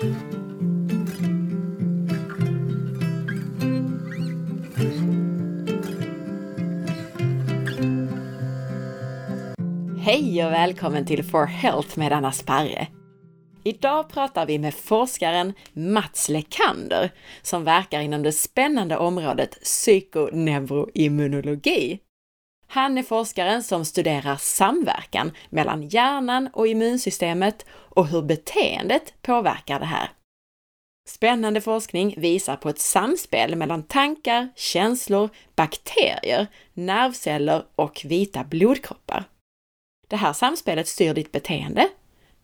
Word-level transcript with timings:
Hej 0.00 0.12
och 10.44 10.52
välkommen 10.52 11.06
till 11.06 11.24
For 11.24 11.46
Health 11.46 11.98
med 11.98 12.12
Anna 12.12 12.32
Sparre! 12.32 12.86
Idag 13.64 14.08
pratar 14.08 14.46
vi 14.46 14.58
med 14.58 14.74
forskaren 14.74 15.52
Mats 15.72 16.28
Lekander 16.28 17.10
som 17.42 17.64
verkar 17.64 18.00
inom 18.00 18.22
det 18.22 18.32
spännande 18.32 18.96
området 18.96 19.58
psykoneuroimmunologi. 19.62 22.00
Han 22.72 22.98
är 22.98 23.02
forskaren 23.02 23.62
som 23.62 23.84
studerar 23.84 24.36
samverkan 24.36 25.32
mellan 25.48 25.88
hjärnan 25.88 26.48
och 26.52 26.66
immunsystemet 26.66 27.66
och 27.72 28.06
hur 28.06 28.22
beteendet 28.22 29.14
påverkar 29.22 29.80
det 29.80 29.86
här. 29.86 30.10
Spännande 31.08 31.60
forskning 31.60 32.14
visar 32.16 32.56
på 32.56 32.68
ett 32.68 32.78
samspel 32.78 33.56
mellan 33.56 33.82
tankar, 33.82 34.48
känslor, 34.56 35.28
bakterier, 35.56 36.46
nervceller 36.74 37.64
och 37.76 38.02
vita 38.04 38.44
blodkroppar. 38.44 39.24
Det 40.08 40.16
här 40.16 40.32
samspelet 40.32 40.88
styr 40.88 41.14
ditt 41.14 41.32
beteende, 41.32 41.88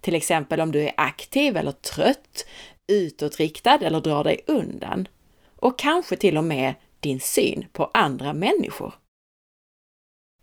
till 0.00 0.14
exempel 0.14 0.60
om 0.60 0.72
du 0.72 0.82
är 0.82 0.92
aktiv 0.96 1.56
eller 1.56 1.72
trött, 1.72 2.46
utåtriktad 2.92 3.78
eller 3.82 4.00
drar 4.00 4.24
dig 4.24 4.40
undan. 4.46 5.08
Och 5.56 5.78
kanske 5.78 6.16
till 6.16 6.36
och 6.38 6.45
med 6.45 6.74
din 7.00 7.20
syn 7.20 7.66
på 7.72 7.90
andra 7.95 8.32
människor. 8.32 8.95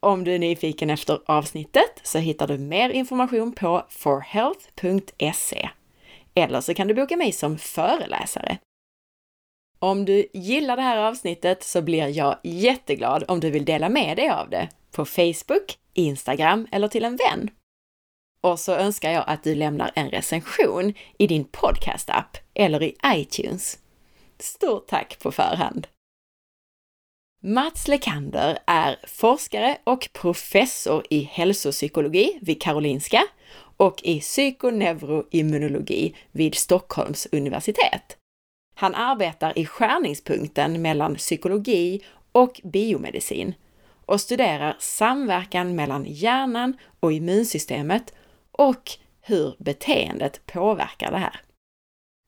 Om 0.03 0.23
du 0.23 0.35
är 0.35 0.39
nyfiken 0.39 0.89
efter 0.89 1.19
avsnittet 1.25 2.01
så 2.03 2.19
hittar 2.19 2.47
du 2.47 2.57
mer 2.57 2.89
information 2.89 3.51
på 3.51 3.85
forhealth.se. 3.89 5.69
Eller 6.33 6.61
så 6.61 6.73
kan 6.73 6.87
du 6.87 6.93
boka 6.93 7.17
mig 7.17 7.31
som 7.31 7.57
föreläsare. 7.57 8.57
Om 9.79 10.05
du 10.05 10.27
gillar 10.33 10.75
det 10.75 10.81
här 10.81 10.97
avsnittet 10.97 11.63
så 11.63 11.81
blir 11.81 12.07
jag 12.07 12.37
jätteglad 12.43 13.23
om 13.27 13.39
du 13.39 13.49
vill 13.49 13.65
dela 13.65 13.89
med 13.89 14.17
dig 14.17 14.29
av 14.29 14.49
det 14.49 14.69
på 14.91 15.05
Facebook, 15.05 15.77
Instagram 15.93 16.67
eller 16.71 16.87
till 16.87 17.05
en 17.05 17.15
vän. 17.15 17.49
Och 18.41 18.59
så 18.59 18.73
önskar 18.73 19.11
jag 19.11 19.23
att 19.27 19.43
du 19.43 19.55
lämnar 19.55 19.91
en 19.95 20.09
recension 20.09 20.93
i 21.17 21.27
din 21.27 21.45
podcast-app 21.45 22.37
eller 22.53 22.83
i 22.83 22.95
iTunes. 23.05 23.79
Stort 24.39 24.87
tack 24.87 25.19
på 25.19 25.31
förhand! 25.31 25.87
Mats 27.45 27.87
Lekander 27.87 28.57
är 28.65 28.99
forskare 29.07 29.77
och 29.83 30.09
professor 30.13 31.03
i 31.09 31.23
hälsopsykologi 31.23 32.39
vid 32.41 32.61
Karolinska 32.61 33.23
och 33.77 34.01
i 34.03 34.19
psykoneuroimmunologi 34.19 36.15
vid 36.31 36.55
Stockholms 36.55 37.27
universitet. 37.31 38.17
Han 38.75 38.95
arbetar 38.95 39.59
i 39.59 39.65
skärningspunkten 39.65 40.81
mellan 40.81 41.15
psykologi 41.15 42.03
och 42.31 42.61
biomedicin 42.63 43.53
och 44.05 44.21
studerar 44.21 44.75
samverkan 44.79 45.75
mellan 45.75 46.05
hjärnan 46.07 46.77
och 46.99 47.13
immunsystemet 47.13 48.13
och 48.51 48.91
hur 49.21 49.55
beteendet 49.59 50.45
påverkar 50.45 51.11
det 51.11 51.17
här. 51.17 51.41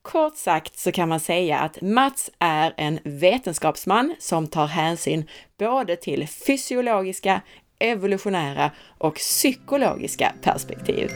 Kort 0.05 0.37
sagt 0.37 0.79
så 0.79 0.91
kan 0.91 1.09
man 1.09 1.19
säga 1.19 1.59
att 1.59 1.81
Mats 1.81 2.31
är 2.39 2.73
en 2.77 2.99
vetenskapsman 3.03 4.15
som 4.19 4.47
tar 4.47 4.67
hänsyn 4.67 5.29
både 5.57 5.95
till 5.95 6.27
fysiologiska, 6.27 7.41
evolutionära 7.79 8.71
och 8.97 9.15
psykologiska 9.15 10.33
perspektiv. 10.41 11.11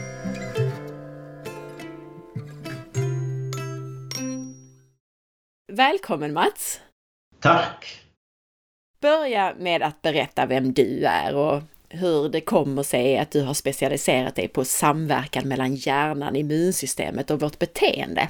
Välkommen 5.72 6.32
Mats! 6.32 6.80
Tack! 7.40 8.00
Börja 9.00 9.54
med 9.58 9.82
att 9.82 10.02
berätta 10.02 10.46
vem 10.46 10.72
du 10.72 11.04
är 11.04 11.34
och 11.34 11.62
hur 11.88 12.28
det 12.28 12.40
kommer 12.40 12.82
sig 12.82 13.18
att 13.18 13.30
du 13.30 13.42
har 13.42 13.54
specialiserat 13.54 14.34
dig 14.34 14.48
på 14.48 14.64
samverkan 14.64 15.48
mellan 15.48 15.74
hjärnan, 15.74 16.36
immunsystemet 16.36 17.30
och 17.30 17.40
vårt 17.40 17.58
beteende. 17.58 18.28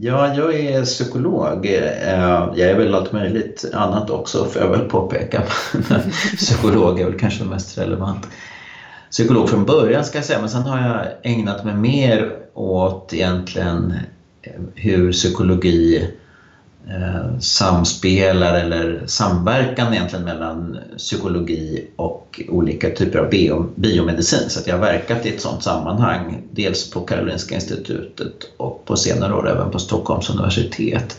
Ja, 0.00 0.34
jag 0.34 0.54
är 0.54 0.84
psykolog. 0.84 1.66
Eh, 1.66 2.50
jag 2.54 2.60
är 2.70 2.78
väl 2.78 2.94
allt 2.94 3.12
möjligt 3.12 3.64
annat 3.74 4.10
också, 4.10 4.44
får 4.44 4.62
jag 4.62 4.68
väl 4.68 4.88
påpeka. 4.88 5.42
psykolog 6.36 7.00
är 7.00 7.04
väl 7.04 7.18
kanske 7.18 7.44
mest 7.44 7.78
relevant. 7.78 8.28
Psykolog 9.10 9.48
från 9.48 9.64
början 9.64 10.04
ska 10.04 10.18
jag 10.18 10.24
säga, 10.24 10.40
men 10.40 10.48
sen 10.48 10.62
har 10.62 10.88
jag 10.88 11.06
ägnat 11.22 11.64
mig 11.64 11.74
mer 11.74 12.32
åt 12.54 13.14
egentligen 13.14 13.94
hur 14.74 15.12
psykologi 15.12 16.10
eh, 16.88 17.38
samspelar 17.38 18.54
eller 18.54 19.02
samverkan 19.06 19.94
egentligen 19.94 20.24
mellan 20.24 20.78
psykologi 20.98 21.86
och 21.96 22.40
olika 22.48 22.90
typer 22.90 23.18
av 23.18 23.30
bio, 23.30 23.72
biomedicin. 23.74 24.50
Så 24.50 24.60
att 24.60 24.66
jag 24.66 24.74
har 24.74 24.82
verkat 24.82 25.26
i 25.26 25.28
ett 25.28 25.40
sådant 25.40 25.62
sammanhang, 25.62 26.42
dels 26.50 26.90
på 26.90 27.00
Karolinska 27.00 27.54
institutet 27.54 28.32
och 28.56 28.84
på 28.84 28.96
senare 28.96 29.34
år 29.34 29.48
även 29.48 29.70
på 29.70 29.78
Stockholms 29.78 30.30
universitet. 30.30 31.16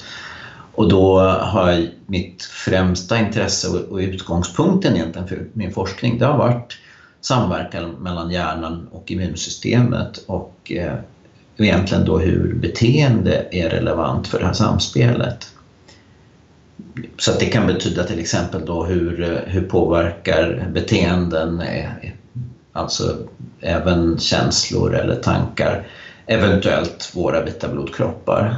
Och 0.72 0.90
då 0.90 1.20
har 1.20 1.86
mitt 2.06 2.44
främsta 2.44 3.20
intresse 3.20 3.68
och 3.68 3.98
utgångspunkten 3.98 4.96
egentligen 4.96 5.28
för 5.28 5.46
min 5.54 5.72
forskning, 5.72 6.18
det 6.18 6.26
har 6.26 6.38
varit 6.38 6.78
samverkan 7.22 7.92
mellan 7.92 8.32
hjärnan 8.32 8.88
och 8.92 9.12
immunsystemet 9.12 10.18
och 10.26 10.72
eh, 10.76 10.94
egentligen 11.58 12.06
då 12.06 12.20
hur 12.20 12.54
beteende 12.54 13.48
är 13.52 13.70
relevant 13.70 14.28
för 14.28 14.40
det 14.40 14.46
här 14.46 14.54
samspelet. 14.54 15.48
Så 17.18 17.32
att 17.32 17.40
det 17.40 17.46
kan 17.46 17.68
betyda 17.68 18.04
till 18.04 18.20
exempel 18.20 18.66
då 18.66 18.84
hur, 18.84 19.44
hur 19.48 19.62
påverkar 19.62 20.70
beteenden, 20.74 21.62
eh, 21.62 21.90
alltså 22.74 23.18
även 23.62 24.18
känslor 24.18 24.96
eller 24.96 25.16
tankar, 25.16 25.88
eventuellt 26.26 27.12
våra 27.16 27.44
vita 27.46 27.68
blodkroppar. 27.68 28.56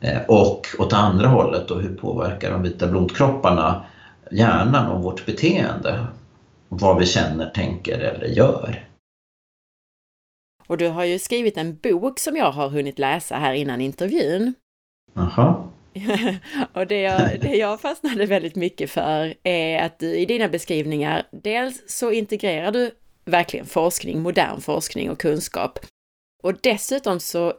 Eh, 0.00 0.20
och 0.28 0.66
åt 0.78 0.92
andra 0.92 1.28
hållet 1.28 1.68
då, 1.68 1.74
hur 1.74 1.96
påverkar 1.96 2.50
de 2.50 2.62
vita 2.62 2.86
blodkropparna 2.86 3.84
hjärnan 4.30 4.86
och 4.86 5.02
vårt 5.02 5.26
beteende? 5.26 6.06
Vad 6.68 6.98
vi 6.98 7.06
känner, 7.06 7.50
tänker 7.50 7.98
eller 7.98 8.26
gör. 8.26 8.86
Och 10.66 10.78
du 10.78 10.88
har 10.88 11.04
ju 11.04 11.18
skrivit 11.18 11.56
en 11.56 11.76
bok 11.76 12.18
som 12.18 12.36
jag 12.36 12.52
har 12.52 12.68
hunnit 12.68 12.98
läsa 12.98 13.34
här 13.36 13.52
innan 13.52 13.80
intervjun. 13.80 14.54
Aha. 15.16 15.70
och 16.72 16.86
det 16.86 17.00
jag, 17.00 17.40
det 17.40 17.56
jag 17.56 17.80
fastnade 17.80 18.26
väldigt 18.26 18.56
mycket 18.56 18.90
för 18.90 19.34
är 19.42 19.82
att 19.82 19.98
du 19.98 20.18
i 20.18 20.26
dina 20.26 20.48
beskrivningar, 20.48 21.26
dels 21.30 21.82
så 21.86 22.10
integrerar 22.10 22.72
du 22.72 22.90
verkligen 23.24 23.66
forskning, 23.66 24.22
modern 24.22 24.60
forskning 24.60 25.10
och 25.10 25.20
kunskap. 25.20 25.78
Och 26.42 26.54
dessutom 26.62 27.20
så 27.20 27.54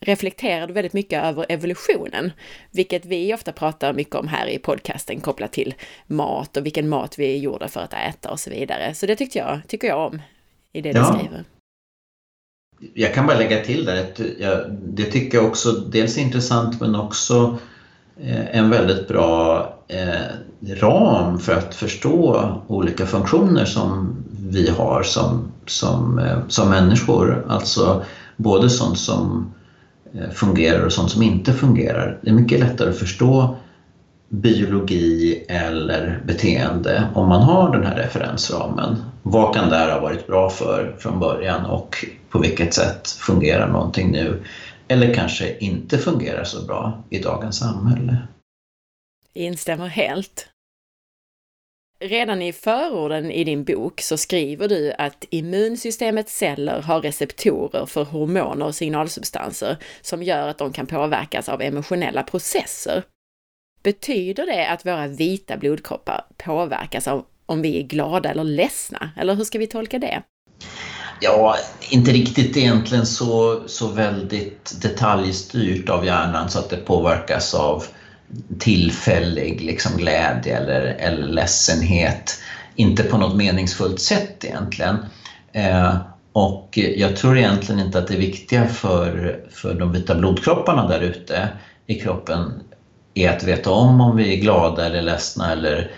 reflekterar 0.00 0.66
du 0.66 0.72
väldigt 0.72 0.92
mycket 0.92 1.24
över 1.24 1.46
evolutionen, 1.48 2.32
vilket 2.70 3.04
vi 3.04 3.34
ofta 3.34 3.52
pratar 3.52 3.92
mycket 3.92 4.14
om 4.14 4.28
här 4.28 4.46
i 4.46 4.58
podcasten 4.58 5.20
kopplat 5.20 5.52
till 5.52 5.74
mat 6.06 6.56
och 6.56 6.66
vilken 6.66 6.88
mat 6.88 7.18
vi 7.18 7.34
är 7.34 7.38
gjorda 7.38 7.68
för 7.68 7.80
att 7.80 7.92
äta 7.92 8.30
och 8.30 8.40
så 8.40 8.50
vidare. 8.50 8.94
Så 8.94 9.06
det 9.06 9.16
tyckte 9.16 9.38
jag, 9.38 9.60
tycker 9.68 9.88
jag 9.88 10.06
om 10.06 10.22
i 10.72 10.80
det 10.80 10.88
ja. 10.88 11.12
du 11.12 11.18
skriver. 11.18 11.44
Jag 12.94 13.14
kan 13.14 13.26
bara 13.26 13.38
lägga 13.38 13.64
till 13.64 13.84
där 13.84 14.00
att 14.00 14.20
jag, 14.38 14.60
det 14.70 15.04
tycker 15.04 15.38
jag 15.38 15.46
också 15.46 15.72
dels 15.72 16.18
är 16.18 16.22
intressant 16.22 16.80
men 16.80 16.94
också 16.94 17.58
eh, 18.20 18.56
en 18.58 18.70
väldigt 18.70 19.08
bra 19.08 19.74
eh, 19.88 20.74
ram 20.80 21.38
för 21.38 21.54
att 21.54 21.74
förstå 21.74 22.52
olika 22.66 23.06
funktioner 23.06 23.64
som 23.64 24.16
vi 24.48 24.70
har 24.70 25.02
som, 25.02 25.52
som, 25.66 26.18
eh, 26.18 26.38
som 26.48 26.70
människor. 26.70 27.44
Alltså 27.48 28.04
både 28.36 28.70
sånt 28.70 28.98
som 28.98 29.54
eh, 30.14 30.30
fungerar 30.30 30.84
och 30.84 30.92
sånt 30.92 31.10
som 31.10 31.22
inte 31.22 31.52
fungerar. 31.52 32.18
Det 32.22 32.30
är 32.30 32.34
mycket 32.34 32.60
lättare 32.60 32.90
att 32.90 32.98
förstå 32.98 33.56
biologi 34.28 35.44
eller 35.48 36.20
beteende 36.26 37.08
om 37.14 37.28
man 37.28 37.42
har 37.42 37.72
den 37.72 37.86
här 37.86 37.96
referensramen. 37.96 38.96
Vad 39.22 39.54
kan 39.54 39.70
det 39.70 39.76
här 39.76 39.92
ha 39.92 40.00
varit 40.00 40.26
bra 40.26 40.50
för 40.50 40.96
från 40.98 41.20
början 41.20 41.64
och 41.66 42.04
på 42.28 42.38
vilket 42.38 42.74
sätt 42.74 43.08
fungerar 43.08 43.68
någonting 43.68 44.10
nu? 44.10 44.42
Eller 44.88 45.14
kanske 45.14 45.58
inte 45.58 45.98
fungerar 45.98 46.44
så 46.44 46.66
bra 46.66 47.04
i 47.10 47.18
dagens 47.18 47.58
samhälle. 47.58 48.16
Instämmer 49.32 49.86
helt. 49.86 50.48
Redan 52.00 52.42
i 52.42 52.52
förorden 52.52 53.30
i 53.30 53.44
din 53.44 53.64
bok 53.64 54.00
så 54.00 54.16
skriver 54.16 54.68
du 54.68 54.92
att 54.98 55.24
immunsystemets 55.30 56.38
celler 56.38 56.82
har 56.82 57.00
receptorer 57.00 57.86
för 57.86 58.04
hormoner 58.04 58.66
och 58.66 58.74
signalsubstanser 58.74 59.76
som 60.02 60.22
gör 60.22 60.48
att 60.48 60.58
de 60.58 60.72
kan 60.72 60.86
påverkas 60.86 61.48
av 61.48 61.62
emotionella 61.62 62.22
processer. 62.22 63.02
Betyder 63.82 64.46
det 64.46 64.68
att 64.68 64.86
våra 64.86 65.06
vita 65.06 65.56
blodkroppar 65.56 66.24
påverkas 66.36 67.08
av 67.08 67.24
om 67.46 67.62
vi 67.62 67.78
är 67.78 67.82
glada 67.82 68.30
eller 68.30 68.44
ledsna? 68.44 69.10
Eller 69.16 69.34
hur 69.34 69.44
ska 69.44 69.58
vi 69.58 69.66
tolka 69.66 69.98
det? 69.98 70.22
Ja, 71.20 71.56
inte 71.90 72.10
riktigt 72.10 72.56
egentligen 72.56 73.06
så, 73.06 73.62
så 73.66 73.88
väldigt 73.88 74.82
detaljstyrt 74.82 75.88
av 75.88 76.04
hjärnan 76.04 76.50
så 76.50 76.58
att 76.58 76.70
det 76.70 76.76
påverkas 76.76 77.54
av 77.54 77.84
tillfällig 78.58 79.60
liksom 79.60 79.96
glädje 79.96 80.56
eller, 80.56 80.80
eller 80.80 81.28
ledsenhet. 81.28 82.40
Inte 82.74 83.02
på 83.02 83.18
något 83.18 83.36
meningsfullt 83.36 84.00
sätt 84.00 84.44
egentligen. 84.44 84.96
Eh, 85.52 85.96
och 86.32 86.78
jag 86.96 87.16
tror 87.16 87.38
egentligen 87.38 87.80
inte 87.80 87.98
att 87.98 88.08
det 88.08 88.16
viktiga 88.16 88.68
för, 88.68 89.40
för 89.50 89.74
de 89.74 89.92
vita 89.92 90.14
blodkropparna 90.14 90.88
där 90.88 91.00
ute 91.00 91.48
i 91.86 92.00
kroppen 92.00 92.52
är 93.24 93.36
att 93.36 93.42
veta 93.42 93.70
om 93.70 94.00
om 94.00 94.16
vi 94.16 94.34
är 94.34 94.40
glada 94.40 94.86
eller 94.86 95.02
ledsna 95.02 95.52
eller 95.52 95.90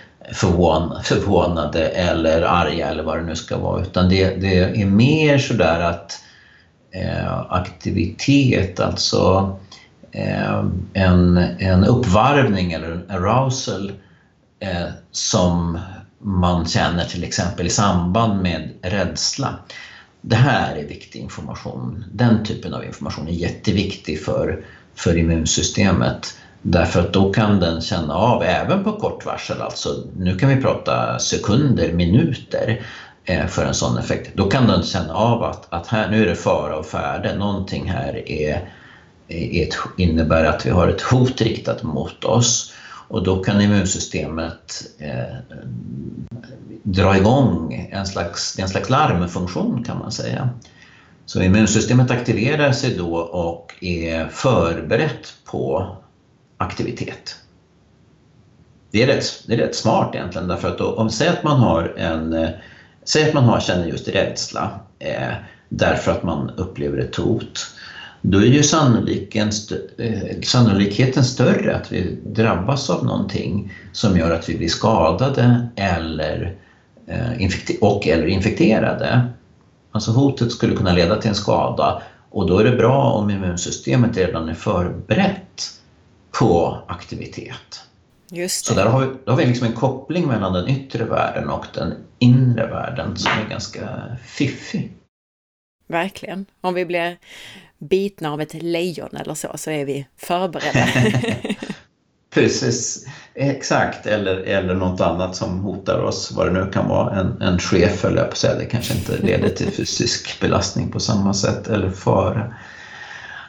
förvånade 1.03 1.87
eller 1.87 2.41
arga 2.41 2.89
eller 2.89 3.03
vad 3.03 3.17
det 3.17 3.23
nu 3.23 3.35
ska 3.35 3.57
vara. 3.57 3.81
Utan 3.81 4.09
det, 4.09 4.41
det 4.41 4.81
är 4.81 4.85
mer 4.85 5.37
sådär 5.37 5.79
att 5.79 6.21
eh, 6.91 7.39
aktivitet, 7.49 8.79
alltså 8.79 9.55
eh, 10.11 10.63
en, 10.93 11.37
en 11.59 11.83
uppvarvning 11.83 12.71
eller 12.71 12.91
en 12.91 13.11
arousal 13.11 13.91
eh, 14.59 14.87
som 15.11 15.79
man 16.19 16.65
känner 16.65 17.05
till 17.05 17.23
exempel 17.23 17.67
i 17.67 17.69
samband 17.69 18.41
med 18.41 18.69
rädsla. 18.81 19.59
Det 20.21 20.35
här 20.35 20.75
är 20.75 20.87
viktig 20.87 21.19
information. 21.19 22.05
Den 22.13 22.43
typen 22.43 22.73
av 22.73 22.85
information 22.85 23.27
är 23.27 23.31
jätteviktig 23.31 24.23
för, 24.23 24.65
för 24.95 25.17
immunsystemet. 25.17 26.37
Därför 26.61 26.99
att 26.99 27.13
då 27.13 27.33
kan 27.33 27.59
den 27.59 27.81
känna 27.81 28.13
av, 28.13 28.43
även 28.43 28.83
på 28.83 28.91
kort 28.91 29.25
varsel, 29.25 29.61
alltså 29.61 29.89
nu 30.17 30.37
kan 30.37 30.49
vi 30.49 30.61
prata 30.61 31.19
sekunder, 31.19 31.93
minuter 31.93 32.81
eh, 33.25 33.47
för 33.47 33.65
en 33.65 33.73
sån 33.73 33.97
effekt. 33.97 34.31
Då 34.35 34.49
kan 34.49 34.67
den 34.67 34.83
känna 34.83 35.13
av 35.13 35.43
att, 35.43 35.73
att 35.73 35.87
här, 35.87 36.09
nu 36.09 36.23
är 36.23 36.27
det 36.27 36.35
fara 36.35 36.77
och 36.77 36.85
färde, 36.85 37.35
någonting 37.35 37.89
här 37.89 38.29
är, 38.29 38.69
är 39.27 39.67
ett, 39.67 39.77
innebär 39.97 40.45
att 40.45 40.65
vi 40.65 40.69
har 40.69 40.87
ett 40.87 41.01
hot 41.01 41.41
riktat 41.41 41.83
mot 41.83 42.23
oss. 42.23 42.73
Och 43.07 43.23
då 43.23 43.43
kan 43.43 43.61
immunsystemet 43.61 44.83
eh, 44.97 45.57
dra 46.83 47.17
igång 47.17 47.89
en 47.91 48.05
slags, 48.05 48.59
en 48.59 48.69
slags 48.69 48.89
larmfunktion 48.89 49.83
kan 49.83 49.99
man 49.99 50.11
säga. 50.11 50.49
Så 51.25 51.41
immunsystemet 51.41 52.11
aktiverar 52.11 52.71
sig 52.71 52.97
då 52.97 53.15
och 53.17 53.75
är 53.81 54.27
förberett 54.27 55.33
på 55.45 55.95
aktivitet. 56.61 57.35
Det 58.91 59.03
är 59.03 59.07
rätt, 59.07 59.43
det 59.47 59.53
är 59.53 59.57
rätt 59.57 59.75
smart 59.75 60.15
egentligen 60.15 60.47
därför 60.47 60.67
att 60.67 60.77
då, 60.77 60.95
om 60.95 61.09
säg 61.09 61.27
att 61.27 61.43
man 61.43 61.59
har 61.59 61.93
en 61.97 62.33
eh, 62.33 62.49
Säg 63.03 63.27
att 63.27 63.33
man 63.33 63.43
har, 63.43 63.59
känner 63.59 63.85
just 63.85 64.07
rädsla 64.07 64.79
eh, 64.99 65.33
därför 65.69 66.11
att 66.11 66.23
man 66.23 66.49
upplever 66.49 66.97
ett 66.97 67.15
hot. 67.15 67.67
Då 68.21 68.37
är 68.37 68.45
ju 68.45 68.63
sannolikheten, 68.63 69.79
eh, 69.97 70.41
sannolikheten 70.43 71.23
större 71.23 71.75
att 71.75 71.91
vi 71.91 72.17
drabbas 72.25 72.89
av 72.89 73.05
någonting 73.05 73.73
som 73.91 74.17
gör 74.17 74.31
att 74.31 74.49
vi 74.49 74.57
blir 74.57 74.67
skadade 74.67 75.67
eller, 75.75 76.55
eh, 77.07 77.49
och 77.81 78.07
eller 78.07 78.27
infekterade. 78.27 79.21
Alltså 79.91 80.11
hotet 80.11 80.51
skulle 80.51 80.75
kunna 80.75 80.93
leda 80.93 81.15
till 81.15 81.29
en 81.29 81.35
skada 81.35 82.01
och 82.29 82.47
då 82.47 82.57
är 82.57 82.63
det 82.63 82.77
bra 82.77 83.03
om 83.03 83.29
immunsystemet 83.29 84.17
redan 84.17 84.49
är 84.49 84.53
förberett 84.53 85.80
på 86.31 86.83
aktivitet. 86.87 87.83
Just 88.29 88.65
Så 88.65 88.73
där 88.73 88.85
har 88.85 88.99
vi, 88.99 89.07
då 89.25 89.31
har 89.31 89.37
vi 89.37 89.45
liksom 89.45 89.67
en 89.67 89.73
koppling 89.73 90.27
mellan 90.27 90.53
den 90.53 90.67
yttre 90.67 91.03
världen 91.03 91.49
och 91.49 91.65
den 91.73 91.93
inre 92.19 92.67
världen 92.67 93.17
som 93.17 93.31
är 93.31 93.49
ganska 93.49 94.17
fiffig. 94.25 94.93
Verkligen. 95.87 96.45
Om 96.61 96.73
vi 96.73 96.85
blir 96.85 97.17
bitna 97.79 98.33
av 98.33 98.41
ett 98.41 98.53
lejon 98.53 99.15
eller 99.15 99.33
så, 99.33 99.51
så 99.55 99.71
är 99.71 99.85
vi 99.85 100.07
förberedda. 100.17 100.87
Precis, 102.33 103.07
exakt. 103.33 104.05
Eller, 104.05 104.35
eller 104.35 104.73
något 104.73 105.01
annat 105.01 105.35
som 105.35 105.59
hotar 105.59 105.99
oss, 105.99 106.31
vad 106.31 106.47
det 106.47 106.53
nu 106.53 106.71
kan 106.71 106.87
vara. 106.87 107.19
En, 107.19 107.41
en 107.41 107.59
chef, 107.59 108.05
eller 108.05 108.17
jag 108.17 108.29
på 108.29 108.35
säga. 108.35 108.55
Det 108.55 108.65
kanske 108.65 108.93
inte 108.93 109.17
leder 109.17 109.49
till 109.49 109.71
fysisk 109.71 110.39
belastning 110.39 110.91
på 110.91 110.99
samma 110.99 111.33
sätt, 111.33 111.67
eller 111.67 111.89
fara. 111.89 112.53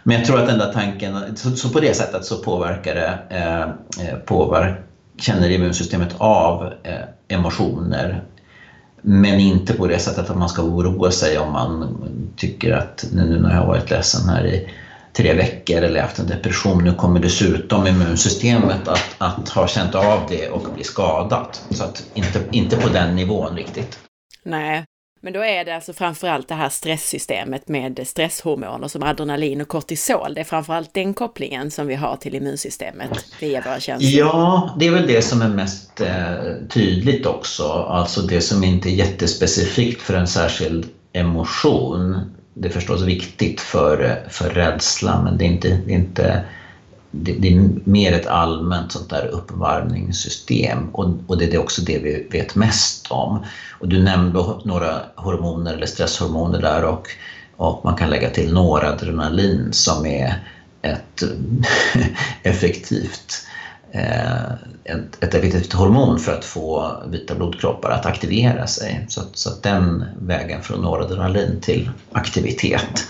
Men 0.03 0.17
jag 0.17 0.27
tror 0.27 0.41
att 0.41 0.47
den 0.47 0.59
där 0.59 0.73
tanken, 0.73 1.37
så, 1.37 1.51
så 1.51 1.69
på 1.69 1.81
det 1.81 1.95
sättet 1.95 2.25
så 2.25 2.37
påverkar 2.37 2.95
det, 2.95 3.19
eh, 3.31 3.61
eh 4.07 4.19
påverkar, 4.27 4.83
känner 5.19 5.51
immunsystemet 5.51 6.15
av 6.19 6.73
eh, 6.83 6.95
emotioner. 7.29 8.25
Men 9.03 9.41
inte 9.41 9.75
på 9.75 9.87
det 9.87 9.99
sättet 9.99 10.31
att 10.31 10.39
man 10.39 10.49
ska 10.49 10.63
oroa 10.63 11.11
sig 11.11 11.39
om 11.39 11.53
man 11.53 11.99
tycker 12.37 12.73
att 12.73 13.05
nu 13.13 13.41
när 13.41 13.51
jag 13.51 13.59
har 13.59 13.67
varit 13.67 13.91
ledsen 13.91 14.29
här 14.29 14.47
i 14.47 14.69
tre 15.13 15.35
veckor 15.35 15.83
eller 15.83 16.03
haft 16.03 16.19
en 16.19 16.27
depression, 16.27 16.85
nu 16.85 16.95
kommer 16.95 17.21
dessutom 17.21 17.87
immunsystemet 17.87 18.89
att, 18.89 19.17
att 19.19 19.49
ha 19.49 19.69
känt 19.69 19.95
av 19.95 20.21
det 20.29 20.49
och 20.49 20.75
bli 20.75 20.85
skadat. 20.85 21.63
Så 21.71 21.85
att 21.85 22.05
inte, 22.15 22.41
inte 22.51 22.77
på 22.77 22.89
den 22.89 23.17
nivån 23.17 23.57
riktigt. 23.57 23.99
Nej, 24.45 24.85
men 25.25 25.33
då 25.33 25.45
är 25.45 25.65
det 25.65 25.75
alltså 25.75 25.93
framförallt 25.93 26.49
det 26.49 26.55
här 26.55 26.69
stresssystemet 26.69 27.69
med 27.69 28.01
stresshormoner 28.07 28.89
som 28.89 29.03
adrenalin 29.03 29.61
och 29.61 29.69
kortisol. 29.69 30.35
Det 30.35 30.41
är 30.41 30.45
framförallt 30.45 30.95
den 30.95 31.15
kopplingen 31.15 31.71
som 31.71 31.87
vi 31.87 31.95
har 31.95 32.17
till 32.17 32.35
immunsystemet 32.35 33.11
via 33.41 33.61
våra 33.61 33.81
känslor. 33.81 34.11
Ja, 34.11 34.77
det 34.79 34.87
är 34.87 34.91
väl 34.91 35.07
det 35.07 35.23
som 35.23 35.43
är 35.43 35.49
mest 35.49 36.01
eh, 36.01 36.67
tydligt 36.69 37.27
också. 37.27 37.65
Alltså 37.73 38.21
det 38.21 38.41
som 38.41 38.65
inte 38.65 38.89
är 38.89 38.95
jättespecifikt 38.95 40.03
för 40.03 40.15
en 40.15 40.27
särskild 40.27 40.87
emotion. 41.13 42.21
Det 42.55 42.69
är 42.69 42.73
förstås 42.73 43.03
viktigt 43.03 43.61
för, 43.61 44.05
eh, 44.05 44.31
för 44.31 44.51
rädsla 44.51 45.23
men 45.23 45.39
det 45.39 45.45
är 45.45 45.49
inte, 45.49 45.69
det 45.87 45.93
är 45.93 45.97
inte 45.97 46.45
det, 47.12 47.32
det, 47.32 47.49
är 47.49 47.70
mer 47.85 48.12
ett 48.12 48.26
allmänt 48.26 48.93
sånt 48.93 49.11
där 49.11 49.26
uppvarvningssystem 49.26 50.88
och, 50.93 51.06
och 51.26 51.38
det 51.38 51.55
är 51.55 51.59
också 51.59 51.82
det 51.82 51.99
vi 51.99 52.26
vet 52.31 52.55
mest 52.55 53.06
om. 53.11 53.44
Och 53.70 53.88
du 53.88 54.03
nämnde 54.03 54.44
några 54.64 55.03
hormoner 55.14 55.75
eller 55.75 55.87
stresshormoner 55.87 56.61
där 56.61 56.85
och, 56.85 57.09
och 57.56 57.81
man 57.85 57.94
kan 57.94 58.11
lägga 58.11 58.31
till 58.31 58.53
noradrenalin 58.53 59.69
som 59.73 60.06
är 60.06 60.35
ett 60.82 61.23
effektivt 62.43 63.47
eh, 63.93 64.53
ett, 64.85 65.25
ett 65.25 65.35
effektivt 65.35 65.73
hormon 65.73 66.19
för 66.19 66.32
att 66.32 66.44
få 66.44 66.97
vita 67.06 67.35
blodkroppar 67.35 67.91
att 67.91 68.06
aktivera 68.06 68.67
sig. 68.67 69.06
Så, 69.08 69.23
så 69.32 69.49
att 69.49 69.62
den 69.62 70.05
vägen 70.17 70.62
från 70.62 70.81
noradrenalin 70.81 71.61
till 71.61 71.91
aktivitet 72.12 73.06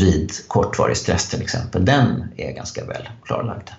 vid 0.00 0.32
kortvarig 0.48 0.96
stress 0.96 1.28
till 1.28 1.42
exempel, 1.42 1.84
den 1.84 2.24
är 2.36 2.52
ganska 2.52 2.84
väl 2.84 3.08
klarlagd. 3.22 3.70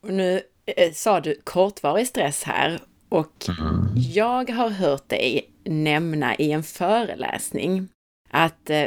Och 0.00 0.12
nu 0.12 0.40
eh, 0.66 0.92
sa 0.92 1.20
du 1.20 1.40
kortvarig 1.44 2.06
stress 2.06 2.42
här 2.42 2.80
och 3.08 3.46
mm. 3.48 3.88
jag 3.94 4.50
har 4.50 4.70
hört 4.70 5.08
dig 5.08 5.50
nämna 5.64 6.34
i 6.34 6.52
en 6.52 6.62
föreläsning 6.62 7.88
att 8.30 8.70
eh, 8.70 8.86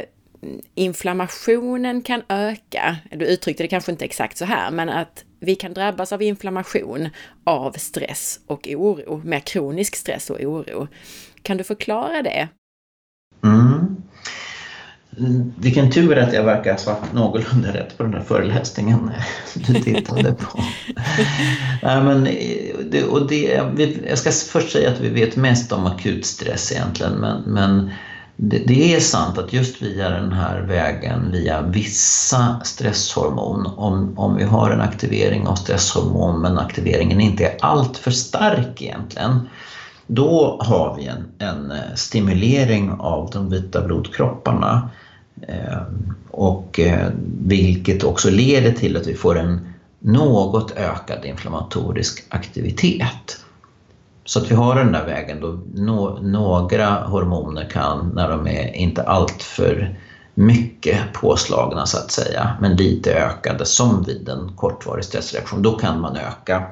inflammationen 0.74 2.02
kan 2.02 2.22
öka. 2.28 2.96
Du 3.10 3.26
uttryckte 3.26 3.62
det 3.62 3.68
kanske 3.68 3.92
inte 3.92 4.04
exakt 4.04 4.38
så 4.38 4.44
här, 4.44 4.70
men 4.70 4.88
att 4.88 5.24
vi 5.40 5.54
kan 5.54 5.74
drabbas 5.74 6.12
av 6.12 6.22
inflammation 6.22 7.08
av 7.44 7.72
stress 7.72 8.40
och 8.46 8.68
oro, 8.68 9.20
mer 9.24 9.40
kronisk 9.40 9.96
stress 9.96 10.30
och 10.30 10.40
oro. 10.40 10.88
Kan 11.42 11.56
du 11.56 11.64
förklara 11.64 12.22
det? 12.22 12.48
Mm. 13.44 13.81
Vilken 15.58 15.90
tur 15.90 16.18
att 16.18 16.32
jag 16.32 16.44
verkar 16.44 16.70
ha 16.70 16.78
svarat 16.78 17.12
någorlunda 17.12 17.74
rätt 17.74 17.96
på 17.98 18.02
den 18.02 18.12
där 18.12 18.20
föreläsningen 18.20 19.10
du 19.54 19.74
tittade 19.74 20.32
på. 20.32 20.64
Nej, 21.82 22.02
men 22.02 22.24
det, 22.90 23.04
och 23.04 23.28
det, 23.28 23.60
jag 24.08 24.18
ska 24.18 24.30
först 24.30 24.72
säga 24.72 24.90
att 24.90 25.00
vi 25.00 25.08
vet 25.08 25.36
mest 25.36 25.72
om 25.72 25.86
akut 25.86 26.26
stress 26.26 26.72
egentligen 26.72 27.12
men, 27.12 27.42
men 27.42 27.90
det, 28.36 28.58
det, 28.66 28.94
är 28.94 29.00
sant 29.00 29.38
att 29.38 29.52
just 29.52 29.82
via 29.82 30.10
den 30.10 30.32
här 30.32 30.60
vägen, 30.60 31.32
via 31.32 31.62
vissa 31.62 32.60
stresshormon, 32.64 33.66
om, 33.66 34.18
om 34.18 34.36
vi 34.36 34.44
har 34.44 34.70
en 34.70 34.80
aktivering 34.80 35.46
av 35.46 35.54
stresshormon 35.54 36.40
men 36.40 36.58
aktiveringen 36.58 37.20
inte 37.20 37.44
är 37.44 37.56
allt 37.60 37.96
för 37.96 38.10
stark 38.10 38.82
egentligen, 38.82 39.48
då 40.06 40.58
har 40.60 40.96
vi 40.96 41.06
en, 41.06 41.24
en 41.38 41.72
stimulering 41.96 42.90
av 42.90 43.30
de 43.32 43.50
vita 43.50 43.82
blodkropparna 43.86 44.90
Eh, 45.48 45.82
och 46.30 46.80
eh, 46.80 47.10
vilket 47.44 48.04
också 48.04 48.30
leder 48.30 48.72
till 48.72 48.96
att 48.96 49.06
vi 49.06 49.14
får 49.14 49.38
en 49.38 49.72
något 49.98 50.70
ökad 50.76 51.24
inflammatorisk 51.24 52.24
aktivitet. 52.28 53.38
Så 54.24 54.38
att 54.38 54.50
vi 54.50 54.54
har 54.54 54.74
den 54.74 54.92
där 54.92 55.06
vägen 55.06 55.40
då 55.40 55.60
några 56.22 56.90
hormoner 56.90 57.70
kan, 57.70 58.12
när 58.14 58.28
de 58.28 58.46
är 58.46 58.76
inte 58.76 59.02
alltför 59.02 59.96
mycket 60.34 61.12
påslagna 61.12 61.86
så 61.86 61.98
att 61.98 62.10
säga, 62.10 62.56
men 62.60 62.76
lite 62.76 63.14
ökade 63.14 63.64
som 63.64 64.02
vid 64.02 64.28
en 64.28 64.52
kortvarig 64.56 65.04
stressreaktion, 65.04 65.62
då 65.62 65.78
kan 65.78 66.00
man 66.00 66.16
öka 66.16 66.66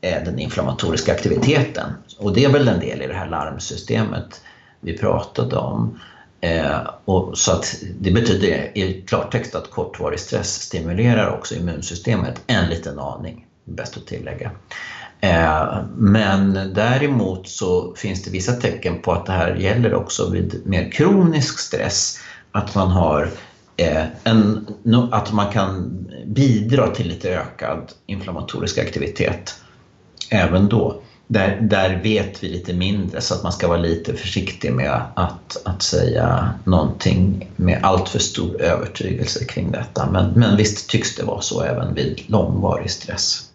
eh, 0.00 0.24
den 0.24 0.38
inflammatoriska 0.38 1.12
aktiviteten. 1.12 1.90
Och 2.18 2.32
det 2.32 2.44
är 2.44 2.52
väl 2.52 2.68
en 2.68 2.80
del 2.80 3.02
i 3.02 3.06
det 3.06 3.14
här 3.14 3.28
larmsystemet 3.28 4.42
vi 4.80 4.98
pratade 4.98 5.56
om. 5.56 6.00
Eh, 6.40 6.80
och 7.04 7.38
så 7.38 7.52
att 7.52 7.74
det 8.00 8.10
betyder 8.10 8.78
i 8.78 9.04
klartext 9.08 9.54
att 9.54 9.70
kortvarig 9.70 10.20
stress 10.20 10.62
stimulerar 10.62 11.30
också 11.30 11.54
immunsystemet 11.54 12.42
en 12.46 12.70
liten 12.70 12.98
aning, 12.98 13.46
bäst 13.64 13.96
att 13.96 14.06
tillägga. 14.06 14.50
Eh, 15.20 15.84
men 15.96 16.52
däremot 16.74 17.48
så 17.48 17.94
finns 17.94 18.22
det 18.22 18.30
vissa 18.30 18.52
tecken 18.52 19.02
på 19.02 19.12
att 19.12 19.26
det 19.26 19.32
här 19.32 19.54
gäller 19.54 19.94
också 19.94 20.30
vid 20.30 20.60
mer 20.64 20.90
kronisk 20.90 21.58
stress, 21.58 22.18
att 22.52 22.74
man 22.74 22.88
har 22.88 23.30
eh, 23.76 24.04
en, 24.24 24.66
att 25.10 25.32
man 25.32 25.52
kan 25.52 26.04
bidra 26.26 26.86
till 26.86 27.08
lite 27.08 27.30
ökad 27.30 27.92
inflammatorisk 28.06 28.78
aktivitet 28.78 29.54
även 30.30 30.68
då. 30.68 31.00
Där, 31.32 31.60
där 31.60 32.00
vet 32.02 32.42
vi 32.42 32.48
lite 32.48 32.72
mindre 32.72 33.20
så 33.20 33.34
att 33.34 33.42
man 33.42 33.52
ska 33.52 33.68
vara 33.68 33.78
lite 33.78 34.14
försiktig 34.14 34.72
med 34.72 35.02
att, 35.14 35.66
att 35.66 35.82
säga 35.82 36.54
någonting 36.64 37.50
med 37.56 37.80
allt 37.82 38.08
för 38.08 38.18
stor 38.18 38.62
övertygelse 38.62 39.44
kring 39.44 39.70
detta. 39.70 40.10
Men, 40.10 40.30
men 40.30 40.56
visst 40.56 40.90
tycks 40.90 41.16
det 41.16 41.24
vara 41.24 41.40
så 41.40 41.62
även 41.62 41.94
vid 41.94 42.22
långvarig 42.26 42.90
stress. 42.90 43.50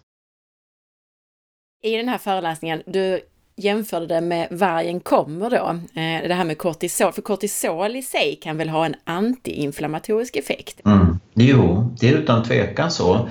I 1.82 1.96
den 1.96 2.08
här 2.08 2.18
föreläsningen, 2.18 2.82
du 2.86 3.20
jämförde 3.56 4.06
det 4.06 4.20
med 4.20 4.48
vargen 4.50 5.00
kommer 5.00 5.50
då, 5.50 5.68
eh, 6.00 6.28
det 6.28 6.34
här 6.34 6.44
med 6.44 6.58
kortisol, 6.58 7.12
för 7.12 7.22
kortisol 7.22 7.96
i 7.96 8.02
sig 8.02 8.38
kan 8.42 8.56
väl 8.56 8.68
ha 8.68 8.86
en 8.86 8.94
antiinflammatorisk 9.04 10.36
effekt? 10.36 10.80
Mm. 10.86 11.18
Jo, 11.34 11.94
det 12.00 12.08
är 12.08 12.12
utan 12.12 12.44
tvekan 12.44 12.90
så. 12.90 13.28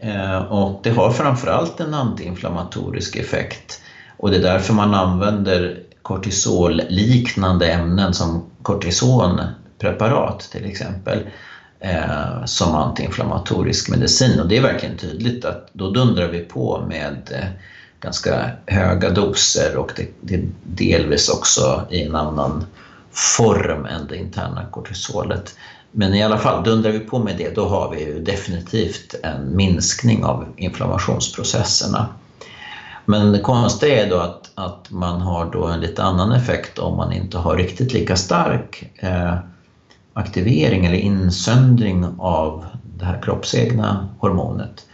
Eh, 0.00 0.52
och 0.52 0.80
det 0.82 0.90
har 0.90 1.10
framförallt 1.10 1.80
en 1.80 1.94
antiinflammatorisk 1.94 3.16
effekt. 3.16 3.80
Och 4.24 4.30
det 4.30 4.36
är 4.36 4.42
därför 4.42 4.74
man 4.74 4.94
använder 4.94 5.80
kortisolliknande 6.02 7.72
ämnen 7.72 8.14
som 8.14 8.44
kortisonpreparat 8.62 10.40
till 10.40 10.64
exempel 10.64 11.18
eh, 11.80 12.44
som 12.44 12.74
antiinflammatorisk 12.74 13.88
medicin. 13.88 14.40
Och 14.40 14.48
det 14.48 14.56
är 14.56 14.62
verkligen 14.62 14.96
tydligt 14.96 15.44
att 15.44 15.68
då 15.72 15.90
dundrar 15.90 16.28
vi 16.28 16.40
på 16.40 16.84
med 16.88 17.30
eh, 17.32 17.48
ganska 18.00 18.50
höga 18.66 19.10
doser 19.10 19.76
och 19.76 19.92
det, 19.96 20.08
det 20.20 20.34
är 20.34 20.48
delvis 20.62 21.28
också 21.28 21.82
i 21.90 22.02
en 22.02 22.16
annan 22.16 22.66
form 23.36 23.86
än 23.86 24.06
det 24.06 24.16
interna 24.16 24.66
kortisolet. 24.70 25.54
Men 25.90 26.14
i 26.14 26.22
alla 26.22 26.38
fall, 26.38 26.64
dundrar 26.64 26.90
vi 26.90 27.00
på 27.00 27.18
med 27.18 27.36
det, 27.36 27.54
då 27.54 27.68
har 27.68 27.90
vi 27.90 28.04
ju 28.04 28.20
definitivt 28.20 29.14
en 29.22 29.56
minskning 29.56 30.24
av 30.24 30.46
inflammationsprocesserna. 30.56 32.08
Men 33.04 33.32
det 33.32 33.40
konstiga 33.40 34.04
är 34.04 34.10
då 34.10 34.16
att, 34.16 34.50
att 34.54 34.90
man 34.90 35.20
har 35.20 35.50
då 35.52 35.66
en 35.66 35.80
lite 35.80 36.02
annan 36.02 36.32
effekt 36.32 36.78
om 36.78 36.96
man 36.96 37.12
inte 37.12 37.38
har 37.38 37.56
riktigt 37.56 37.92
lika 37.92 38.16
stark 38.16 38.90
eh, 38.96 39.34
aktivering 40.12 40.86
eller 40.86 40.98
insöndring 40.98 42.06
av 42.18 42.64
det 42.98 43.04
här 43.04 43.22
kroppsegna 43.22 44.08
hormonet 44.18 44.86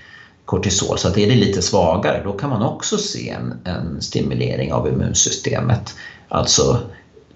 kortisol. 0.50 0.98
Så 0.98 1.08
att 1.08 1.18
är 1.18 1.26
det 1.26 1.34
lite 1.34 1.62
svagare, 1.62 2.22
då 2.24 2.32
kan 2.32 2.50
man 2.50 2.62
också 2.62 2.98
se 2.98 3.30
en, 3.30 3.54
en 3.64 4.02
stimulering 4.02 4.72
av 4.72 4.88
immunsystemet. 4.88 5.94
Alltså 6.28 6.78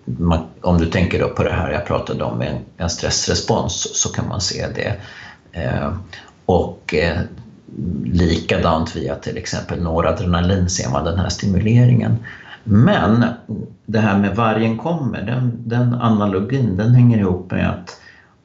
man, 0.05 0.45
om 0.61 0.79
du 0.79 0.87
tänker 0.87 1.21
då 1.21 1.29
på 1.29 1.43
det 1.43 1.53
här 1.53 1.73
jag 1.73 1.87
pratade 1.87 2.25
om, 2.25 2.43
en, 2.43 2.57
en 2.77 2.91
stressrespons, 2.91 4.01
så 4.03 4.09
kan 4.09 4.29
man 4.29 4.41
se 4.41 4.67
det. 4.75 5.01
Eh, 5.53 5.93
och 6.47 6.95
eh, 6.95 7.19
likadant 8.05 8.97
via 8.97 9.15
till 9.15 9.37
exempel 9.37 9.83
noradrenalin 9.83 10.69
ser 10.69 10.91
man 10.91 11.05
den 11.05 11.19
här 11.19 11.29
stimuleringen. 11.29 12.17
Men 12.65 13.25
det 13.87 13.99
här 13.99 14.19
med 14.19 14.37
vargen 14.37 14.79
kommer, 14.79 15.23
den, 15.23 15.63
den 15.65 15.95
analogin 15.95 16.77
den 16.77 16.95
hänger 16.95 17.19
ihop 17.19 17.51
med 17.51 17.71
att 17.71 18.01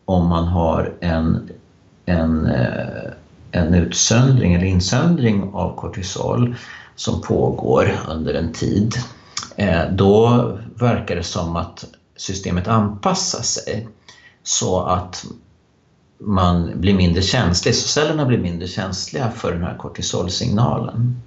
om 0.05 0.27
man 0.27 0.48
har 0.48 0.93
en, 1.00 1.50
en, 2.05 2.45
eh, 2.45 3.12
en 3.51 3.74
utsöndring 3.74 4.53
eller 4.53 4.65
insöndring 4.65 5.50
av 5.53 5.75
kortisol 5.75 6.55
som 6.95 7.21
pågår 7.21 7.91
under 8.09 8.33
en 8.33 8.53
tid, 8.53 8.93
eh, 9.55 9.81
då 9.91 10.43
verkar 10.75 11.15
det 11.15 11.24
som 11.24 11.55
att 11.55 11.86
systemet 12.15 12.67
anpassar 12.67 13.41
sig 13.41 13.88
så 14.43 14.81
att 14.81 15.25
man 16.19 16.81
blir 16.81 16.93
mindre 16.93 17.21
känslig, 17.21 17.75
så 17.75 17.88
cellerna 17.88 18.25
blir 18.25 18.38
mindre 18.38 18.67
känsliga 18.67 19.31
för 19.31 19.53
den 19.53 19.63
här 19.63 19.77
kortisolsignalen. 19.77 21.21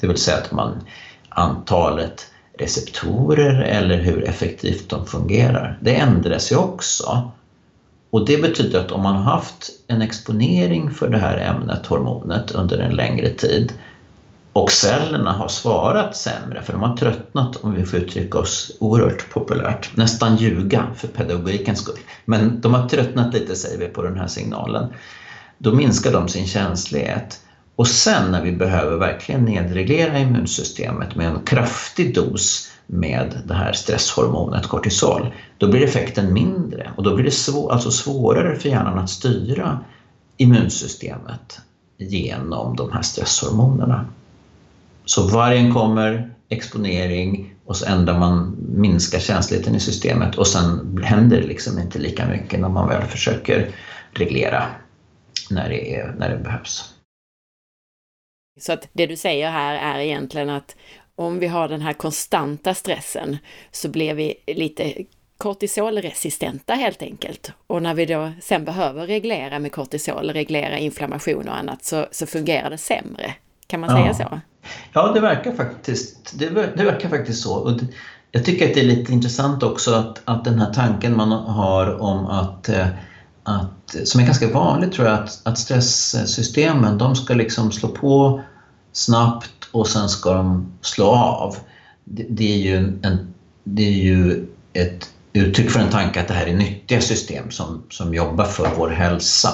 Det 0.00 0.06
vill 0.06 0.16
säga 0.16 0.36
att 0.36 0.52
man, 0.52 0.84
antalet 1.28 2.26
receptorer 2.58 3.62
eller 3.62 3.98
hur 3.98 4.28
effektivt 4.28 4.90
de 4.90 5.06
fungerar, 5.06 5.78
det 5.80 5.94
ändras 5.96 6.52
ju 6.52 6.56
också. 6.56 7.30
Och 8.10 8.26
det 8.26 8.42
betyder 8.42 8.78
att 8.78 8.92
om 8.92 9.02
man 9.02 9.16
har 9.16 9.32
haft 9.32 9.70
en 9.86 10.02
exponering 10.02 10.90
för 10.90 11.08
det 11.08 11.18
här 11.18 11.36
ämnet, 11.36 11.86
hormonet, 11.86 12.50
under 12.50 12.78
en 12.78 12.96
längre 12.96 13.28
tid 13.28 13.72
och 14.52 14.70
cellerna 14.70 15.32
har 15.32 15.48
svarat 15.48 16.16
sämre, 16.16 16.62
för 16.62 16.72
de 16.72 16.82
har 16.82 16.96
tröttnat, 16.96 17.56
om 17.56 17.74
vi 17.74 17.84
får 17.84 17.98
uttrycka 17.98 18.38
oss 18.38 18.76
oerhört 18.80 19.30
populärt, 19.30 19.96
nästan 19.96 20.36
ljuga 20.36 20.86
för 20.96 21.08
pedagogikens 21.08 21.78
skull. 21.78 21.98
Men 22.24 22.60
de 22.60 22.74
har 22.74 22.88
tröttnat 22.88 23.34
lite, 23.34 23.56
säger 23.56 23.78
vi, 23.78 23.88
på 23.88 24.02
den 24.02 24.18
här 24.18 24.26
signalen. 24.26 24.92
Då 25.58 25.72
minskar 25.72 26.12
de 26.12 26.28
sin 26.28 26.46
känslighet. 26.46 27.40
Och 27.76 27.86
sen 27.86 28.32
när 28.32 28.42
vi 28.42 28.52
behöver 28.52 28.96
verkligen 28.96 29.44
nedreglera 29.44 30.18
immunsystemet 30.18 31.14
med 31.14 31.26
en 31.26 31.42
kraftig 31.44 32.14
dos 32.14 32.68
med 32.86 33.42
det 33.44 33.54
här 33.54 33.72
stresshormonet 33.72 34.66
kortisol, 34.66 35.34
då 35.58 35.68
blir 35.68 35.84
effekten 35.84 36.32
mindre 36.32 36.90
och 36.96 37.02
då 37.02 37.14
blir 37.14 37.24
det 37.24 37.30
svår, 37.30 37.72
alltså 37.72 37.90
svårare 37.90 38.56
för 38.56 38.68
hjärnan 38.68 38.98
att 38.98 39.10
styra 39.10 39.80
immunsystemet 40.36 41.60
genom 41.98 42.76
de 42.76 42.92
här 42.92 43.02
stresshormonerna. 43.02 44.06
Så 45.04 45.28
vargen 45.28 45.72
kommer, 45.72 46.34
exponering 46.48 47.54
och 47.64 47.76
så 47.76 47.86
ändrar 47.86 48.18
man, 48.18 48.56
minskar 48.68 49.18
känsligheten 49.18 49.74
i 49.74 49.80
systemet 49.80 50.38
och 50.38 50.46
sen 50.46 50.98
händer 51.04 51.40
det 51.40 51.46
liksom 51.46 51.78
inte 51.78 51.98
lika 51.98 52.26
mycket 52.26 52.60
när 52.60 52.68
man 52.68 52.88
väl 52.88 53.02
försöker 53.02 53.70
reglera 54.12 54.66
när 55.50 55.68
det, 55.68 55.94
är, 55.94 56.14
när 56.18 56.30
det 56.30 56.38
behövs. 56.38 56.94
Så 58.60 58.72
att 58.72 58.88
det 58.92 59.06
du 59.06 59.16
säger 59.16 59.50
här 59.50 59.96
är 59.96 60.00
egentligen 60.00 60.50
att 60.50 60.76
om 61.14 61.38
vi 61.38 61.46
har 61.46 61.68
den 61.68 61.80
här 61.80 61.92
konstanta 61.92 62.74
stressen 62.74 63.38
så 63.70 63.88
blir 63.88 64.14
vi 64.14 64.34
lite 64.46 64.94
kortisolresistenta 65.36 66.74
helt 66.74 67.02
enkelt. 67.02 67.52
Och 67.66 67.82
när 67.82 67.94
vi 67.94 68.06
då 68.06 68.32
sen 68.40 68.64
behöver 68.64 69.06
reglera 69.06 69.58
med 69.58 69.72
kortisol, 69.72 70.30
reglera 70.30 70.78
inflammation 70.78 71.48
och 71.48 71.56
annat, 71.56 71.84
så, 71.84 72.06
så 72.10 72.26
fungerar 72.26 72.70
det 72.70 72.78
sämre. 72.78 73.34
Kan 73.72 73.80
man 73.80 73.90
säga 73.90 74.14
så? 74.14 74.40
Ja, 74.92 75.12
det 75.12 75.20
verkar 75.20 75.52
faktiskt, 75.52 76.38
det, 76.38 76.48
det 76.76 76.84
verkar 76.84 77.08
faktiskt 77.08 77.42
så. 77.42 77.54
Och 77.54 77.72
det, 77.72 77.86
jag 78.30 78.44
tycker 78.44 78.68
att 78.68 78.74
det 78.74 78.80
är 78.80 78.84
lite 78.84 79.12
intressant 79.12 79.62
också 79.62 79.94
att, 79.94 80.22
att 80.24 80.44
den 80.44 80.58
här 80.58 80.72
tanken 80.72 81.16
man 81.16 81.32
har 81.32 82.02
om 82.02 82.26
att, 82.26 82.68
eh, 82.68 82.86
att 83.42 83.96
som 84.04 84.20
är 84.20 84.24
ganska 84.24 84.48
vanligt 84.48 84.92
tror 84.92 85.08
jag, 85.08 85.18
att, 85.18 85.40
att 85.44 85.58
stresssystemen 85.58 86.98
de 86.98 87.16
ska 87.16 87.34
liksom 87.34 87.72
slå 87.72 87.88
på 87.88 88.40
snabbt 88.92 89.68
och 89.70 89.86
sen 89.86 90.08
ska 90.08 90.34
de 90.34 90.72
slå 90.80 91.06
av. 91.06 91.56
Det, 92.04 92.26
det 92.28 92.52
är 92.52 92.58
ju, 92.58 92.76
en, 93.02 93.34
det 93.64 93.82
är 93.82 94.02
ju 94.02 94.46
ett 94.72 95.10
uttryck 95.32 95.70
för 95.70 95.80
en 95.80 95.90
tanke 95.90 96.20
att 96.20 96.28
det 96.28 96.34
här 96.34 96.46
är 96.46 96.54
nyttiga 96.54 97.00
system 97.00 97.50
som, 97.50 97.82
som 97.90 98.14
jobbar 98.14 98.44
för 98.44 98.70
vår 98.76 98.88
hälsa. 98.88 99.50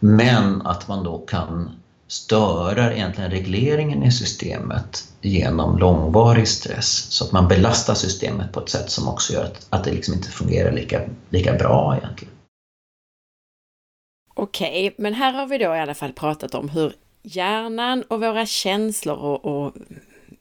Men 0.00 0.66
att 0.66 0.88
man 0.88 1.04
då 1.04 1.18
kan 1.18 1.70
störar 2.08 2.92
egentligen 2.92 3.30
regleringen 3.30 4.02
i 4.02 4.12
systemet 4.12 5.04
genom 5.20 5.78
långvarig 5.78 6.48
stress 6.48 6.88
så 6.88 7.24
att 7.24 7.32
man 7.32 7.48
belastar 7.48 7.94
systemet 7.94 8.52
på 8.52 8.60
ett 8.60 8.68
sätt 8.68 8.90
som 8.90 9.08
också 9.08 9.32
gör 9.32 9.44
att, 9.44 9.66
att 9.70 9.84
det 9.84 9.90
liksom 9.90 10.14
inte 10.14 10.28
fungerar 10.28 10.72
lika, 10.72 11.00
lika 11.30 11.52
bra 11.52 11.96
egentligen. 11.96 12.34
Okej, 14.34 14.94
men 14.98 15.14
här 15.14 15.32
har 15.32 15.46
vi 15.46 15.58
då 15.58 15.76
i 15.76 15.80
alla 15.80 15.94
fall 15.94 16.12
pratat 16.12 16.54
om 16.54 16.68
hur 16.68 16.92
hjärnan 17.22 18.02
och 18.02 18.20
våra 18.20 18.46
känslor 18.46 19.16
och, 19.16 19.44
och 19.44 19.74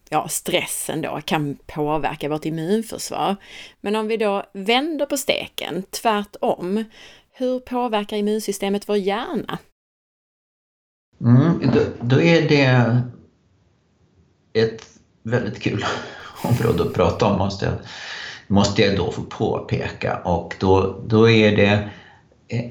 ja, 0.09 0.27
stressen 0.27 1.01
då 1.01 1.21
kan 1.25 1.57
påverka 1.65 2.29
vårt 2.29 2.45
immunförsvar. 2.45 3.35
Men 3.81 3.95
om 3.95 4.07
vi 4.07 4.17
då 4.17 4.43
vänder 4.53 5.05
på 5.05 5.17
steken, 5.17 5.83
tvärtom, 5.89 6.83
hur 7.31 7.59
påverkar 7.59 8.17
immunsystemet 8.17 8.89
vår 8.89 8.97
hjärna? 8.97 9.57
Mm, 11.21 11.71
då, 11.73 11.79
då, 12.01 12.21
är 12.21 12.49
det 12.49 13.01
ett 14.53 14.85
väldigt 15.23 15.63
kul 15.63 15.85
område 16.43 16.83
att 16.83 16.93
prata 16.93 17.25
om 17.25 17.37
måste 17.37 17.65
jag, 17.65 17.75
måste 18.47 18.81
jag 18.81 18.97
då 18.97 19.11
få 19.11 19.23
påpeka. 19.23 20.21
Och 20.23 20.55
då, 20.59 20.99
då 21.07 21.29
är 21.29 21.55
det 21.55 21.89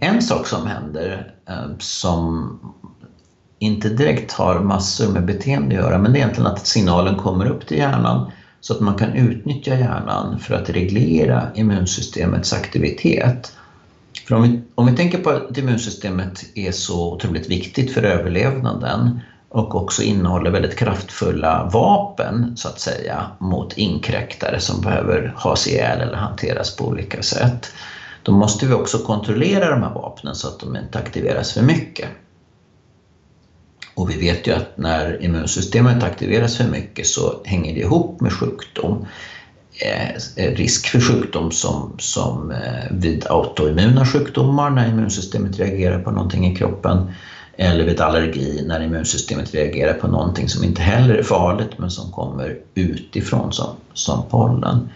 en 0.01 0.23
sak 0.23 0.47
som 0.47 0.67
händer 0.67 1.35
eh, 1.49 1.79
som 1.79 2.59
inte 3.59 3.89
direkt 3.89 4.33
har 4.33 4.61
massor 4.61 5.13
med 5.13 5.25
beteende 5.25 5.77
att 5.77 5.85
göra 5.85 5.99
men 5.99 6.13
det 6.13 6.19
är 6.19 6.21
egentligen 6.21 6.51
att 6.51 6.67
signalen 6.67 7.17
kommer 7.17 7.47
upp 7.47 7.67
till 7.67 7.79
hjärnan 7.79 8.31
så 8.61 8.75
att 8.75 8.81
man 8.81 8.99
kan 8.99 9.13
utnyttja 9.13 9.75
hjärnan 9.75 10.39
för 10.39 10.55
att 10.55 10.71
reglera 10.71 11.51
immunsystemets 11.55 12.53
aktivitet. 12.53 13.56
För 14.27 14.35
om 14.35 14.43
vi, 14.43 14.61
om 14.75 14.87
vi 14.87 14.93
tänker 14.93 15.19
på 15.19 15.31
att 15.31 15.59
immunsystemet 15.59 16.45
är 16.55 16.73
så 16.73 17.13
otroligt 17.13 17.49
viktigt 17.49 17.91
för 17.91 18.03
överlevnaden 18.03 19.21
och 19.49 19.75
också 19.75 20.03
innehåller 20.03 20.51
väldigt 20.51 20.77
kraftfulla 20.79 21.71
vapen 21.73 22.53
så 22.57 22.69
att 22.69 22.81
säga 22.81 23.31
mot 23.39 23.73
inkräktare 23.73 24.61
som 24.61 24.81
behöver 24.81 25.33
has 25.37 25.67
ihjäl 25.67 26.01
eller 26.01 26.17
hanteras 26.17 26.77
på 26.77 26.85
olika 26.87 27.23
sätt. 27.23 27.71
Då 28.23 28.33
måste 28.33 28.67
vi 28.67 28.73
också 28.75 28.99
kontrollera 28.99 29.71
de 29.71 29.83
här 29.83 29.91
vapnen 29.91 30.35
så 30.35 30.49
att 30.49 30.59
de 30.59 30.77
inte 30.77 30.99
aktiveras 30.99 31.53
för 31.53 31.63
mycket. 31.63 32.09
Och 33.95 34.11
vi 34.11 34.17
vet 34.17 34.47
ju 34.47 34.53
att 34.53 34.77
när 34.77 35.23
immunsystemet 35.23 36.03
aktiveras 36.03 36.57
för 36.57 36.65
mycket 36.65 37.07
så 37.07 37.35
hänger 37.45 37.75
det 37.75 37.81
ihop 37.81 38.21
med 38.21 38.33
sjukdom. 38.33 39.07
Eh, 39.79 40.53
risk 40.55 40.87
för 40.87 41.01
sjukdom 41.01 41.51
som, 41.51 41.93
som 41.99 42.51
eh, 42.51 42.91
vid 42.91 43.27
autoimmuna 43.27 44.07
sjukdomar 44.07 44.71
när 44.71 44.89
immunsystemet 44.89 45.59
reagerar 45.59 45.99
på 45.99 46.11
någonting 46.11 46.47
i 46.47 46.57
kroppen 46.57 47.11
eller 47.57 47.85
vid 47.85 48.01
allergi 48.01 48.65
när 48.67 48.83
immunsystemet 48.83 49.55
reagerar 49.55 49.95
på 49.95 50.07
någonting 50.07 50.49
som 50.49 50.65
inte 50.65 50.83
heller 50.83 51.15
är 51.15 51.23
farligt 51.23 51.79
men 51.79 51.91
som 51.91 52.13
kommer 52.13 52.59
utifrån 52.75 53.53
som, 53.53 53.77
som 53.93 54.23
pollen. 54.31 54.89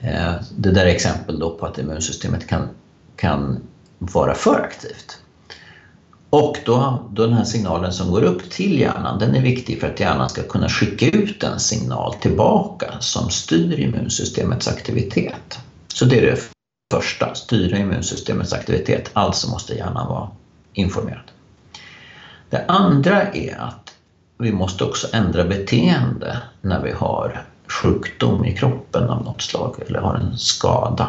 Eh, 0.00 0.32
det 0.56 0.70
där 0.70 0.86
är 0.86 0.90
exempel 0.90 1.38
då 1.38 1.50
på 1.50 1.66
att 1.66 1.78
immunsystemet 1.78 2.46
kan, 2.46 2.68
kan 3.16 3.62
vara 3.98 4.34
för 4.34 4.60
aktivt. 4.60 5.18
Och 6.32 6.58
då, 6.64 6.98
då 7.10 7.26
den 7.26 7.36
här 7.36 7.44
signalen 7.44 7.92
som 7.92 8.10
går 8.10 8.22
upp 8.22 8.50
till 8.50 8.80
hjärnan, 8.80 9.18
den 9.18 9.34
är 9.34 9.40
viktig 9.40 9.80
för 9.80 9.86
att 9.86 10.00
hjärnan 10.00 10.28
ska 10.28 10.42
kunna 10.42 10.68
skicka 10.68 11.06
ut 11.06 11.42
en 11.42 11.60
signal 11.60 12.14
tillbaka 12.14 12.94
som 13.00 13.30
styr 13.30 13.80
immunsystemets 13.80 14.68
aktivitet. 14.68 15.58
Så 15.88 16.04
det 16.04 16.18
är 16.18 16.22
det 16.22 16.38
första, 16.94 17.34
styra 17.34 17.78
immunsystemets 17.78 18.52
aktivitet. 18.52 19.10
Alltså 19.12 19.50
måste 19.50 19.74
hjärnan 19.74 20.08
vara 20.08 20.30
informerad. 20.72 21.30
Det 22.50 22.64
andra 22.68 23.22
är 23.22 23.60
att 23.60 23.94
vi 24.38 24.52
måste 24.52 24.84
också 24.84 25.06
ändra 25.12 25.44
beteende 25.44 26.38
när 26.60 26.82
vi 26.82 26.92
har 26.92 27.44
sjukdom 27.68 28.44
i 28.44 28.56
kroppen 28.56 29.10
av 29.10 29.24
något 29.24 29.42
slag 29.42 29.76
eller 29.86 30.00
har 30.00 30.14
en 30.14 30.38
skada. 30.38 31.08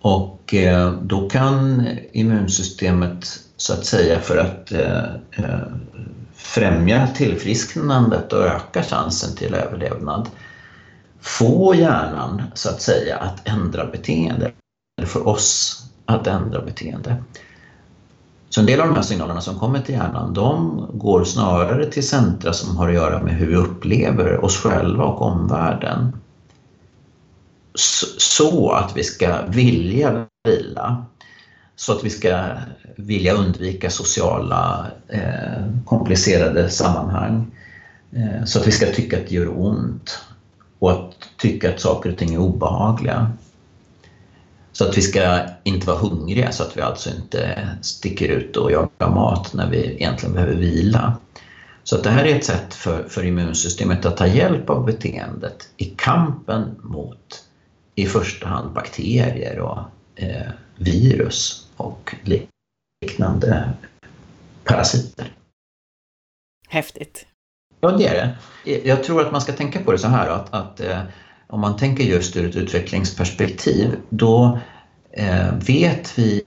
Och 0.00 0.54
eh, 0.54 0.92
då 0.92 1.28
kan 1.28 1.88
immunsystemet 2.12 3.40
så 3.56 3.72
att 3.72 3.86
säga 3.86 4.20
för 4.20 4.36
att 4.36 4.72
eh, 4.72 5.04
eh, 5.30 5.66
främja 6.34 7.06
tillfrisknandet 7.06 8.32
och 8.32 8.44
öka 8.44 8.82
chansen 8.82 9.36
till 9.36 9.54
överlevnad 9.54 10.28
få 11.20 11.74
hjärnan 11.74 12.42
så 12.54 12.68
att 12.68 12.82
säga 12.82 13.16
att 13.16 13.48
ändra 13.48 13.86
beteende, 13.86 14.52
eller 14.98 15.08
för 15.08 15.28
oss 15.28 15.82
att 16.06 16.26
ändra 16.26 16.62
beteende. 16.62 17.16
Så 18.50 18.60
en 18.60 18.66
del 18.66 18.80
av 18.80 18.86
de 18.86 18.94
här 18.94 19.02
signalerna 19.02 19.40
som 19.40 19.58
kommer 19.58 19.80
till 19.80 19.94
hjärnan 19.94 20.34
de 20.34 20.86
går 20.94 21.24
snarare 21.24 21.86
till 21.86 22.08
centra 22.08 22.52
som 22.52 22.76
har 22.76 22.88
att 22.88 22.94
göra 22.94 23.22
med 23.22 23.34
hur 23.34 23.46
vi 23.46 23.54
upplever 23.54 24.44
oss 24.44 24.56
själva 24.56 25.04
och 25.04 25.22
omvärlden. 25.22 26.12
Så 28.18 28.70
att 28.70 28.96
vi 28.96 29.04
ska 29.04 29.42
vilja 29.46 30.26
vila. 30.44 31.04
Så 31.76 31.92
att 31.92 32.04
vi 32.04 32.10
ska 32.10 32.48
vilja 32.96 33.32
undvika 33.32 33.90
sociala 33.90 34.86
eh, 35.08 35.82
komplicerade 35.84 36.70
sammanhang. 36.70 37.46
Eh, 38.12 38.44
så 38.44 38.60
att 38.60 38.66
vi 38.66 38.72
ska 38.72 38.86
tycka 38.86 39.18
att 39.18 39.28
det 39.28 39.34
gör 39.34 39.60
ont 39.60 40.20
och 40.78 40.92
att 40.92 41.14
tycka 41.36 41.70
att 41.70 41.80
saker 41.80 42.12
och 42.12 42.18
ting 42.18 42.34
är 42.34 42.38
obehagliga. 42.38 43.32
Så 44.72 44.88
att 44.88 44.96
vi 44.96 45.02
ska 45.02 45.40
inte 45.64 45.86
vara 45.86 45.98
hungriga 45.98 46.52
så 46.52 46.62
att 46.62 46.76
vi 46.76 46.80
alltså 46.80 47.10
inte 47.10 47.68
sticker 47.82 48.28
ut 48.28 48.56
och 48.56 48.72
jagar 48.72 49.10
mat 49.10 49.54
när 49.54 49.70
vi 49.70 49.94
egentligen 49.94 50.34
behöver 50.34 50.54
vila. 50.54 51.16
Så 51.84 51.96
att 51.96 52.04
det 52.04 52.10
här 52.10 52.24
är 52.24 52.36
ett 52.36 52.44
sätt 52.44 52.74
för, 52.74 53.02
för 53.08 53.24
immunsystemet 53.24 54.06
att 54.06 54.16
ta 54.16 54.26
hjälp 54.26 54.70
av 54.70 54.84
beteendet 54.84 55.68
i 55.76 55.84
kampen 55.84 56.76
mot 56.82 57.47
i 57.98 58.06
första 58.06 58.48
hand 58.48 58.72
bakterier 58.72 59.58
och 59.58 59.78
eh, 60.14 60.46
virus 60.76 61.68
och 61.76 62.14
liknande 63.02 63.72
parasiter. 64.64 65.32
Häftigt. 66.68 67.26
Ja, 67.80 67.90
det 67.90 68.06
är 68.06 68.14
det. 68.64 68.88
Jag 68.88 69.04
tror 69.04 69.26
att 69.26 69.32
man 69.32 69.40
ska 69.40 69.52
tänka 69.52 69.80
på 69.80 69.92
det 69.92 69.98
så 69.98 70.08
här 70.08 70.28
att, 70.28 70.54
att 70.54 70.80
eh, 70.80 71.00
om 71.46 71.60
man 71.60 71.76
tänker 71.76 72.04
just 72.04 72.36
ur 72.36 72.48
ett 72.48 72.56
utvecklingsperspektiv, 72.56 73.96
då 74.08 74.58
eh, 75.10 75.54
vet 75.54 76.18
vi 76.18 76.42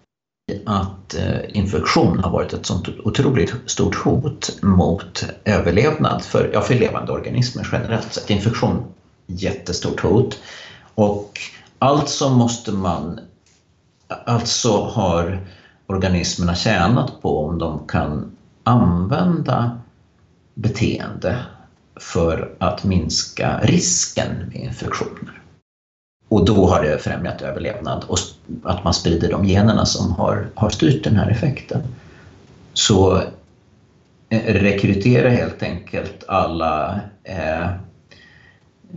att 0.65 1.13
eh, 1.13 1.57
infektion 1.57 2.19
har 2.19 2.31
varit 2.31 2.53
ett 2.53 2.65
sånt 2.65 2.87
otroligt 3.03 3.53
stort 3.65 3.95
hot 3.95 4.59
mot 4.61 5.25
överlevnad 5.45 6.23
för, 6.23 6.49
ja, 6.53 6.61
för 6.61 6.75
levande 6.75 7.11
organismer 7.11 7.67
generellt 7.71 8.13
sett. 8.13 8.29
Infektion, 8.29 8.83
jättestort 9.27 9.99
hot. 9.99 10.39
Och 10.95 11.39
alltså 11.79 12.29
måste 12.29 12.71
man, 12.71 13.19
alltså 14.25 14.85
har 14.85 15.39
organismerna 15.87 16.55
tjänat 16.55 17.21
på 17.21 17.45
om 17.45 17.57
de 17.57 17.87
kan 17.87 18.31
använda 18.63 19.81
beteende 20.53 21.37
för 21.95 22.55
att 22.59 22.83
minska 22.83 23.59
risken 23.63 24.35
med 24.47 24.55
infektioner. 24.55 25.41
Och 26.27 26.45
då 26.45 26.67
har 26.67 26.83
det 26.83 26.97
främjat 26.97 27.41
överlevnad 27.41 28.03
och 28.07 28.17
att 28.63 28.83
man 28.83 28.93
sprider 28.93 29.31
de 29.31 29.45
generna 29.45 29.85
som 29.85 30.11
har, 30.11 30.49
har 30.55 30.69
styrt 30.69 31.03
den 31.03 31.15
här 31.15 31.29
effekten. 31.29 31.81
Så 32.73 33.17
eh, 34.29 34.53
rekrytera 34.53 35.29
helt 35.29 35.63
enkelt 35.63 36.23
alla, 36.27 36.99
eh, 37.23 37.67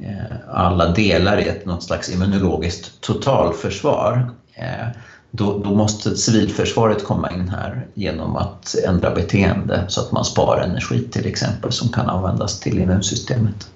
Eh, 0.03 0.37
alla 0.49 0.93
delar 0.93 1.39
i 1.39 1.49
ett 1.49 1.67
något 1.67 1.83
slags 1.83 2.15
immunologiskt 2.15 3.01
totalförsvar. 3.01 4.31
Eh, 4.55 4.87
då, 5.31 5.59
då, 5.59 5.75
måste 5.75 6.17
civilförsvaret 6.17 7.05
komma 7.05 7.31
in 7.31 7.49
här 7.49 7.87
genom 7.95 8.37
att 8.37 8.75
ändra 8.75 9.15
beteende 9.15 9.85
så 9.89 10.01
att 10.01 10.13
man 10.13 10.25
sparar 10.25 10.65
energi 10.65 11.09
till 11.09 11.27
exempel 11.27 11.73
som 11.73 11.89
kan 11.89 12.11
användas 12.11 12.61
till 12.61 12.79
immunsystemet. 12.79 13.71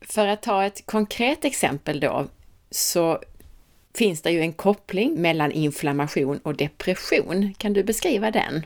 För 0.00 0.26
att 0.26 0.42
ta 0.42 0.64
ett 0.64 0.86
konkret 0.86 1.44
exempel 1.44 2.00
då, 2.00 2.26
så 2.70 3.18
finns 3.94 4.22
det 4.22 4.30
ju 4.30 4.40
en 4.40 4.52
koppling 4.52 5.22
mellan 5.22 5.52
inflammation 5.52 6.38
och 6.38 6.56
depression. 6.56 7.54
Kan 7.58 7.72
du 7.72 7.84
beskriva 7.84 8.30
den? 8.30 8.62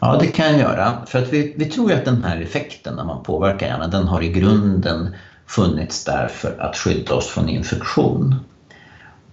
Ja, 0.00 0.18
det 0.20 0.26
kan 0.26 0.46
jag 0.46 0.58
göra. 0.58 1.06
För 1.06 1.18
att 1.18 1.32
vi, 1.32 1.54
vi 1.56 1.64
tror 1.64 1.90
ju 1.90 1.96
att 1.96 2.04
den 2.04 2.24
här 2.24 2.40
effekten 2.40 2.96
när 2.96 3.04
man 3.04 3.22
påverkar 3.22 3.66
hjärnan, 3.66 3.90
den 3.90 4.08
har 4.08 4.22
i 4.22 4.28
grunden 4.28 5.14
funnits 5.46 6.04
där 6.04 6.28
för 6.28 6.60
att 6.60 6.76
skydda 6.76 7.14
oss 7.14 7.26
från 7.26 7.48
infektion. 7.48 8.34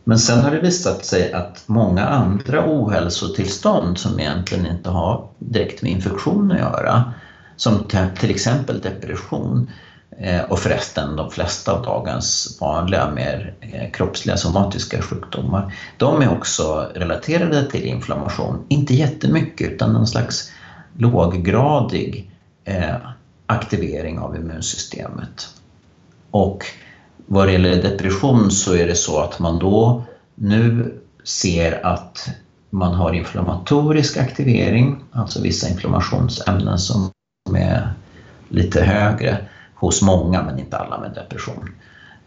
Men 0.04 0.19
sen 0.19 0.43
har 0.43 0.51
det 0.51 0.60
visat 0.60 1.06
sig 1.06 1.34
att 1.34 1.63
många 1.65 2.06
andra 2.06 2.63
ohälsotillstånd 2.65 3.97
som 3.97 4.19
egentligen 4.19 4.65
inte 4.65 4.89
har 4.89 5.28
direkt 5.39 5.82
med 5.82 5.91
infektion 5.91 6.51
att 6.51 6.60
göra, 6.60 7.13
som 7.56 7.88
till 8.19 8.30
exempel 8.30 8.80
depression, 8.80 9.69
eh, 10.17 10.41
och 10.41 10.60
förresten 10.60 11.15
de 11.15 11.32
flesta 11.32 11.71
av 11.71 11.82
dagens 11.82 12.58
vanliga 12.60 13.12
mer 13.12 13.54
eh, 13.60 13.91
kroppsliga 13.91 14.38
somatiska 14.38 15.01
sjukdomar, 15.01 15.73
de 15.97 16.21
är 16.21 16.32
också 16.32 16.91
relaterade 16.95 17.69
till 17.69 17.86
inflammation. 17.86 18.65
Inte 18.67 18.93
jättemycket 18.93 19.71
utan 19.71 19.93
någon 19.93 20.08
slags 20.08 20.49
låggradig 20.97 22.31
eh, 22.63 22.95
aktivering 23.45 24.19
av 24.19 24.36
immunsystemet. 24.36 25.47
Och 26.31 26.65
vad 27.25 27.47
det 27.47 27.51
gäller 27.51 27.81
depression 27.81 28.51
så 28.51 28.73
är 28.75 28.88
det 28.88 28.95
så 28.95 29.19
att 29.19 29.39
man 29.39 29.60
då 29.60 30.03
nu 30.36 30.93
ser 31.23 31.86
att 31.86 32.29
man 32.69 32.93
har 32.93 33.13
inflammatorisk 33.13 34.17
aktivering, 34.17 35.03
alltså 35.12 35.41
vissa 35.41 35.69
inflammationsämnen 35.69 36.79
som 36.79 37.12
är 37.55 37.93
lite 38.49 38.81
högre 38.84 39.38
hos 39.75 40.01
många 40.01 40.43
men 40.43 40.60
inte 40.60 40.77
alla 40.77 40.99
med 40.99 41.12
depression. 41.12 41.69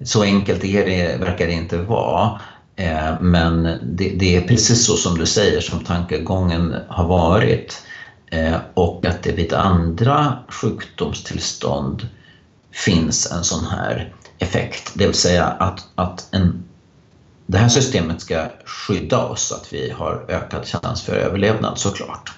Så 0.00 0.22
enkelt 0.22 0.64
är 0.64 0.86
det, 0.86 1.20
verkar 1.20 1.46
det 1.46 1.52
inte 1.52 1.76
vara. 1.76 2.40
Eh, 2.76 3.20
men 3.20 3.62
det, 3.82 4.08
det 4.08 4.36
är 4.36 4.40
precis 4.40 4.86
så 4.86 4.96
som 4.96 5.18
du 5.18 5.26
säger 5.26 5.60
som 5.60 5.84
tankegången 5.84 6.74
har 6.88 7.08
varit. 7.08 7.82
Eh, 8.30 8.56
och 8.74 9.06
att 9.06 9.22
det 9.22 9.32
vid 9.32 9.52
andra 9.52 10.38
sjukdomstillstånd 10.48 12.08
finns 12.84 13.32
en 13.32 13.44
sån 13.44 13.66
här 13.66 14.12
effekt. 14.38 14.92
Det 14.94 15.06
vill 15.06 15.14
säga 15.14 15.44
att, 15.44 15.86
att 15.94 16.28
en, 16.30 16.64
det 17.46 17.58
här 17.58 17.68
systemet 17.68 18.20
ska 18.20 18.46
skydda 18.64 19.24
oss 19.24 19.42
så 19.42 19.54
att 19.54 19.72
vi 19.72 19.90
har 19.90 20.24
ökad 20.28 20.66
chans 20.66 21.02
för 21.02 21.12
överlevnad 21.12 21.78
såklart. 21.78 22.32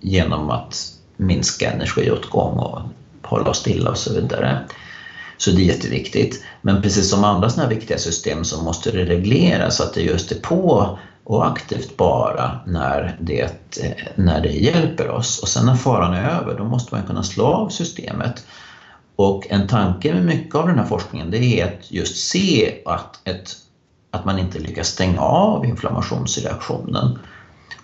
Genom 0.00 0.50
att 0.50 0.92
minska 1.16 1.70
energiåtgång 1.70 2.58
och 2.58 2.80
hålla 3.22 3.50
oss 3.50 3.58
stilla 3.58 3.90
och 3.90 3.98
så 3.98 4.14
vidare. 4.14 4.64
Så 5.36 5.50
det 5.50 5.62
är 5.62 5.74
jätteviktigt. 5.74 6.44
Men 6.62 6.82
precis 6.82 7.10
som 7.10 7.24
andra 7.24 7.50
sådana 7.50 7.68
här 7.68 7.76
viktiga 7.76 7.98
system 7.98 8.44
så 8.44 8.62
måste 8.62 8.90
det 8.90 9.04
regleras 9.04 9.76
så 9.76 9.82
att 9.82 9.94
det 9.94 10.02
just 10.02 10.32
är 10.32 10.40
på 10.40 10.98
och 11.24 11.46
aktivt 11.46 11.96
bara 11.96 12.60
när 12.66 13.16
det, 13.20 13.52
när 14.14 14.40
det 14.40 14.48
hjälper 14.48 15.10
oss. 15.10 15.38
Och 15.38 15.48
sen 15.48 15.66
när 15.66 15.74
faran 15.74 16.14
är 16.14 16.30
över, 16.30 16.58
då 16.58 16.64
måste 16.64 16.94
man 16.94 17.06
kunna 17.06 17.22
slå 17.22 17.46
av 17.46 17.68
systemet 17.68 18.44
och 19.18 19.46
en 19.50 19.66
tanke 19.66 20.14
med 20.14 20.24
mycket 20.24 20.54
av 20.54 20.66
den 20.66 20.78
här 20.78 20.84
forskningen 20.86 21.30
det 21.30 21.60
är 21.60 21.66
att 21.66 21.92
just 21.92 22.28
se 22.28 22.74
att, 22.84 23.28
ett, 23.28 23.56
att 24.10 24.24
man 24.24 24.38
inte 24.38 24.58
lyckas 24.58 24.88
stänga 24.88 25.20
av 25.20 25.66
inflammationsreaktionen 25.66 27.18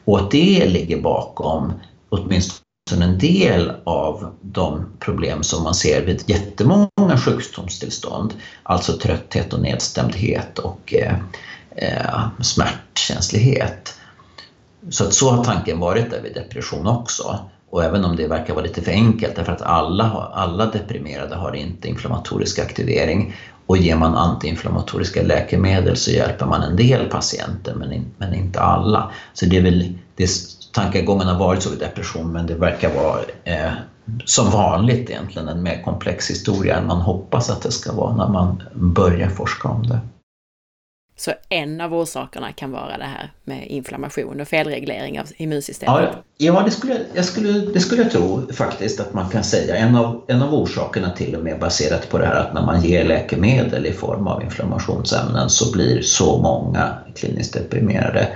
och 0.05 0.21
att 0.21 0.31
det 0.31 0.67
ligger 0.67 1.01
bakom 1.01 1.73
åtminstone 2.09 3.05
en 3.05 3.19
del 3.19 3.73
av 3.85 4.35
de 4.43 4.87
problem 4.99 5.43
som 5.43 5.63
man 5.63 5.75
ser 5.75 6.07
vid 6.07 6.23
jättemånga 6.27 7.19
sjukdomstillstånd, 7.19 8.35
alltså 8.63 8.93
trötthet 8.93 9.53
och 9.53 9.63
nedstämdhet 9.63 10.59
och 10.59 10.95
eh, 10.95 11.19
eh, 11.77 12.29
smärtkänslighet. 12.43 13.95
Så 14.91 15.05
att 15.05 15.15
så 15.15 15.31
har 15.31 15.45
tanken 15.45 15.79
varit 15.79 16.11
där 16.11 16.23
vid 16.23 16.35
depression 16.35 16.87
också. 16.87 17.51
Och 17.75 17.85
även 17.85 18.05
om 18.05 18.17
det 18.17 18.27
verkar 18.27 18.55
vara 18.55 18.65
lite 18.65 18.83
för 18.83 18.93
enkelt 18.93 19.37
därför 19.37 19.53
att 19.53 19.63
alla, 19.63 20.31
alla 20.33 20.67
deprimerade 20.67 21.35
har 21.35 21.57
inte 21.57 21.89
inflammatorisk 21.89 22.59
aktivering 22.59 23.35
och 23.67 23.77
ger 23.77 23.97
man 23.97 24.15
antiinflammatoriska 24.15 25.23
läkemedel 25.23 25.97
så 25.97 26.11
hjälper 26.11 26.47
man 26.47 26.63
en 26.63 26.77
del 26.77 27.07
patienter 27.07 27.75
men, 27.75 27.93
in, 27.93 28.07
men 28.17 28.35
inte 28.35 28.61
alla. 28.61 29.11
Så 29.33 29.47
det 29.47 29.57
är 29.57 29.61
väl 29.61 29.99
det, 30.17 30.31
tankegången 30.73 31.27
har 31.27 31.39
varit 31.39 31.63
så 31.63 31.71
vid 31.71 31.79
depression 31.79 32.33
men 32.33 32.47
det 32.47 32.55
verkar 32.55 32.95
vara 32.95 33.21
eh, 33.45 33.73
som 34.25 34.51
vanligt 34.51 35.11
egentligen 35.11 35.49
en 35.49 35.63
mer 35.63 35.83
komplex 35.85 36.31
historia 36.31 36.77
än 36.77 36.87
man 36.87 37.01
hoppas 37.01 37.51
att 37.51 37.63
det 37.63 37.71
ska 37.71 37.93
vara 37.93 38.17
när 38.17 38.29
man 38.29 38.63
börjar 38.73 39.29
forska 39.29 39.69
om 39.69 39.87
det. 39.87 40.01
Så 41.17 41.33
en 41.49 41.81
av 41.81 41.95
orsakerna 41.95 42.53
kan 42.53 42.73
vara 42.73 42.99
det 42.99 43.05
här 43.05 43.33
med 43.45 43.67
inflammation 43.67 44.41
och 44.41 44.49
felreglering 44.49 45.21
av 45.21 45.27
immunsystemet? 45.37 46.09
Ja, 46.39 46.55
ja 46.55 46.63
det, 46.65 46.71
skulle, 46.71 47.01
jag 47.15 47.25
skulle, 47.25 47.53
det 47.53 47.81
skulle 47.81 48.03
jag 48.03 48.11
tro 48.11 48.53
faktiskt 48.53 49.01
att 49.01 49.15
man 49.15 49.29
kan 49.29 49.45
säga. 49.45 49.77
En 49.77 49.97
av, 49.97 50.25
en 50.29 50.43
av 50.43 50.55
orsakerna 50.55 51.11
till 51.11 51.37
och 51.37 51.45
med 51.45 51.61
baserat 51.61 52.09
på 52.09 52.19
det 52.19 52.27
här 52.27 52.35
att 52.35 52.55
när 52.55 52.63
man 52.63 52.83
ger 52.83 53.05
läkemedel 53.05 53.87
i 53.87 53.93
form 53.93 54.27
av 54.27 54.43
inflammationsämnen 54.43 55.51
så 55.51 55.73
blir 55.73 56.03
så 56.03 56.39
många 56.39 56.95
kliniskt 57.15 57.55
deprimerade. 57.55 58.29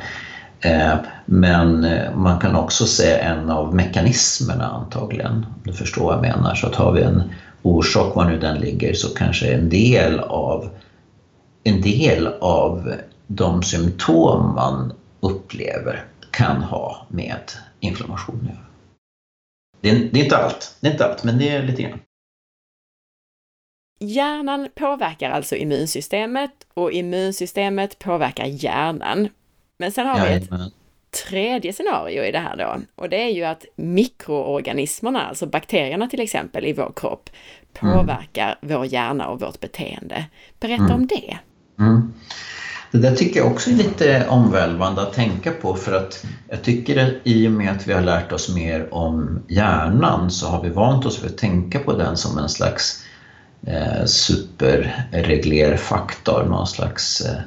Eh, 0.60 0.94
men 1.26 1.84
eh, 1.84 2.14
man 2.14 2.40
kan 2.40 2.56
också 2.56 2.86
se 2.86 3.12
en 3.12 3.50
av 3.50 3.74
mekanismerna 3.74 4.64
antagligen, 4.64 5.32
om 5.32 5.62
du 5.64 5.72
förstår 5.72 6.04
vad 6.04 6.14
jag 6.14 6.22
menar. 6.22 6.54
Så 6.54 6.66
att 6.66 6.74
har 6.74 6.92
vi 6.92 7.02
en 7.02 7.22
orsak, 7.62 8.16
var 8.16 8.24
nu 8.24 8.38
den 8.38 8.58
ligger, 8.58 8.94
så 8.94 9.08
kanske 9.08 9.52
en 9.52 9.68
del 9.68 10.20
av 10.20 10.68
en 11.64 11.80
del 11.80 12.26
av 12.40 12.94
de 13.26 13.62
symptom 13.62 14.54
man 14.54 14.92
upplever 15.20 16.04
kan 16.30 16.62
ha 16.62 17.06
med 17.08 17.50
inflammation 17.80 18.40
att 18.40 18.48
göra. 18.48 18.64
Det 19.80 19.90
är, 19.90 20.12
det 20.12 20.20
är 20.20 20.24
inte 20.24 20.36
allt, 20.36 20.76
det 20.80 20.88
är 20.88 20.92
inte 20.92 21.04
allt, 21.04 21.24
men 21.24 21.38
det 21.38 21.48
är 21.48 21.62
lite 21.62 21.82
grann. 21.82 22.00
Hjärnan 24.00 24.68
påverkar 24.74 25.30
alltså 25.30 25.56
immunsystemet 25.56 26.52
och 26.74 26.92
immunsystemet 26.92 27.98
påverkar 27.98 28.44
hjärnan. 28.46 29.28
Men 29.78 29.92
sen 29.92 30.06
har 30.06 30.26
vi 30.26 30.32
ett 30.32 30.50
tredje 31.28 31.72
scenario 31.72 32.24
i 32.24 32.32
det 32.32 32.38
här 32.38 32.56
då 32.56 32.76
och 32.94 33.08
det 33.08 33.22
är 33.22 33.28
ju 33.28 33.44
att 33.44 33.64
mikroorganismerna, 33.76 35.26
alltså 35.26 35.46
bakterierna 35.46 36.08
till 36.08 36.20
exempel 36.20 36.66
i 36.66 36.72
vår 36.72 36.92
kropp, 36.96 37.30
påverkar 37.72 38.58
mm. 38.62 38.76
vår 38.76 38.86
hjärna 38.86 39.28
och 39.28 39.40
vårt 39.40 39.60
beteende. 39.60 40.24
Berätta 40.60 40.82
mm. 40.82 40.94
om 40.94 41.06
det. 41.06 41.38
Mm. 41.78 42.12
Det 42.90 42.98
där 42.98 43.16
tycker 43.16 43.40
jag 43.40 43.52
också 43.52 43.70
är 43.70 43.74
lite 43.74 44.26
omvälvande 44.28 45.02
att 45.02 45.12
tänka 45.12 45.50
på 45.50 45.74
för 45.74 45.92
att 45.92 46.24
jag 46.48 46.62
tycker 46.62 47.06
att 47.06 47.12
i 47.24 47.48
och 47.48 47.52
med 47.52 47.72
att 47.72 47.86
vi 47.86 47.92
har 47.92 48.00
lärt 48.00 48.32
oss 48.32 48.54
mer 48.54 48.94
om 48.94 49.42
hjärnan 49.48 50.30
så 50.30 50.46
har 50.46 50.62
vi 50.62 50.68
vant 50.68 51.06
oss 51.06 51.24
vid 51.24 51.30
att 51.30 51.38
tänka 51.38 51.78
på 51.78 51.96
den 51.96 52.16
som 52.16 52.38
en 52.38 52.48
slags 52.48 53.02
eh, 53.66 54.04
superreglerfaktor, 54.04 56.44
någon 56.44 56.66
slags 56.66 57.20
eh, 57.20 57.40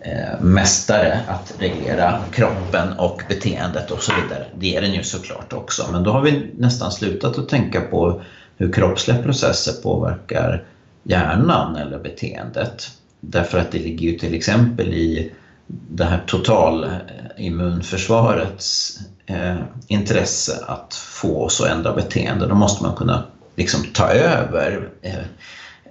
eh 0.00 0.40
mästare 0.40 1.20
att 1.28 1.54
reglera 1.58 2.20
kroppen 2.32 2.92
och 2.92 3.22
beteendet 3.28 3.90
och 3.90 4.02
så 4.02 4.12
vidare. 4.22 4.46
Det 4.58 4.76
är 4.76 4.80
den 4.80 4.94
ju 4.94 5.02
såklart 5.02 5.52
också, 5.52 5.88
men 5.92 6.02
då 6.02 6.10
har 6.10 6.20
vi 6.20 6.50
nästan 6.58 6.92
slutat 6.92 7.38
att 7.38 7.48
tänka 7.48 7.80
på 7.80 8.22
hur 8.56 8.72
kroppsliga 8.72 9.22
processer 9.22 9.82
påverkar 9.82 10.64
hjärnan 11.02 11.76
eller 11.76 11.98
beteendet. 11.98 12.90
Därför 13.20 13.58
att 13.58 13.72
det 13.72 13.78
ligger 13.78 14.08
ju 14.08 14.18
till 14.18 14.34
exempel 14.34 14.94
i 14.94 15.32
det 15.66 16.04
här 16.04 16.22
totalimmunförsvarets 16.26 18.98
eh, 19.26 19.50
eh, 19.50 19.56
intresse 19.86 20.64
att 20.66 20.94
få 20.94 21.44
oss 21.44 21.60
att 21.60 21.68
ändra 21.68 21.94
beteende. 21.94 22.46
Då 22.46 22.54
måste 22.54 22.82
man 22.82 22.96
kunna 22.96 23.24
liksom 23.56 23.84
ta 23.94 24.08
över 24.08 24.88
eh, 25.02 25.18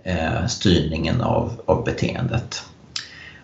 eh, 0.03 0.45
styrningen 0.47 1.21
av, 1.21 1.61
av 1.65 1.83
beteendet. 1.83 2.63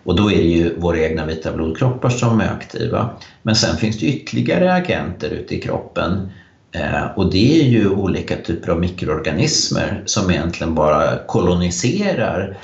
Och 0.04 0.16
då 0.16 0.32
är 0.32 0.36
det 0.36 0.48
ju 0.48 0.78
våra 0.78 0.98
egna 0.98 1.26
vita 1.26 1.52
blodkroppar 1.52 2.10
som 2.10 2.40
är 2.40 2.48
aktiva. 2.48 3.10
Men 3.42 3.54
sen 3.54 3.76
finns 3.76 3.98
det 3.98 4.06
ytterligare 4.06 4.72
agenter 4.72 5.30
ute 5.30 5.54
i 5.54 5.60
kroppen 5.60 6.30
Eh, 6.76 7.04
och 7.16 7.32
det 7.32 7.60
är 7.60 7.64
ju 7.64 7.90
olika 7.90 8.36
typer 8.36 8.72
av 8.72 8.80
mikroorganismer 8.80 10.02
som 10.06 10.30
egentligen 10.30 10.74
bara 10.74 11.18
koloniserar 11.26 12.56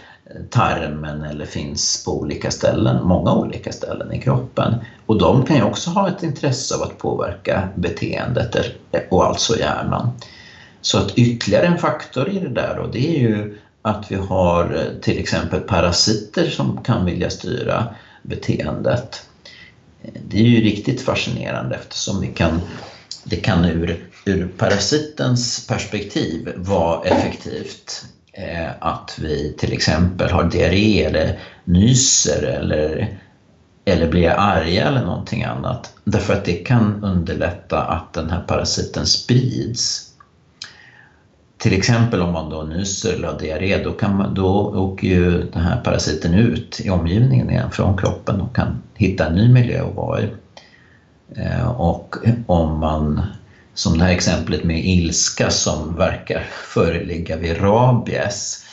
tarmen 0.51 1.23
eller 1.23 1.45
finns 1.45 2.05
på 2.05 2.19
olika 2.19 2.51
ställen, 2.51 3.03
många 3.03 3.35
olika 3.35 3.73
ställen 3.73 4.13
i 4.13 4.21
kroppen. 4.21 4.75
Och 5.07 5.19
de 5.19 5.47
kan 5.47 5.57
ju 5.57 5.63
också 5.63 5.91
ha 5.91 6.09
ett 6.09 6.23
intresse 6.23 6.75
av 6.75 6.83
att 6.83 6.99
påverka 6.99 7.69
beteendet 7.75 8.57
och 9.11 9.25
alltså 9.25 9.59
hjärnan. 9.59 10.11
Så 10.81 10.99
att 10.99 11.19
ytterligare 11.19 11.67
en 11.67 11.79
faktor 11.79 12.29
i 12.29 12.39
det 12.39 12.49
där 12.49 12.75
då, 12.77 12.87
det 12.87 13.17
är 13.17 13.21
ju 13.21 13.55
att 13.83 14.13
vi 14.13 14.17
har 14.17 14.91
till 15.01 15.19
exempel 15.19 15.61
parasiter 15.61 16.45
som 16.45 16.81
kan 16.83 17.05
vilja 17.05 17.31
styra 17.31 17.95
beteendet. 18.23 19.23
Det 20.29 20.39
är 20.39 20.45
ju 20.45 20.61
riktigt 20.61 21.01
fascinerande 21.01 21.75
eftersom 21.75 22.21
vi 22.21 22.29
kan, 22.29 22.61
det 23.25 23.37
kan 23.37 23.65
ur, 23.65 24.07
ur 24.25 24.49
parasitens 24.57 25.67
perspektiv 25.67 26.53
vara 26.57 27.03
effektivt 27.03 28.05
Eh, 28.33 28.71
att 28.81 29.19
vi 29.23 29.55
till 29.59 29.73
exempel 29.73 30.31
har 30.31 30.45
diarré 30.45 31.05
eller 31.05 31.39
nyser 31.65 32.43
eller, 32.43 33.19
eller 33.85 34.11
blir 34.11 34.29
arga 34.29 34.89
eller 34.89 35.05
någonting 35.05 35.45
annat. 35.45 35.93
Därför 36.05 36.35
att 36.35 36.45
det 36.45 36.53
kan 36.53 37.05
underlätta 37.05 37.83
att 37.83 38.13
den 38.13 38.31
här 38.31 38.41
parasiten 38.41 39.07
sprids 39.07 40.13
till 41.63 41.73
exempel 41.73 42.23
om 42.23 42.33
man 42.33 42.51
då 42.51 42.63
nyser 42.63 43.13
eller 43.13 43.29
har 43.29 43.39
diarré, 43.39 43.79
då, 43.85 43.93
kan 43.93 44.17
man, 44.17 44.35
då 44.35 44.49
åker 44.75 45.09
ju 45.09 45.43
den 45.43 45.63
här 45.63 45.77
parasiten 45.77 46.35
ut 46.35 46.81
i 46.85 46.91
omgivningen 46.91 47.51
igen 47.51 47.71
från 47.71 47.97
kroppen 47.97 48.41
och 48.41 48.57
kan 48.57 48.83
hitta 48.95 49.27
en 49.27 49.35
ny 49.35 49.49
miljö 49.49 49.85
att 49.85 49.95
vara 49.95 50.21
i. 50.21 50.29
Eh, 51.37 51.71
och 51.71 52.17
om 52.47 52.79
man, 52.79 53.23
som 53.75 53.99
det 53.99 54.05
här 54.05 54.13
exemplet 54.13 54.65
med 54.65 54.85
ilska 54.85 55.51
som 55.51 55.97
verkar 55.97 56.47
föreligga 56.75 57.37
vid 57.37 57.61
rabies, 57.61 58.65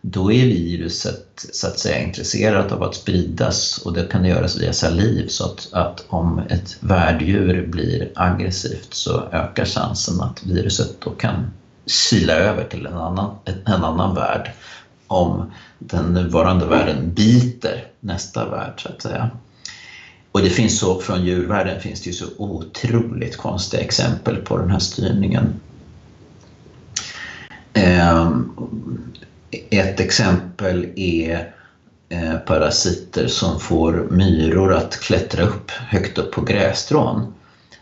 då 0.00 0.32
är 0.32 0.46
viruset 0.46 1.46
så 1.52 1.66
att 1.66 1.78
säga 1.78 1.98
intresserat 1.98 2.72
av 2.72 2.82
att 2.82 2.94
spridas 2.94 3.78
och 3.78 3.92
det 3.92 4.08
kan 4.08 4.24
göras 4.24 4.56
via 4.56 4.72
saliv 4.72 5.26
så 5.28 5.44
att, 5.44 5.68
att 5.72 6.04
om 6.08 6.38
ett 6.38 6.76
värddjur 6.80 7.62
blir 7.62 8.08
aggressivt 8.14 8.94
så 8.94 9.28
ökar 9.32 9.64
chansen 9.64 10.20
att 10.20 10.42
viruset 10.42 10.88
då 10.98 11.10
kan 11.10 11.50
kila 11.86 12.32
över 12.32 12.64
till 12.64 12.86
en 12.86 12.96
annan, 12.96 13.30
en 13.64 13.84
annan 13.84 14.14
värld 14.14 14.50
om 15.06 15.44
den 15.78 16.04
nuvarande 16.12 16.66
världen 16.66 17.12
biter 17.12 17.86
nästa 18.00 18.46
värld 18.46 18.82
så 18.82 18.88
att 18.88 19.02
säga. 19.02 19.30
Och 20.32 20.40
det 20.42 20.50
finns 20.50 20.78
så, 20.78 21.00
från 21.00 21.24
djurvärlden 21.24 21.80
finns 21.80 22.00
det 22.00 22.10
ju 22.10 22.16
så 22.16 22.26
otroligt 22.36 23.36
konstiga 23.36 23.82
exempel 23.82 24.36
på 24.36 24.58
den 24.58 24.70
här 24.70 24.78
styrningen. 24.78 25.60
Ehm, 27.72 28.52
ett 29.70 30.00
exempel 30.00 30.88
är 30.96 31.52
eh, 32.08 32.34
parasiter 32.34 33.26
som 33.28 33.60
får 33.60 34.06
myror 34.10 34.72
att 34.74 35.00
klättra 35.00 35.42
upp 35.42 35.70
högt 35.70 36.18
upp 36.18 36.32
på 36.32 36.40
grässtrån. 36.40 37.34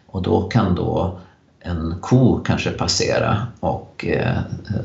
Och 0.06 0.22
då 0.22 0.42
kan 0.42 0.74
då 0.74 1.18
en 1.60 1.94
ko 2.00 2.40
kanske 2.44 2.70
passera 2.70 3.46
och 3.60 4.06
eh, 4.08 4.38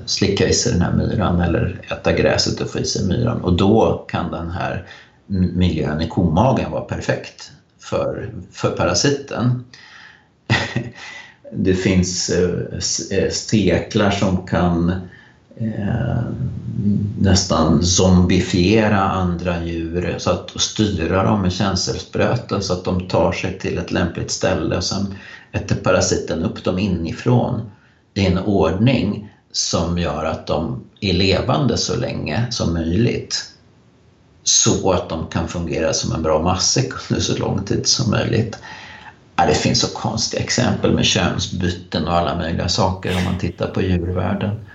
slicka 0.06 0.47
i 0.47 0.54
sig 0.54 0.71
den 0.71 0.82
här 0.82 0.93
myran 0.93 1.41
eller 1.41 1.82
äta 1.91 2.13
gräset 2.13 2.62
och 2.62 2.69
få 2.69 2.80
i 2.80 2.86
sig 2.86 3.08
myran 3.08 3.41
och 3.41 3.54
då 3.54 4.06
kan 4.08 4.32
den 4.32 4.50
här 4.52 4.88
miljön 5.32 6.02
i 6.02 6.08
komagen 6.08 6.72
var 6.72 6.82
perfekt 6.82 7.52
för, 7.80 8.34
för 8.52 8.72
parasiten. 8.72 9.65
Det 11.54 11.74
finns 11.74 12.30
eh, 12.30 13.17
eh, 13.17 13.30
steklar 13.30 14.12
som 14.12 14.48
kan 14.48 14.89
eh, 15.56 16.22
nästan 17.20 17.84
zombifiera 17.84 19.00
andra 19.00 19.63
djur 19.63 20.15
så 20.17 20.32
att, 20.32 20.52
och 20.52 20.62
styra 20.62 21.24
dem 21.24 21.41
med 21.41 21.54
känselspröten 21.54 22.62
så 22.62 22.74
att 22.74 22.86
de 22.86 23.08
tar 23.08 23.32
sig 23.32 23.60
till 23.60 23.78
ett 23.78 23.91
lämpligt 23.91 24.32
ställe. 24.32 24.78
Och 24.78 24.84
sen 24.84 25.15
äter 25.52 25.76
parasiten 25.76 26.44
upp 26.44 26.63
dem 26.63 26.80
inifrån. 26.80 27.62
I 28.13 28.26
en 28.26 28.38
ordning 28.38 29.30
som 29.52 29.98
gör 29.98 30.26
att 30.26 30.48
de 30.48 30.84
är 31.00 31.13
levande 31.13 31.78
så 31.78 31.96
länge 31.96 32.48
som 32.50 32.74
möjligt 32.74 33.51
så 34.43 34.91
att 34.91 35.10
de 35.10 35.27
kan 35.27 35.47
fungera 35.47 35.93
som 35.93 36.15
en 36.15 36.23
bra 36.23 36.41
matsäck 36.43 36.91
under 37.10 37.21
så 37.21 37.38
lång 37.38 37.65
tid 37.65 37.88
som 37.88 38.12
möjligt. 38.12 38.58
Ja, 39.36 39.45
det 39.45 39.56
finns 39.56 39.80
så 39.80 39.88
konstiga 39.88 40.43
exempel 40.43 40.93
med 40.93 41.06
könsbyten 41.06 42.08
och 42.08 42.13
alla 42.13 42.36
möjliga 42.36 42.69
saker 42.69 43.17
om 43.17 43.23
man 43.23 43.39
tittar 43.39 43.67
på 43.67 43.82
djurvärlden. 43.82 44.65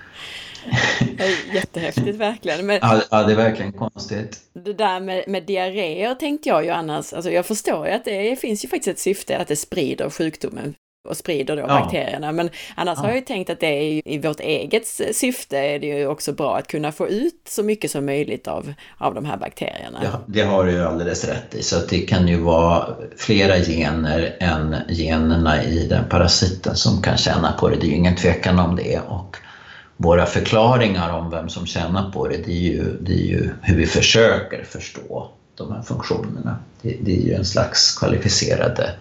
Jättehäftigt 1.53 2.17
verkligen. 2.17 2.65
Men 2.65 2.79
ja, 2.81 3.01
ja, 3.11 3.23
det 3.23 3.31
är 3.31 3.37
verkligen 3.37 3.73
konstigt. 3.73 4.39
Det 4.53 4.73
där 4.73 4.99
med, 4.99 5.23
med 5.27 5.45
diarréer 5.45 6.15
tänkte 6.15 6.49
jag 6.49 6.63
ju 6.63 6.69
annars, 6.69 7.13
alltså 7.13 7.31
jag 7.31 7.45
förstår 7.45 7.87
ju 7.87 7.93
att 7.93 8.05
det 8.05 8.39
finns 8.39 8.65
ju 8.65 8.69
faktiskt 8.69 8.87
ett 8.87 8.99
syfte 8.99 9.37
att 9.37 9.47
det 9.47 9.55
sprider 9.55 10.09
sjukdomen 10.09 10.75
och 11.07 11.17
sprider 11.17 11.55
då 11.55 11.61
ja. 11.61 11.67
bakterierna. 11.67 12.31
Men 12.31 12.49
annars 12.75 12.97
ja. 12.97 13.01
har 13.01 13.09
jag 13.09 13.15
ju 13.15 13.23
tänkt 13.25 13.49
att 13.49 13.59
det 13.59 13.67
är 13.67 14.01
i 14.07 14.17
vårt 14.17 14.39
eget 14.39 14.87
syfte 15.11 15.57
är 15.57 15.79
det 15.79 15.87
ju 15.87 16.07
också 16.07 16.31
bra 16.31 16.57
att 16.57 16.67
kunna 16.67 16.91
få 16.91 17.07
ut 17.07 17.41
så 17.47 17.63
mycket 17.63 17.91
som 17.91 18.05
möjligt 18.05 18.47
av, 18.47 18.73
av 18.97 19.13
de 19.13 19.25
här 19.25 19.37
bakterierna. 19.37 19.99
Ja, 20.03 20.19
det 20.25 20.41
har 20.41 20.65
du 20.65 20.71
ju 20.71 20.83
alldeles 20.83 21.25
rätt 21.25 21.55
i. 21.55 21.63
Så 21.63 21.75
det 21.89 21.99
kan 21.99 22.27
ju 22.27 22.37
vara 22.37 22.87
flera 23.17 23.57
gener 23.57 24.37
än 24.39 24.75
generna 24.89 25.63
i 25.63 25.87
den 25.87 26.03
parasiten 26.09 26.75
som 26.75 27.01
kan 27.01 27.17
känna 27.17 27.51
på 27.51 27.69
det. 27.69 27.75
Det 27.75 27.85
är 27.85 27.89
ju 27.89 27.95
ingen 27.95 28.15
tvekan 28.15 28.59
om 28.59 28.75
det. 28.75 28.99
Och 28.99 29.37
våra 29.97 30.25
förklaringar 30.25 31.13
om 31.13 31.29
vem 31.29 31.49
som 31.49 31.65
tjänar 31.65 32.11
på 32.11 32.27
det, 32.27 32.37
det 32.45 32.51
är 32.51 32.71
ju, 32.71 32.97
det 33.01 33.13
är 33.13 33.25
ju 33.25 33.49
hur 33.61 33.77
vi 33.77 33.85
försöker 33.85 34.63
förstå 34.63 35.31
de 35.55 35.71
här 35.71 35.81
funktionerna. 35.81 36.57
Det, 36.81 36.97
det 37.01 37.11
är 37.11 37.21
ju 37.21 37.33
en 37.33 37.45
slags 37.45 37.97
kvalificerade, 37.97 38.91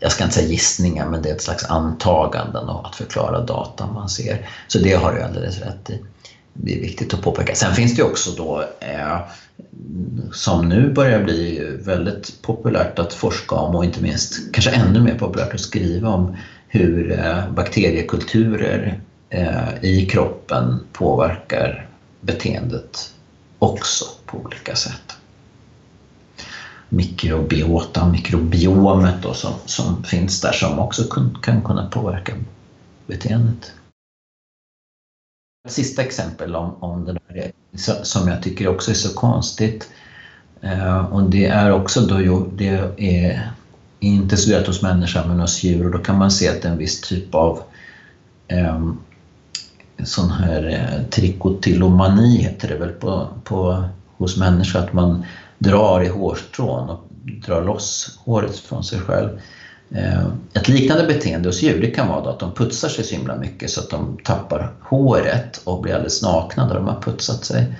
jag 0.00 0.12
ska 0.12 0.24
inte 0.24 0.36
säga 0.36 0.48
gissningar, 0.48 1.06
men 1.06 1.22
det 1.22 1.30
är 1.30 1.34
ett 1.34 1.42
slags 1.42 1.64
antaganden 1.64 2.68
och 2.68 2.86
att 2.86 2.96
förklara 2.96 3.40
data 3.40 3.86
man 3.86 4.08
ser. 4.08 4.48
Så 4.68 4.78
det 4.78 4.92
har 4.92 5.12
du 5.12 5.22
alldeles 5.22 5.58
rätt 5.58 5.90
i. 5.90 6.00
Det 6.52 6.76
är 6.76 6.80
viktigt 6.80 7.14
att 7.14 7.22
påpeka. 7.22 7.54
Sen 7.54 7.74
finns 7.74 7.94
det 7.94 8.02
också 8.02 8.30
då, 8.30 8.64
eh, 8.80 9.18
som 10.32 10.68
nu 10.68 10.90
börjar 10.90 11.22
bli 11.22 11.62
väldigt 11.84 12.42
populärt 12.42 12.98
att 12.98 13.12
forska 13.12 13.54
om 13.54 13.74
och 13.74 13.84
inte 13.84 14.00
minst 14.00 14.52
kanske 14.52 14.70
ännu 14.70 15.00
mer 15.00 15.14
populärt 15.14 15.54
att 15.54 15.60
skriva 15.60 16.08
om 16.08 16.36
hur 16.68 17.18
eh, 17.18 17.50
bakteriekulturer 17.50 19.00
Eh, 19.30 19.84
i 19.84 20.06
kroppen 20.06 20.80
påverkar 20.92 21.86
beteendet 22.20 23.10
också 23.58 24.04
på 24.26 24.38
olika 24.38 24.74
sätt. 24.74 25.05
Mikrobiota, 26.88 28.08
mikrobiomet 28.08 29.22
då, 29.22 29.34
som, 29.34 29.52
som 29.64 30.04
finns 30.04 30.40
där 30.40 30.52
som 30.52 30.78
också 30.78 31.04
kan, 31.04 31.38
kan 31.42 31.62
kunna 31.62 31.90
påverka 31.90 32.32
beteendet. 33.06 33.72
Ett 35.66 35.72
sista 35.72 36.02
exempel 36.02 36.56
om, 36.56 36.74
om 36.80 37.04
det 37.04 37.12
där 37.12 37.52
som 38.02 38.28
jag 38.28 38.42
tycker 38.42 38.68
också 38.68 38.90
är 38.90 38.94
så 38.94 39.14
konstigt 39.14 39.90
eh, 40.60 41.06
och 41.06 41.30
det 41.30 41.46
är 41.46 41.72
också 41.72 42.00
då 42.00 42.46
det 42.56 42.92
är 42.96 43.52
inte 44.00 44.36
studerat 44.36 44.66
hos 44.66 44.82
människan 44.82 45.28
men 45.28 45.40
hos 45.40 45.62
djur 45.62 45.86
och 45.86 45.92
då 45.92 45.98
kan 45.98 46.18
man 46.18 46.30
se 46.30 46.48
att 46.48 46.64
en 46.64 46.78
viss 46.78 47.00
typ 47.00 47.34
av 47.34 47.62
eh, 48.48 48.80
sån 50.04 50.30
här 50.30 50.68
eh, 50.68 51.10
trikotillomani 51.10 52.36
heter 52.36 52.68
det 52.68 52.76
väl 52.76 52.92
på, 52.92 53.28
på, 53.44 53.84
hos 54.16 54.36
människor, 54.36 54.80
att 54.80 54.92
man 54.92 55.24
drar 55.58 56.02
i 56.02 56.08
hårstrån 56.08 56.90
och 56.90 57.04
drar 57.46 57.64
loss 57.64 58.18
håret 58.24 58.58
från 58.58 58.84
sig 58.84 59.00
själv. 59.00 59.28
Eh, 59.90 60.26
ett 60.54 60.68
liknande 60.68 61.06
beteende 61.06 61.48
hos 61.48 61.62
djur 61.62 61.80
det 61.80 61.90
kan 61.90 62.08
vara 62.08 62.30
att 62.30 62.40
de 62.40 62.54
putsar 62.54 62.88
sig 62.88 63.04
så 63.04 63.14
himla 63.14 63.36
mycket 63.36 63.70
så 63.70 63.80
att 63.80 63.90
de 63.90 64.18
tappar 64.24 64.72
håret 64.80 65.60
och 65.64 65.82
blir 65.82 65.94
alldeles 65.94 66.22
nakna 66.22 66.66
när 66.66 66.74
de 66.74 66.86
har 66.86 67.00
putsat 67.00 67.44
sig. 67.44 67.74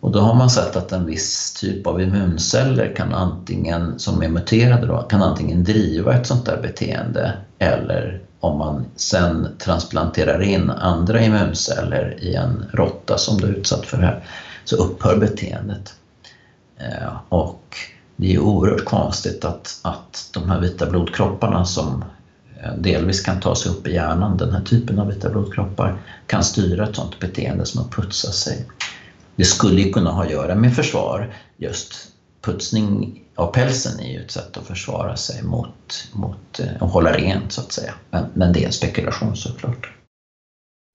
Och 0.00 0.12
då 0.12 0.20
har 0.20 0.34
man 0.34 0.50
sett 0.50 0.76
att 0.76 0.92
en 0.92 1.06
viss 1.06 1.52
typ 1.52 1.86
av 1.86 2.00
immunceller 2.00 2.94
kan 2.96 3.14
antingen, 3.14 3.98
som 3.98 4.22
är 4.22 4.28
muterade 4.28 4.86
då, 4.86 5.02
kan 5.02 5.22
antingen 5.22 5.64
driva 5.64 6.14
ett 6.14 6.26
sånt 6.26 6.46
där 6.46 6.62
beteende 6.62 7.32
eller 7.58 8.20
om 8.40 8.58
man 8.58 8.84
sen 8.96 9.48
transplanterar 9.58 10.42
in 10.42 10.70
andra 10.70 11.20
immunceller 11.20 12.16
i 12.20 12.34
en 12.34 12.64
råtta 12.72 13.18
som 13.18 13.36
du 13.36 13.46
är 13.46 13.52
utsatt 13.52 13.86
för 13.86 13.96
det 13.96 14.06
här, 14.06 14.24
så 14.64 14.76
upphör 14.76 15.16
beteendet. 15.16 15.94
Eh, 16.78 17.16
och 17.28 17.76
det 18.16 18.34
är 18.34 18.38
oerhört 18.38 18.84
konstigt 18.84 19.44
att, 19.44 19.78
att 19.82 20.28
de 20.32 20.50
här 20.50 20.60
vita 20.60 20.86
blodkropparna 20.86 21.64
som 21.64 22.04
eh, 22.62 22.74
delvis 22.74 23.20
kan 23.20 23.40
ta 23.40 23.54
sig 23.54 23.72
upp 23.72 23.86
i 23.86 23.94
hjärnan, 23.94 24.36
den 24.36 24.52
här 24.52 24.60
typen 24.60 24.98
av 24.98 25.06
vita 25.06 25.28
blodkroppar, 25.28 26.00
kan 26.26 26.44
styra 26.44 26.84
ett 26.84 26.96
sådant 26.96 27.18
beteende 27.18 27.66
som 27.66 27.80
att 27.80 27.90
putsa 27.90 28.32
sig. 28.32 28.64
Det 29.36 29.44
skulle 29.44 29.82
ju 29.82 29.92
kunna 29.92 30.10
ha 30.10 30.24
att 30.24 30.30
göra 30.30 30.54
med 30.54 30.74
försvar, 30.74 31.34
just 31.56 32.08
putsning 32.40 33.22
av 33.34 33.46
pälsen 33.46 34.00
är 34.00 34.12
ju 34.12 34.20
ett 34.20 34.30
sätt 34.30 34.56
att 34.56 34.66
försvara 34.66 35.16
sig 35.16 35.42
mot, 35.42 36.08
mot 36.12 36.60
eh, 36.60 36.66
att 36.80 36.92
hålla 36.92 37.12
rent 37.12 37.52
så 37.52 37.60
att 37.60 37.72
säga. 37.72 37.94
Men, 38.10 38.26
men 38.32 38.52
det 38.52 38.62
är 38.62 38.66
en 38.66 38.72
spekulation 38.72 39.36
såklart. 39.36 39.95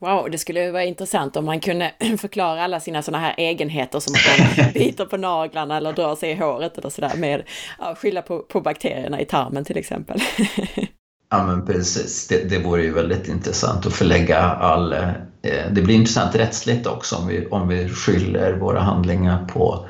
Wow, 0.02 0.30
det 0.32 0.38
skulle 0.38 0.72
vara 0.72 0.84
intressant 0.84 1.36
om 1.36 1.46
man 1.46 1.60
kunde 1.60 1.92
förklara 2.18 2.64
alla 2.64 2.80
sina 2.80 3.02
sådana 3.02 3.24
här 3.24 3.36
egenheter 3.38 4.00
som 4.00 4.14
att 4.14 4.58
man 4.58 4.72
biter 4.74 5.06
på 5.06 5.18
naglarna 5.18 5.78
eller 5.78 5.94
drar 5.94 6.16
sig 6.16 6.32
i 6.32 6.36
håret 6.36 6.78
eller 6.78 6.90
sådär 6.90 7.12
med 7.16 7.44
ja, 7.80 7.96
skylla 7.96 8.22
på, 8.22 8.40
på 8.40 8.62
bakterierna 8.62 9.22
i 9.22 9.26
tarmen 9.26 9.66
till 9.66 9.78
exempel. 9.78 10.20
Ja 11.34 11.46
men 11.46 11.66
precis, 11.66 12.28
det, 12.28 12.50
det 12.50 12.58
vore 12.58 12.84
ju 12.84 12.94
väldigt 12.94 13.28
intressant 13.28 13.86
att 13.86 13.94
förlägga 13.94 14.40
all... 14.40 14.94
Eh, 14.94 15.72
det 15.72 15.82
blir 15.82 15.96
intressant 15.96 16.36
rättsligt 16.36 16.88
också 16.88 17.16
om 17.16 17.28
vi, 17.28 17.48
om 17.48 17.68
vi 17.68 17.90
skyller 17.90 18.54
våra 18.54 18.80
handlingar 18.80 19.46
på 19.46 19.90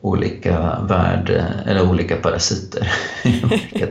olika 0.00 0.80
värde, 0.88 1.44
eller 1.66 1.90
olika 1.90 2.16
parasiter 2.16 2.92
i 3.24 3.42
olika. 3.44 3.86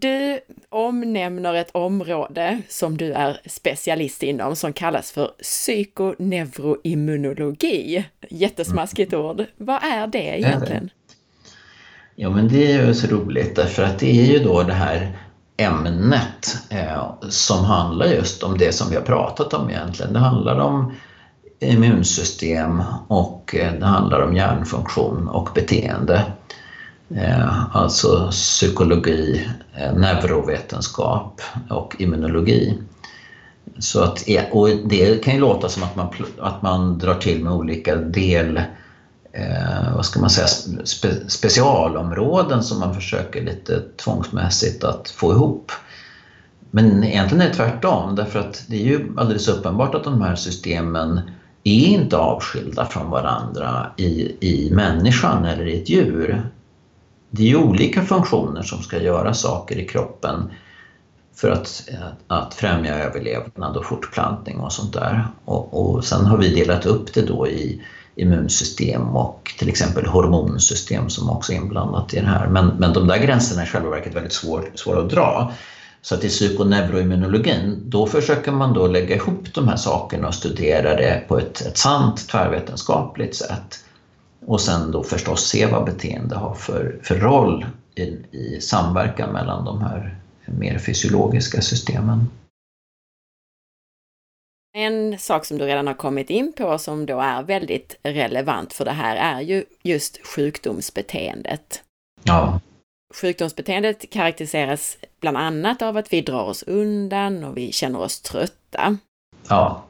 Du 0.00 0.40
omnämner 0.68 1.54
ett 1.54 1.70
område 1.72 2.62
som 2.68 2.96
du 2.96 3.12
är 3.12 3.40
specialist 3.46 4.22
inom 4.22 4.56
som 4.56 4.72
kallas 4.72 5.12
för 5.12 5.26
psykoneuroimmunologi. 5.26 8.04
Jättesmaskigt 8.28 9.12
mm. 9.12 9.26
ord. 9.26 9.44
Vad 9.56 9.84
är 9.84 10.06
det 10.06 10.38
egentligen? 10.38 10.90
Ja, 12.14 12.30
men 12.30 12.48
det 12.48 12.72
är 12.72 12.86
ju 12.86 12.94
så 12.94 13.06
roligt 13.06 13.56
därför 13.56 13.82
att 13.82 13.98
det 13.98 14.20
är 14.20 14.24
ju 14.24 14.38
då 14.38 14.62
det 14.62 14.72
här 14.72 15.18
ämnet 15.56 16.58
eh, 16.70 17.14
som 17.28 17.64
handlar 17.64 18.06
just 18.06 18.42
om 18.42 18.58
det 18.58 18.74
som 18.74 18.90
vi 18.90 18.96
har 18.96 19.02
pratat 19.02 19.54
om 19.54 19.70
egentligen. 19.70 20.12
Det 20.12 20.18
handlar 20.18 20.58
om 20.58 20.94
immunsystem 21.60 22.82
och 23.08 23.54
eh, 23.54 23.72
det 23.72 23.86
handlar 23.86 24.20
om 24.20 24.36
hjärnfunktion 24.36 25.28
och 25.28 25.48
beteende. 25.54 26.22
Eh, 27.14 27.76
alltså 27.76 28.28
psykologi, 28.30 29.48
eh, 29.74 29.92
neurovetenskap 29.92 31.40
och 31.70 31.96
immunologi. 31.98 32.78
Så 33.78 34.02
att, 34.02 34.28
eh, 34.28 34.44
och 34.50 34.68
det 34.68 35.24
kan 35.24 35.34
ju 35.34 35.40
låta 35.40 35.68
som 35.68 35.82
att 35.82 35.96
man, 35.96 36.08
att 36.40 36.62
man 36.62 36.98
drar 36.98 37.14
till 37.14 37.44
med 37.44 37.52
olika 37.52 37.96
del 37.96 38.56
eh, 39.32 39.94
vad 39.94 40.06
ska 40.06 40.20
man 40.20 40.30
säga, 40.30 40.46
spe, 40.84 41.30
specialområden 41.30 42.62
som 42.62 42.80
man 42.80 42.94
försöker 42.94 43.44
lite 43.44 43.82
tvångsmässigt 43.96 44.84
att 44.84 45.10
få 45.10 45.32
ihop. 45.32 45.72
Men 46.70 47.04
egentligen 47.04 47.42
är 47.42 47.48
det 47.48 47.54
tvärtom 47.54 48.14
därför 48.14 48.38
att 48.38 48.64
det 48.68 48.76
är 48.76 48.84
ju 48.84 49.14
alldeles 49.16 49.48
uppenbart 49.48 49.94
att 49.94 50.04
de 50.04 50.22
här 50.22 50.34
systemen 50.34 51.20
är 51.64 51.86
inte 51.86 52.16
avskilda 52.16 52.86
från 52.86 53.10
varandra 53.10 53.86
i, 53.96 54.36
i 54.40 54.70
människan 54.72 55.44
eller 55.44 55.66
i 55.66 55.82
ett 55.82 55.88
djur. 55.88 56.50
Det 57.36 57.42
är 57.42 57.46
ju 57.46 57.56
olika 57.56 58.02
funktioner 58.02 58.62
som 58.62 58.82
ska 58.82 59.02
göra 59.02 59.34
saker 59.34 59.78
i 59.78 59.86
kroppen 59.86 60.50
för 61.34 61.50
att, 61.50 61.88
att 62.26 62.54
främja 62.54 62.94
överlevnad 62.94 63.76
och 63.76 63.84
fortplantning 63.84 64.56
och 64.56 64.72
sånt 64.72 64.92
där. 64.92 65.26
Och, 65.44 65.96
och 65.96 66.04
sen 66.04 66.26
har 66.26 66.38
vi 66.38 66.54
delat 66.54 66.86
upp 66.86 67.14
det 67.14 67.22
då 67.22 67.48
i 67.48 67.82
immunsystem 68.14 69.02
och 69.02 69.54
till 69.58 69.68
exempel 69.68 70.06
hormonsystem 70.06 71.10
som 71.10 71.30
också 71.30 71.52
är 71.52 71.56
inblandat 71.56 72.14
i 72.14 72.20
det 72.20 72.26
här. 72.26 72.48
Men, 72.48 72.66
men 72.66 72.92
de 72.92 73.06
där 73.06 73.18
gränserna 73.18 73.62
är 73.62 73.66
i 73.66 73.68
själva 73.68 73.90
verket 73.90 74.14
väldigt 74.14 74.32
svår, 74.32 74.70
svåra 74.74 75.00
att 75.00 75.10
dra. 75.10 75.52
Så 76.02 76.14
att 76.14 76.24
i 76.24 76.28
psykoneuroimmunologin, 76.28 77.82
då 77.84 78.06
försöker 78.06 78.52
man 78.52 78.72
då 78.72 78.86
lägga 78.86 79.16
ihop 79.16 79.54
de 79.54 79.68
här 79.68 79.76
sakerna 79.76 80.28
och 80.28 80.34
studera 80.34 80.96
det 80.96 81.24
på 81.28 81.38
ett, 81.38 81.60
ett 81.60 81.78
sant 81.78 82.28
tvärvetenskapligt 82.28 83.36
sätt. 83.36 83.84
Och 84.46 84.60
sen 84.60 84.90
då 84.90 85.02
förstås 85.02 85.48
se 85.48 85.66
vad 85.66 85.84
beteende 85.84 86.36
har 86.36 86.54
för, 86.54 86.98
för 87.02 87.14
roll 87.14 87.66
i, 87.94 88.02
i 88.36 88.60
samverkan 88.60 89.32
mellan 89.32 89.64
de 89.64 89.82
här 89.82 90.16
mer 90.46 90.78
fysiologiska 90.78 91.60
systemen. 91.60 92.28
En 94.76 95.18
sak 95.18 95.44
som 95.44 95.58
du 95.58 95.64
redan 95.64 95.86
har 95.86 95.94
kommit 95.94 96.30
in 96.30 96.52
på 96.52 96.78
som 96.78 97.06
då 97.06 97.20
är 97.20 97.42
väldigt 97.42 97.96
relevant 98.02 98.72
för 98.72 98.84
det 98.84 98.90
här 98.90 99.16
är 99.16 99.40
ju 99.40 99.64
just 99.82 100.26
sjukdomsbeteendet. 100.26 101.82
Ja. 102.22 102.60
Sjukdomsbeteendet 103.14 104.10
karaktäriseras 104.10 104.98
bland 105.20 105.36
annat 105.36 105.82
av 105.82 105.96
att 105.96 106.12
vi 106.12 106.20
drar 106.20 106.44
oss 106.44 106.62
undan 106.62 107.44
och 107.44 107.56
vi 107.56 107.72
känner 107.72 108.00
oss 108.00 108.20
trötta. 108.20 108.98
Ja. 109.48 109.82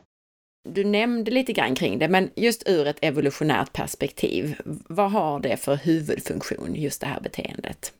Du 0.72 0.84
nämnde 0.84 1.30
lite 1.30 1.52
grann 1.52 1.74
kring 1.74 1.98
det, 1.98 2.08
men 2.08 2.30
just 2.34 2.68
ur 2.68 2.86
ett 2.86 2.98
evolutionärt 3.00 3.72
perspektiv, 3.72 4.54
vad 4.88 5.10
har 5.10 5.40
det 5.40 5.56
för 5.56 5.76
huvudfunktion, 5.76 6.74
just 6.74 7.00
det 7.00 7.06
här 7.06 7.20
beteendet? 7.20 7.92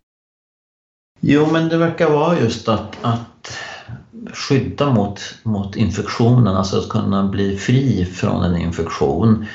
Jo, 1.20 1.46
men 1.52 1.68
det 1.68 1.76
verkar 1.76 2.10
vara 2.10 2.40
just 2.40 2.68
att, 2.68 2.96
att 3.02 3.58
skydda 4.32 4.90
mot, 4.90 5.20
mot 5.42 5.76
infektionen, 5.76 6.56
alltså 6.56 6.78
att 6.78 6.88
kunna 6.88 7.28
bli 7.28 7.56
fri 7.56 8.04
från 8.04 8.44
en 8.44 8.56
infektion 8.56 9.46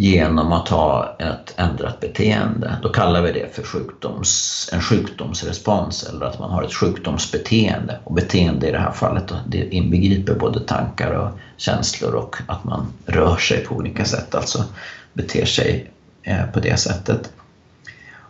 genom 0.00 0.52
att 0.52 0.68
ha 0.68 1.16
ett 1.18 1.54
ändrat 1.56 2.00
beteende. 2.00 2.76
Då 2.82 2.88
kallar 2.88 3.22
vi 3.22 3.32
det 3.32 3.54
för 3.54 3.62
sjukdoms, 3.62 4.68
en 4.72 4.80
sjukdomsrespons 4.80 6.02
eller 6.02 6.26
att 6.26 6.38
man 6.38 6.50
har 6.50 6.62
ett 6.62 6.74
sjukdomsbeteende. 6.74 7.98
Och 8.04 8.14
beteende 8.14 8.68
i 8.68 8.72
det 8.72 8.78
här 8.78 8.92
fallet 8.92 9.32
det 9.48 9.74
inbegriper 9.74 10.34
både 10.34 10.60
tankar 10.60 11.10
och 11.12 11.30
känslor 11.56 12.14
och 12.14 12.36
att 12.46 12.64
man 12.64 12.86
rör 13.06 13.36
sig 13.36 13.64
på 13.64 13.74
olika 13.74 14.04
sätt, 14.04 14.34
alltså 14.34 14.64
beter 15.12 15.44
sig 15.44 15.90
eh, 16.22 16.46
på 16.52 16.60
det 16.60 16.76
sättet. 16.76 17.32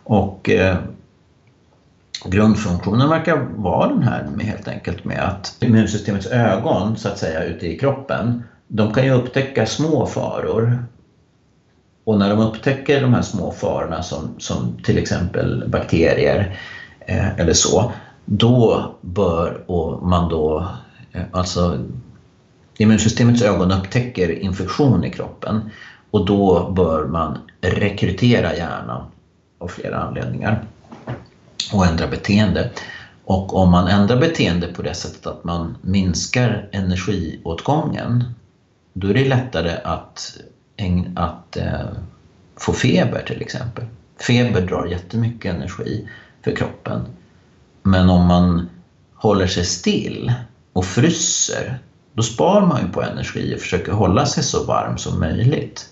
Och 0.03 0.49
eh, 0.49 0.77
grundfunktionen 2.25 3.09
verkar 3.09 3.37
vara 3.55 3.87
den 3.87 4.03
här 4.03 4.23
med 4.23 4.45
helt 4.45 4.67
enkelt 4.67 5.05
med 5.05 5.19
att 5.19 5.55
immunsystemets 5.59 6.27
ögon 6.27 6.97
så 6.97 7.07
att 7.07 7.17
säga 7.17 7.43
ute 7.43 7.67
i 7.67 7.79
kroppen 7.79 8.43
de 8.67 8.93
kan 8.93 9.05
ju 9.05 9.11
upptäcka 9.11 9.65
små 9.65 10.05
faror 10.05 10.85
och 12.11 12.19
när 12.19 12.29
de 12.29 12.39
upptäcker 12.39 13.01
de 13.01 13.13
här 13.13 13.21
små 13.21 13.51
farorna 13.51 14.03
som, 14.03 14.35
som 14.37 14.77
till 14.83 14.97
exempel 14.97 15.63
bakterier 15.67 16.59
eh, 16.99 17.39
eller 17.39 17.53
så, 17.53 17.91
då 18.25 18.91
bör 19.01 19.63
och 19.67 20.07
man 20.07 20.29
då, 20.29 20.67
eh, 21.11 21.21
alltså 21.31 21.85
immunsystemets 22.77 23.41
ögon 23.41 23.71
upptäcker 23.71 24.39
infektion 24.39 25.03
i 25.03 25.11
kroppen 25.11 25.69
och 26.11 26.25
då 26.25 26.71
bör 26.71 27.05
man 27.05 27.37
rekrytera 27.61 28.55
hjärnan 28.55 29.03
av 29.57 29.67
flera 29.67 29.97
anledningar 29.97 30.63
och 31.73 31.85
ändra 31.85 32.07
beteende. 32.07 32.69
Och 33.25 33.55
om 33.55 33.71
man 33.71 33.87
ändrar 33.87 34.19
beteende 34.19 34.67
på 34.67 34.81
det 34.81 34.93
sättet 34.93 35.27
att 35.27 35.43
man 35.43 35.77
minskar 35.81 36.69
energiåtgången, 36.71 38.23
då 38.93 39.07
är 39.07 39.13
det 39.13 39.25
lättare 39.25 39.77
att 39.83 40.37
att 41.15 41.57
eh, 41.57 41.89
få 42.55 42.73
feber 42.73 43.23
till 43.27 43.41
exempel. 43.41 43.85
Feber 44.27 44.61
drar 44.61 44.85
jättemycket 44.85 45.55
energi 45.55 46.07
för 46.43 46.55
kroppen. 46.55 47.01
Men 47.83 48.09
om 48.09 48.27
man 48.27 48.69
håller 49.15 49.47
sig 49.47 49.65
still 49.65 50.33
och 50.73 50.85
fryser, 50.85 51.79
då 52.13 52.23
spar 52.23 52.61
man 52.61 52.81
ju 52.81 52.91
på 52.91 53.01
energi 53.01 53.55
och 53.55 53.59
försöker 53.59 53.91
hålla 53.91 54.25
sig 54.25 54.43
så 54.43 54.63
varm 54.63 54.97
som 54.97 55.19
möjligt. 55.19 55.89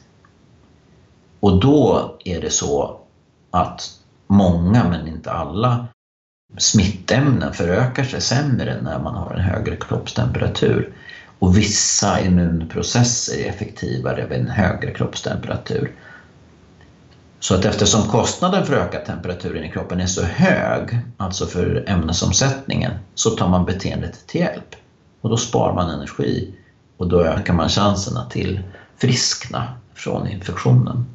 Och 1.39 1.59
då 1.59 2.15
är 2.25 2.41
det 2.41 2.49
så 2.49 2.99
att 3.51 3.89
många, 4.27 4.89
men 4.89 5.07
inte 5.07 5.31
alla, 5.31 5.87
smittämnen 6.57 7.53
förökar 7.53 8.03
sig 8.03 8.21
sämre 8.21 8.81
när 8.81 8.99
man 8.99 9.15
har 9.15 9.33
en 9.33 9.41
högre 9.41 9.75
kroppstemperatur 9.75 10.93
och 11.39 11.57
vissa 11.57 12.21
immunprocesser 12.21 13.37
är 13.37 13.49
effektivare 13.49 14.27
vid 14.29 14.39
en 14.39 14.47
högre 14.47 14.93
kroppstemperatur. 14.93 15.91
Så 17.39 17.55
att 17.55 17.65
eftersom 17.65 18.09
kostnaden 18.09 18.65
för 18.65 18.73
ökad 18.73 19.05
temperaturen 19.05 19.63
i 19.63 19.71
kroppen 19.71 20.01
är 20.01 20.05
så 20.05 20.23
hög, 20.23 20.99
alltså 21.17 21.45
för 21.45 21.83
ämnesomsättningen, 21.87 22.91
så 23.15 23.29
tar 23.29 23.49
man 23.49 23.65
beteendet 23.65 24.27
till 24.27 24.41
hjälp. 24.41 24.75
Och 25.21 25.29
då 25.29 25.37
sparar 25.37 25.73
man 25.73 25.89
energi 25.89 26.53
och 26.97 27.07
då 27.07 27.23
ökar 27.23 27.53
man 27.53 27.69
chanserna 27.69 28.25
till 28.29 28.59
friskna 28.97 29.77
från 29.93 30.27
infektionen. 30.27 31.05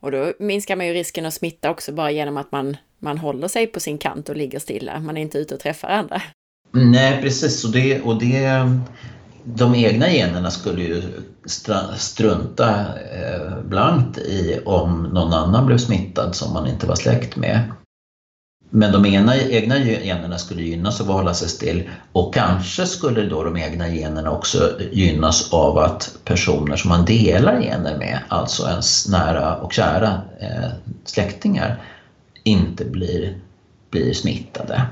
Och 0.00 0.10
då 0.10 0.32
minskar 0.38 0.76
man 0.76 0.86
ju 0.86 0.92
risken 0.92 1.26
att 1.26 1.34
smitta 1.34 1.70
också 1.70 1.92
bara 1.92 2.10
genom 2.10 2.36
att 2.36 2.52
man, 2.52 2.76
man 2.98 3.18
håller 3.18 3.48
sig 3.48 3.66
på 3.66 3.80
sin 3.80 3.98
kant 3.98 4.28
och 4.28 4.36
ligger 4.36 4.58
stilla. 4.58 5.00
Man 5.00 5.16
är 5.16 5.20
inte 5.22 5.38
ute 5.38 5.54
och 5.54 5.60
träffar 5.60 5.88
andra. 5.88 6.22
Nej, 6.76 7.22
precis. 7.22 7.64
Och 7.64 7.72
det, 7.72 8.00
och 8.00 8.18
det, 8.18 8.70
de 9.44 9.74
egna 9.74 10.10
generna 10.10 10.50
skulle 10.50 10.82
ju 10.82 11.02
strunta 11.96 12.70
eh, 13.12 13.58
blankt 13.64 14.18
i 14.18 14.60
om 14.64 15.02
någon 15.02 15.32
annan 15.32 15.66
blev 15.66 15.78
smittad 15.78 16.34
som 16.34 16.52
man 16.52 16.66
inte 16.66 16.86
var 16.86 16.94
släkt 16.94 17.36
med. 17.36 17.60
Men 18.70 18.92
de 18.92 19.06
ena, 19.06 19.36
egna 19.36 19.78
generna 19.78 20.38
skulle 20.38 20.62
gynnas 20.62 21.00
av 21.00 21.10
att 21.10 21.16
hålla 21.16 21.34
sig 21.34 21.48
still 21.48 21.90
och 22.12 22.34
kanske 22.34 22.86
skulle 22.86 23.22
då 23.22 23.44
de 23.44 23.56
egna 23.56 23.88
generna 23.88 24.30
också 24.30 24.80
gynnas 24.92 25.52
av 25.52 25.78
att 25.78 26.18
personer 26.24 26.76
som 26.76 26.88
man 26.88 27.04
delar 27.04 27.60
gener 27.60 27.98
med, 27.98 28.20
alltså 28.28 28.68
ens 28.68 29.08
nära 29.08 29.56
och 29.56 29.72
kära 29.72 30.20
eh, 30.40 30.70
släktingar, 31.04 31.82
inte 32.44 32.84
blir, 32.84 33.38
blir 33.90 34.14
smittade. 34.14 34.82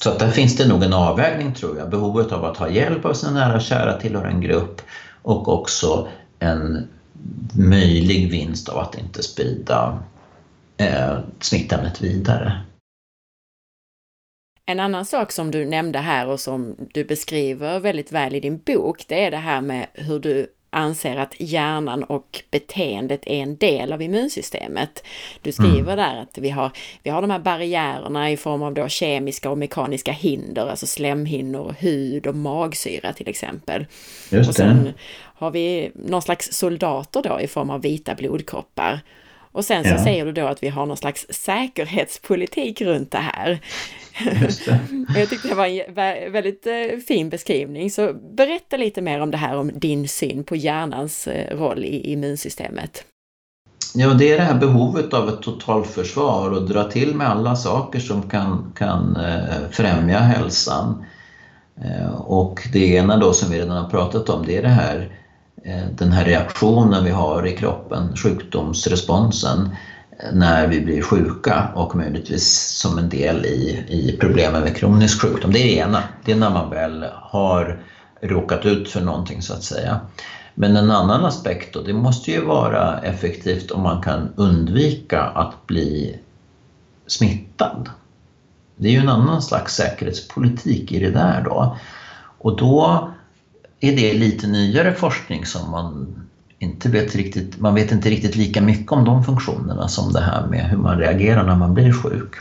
Så 0.00 0.10
att 0.10 0.18
där 0.18 0.30
finns 0.30 0.56
det 0.56 0.68
nog 0.68 0.82
en 0.82 0.92
avvägning 0.92 1.54
tror 1.54 1.78
jag, 1.78 1.90
behovet 1.90 2.32
av 2.32 2.44
att 2.44 2.56
ha 2.56 2.68
hjälp 2.68 3.04
av 3.04 3.12
sina 3.12 3.32
nära 3.32 3.54
och 3.54 3.62
kära, 3.62 4.00
tillhöra 4.00 4.28
en 4.28 4.40
grupp 4.40 4.82
och 5.22 5.48
också 5.48 6.08
en 6.38 6.88
möjlig 7.58 8.30
vinst 8.30 8.68
av 8.68 8.78
att 8.78 8.98
inte 8.98 9.22
sprida 9.22 9.98
eh, 10.76 11.18
smittämnet 11.40 12.02
vidare. 12.02 12.62
En 14.66 14.80
annan 14.80 15.04
sak 15.04 15.32
som 15.32 15.50
du 15.50 15.64
nämnde 15.64 15.98
här 15.98 16.28
och 16.28 16.40
som 16.40 16.76
du 16.94 17.04
beskriver 17.04 17.80
väldigt 17.80 18.12
väl 18.12 18.34
i 18.34 18.40
din 18.40 18.58
bok, 18.58 19.04
det 19.08 19.24
är 19.24 19.30
det 19.30 19.36
här 19.36 19.60
med 19.60 19.86
hur 19.94 20.18
du 20.18 20.46
anser 20.76 21.16
att 21.16 21.34
hjärnan 21.38 22.04
och 22.04 22.42
beteendet 22.50 23.26
är 23.26 23.42
en 23.42 23.56
del 23.56 23.92
av 23.92 24.02
immunsystemet. 24.02 25.04
Du 25.42 25.52
skriver 25.52 25.92
mm. 25.92 25.96
där 25.96 26.16
att 26.16 26.38
vi 26.38 26.50
har, 26.50 26.70
vi 27.02 27.10
har 27.10 27.20
de 27.20 27.30
här 27.30 27.38
barriärerna 27.38 28.30
i 28.30 28.36
form 28.36 28.62
av 28.62 28.74
då 28.74 28.88
kemiska 28.88 29.50
och 29.50 29.58
mekaniska 29.58 30.12
hinder, 30.12 30.66
alltså 30.66 30.86
slemhinnor, 30.86 31.74
hud 31.78 32.26
och 32.26 32.34
magsyra 32.34 33.12
till 33.12 33.28
exempel. 33.28 33.86
Just 34.30 34.48
och 34.48 34.54
sen 34.54 34.92
har 35.38 35.50
vi 35.50 35.90
någon 35.94 36.22
slags 36.22 36.52
soldater 36.52 37.22
då 37.22 37.40
i 37.40 37.46
form 37.46 37.70
av 37.70 37.82
vita 37.82 38.14
blodkroppar. 38.14 39.00
Och 39.52 39.64
sen 39.64 39.84
så 39.84 39.90
ja. 39.90 40.04
säger 40.04 40.24
du 40.24 40.32
då 40.32 40.46
att 40.46 40.62
vi 40.62 40.68
har 40.68 40.86
någon 40.86 40.96
slags 40.96 41.26
säkerhetspolitik 41.30 42.80
runt 42.80 43.10
det 43.10 43.18
här. 43.18 43.58
jag 45.16 45.28
tyckte 45.30 45.48
det 45.48 45.54
var 45.54 45.66
en 45.66 46.32
väldigt 46.32 46.66
eh, 46.66 46.98
fin 47.08 47.28
beskrivning. 47.28 47.90
Så 47.90 48.12
berätta 48.36 48.76
lite 48.76 49.02
mer 49.02 49.20
om 49.20 49.30
det 49.30 49.36
här, 49.36 49.56
om 49.56 49.70
din 49.74 50.08
syn 50.08 50.44
på 50.44 50.56
hjärnans 50.56 51.26
eh, 51.26 51.56
roll 51.56 51.84
i 51.84 52.12
immunsystemet. 52.12 53.04
Ja, 53.94 54.08
det 54.08 54.32
är 54.32 54.36
det 54.36 54.44
här 54.44 54.58
behovet 54.58 55.14
av 55.14 55.28
ett 55.28 55.42
totalförsvar 55.42 56.50
och 56.50 56.68
dra 56.68 56.84
till 56.84 57.14
med 57.14 57.28
alla 57.28 57.56
saker 57.56 57.98
som 57.98 58.22
kan, 58.22 58.72
kan 58.76 59.16
eh, 59.16 59.70
främja 59.70 60.18
hälsan. 60.18 61.04
Och 62.16 62.68
det 62.72 62.86
ena 62.86 63.16
då 63.16 63.32
som 63.32 63.50
vi 63.50 63.58
redan 63.58 63.76
har 63.76 63.90
pratat 63.90 64.28
om, 64.28 64.46
det 64.46 64.56
är 64.56 64.62
det 64.62 64.68
här, 64.68 65.10
den 65.98 66.12
här 66.12 66.24
reaktionen 66.24 67.04
vi 67.04 67.10
har 67.10 67.46
i 67.46 67.56
kroppen, 67.56 68.16
sjukdomsresponsen 68.16 69.70
när 70.32 70.66
vi 70.66 70.80
blir 70.80 71.02
sjuka 71.02 71.68
och 71.74 71.96
möjligtvis 71.96 72.70
som 72.70 72.98
en 72.98 73.08
del 73.08 73.46
i, 73.46 73.84
i 73.88 74.16
problemen 74.20 74.62
med 74.62 74.76
kronisk 74.76 75.20
sjukdom. 75.20 75.52
Det 75.52 75.58
är 75.58 75.64
det 75.64 75.74
ena, 75.74 76.02
det 76.24 76.32
är 76.32 76.36
när 76.36 76.50
man 76.50 76.70
väl 76.70 77.04
har 77.12 77.82
råkat 78.20 78.66
ut 78.66 78.88
för 78.88 79.00
någonting 79.00 79.42
så 79.42 79.54
att 79.54 79.62
säga. 79.62 80.00
Men 80.54 80.76
en 80.76 80.90
annan 80.90 81.24
aspekt 81.24 81.74
då, 81.74 81.80
det 81.80 81.92
måste 81.92 82.30
ju 82.30 82.40
vara 82.40 82.98
effektivt 82.98 83.70
om 83.70 83.82
man 83.82 84.02
kan 84.02 84.32
undvika 84.36 85.20
att 85.22 85.66
bli 85.66 86.18
smittad. 87.06 87.90
Det 88.76 88.88
är 88.88 88.92
ju 88.92 88.98
en 88.98 89.08
annan 89.08 89.42
slags 89.42 89.74
säkerhetspolitik 89.74 90.92
i 90.92 90.98
det 90.98 91.10
där 91.10 91.40
då. 91.40 91.76
Och 92.38 92.56
då 92.56 93.08
är 93.80 93.96
det 93.96 94.14
lite 94.14 94.46
nyare 94.46 94.94
forskning 94.94 95.46
som 95.46 95.70
man 95.70 96.25
inte 96.58 96.88
vet 96.88 97.16
riktigt, 97.16 97.60
man 97.60 97.74
vet 97.74 97.92
inte 97.92 98.10
riktigt 98.10 98.36
lika 98.36 98.62
mycket 98.62 98.92
om 98.92 99.04
de 99.04 99.24
funktionerna 99.24 99.88
som 99.88 100.12
det 100.12 100.20
här 100.20 100.46
med 100.46 100.64
hur 100.70 100.78
man 100.78 100.98
reagerar 100.98 101.46
när 101.46 101.56
man 101.56 101.74
blir 101.74 101.92
sjuk. 101.92 102.34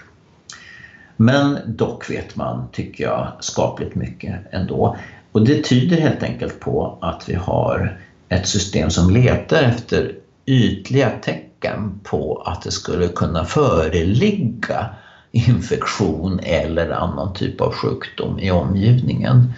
Men 1.17 1.59
dock 1.65 2.09
vet 2.09 2.35
man, 2.35 2.67
tycker 2.71 3.03
jag, 3.03 3.31
skapligt 3.39 3.95
mycket 3.95 4.41
ändå. 4.51 4.97
Och 5.31 5.45
det 5.45 5.63
tyder 5.63 5.97
helt 5.97 6.23
enkelt 6.23 6.59
på 6.59 6.97
att 7.01 7.29
vi 7.29 7.35
har 7.35 7.99
ett 8.29 8.47
system 8.47 8.89
som 8.89 9.09
letar 9.09 9.63
efter 9.63 10.11
ytliga 10.45 11.09
tecken 11.09 11.99
på 12.03 12.43
att 12.45 12.61
det 12.61 12.71
skulle 12.71 13.07
kunna 13.07 13.43
föreligga 13.43 14.89
infektion 15.31 16.39
eller 16.43 16.89
annan 16.89 17.33
typ 17.33 17.61
av 17.61 17.73
sjukdom 17.73 18.39
i 18.39 18.51
omgivningen. 18.51 19.53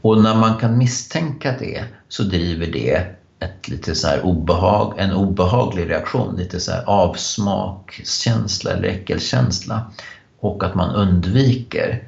Och 0.00 0.22
när 0.22 0.34
man 0.34 0.58
kan 0.58 0.78
misstänka 0.78 1.54
det 1.58 1.84
så 2.08 2.22
driver 2.22 2.66
det 2.66 3.19
ett 3.40 3.68
lite 3.68 3.94
så 3.94 4.08
här 4.08 4.24
obehag, 4.24 4.94
en 4.98 5.12
obehaglig 5.12 5.90
reaktion, 5.90 6.36
lite 6.36 6.60
så 6.60 6.72
här 6.72 6.84
avsmakskänsla 6.86 8.70
eller 8.70 8.88
äckelkänsla. 8.88 9.92
Och 10.40 10.64
att 10.64 10.74
man 10.74 10.94
undviker 10.94 12.04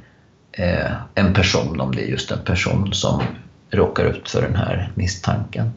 eh, 0.53 0.93
en 1.15 1.35
person 1.35 1.81
om 1.81 1.95
det 1.95 2.03
är 2.03 2.07
just 2.07 2.31
en 2.31 2.45
person 2.45 2.93
som 2.93 3.23
råkar 3.71 4.05
ut 4.05 4.29
för 4.29 4.43
den 4.43 4.57
här 4.57 4.93
misstanken. 4.95 5.73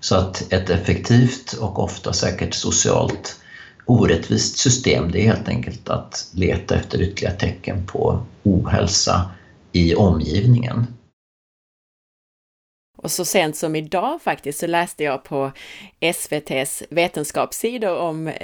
Så 0.00 0.16
att 0.16 0.52
ett 0.52 0.70
effektivt 0.70 1.52
och 1.52 1.78
ofta 1.78 2.12
säkert 2.12 2.54
socialt 2.54 3.36
orättvist 3.84 4.58
system 4.58 5.12
det 5.12 5.18
är 5.20 5.26
helt 5.26 5.48
enkelt 5.48 5.88
att 5.88 6.26
leta 6.32 6.74
efter 6.74 7.02
ytterligare 7.02 7.34
tecken 7.34 7.82
på 7.86 8.20
ohälsa 8.42 9.30
i 9.72 9.94
omgivningen. 9.94 10.86
Och 13.02 13.10
så 13.10 13.24
sent 13.24 13.56
som 13.56 13.76
idag 13.76 14.22
faktiskt 14.22 14.58
så 14.58 14.66
läste 14.66 15.04
jag 15.04 15.24
på 15.24 15.52
SVTs 16.00 16.82
vetenskapssidor 16.90 17.98
om 17.98 18.28
eh, 18.28 18.34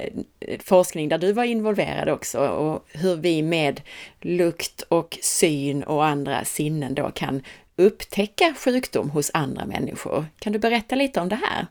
forskning 0.63 1.09
där 1.09 1.17
du 1.17 1.33
var 1.33 1.43
involverad 1.43 2.09
också 2.09 2.39
och 2.39 2.85
hur 2.87 3.15
vi 3.15 3.41
med 3.41 3.81
lukt 4.21 4.81
och 4.81 5.17
syn 5.21 5.83
och 5.83 6.05
andra 6.05 6.45
sinnen 6.45 6.95
då 6.95 7.11
kan 7.11 7.41
upptäcka 7.75 8.53
sjukdom 8.65 9.09
hos 9.09 9.31
andra 9.33 9.65
människor. 9.65 10.25
Kan 10.39 10.53
du 10.53 10.59
berätta 10.59 10.95
lite 10.95 11.19
om 11.21 11.29
det 11.29 11.35
här? 11.35 11.67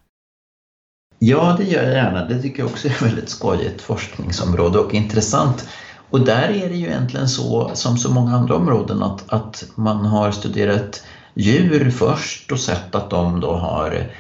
Ja, 1.19 1.57
det 1.59 1.65
gör 1.65 1.83
jag 1.83 1.93
gärna. 1.93 2.25
Det 2.25 2.43
tycker 2.43 2.59
jag 2.59 2.71
också 2.71 2.89
är 2.89 2.93
ett 2.93 3.03
väldigt 3.03 3.29
skojigt 3.29 3.81
forskningsområde 3.83 4.79
och 4.79 4.95
intressant. 4.95 5.69
Och 6.11 6.21
där 6.21 6.49
är 6.49 6.69
det 6.69 6.77
ju 6.77 6.87
egentligen 6.87 7.29
så, 7.29 7.71
som 7.75 7.99
så 7.99 8.11
många 8.11 8.37
andra 8.37 8.55
områden, 8.55 9.03
att, 9.03 9.33
att 9.33 9.65
man 9.75 10.07
har 10.07 10.33
studerat 10.33 11.03
djur 11.39 11.91
först 11.91 12.53
och 12.53 12.61
sett 12.61 12.95
att 12.95 13.11
de 13.11 13.41
då 13.41 13.53
har 13.53 14.11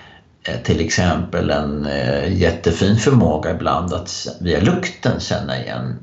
eh, 0.42 0.60
till 0.62 0.80
exempel 0.80 1.50
en 1.50 1.86
eh, 1.86 2.38
jättefin 2.38 2.96
förmåga 2.96 3.50
ibland 3.50 3.92
att 3.92 4.26
via 4.40 4.60
lukten 4.60 5.20
känna 5.20 5.58
igen 5.58 5.98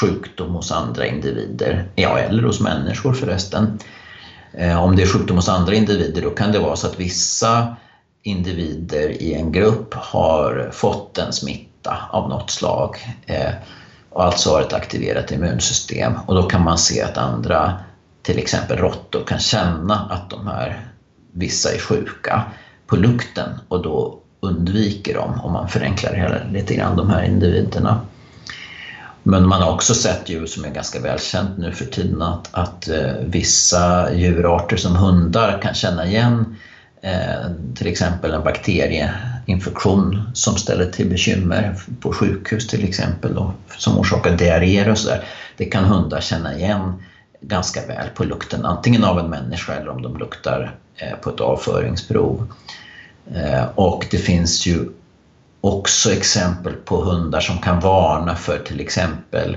sjukdom 0.00 0.54
hos 0.54 0.72
andra 0.72 1.06
individer, 1.06 1.88
ja 1.94 2.18
eller 2.18 2.42
hos 2.42 2.60
människor 2.60 3.12
förresten. 3.12 3.78
Eh, 4.52 4.82
om 4.82 4.96
det 4.96 5.02
är 5.02 5.06
sjukdom 5.06 5.36
hos 5.36 5.48
andra 5.48 5.74
individer 5.74 6.22
då 6.22 6.30
kan 6.30 6.52
det 6.52 6.58
vara 6.58 6.76
så 6.76 6.86
att 6.86 7.00
vissa 7.00 7.76
individer 8.22 9.22
i 9.22 9.34
en 9.34 9.52
grupp 9.52 9.94
har 9.94 10.70
fått 10.72 11.18
en 11.18 11.32
smitta 11.32 11.98
av 12.10 12.28
något 12.28 12.50
slag 12.50 12.96
och 14.10 14.24
alltså 14.24 14.50
har 14.50 14.60
ett 14.60 14.72
aktiverat 14.72 15.30
immunsystem 15.30 16.12
och 16.26 16.34
då 16.34 16.42
kan 16.42 16.64
man 16.64 16.78
se 16.78 17.02
att 17.02 17.16
andra 17.16 17.80
till 18.22 18.38
exempel 18.38 18.78
råttor 18.78 19.24
kan 19.26 19.38
känna 19.38 19.94
att 19.94 20.30
de 20.30 20.46
här 20.46 20.80
vissa 21.32 21.74
är 21.74 21.78
sjuka 21.78 22.42
på 22.86 22.96
lukten 22.96 23.48
och 23.68 23.82
då 23.82 24.20
undviker 24.40 25.14
de, 25.14 25.40
om 25.40 25.52
man 25.52 25.68
förenklar 25.68 26.12
det 26.12 26.58
lite 26.58 26.74
grann, 26.74 26.96
de 26.96 27.10
här 27.10 27.24
individerna. 27.24 28.00
Men 29.22 29.48
man 29.48 29.62
har 29.62 29.72
också 29.72 29.94
sett 29.94 30.28
djur 30.28 30.46
som 30.46 30.64
är 30.64 30.70
ganska 30.70 31.00
välkänt 31.00 31.58
nu 31.58 31.72
för 31.72 31.84
tiden 31.84 32.22
att, 32.22 32.48
att 32.52 32.88
eh, 32.88 33.12
vissa 33.24 34.12
djurarter 34.12 34.76
som 34.76 34.96
hundar 34.96 35.62
kan 35.62 35.74
känna 35.74 36.06
igen 36.06 36.56
eh, 37.02 37.50
till 37.74 37.86
exempel 37.86 38.32
en 38.32 38.44
bakterieinfektion 38.44 40.22
som 40.34 40.56
ställer 40.56 40.86
till 40.86 41.08
bekymmer 41.08 41.74
på 42.00 42.12
sjukhus 42.12 42.66
till 42.66 42.84
exempel 42.84 43.34
då, 43.34 43.52
som 43.76 43.98
orsakar 43.98 44.36
diarréer 44.36 44.88
och 44.88 44.98
sådär. 44.98 45.24
Det 45.56 45.64
kan 45.64 45.84
hundar 45.84 46.20
känna 46.20 46.54
igen 46.54 47.02
ganska 47.40 47.86
väl 47.86 48.08
på 48.14 48.24
lukten, 48.24 48.64
antingen 48.64 49.04
av 49.04 49.18
en 49.18 49.30
människa 49.30 49.74
eller 49.74 49.88
om 49.88 50.02
de 50.02 50.16
luktar 50.18 50.74
eh, 50.96 51.18
på 51.18 51.30
ett 51.30 51.40
avföringsprov. 51.40 52.52
Eh, 53.34 53.64
och 53.74 54.06
det 54.10 54.18
finns 54.18 54.66
ju 54.66 54.88
också 55.60 56.12
exempel 56.12 56.72
på 56.72 56.96
hundar 56.96 57.40
som 57.40 57.58
kan 57.58 57.80
varna 57.80 58.36
för 58.36 58.58
till 58.58 58.80
exempel 58.80 59.56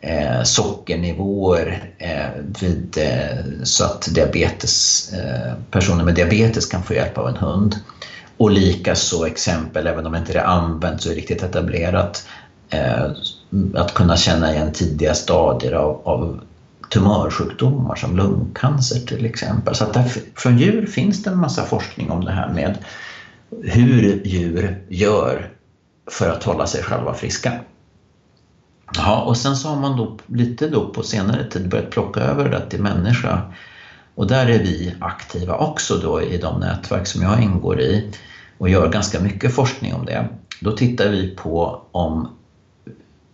eh, 0.00 0.42
sockernivåer 0.42 1.90
eh, 1.98 2.42
vid, 2.60 2.98
så 3.62 3.84
att 3.84 4.08
diabetes, 4.14 5.10
personer 5.70 6.04
med 6.04 6.14
diabetes 6.14 6.66
kan 6.66 6.82
få 6.82 6.94
hjälp 6.94 7.18
av 7.18 7.28
en 7.28 7.36
hund. 7.36 7.76
Och 8.36 8.50
likaså 8.50 9.26
exempel, 9.26 9.86
även 9.86 10.06
om 10.06 10.12
det 10.12 10.18
inte 10.18 10.38
är 10.38 10.44
använt 10.44 11.02
så 11.02 11.10
är 11.10 11.14
riktigt 11.14 11.42
etablerat, 11.42 12.26
att 13.74 13.94
kunna 13.94 14.16
känna 14.16 14.52
igen 14.52 14.72
tidiga 14.72 15.14
stadier 15.14 15.72
av, 15.72 16.00
av 16.04 16.40
tumörsjukdomar 16.92 17.96
som 17.96 18.16
lungcancer 18.16 19.06
till 19.06 19.26
exempel. 19.26 19.74
Så 19.74 19.84
att 19.84 19.94
där, 19.94 20.12
från 20.36 20.58
djur 20.58 20.86
finns 20.86 21.22
det 21.22 21.30
en 21.30 21.38
massa 21.38 21.64
forskning 21.64 22.10
om 22.10 22.24
det 22.24 22.32
här 22.32 22.48
med 22.48 22.78
hur 23.62 24.22
djur 24.24 24.84
gör 24.88 25.50
för 26.10 26.30
att 26.30 26.44
hålla 26.44 26.66
sig 26.66 26.82
själva 26.82 27.14
friska. 27.14 27.60
Ja, 28.94 29.22
och 29.22 29.36
sen 29.36 29.56
så 29.56 29.68
har 29.68 29.76
man 29.76 29.96
då 29.96 30.18
lite 30.26 30.68
då 30.68 30.88
på 30.88 31.02
senare 31.02 31.44
tid 31.44 31.68
börjat 31.68 31.90
plocka 31.90 32.20
över 32.20 32.48
det 32.48 32.70
till 32.70 32.82
människa. 32.82 33.52
Och 34.14 34.26
där 34.26 34.46
är 34.46 34.58
vi 34.58 34.94
aktiva 35.00 35.54
också 35.54 35.96
då 35.96 36.22
i 36.22 36.38
de 36.38 36.60
nätverk 36.60 37.06
som 37.06 37.22
jag 37.22 37.42
ingår 37.42 37.80
i 37.80 38.12
och 38.58 38.68
gör 38.68 38.88
ganska 38.88 39.20
mycket 39.20 39.54
forskning 39.54 39.94
om 39.94 40.06
det. 40.06 40.28
Då 40.60 40.72
tittar 40.72 41.08
vi 41.08 41.36
på 41.36 41.82
om, 41.92 42.28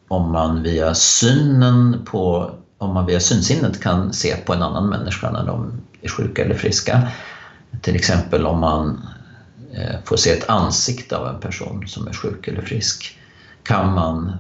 om 0.09 0.32
man 0.32 0.62
via 0.62 0.94
synen 0.94 2.04
på 2.04 2.50
om 2.79 2.95
man 2.95 3.07
via 3.07 3.20
synsinnet 3.20 3.83
kan 3.83 4.12
se 4.12 4.37
på 4.37 4.55
en 4.55 4.62
annan 4.62 4.89
människa 4.89 5.31
när 5.31 5.47
de 5.47 5.72
är 6.03 6.09
sjuka 6.09 6.45
eller 6.45 6.55
friska. 6.55 7.09
Till 7.81 7.97
exempel 7.97 8.47
om 8.47 8.61
man 8.61 9.07
eh, 9.72 9.97
får 10.05 10.16
se 10.16 10.31
ett 10.31 10.49
ansikte 10.49 11.16
av 11.16 11.29
en 11.29 11.41
person 11.41 11.89
som 11.89 12.09
är 12.09 12.12
sjuk 12.12 12.49
eller 12.49 12.62
frisk 12.62 13.18
kan 13.62 13.95
man 13.95 14.33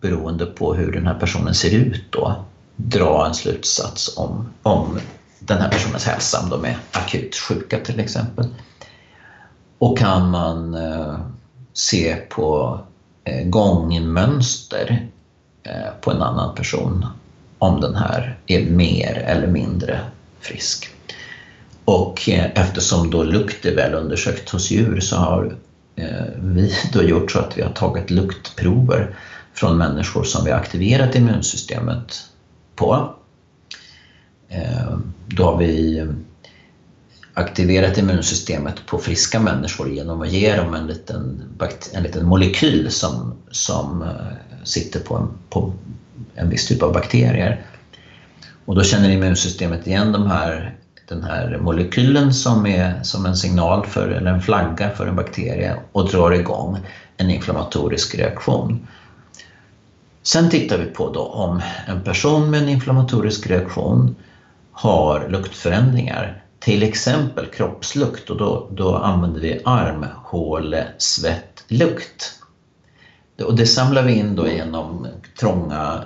beroende 0.00 0.46
på 0.46 0.74
hur 0.74 0.92
den 0.92 1.06
här 1.06 1.14
personen 1.14 1.54
ser 1.54 1.70
ut 1.70 2.12
då 2.12 2.44
dra 2.76 3.26
en 3.26 3.34
slutsats 3.34 4.18
om, 4.18 4.48
om 4.62 4.98
den 5.38 5.58
här 5.58 5.68
personens 5.68 6.04
hälsa, 6.04 6.40
om 6.42 6.50
de 6.50 6.64
är 6.64 6.76
akut 6.92 7.36
sjuka 7.36 7.78
till 7.78 8.00
exempel. 8.00 8.46
Och 9.78 9.98
kan 9.98 10.30
man 10.30 10.74
eh, 10.74 11.18
se 11.72 12.16
på 12.16 12.78
eh, 13.24 13.46
gångmönster 13.46 15.08
eh, 15.62 15.90
på 16.00 16.10
en 16.10 16.22
annan 16.22 16.54
person 16.54 17.06
om 17.58 17.80
den 17.80 17.94
här 17.94 18.38
är 18.46 18.70
mer 18.70 19.24
eller 19.26 19.46
mindre 19.46 20.00
frisk. 20.40 20.90
Och 21.84 22.28
eh, 22.28 22.50
eftersom 22.54 23.10
då 23.10 23.22
lukt 23.22 23.64
är 23.64 23.74
väl 23.74 23.94
undersökt 23.94 24.50
hos 24.50 24.70
djur 24.70 25.00
så 25.00 25.16
har 25.16 25.56
eh, 25.96 26.26
vi 26.36 26.72
då 26.92 27.02
gjort 27.02 27.30
så 27.30 27.38
att 27.38 27.58
vi 27.58 27.62
har 27.62 27.72
tagit 27.72 28.10
luktprover 28.10 29.16
från 29.54 29.78
människor 29.78 30.24
som 30.24 30.44
vi 30.44 30.50
har 30.50 30.58
aktiverat 30.58 31.14
immunsystemet 31.14 32.24
på. 32.74 33.14
Eh, 34.48 34.98
då 35.26 35.44
har 35.44 35.58
vi 35.58 36.06
aktiverat 37.34 37.98
immunsystemet 37.98 38.86
på 38.86 38.98
friska 38.98 39.40
människor 39.40 39.90
genom 39.90 40.22
att 40.22 40.32
ge 40.32 40.56
dem 40.56 40.74
en 40.74 40.86
liten, 40.86 41.42
en 41.92 42.02
liten 42.02 42.26
molekyl 42.26 42.90
som, 42.90 43.34
som 43.50 44.04
sitter 44.64 45.00
på 45.00 45.16
en, 45.16 45.28
på 45.50 45.72
en 46.34 46.50
viss 46.50 46.66
typ 46.66 46.82
av 46.82 46.92
bakterier. 46.92 47.60
Och 48.64 48.74
då 48.74 48.82
känner 48.82 49.10
immunsystemet 49.10 49.86
igen 49.86 50.12
de 50.12 50.26
här, 50.26 50.74
den 51.08 51.22
här 51.22 51.58
molekylen 51.60 52.34
som 52.34 52.66
är 52.66 53.02
som 53.02 53.26
en 53.26 53.36
signal 53.36 53.86
för, 53.86 54.08
eller 54.08 54.30
en 54.30 54.42
flagga 54.42 54.90
för 54.90 55.06
en 55.06 55.16
bakterie 55.16 55.76
och 55.92 56.08
drar 56.08 56.30
igång 56.30 56.78
en 57.16 57.30
inflammatorisk 57.30 58.14
reaktion. 58.14 58.86
Sen 60.22 60.50
tittar 60.50 60.78
vi 60.78 60.84
på 60.84 61.12
då 61.12 61.20
om 61.20 61.62
en 61.86 62.02
person 62.02 62.50
med 62.50 62.62
en 62.62 62.68
inflammatorisk 62.68 63.46
reaktion 63.46 64.16
har 64.72 65.28
luktförändringar, 65.28 66.42
till 66.58 66.82
exempel 66.82 67.46
kroppslukt 67.46 68.30
och 68.30 68.36
då, 68.36 68.68
då 68.70 68.96
använder 68.96 69.40
vi 69.40 69.60
armhålesvettlukt. 69.64 72.42
Och 73.44 73.56
det 73.56 73.66
samlar 73.66 74.02
vi 74.02 74.12
in 74.12 74.36
då 74.36 74.48
genom 74.48 75.06
trånga 75.40 76.04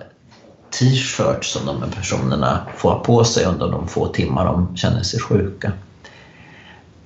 t-shirts 0.70 1.53
som 1.53 1.66
de 1.66 1.83
här 1.83 1.91
personerna 1.91 2.66
får 2.76 2.91
ha 2.91 2.99
på 2.99 3.24
sig 3.24 3.45
under 3.45 3.68
de 3.68 3.89
få 3.89 4.07
timmar 4.07 4.45
de 4.45 4.76
känner 4.76 5.03
sig 5.03 5.20
sjuka. 5.20 5.72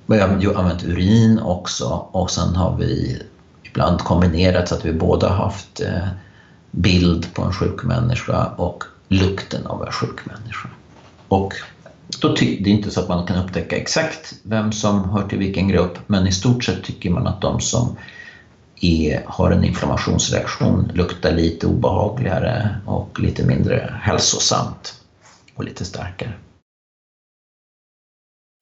Vi 0.05 0.19
har 0.19 0.53
använt 0.55 0.83
urin 0.83 1.39
också 1.39 2.07
och 2.11 2.31
sen 2.31 2.55
har 2.55 2.77
vi 2.77 3.21
ibland 3.63 3.99
kombinerat 3.99 4.69
så 4.69 4.75
att 4.75 4.85
vi 4.85 4.93
båda 4.93 5.29
haft 5.29 5.81
eh, 5.81 6.07
bild 6.71 7.33
på 7.33 7.41
en 7.41 7.53
sjuk 7.53 7.83
människa 7.83 8.45
och 8.45 8.83
lukten 9.07 9.67
av 9.67 9.85
en 9.85 9.91
sjuk 9.91 10.25
människa. 10.25 10.69
Och 11.27 11.53
då 12.21 12.33
det 12.33 12.45
är 12.45 12.67
inte 12.67 12.91
så 12.91 13.01
att 13.01 13.09
man 13.09 13.27
kan 13.27 13.37
upptäcka 13.37 13.77
exakt 13.77 14.33
vem 14.43 14.71
som 14.71 15.09
hör 15.09 15.27
till 15.27 15.39
vilken 15.39 15.67
grupp 15.67 15.97
men 16.07 16.27
i 16.27 16.31
stort 16.31 16.63
sett 16.63 16.83
tycker 16.83 17.09
man 17.09 17.27
att 17.27 17.41
de 17.41 17.61
som 17.61 17.97
är, 18.81 19.23
har 19.25 19.51
en 19.51 19.63
inflammationsreaktion, 19.63 20.91
luktar 20.93 21.31
lite 21.31 21.67
obehagligare 21.67 22.75
och 22.85 23.19
lite 23.19 23.45
mindre 23.45 23.99
hälsosamt 24.01 25.01
och 25.55 25.63
lite 25.63 25.85
starkare. 25.85 26.33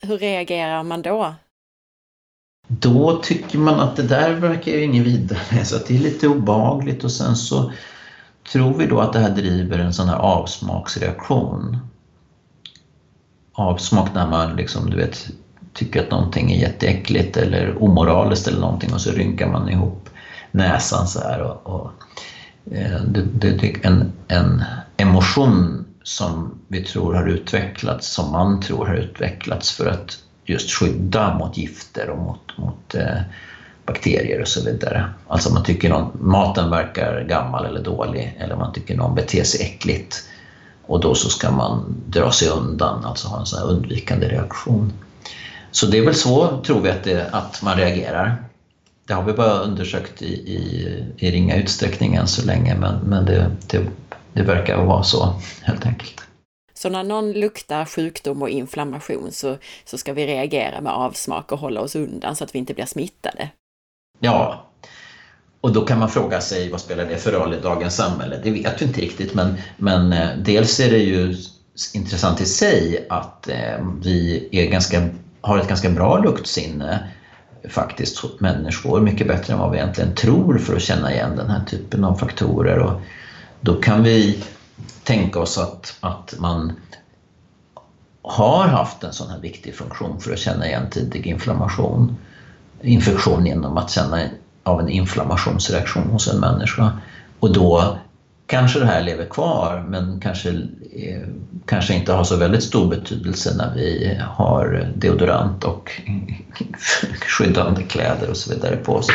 Hur 0.02 0.18
reagerar 0.18 0.82
man 0.82 1.02
då? 1.02 1.34
Då 2.68 3.20
tycker 3.22 3.58
man 3.58 3.80
att 3.80 3.96
det 3.96 4.02
där 4.02 4.34
verkar 4.34 4.72
ju 4.72 4.82
inget 4.82 5.06
vidare, 5.06 5.64
så 5.64 5.78
det 5.86 5.96
är 5.96 5.98
lite 5.98 6.28
obehagligt 6.28 7.04
och 7.04 7.12
sen 7.12 7.36
så 7.36 7.72
tror 8.52 8.74
vi 8.74 8.86
då 8.86 9.00
att 9.00 9.12
det 9.12 9.18
här 9.18 9.30
driver 9.30 9.78
en 9.78 9.94
sån 9.94 10.08
här 10.08 10.16
avsmaksreaktion. 10.16 11.78
Avsmak 13.52 14.14
när 14.14 14.26
man 14.26 14.56
liksom, 14.56 14.90
du 14.90 14.96
vet, 14.96 15.28
tycker 15.74 16.02
att 16.02 16.10
någonting 16.10 16.52
är 16.52 16.56
jätteäckligt 16.56 17.36
eller 17.36 17.82
omoraliskt 17.82 18.48
eller 18.48 18.60
någonting 18.60 18.92
och 18.92 19.00
så 19.00 19.10
rynkar 19.10 19.48
man 19.48 19.68
ihop 19.68 20.08
näsan 20.50 21.06
så 21.06 21.20
här. 21.20 21.40
Och, 21.40 21.74
och 21.74 21.90
eh, 22.74 23.00
det, 23.02 23.22
det, 23.22 23.64
är 23.64 23.86
en, 23.86 24.12
en 24.28 24.64
emotion 24.96 25.84
som 26.02 26.58
vi 26.68 26.84
tror 26.84 27.14
har 27.14 27.26
utvecklats, 27.26 28.08
som 28.14 28.32
man 28.32 28.60
tror 28.60 28.86
har 28.86 28.94
utvecklats 28.94 29.72
för 29.72 29.86
att 29.86 30.18
just 30.44 30.70
skydda 30.70 31.38
mot 31.38 31.56
gifter 31.56 32.10
och 32.10 32.18
mot, 32.18 32.58
mot 32.58 32.94
eh, 32.94 33.20
bakterier 33.86 34.40
och 34.40 34.48
så 34.48 34.64
vidare. 34.64 35.10
Alltså 35.28 35.52
man 35.52 35.64
tycker 35.64 35.88
någon, 35.88 36.10
maten 36.20 36.70
verkar 36.70 37.24
gammal 37.28 37.66
eller 37.66 37.82
dålig 37.82 38.36
eller 38.40 38.56
man 38.56 38.72
tycker 38.72 38.96
någon 38.96 39.14
beter 39.14 39.44
sig 39.44 39.66
äckligt 39.66 40.24
och 40.86 41.00
då 41.00 41.14
så 41.14 41.28
ska 41.28 41.50
man 41.50 42.02
dra 42.06 42.30
sig 42.30 42.48
undan, 42.48 43.04
alltså 43.04 43.28
ha 43.28 43.40
en 43.40 43.46
sån 43.46 43.58
här 43.58 43.66
undvikande 43.66 44.28
reaktion. 44.28 44.92
Så 45.74 45.86
det 45.86 45.98
är 45.98 46.04
väl 46.04 46.14
så, 46.14 46.62
tror 46.66 46.80
vi, 46.80 46.90
att, 46.90 47.04
det, 47.04 47.28
att 47.32 47.62
man 47.62 47.76
reagerar. 47.76 48.44
Det 49.06 49.14
har 49.14 49.22
vi 49.22 49.32
bara 49.32 49.58
undersökt 49.58 50.22
i, 50.22 50.34
i, 50.34 51.04
i 51.16 51.30
ringa 51.30 51.56
utsträckning 51.56 52.14
än 52.14 52.26
så 52.26 52.46
länge, 52.46 52.74
men, 52.74 52.98
men 52.98 53.24
det, 53.24 53.50
det, 53.66 53.86
det 54.32 54.42
verkar 54.42 54.84
vara 54.84 55.02
så 55.02 55.40
helt 55.62 55.86
enkelt. 55.86 56.20
Så 56.74 56.88
när 56.88 57.04
någon 57.04 57.32
luktar 57.32 57.84
sjukdom 57.84 58.42
och 58.42 58.48
inflammation 58.48 59.32
så, 59.32 59.56
så 59.84 59.98
ska 59.98 60.12
vi 60.12 60.26
reagera 60.26 60.80
med 60.80 60.92
avsmak 60.92 61.52
och 61.52 61.58
hålla 61.58 61.80
oss 61.80 61.96
undan 61.96 62.36
så 62.36 62.44
att 62.44 62.54
vi 62.54 62.58
inte 62.58 62.74
blir 62.74 62.86
smittade? 62.86 63.48
Ja, 64.18 64.66
och 65.60 65.72
då 65.72 65.80
kan 65.80 65.98
man 65.98 66.10
fråga 66.10 66.40
sig 66.40 66.70
vad 66.70 66.80
spelar 66.80 67.04
det 67.04 67.16
för 67.16 67.32
roll 67.32 67.54
i 67.54 67.60
dagens 67.60 67.96
samhälle? 67.96 68.40
Det 68.42 68.50
vet 68.50 68.82
vi 68.82 68.86
inte 68.86 69.00
riktigt, 69.00 69.34
men, 69.34 69.54
men 69.76 70.12
eh, 70.12 70.28
dels 70.38 70.80
är 70.80 70.90
det 70.90 70.98
ju 70.98 71.36
intressant 71.94 72.40
i 72.40 72.46
sig 72.46 73.06
att 73.08 73.48
eh, 73.48 73.86
vi 74.02 74.48
är 74.52 74.66
ganska 74.66 75.08
har 75.44 75.58
ett 75.58 75.68
ganska 75.68 75.90
bra 75.90 76.18
luktsinne 76.18 77.08
faktiskt 77.68 78.40
människor, 78.40 79.00
mycket 79.00 79.28
bättre 79.28 79.52
än 79.52 79.58
vad 79.58 79.70
vi 79.70 79.78
egentligen 79.78 80.14
tror 80.14 80.58
för 80.58 80.76
att 80.76 80.82
känna 80.82 81.12
igen 81.12 81.36
den 81.36 81.50
här 81.50 81.64
typen 81.64 82.04
av 82.04 82.16
faktorer. 82.16 82.78
Och 82.78 83.00
då 83.60 83.74
kan 83.74 84.02
vi 84.02 84.44
tänka 85.02 85.40
oss 85.40 85.58
att, 85.58 85.96
att 86.00 86.34
man 86.38 86.72
har 88.22 88.68
haft 88.68 89.04
en 89.04 89.12
sån 89.12 89.30
här 89.30 89.40
viktig 89.40 89.74
funktion 89.74 90.20
för 90.20 90.32
att 90.32 90.38
känna 90.38 90.66
igen 90.66 90.90
tidig 90.90 91.26
inflammation, 91.26 92.16
infektion 92.82 93.46
genom 93.46 93.76
att 93.76 93.90
känna 93.90 94.20
av 94.62 94.80
en 94.80 94.88
inflammationsreaktion 94.88 96.10
hos 96.10 96.28
en 96.28 96.40
människa. 96.40 96.92
Och 97.40 97.52
då 97.52 97.98
kanske 98.46 98.78
det 98.78 98.86
här 98.86 99.02
lever 99.02 99.24
kvar 99.24 99.84
men 99.88 100.20
kanske, 100.20 100.50
eh, 100.96 101.28
kanske 101.66 101.94
inte 101.94 102.12
har 102.12 102.24
så 102.24 102.36
väldigt 102.36 102.62
stor 102.62 102.90
betydelse 102.90 103.56
när 103.56 103.74
vi 103.74 104.18
har 104.22 104.92
deodorant 104.96 105.64
och 105.64 106.02
skyddande 107.20 107.82
kläder 107.82 108.30
och 108.30 108.36
så 108.36 108.54
vidare 108.54 108.76
på 108.76 108.94
oss. 108.94 109.08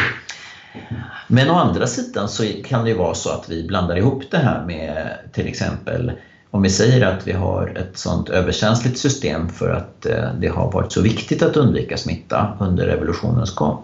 Men 1.27 1.49
å 1.49 1.53
andra 1.53 1.87
sidan 1.87 2.29
så 2.29 2.43
kan 2.65 2.83
det 2.83 2.89
ju 2.89 2.97
vara 2.97 3.13
så 3.13 3.29
att 3.29 3.49
vi 3.49 3.67
blandar 3.67 3.97
ihop 3.97 4.23
det 4.31 4.37
här 4.37 4.65
med 4.65 5.17
till 5.31 5.47
exempel 5.47 6.11
om 6.51 6.61
vi 6.61 6.69
säger 6.69 7.05
att 7.05 7.27
vi 7.27 7.31
har 7.31 7.77
ett 7.77 7.97
sånt 7.97 8.29
överkänsligt 8.29 8.97
system 8.97 9.49
för 9.49 9.69
att 9.69 10.05
eh, 10.05 10.33
det 10.39 10.47
har 10.47 10.71
varit 10.71 10.91
så 10.91 11.01
viktigt 11.01 11.41
att 11.41 11.57
undvika 11.57 11.97
smitta 11.97 12.57
under 12.59 12.85
revolutionens 12.85 13.55
gång. 13.55 13.83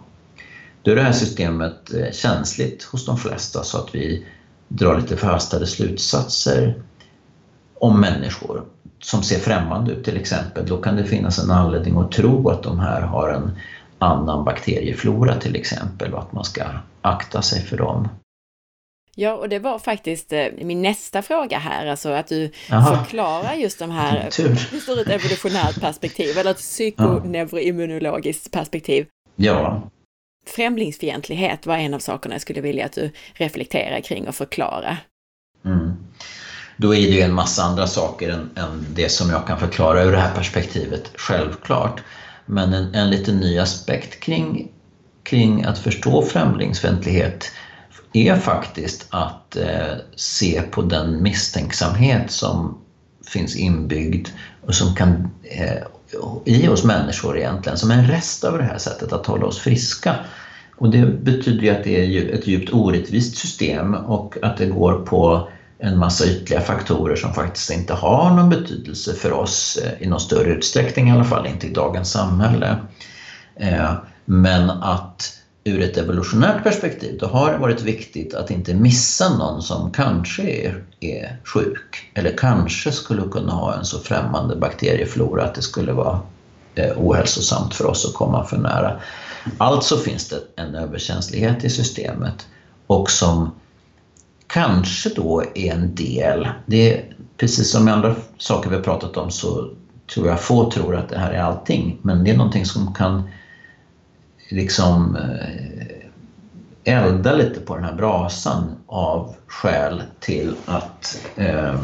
Då 0.82 0.92
är 0.92 0.96
det 0.96 1.02
här 1.02 1.12
systemet 1.12 1.94
eh, 1.94 2.12
känsligt 2.12 2.84
hos 2.84 3.06
de 3.06 3.18
flesta 3.18 3.64
så 3.64 3.78
att 3.78 3.96
vi 3.96 4.26
dra 4.68 4.98
lite 4.98 5.18
förhastade 5.18 5.68
slutsatser 5.68 6.76
om 7.80 8.02
människor 8.02 8.64
som 9.00 9.24
ser 9.24 9.40
främmande 9.40 9.92
ut 9.92 10.06
till 10.06 10.18
exempel, 10.18 10.66
då 10.68 10.78
kan 10.78 10.96
det 10.96 11.04
finnas 11.04 11.40
en 11.40 11.52
anledning 11.52 11.98
att 11.98 12.12
tro 12.12 12.50
att 12.50 12.64
de 12.64 12.80
här 12.80 13.02
har 13.02 13.30
en 13.30 13.52
annan 14.00 14.46
bakterieflora 14.46 15.36
till 15.36 15.56
exempel 15.56 16.14
och 16.14 16.20
att 16.20 16.34
man 16.34 16.44
ska 16.44 16.64
akta 17.02 17.42
sig 17.42 17.62
för 17.62 17.78
dem. 17.78 18.08
Ja, 19.16 19.34
och 19.34 19.50
det 19.50 19.60
var 19.60 19.80
faktiskt 19.80 20.34
eh, 20.34 20.46
min 20.62 20.82
nästa 20.82 21.22
fråga 21.22 21.58
här, 21.58 21.88
alltså 21.88 22.10
att 22.10 22.28
du 22.28 22.52
Aha. 22.72 22.96
förklarar 22.96 23.54
just 23.54 23.80
de 23.80 23.92
här, 23.92 24.30
ur 24.88 25.00
ett 25.00 25.10
evolutionärt 25.10 25.82
perspektiv 25.82 26.38
eller 26.38 26.52
ett 26.52 26.58
psykoneuroimmunologiskt 26.58 28.52
perspektiv. 28.52 29.06
Ja. 29.36 29.82
Främlingsfientlighet 30.46 31.66
var 31.66 31.78
en 31.78 31.94
av 31.94 32.00
sakerna 32.00 32.36
jag 32.36 32.42
skulle 32.42 32.62
vilja 32.62 32.86
att 32.86 32.94
du 32.94 33.12
reflekterar 33.34 34.02
kring 34.02 34.28
och 34.28 34.36
förklara. 34.36 34.98
Mm. 35.66 35.94
Då 36.78 36.96
är 36.96 37.02
det 37.02 37.16
ju 37.16 37.22
en 37.22 37.34
massa 37.34 37.64
andra 37.64 37.88
saker 37.88 38.30
än, 38.30 38.50
än, 38.56 38.86
det 38.96 39.10
som 39.10 39.30
jag 39.30 39.48
kan 39.48 39.60
förklara 39.60 40.04
ur 40.04 40.12
det 40.12 40.18
här 40.18 40.36
perspektivet, 40.36 41.12
självklart. 41.16 42.04
Men 42.46 42.74
en, 42.74 42.96
en 42.96 43.10
lite 43.10 43.32
ny 43.32 43.60
aspekt 43.60 44.20
kring, 44.20 44.72
kring 45.24 45.64
att 45.64 45.80
förstå 45.80 46.22
främlingsfientlighet 46.22 47.52
är 48.14 48.36
faktiskt 48.36 49.08
att 49.10 49.56
eh, 49.56 49.96
se 50.16 50.62
på 50.62 50.82
den 50.82 51.24
misstänksamhet 51.24 52.32
som 52.32 52.78
finns 53.28 53.56
inbyggd 53.56 54.28
och 54.66 54.76
som 54.76 54.96
kan 54.96 55.30
eh, 55.44 55.84
i 56.46 56.68
oss 56.68 56.84
människor 56.84 57.38
egentligen, 57.38 57.78
som 57.78 57.92
en 57.92 58.08
rest 58.08 58.44
av 58.44 58.58
det 58.58 58.64
här 58.64 58.78
sättet 58.78 59.14
att 59.14 59.26
hålla 59.26 59.46
oss 59.46 59.60
friska. 59.60 60.16
Och 60.78 60.90
det 60.90 61.06
betyder 61.06 61.64
ju 61.64 61.70
att 61.70 61.84
det 61.84 62.18
är 62.18 62.36
ett 62.36 62.48
djupt 62.48 62.74
orättvist 62.74 63.38
system 63.38 63.94
och 63.94 64.38
att 64.42 64.58
det 64.58 64.66
går 64.66 64.94
på 64.94 65.48
en 65.80 65.98
massa 65.98 66.26
ytliga 66.26 66.62
faktorer 66.62 67.16
som 67.16 67.34
faktiskt 67.34 67.72
inte 67.72 67.94
har 67.94 68.32
någon 68.32 68.50
betydelse 68.50 69.14
för 69.14 69.32
oss 69.32 69.78
eh, 69.84 70.04
i 70.04 70.08
någon 70.08 70.20
större 70.20 70.54
utsträckning, 70.54 71.10
i 71.10 71.12
alla 71.12 71.24
fall 71.24 71.48
inte 71.48 71.68
i 71.68 71.74
dagens 71.74 72.12
samhälle. 72.12 72.78
Eh, 73.56 73.94
men 74.26 74.70
att 74.70 75.35
ur 75.68 75.82
ett 75.82 75.98
evolutionärt 75.98 76.64
perspektiv 76.64 77.18
då 77.20 77.26
har 77.26 77.52
det 77.52 77.58
varit 77.58 77.82
viktigt 77.82 78.34
att 78.34 78.52
inte 78.52 78.74
missa 78.74 79.38
någon 79.38 79.62
som 79.62 79.92
kanske 79.92 80.42
är, 80.44 80.84
är 81.00 81.38
sjuk 81.44 82.12
eller 82.14 82.38
kanske 82.38 82.92
skulle 82.92 83.22
kunna 83.22 83.54
ha 83.54 83.76
en 83.76 83.86
så 83.86 84.00
främmande 84.00 84.56
bakterieflora 84.56 85.44
att 85.44 85.56
det 85.56 85.62
skulle 85.62 85.94
vara 85.94 86.20
eh, 86.76 86.92
ohälsosamt 86.98 87.74
för 87.74 87.86
oss 87.86 88.06
att 88.06 88.14
komma 88.14 88.44
för 88.44 88.58
nära. 88.58 89.00
Alltså 89.58 89.98
finns 89.98 90.30
det 90.30 90.42
en 90.56 90.76
överkänslighet 90.76 91.64
i 91.64 91.70
systemet 91.70 92.48
och 92.88 93.12
som 93.12 93.52
kanske 94.48 95.10
då 95.10 95.44
är 95.56 95.74
en 95.74 95.96
del, 95.96 96.48
det 96.66 96.94
är 96.94 97.16
precis 97.38 97.72
som 97.72 97.86
med 97.86 97.94
andra 97.94 98.16
saker 98.38 98.70
vi 98.70 98.76
har 98.76 98.84
pratat 98.84 99.18
om 99.18 99.32
så 99.32 99.70
tror 100.14 100.28
jag 100.28 100.40
få 100.42 100.72
tror 100.72 100.96
att 100.96 101.10
det 101.10 101.20
här 101.20 101.32
är 101.32 101.42
allting, 101.42 102.00
men 102.02 102.24
det 102.24 102.32
är 102.32 102.38
någonting 102.38 102.66
som 102.66 102.94
kan 102.94 103.30
liksom 104.50 105.16
eh, 105.16 106.06
elda 106.84 107.34
lite 107.34 107.60
på 107.60 107.76
den 107.76 107.84
här 107.86 107.94
brasan 107.94 108.76
av 108.88 109.36
skäl 109.48 110.04
till 110.20 110.56
att 110.66 111.22
eh, 111.36 111.76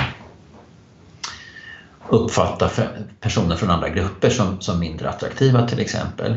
uppfatta 2.09 2.69
personer 3.19 3.55
från 3.55 3.69
andra 3.69 3.89
grupper 3.89 4.29
som, 4.29 4.61
som 4.61 4.79
mindre 4.79 5.09
attraktiva 5.09 5.67
till 5.67 5.79
exempel. 5.79 6.35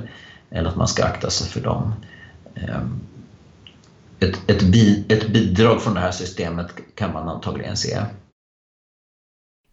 Eller 0.50 0.68
att 0.68 0.76
man 0.76 0.88
ska 0.88 1.04
akta 1.04 1.30
sig 1.30 1.48
för 1.48 1.60
dem. 1.60 1.94
Eh, 2.54 2.80
ett, 4.20 4.50
ett, 4.50 4.62
bi, 4.62 5.04
ett 5.08 5.28
bidrag 5.28 5.82
från 5.82 5.94
det 5.94 6.00
här 6.00 6.10
systemet 6.10 6.66
kan 6.94 7.12
man 7.12 7.28
antagligen 7.28 7.76
se. 7.76 7.98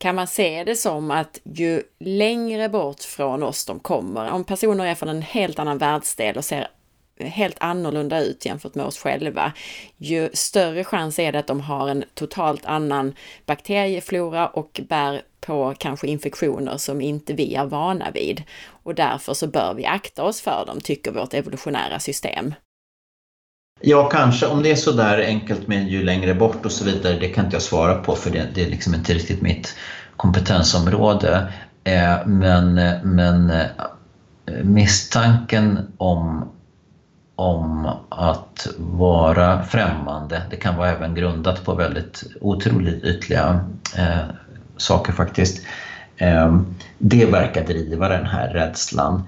Kan 0.01 0.15
man 0.15 0.27
se 0.27 0.63
det 0.63 0.75
som 0.75 1.11
att 1.11 1.39
ju 1.43 1.83
längre 1.99 2.69
bort 2.69 3.03
från 3.03 3.43
oss 3.43 3.65
de 3.65 3.79
kommer, 3.79 4.31
om 4.31 4.43
personer 4.43 4.85
är 4.85 4.95
från 4.95 5.09
en 5.09 5.21
helt 5.21 5.59
annan 5.59 5.77
världsdel 5.77 6.37
och 6.37 6.45
ser 6.45 6.67
helt 7.19 7.55
annorlunda 7.59 8.21
ut 8.21 8.45
jämfört 8.45 8.75
med 8.75 8.85
oss 8.85 8.97
själva, 8.97 9.53
ju 9.97 10.29
större 10.33 10.83
chans 10.83 11.19
är 11.19 11.31
det 11.31 11.39
att 11.39 11.47
de 11.47 11.61
har 11.61 11.89
en 11.89 12.03
totalt 12.13 12.65
annan 12.65 13.15
bakterieflora 13.45 14.47
och 14.47 14.81
bär 14.89 15.21
på 15.39 15.73
kanske 15.77 16.07
infektioner 16.07 16.77
som 16.77 17.01
inte 17.01 17.33
vi 17.33 17.55
är 17.55 17.65
vana 17.65 18.11
vid. 18.11 18.43
Och 18.83 18.95
därför 18.95 19.33
så 19.33 19.47
bör 19.47 19.73
vi 19.73 19.85
akta 19.85 20.23
oss 20.23 20.41
för 20.41 20.65
dem, 20.65 20.81
tycker 20.81 21.11
vårt 21.11 21.33
evolutionära 21.33 21.99
system. 21.99 22.53
Ja, 23.81 24.09
kanske. 24.09 24.47
Om 24.47 24.63
det 24.63 24.71
är 24.71 24.75
så 24.75 24.91
där 24.91 25.17
enkelt 25.17 25.67
med 25.67 25.87
ju 25.87 26.03
längre 26.03 26.33
bort 26.33 26.65
och 26.65 26.71
så 26.71 26.85
vidare, 26.85 27.19
det 27.19 27.27
kan 27.27 27.45
inte 27.45 27.55
jag 27.55 27.63
svara 27.63 27.95
på 27.95 28.15
för 28.15 28.31
det, 28.31 28.47
det 28.53 28.63
är 28.63 28.69
liksom 28.69 28.93
inte 28.93 29.13
riktigt 29.13 29.41
mitt 29.41 29.75
kompetensområde. 30.15 31.53
Eh, 31.83 32.25
men, 32.25 32.73
men 33.03 33.49
eh, 33.49 33.65
misstanken 34.63 35.93
om, 35.97 36.51
om 37.35 37.89
att 38.09 38.67
vara 38.77 39.63
främmande, 39.63 40.41
det 40.49 40.55
kan 40.55 40.77
vara 40.77 40.89
även 40.89 41.15
grundat 41.15 41.65
på 41.65 41.75
väldigt 41.75 42.23
otroligt 42.41 43.03
ytliga 43.03 43.65
eh, 43.97 44.25
saker 44.77 45.13
faktiskt. 45.13 45.65
Eh, 46.17 46.61
det 46.97 47.25
verkar 47.25 47.65
driva 47.65 48.09
den 48.09 48.25
här 48.25 48.49
rädslan. 48.53 49.23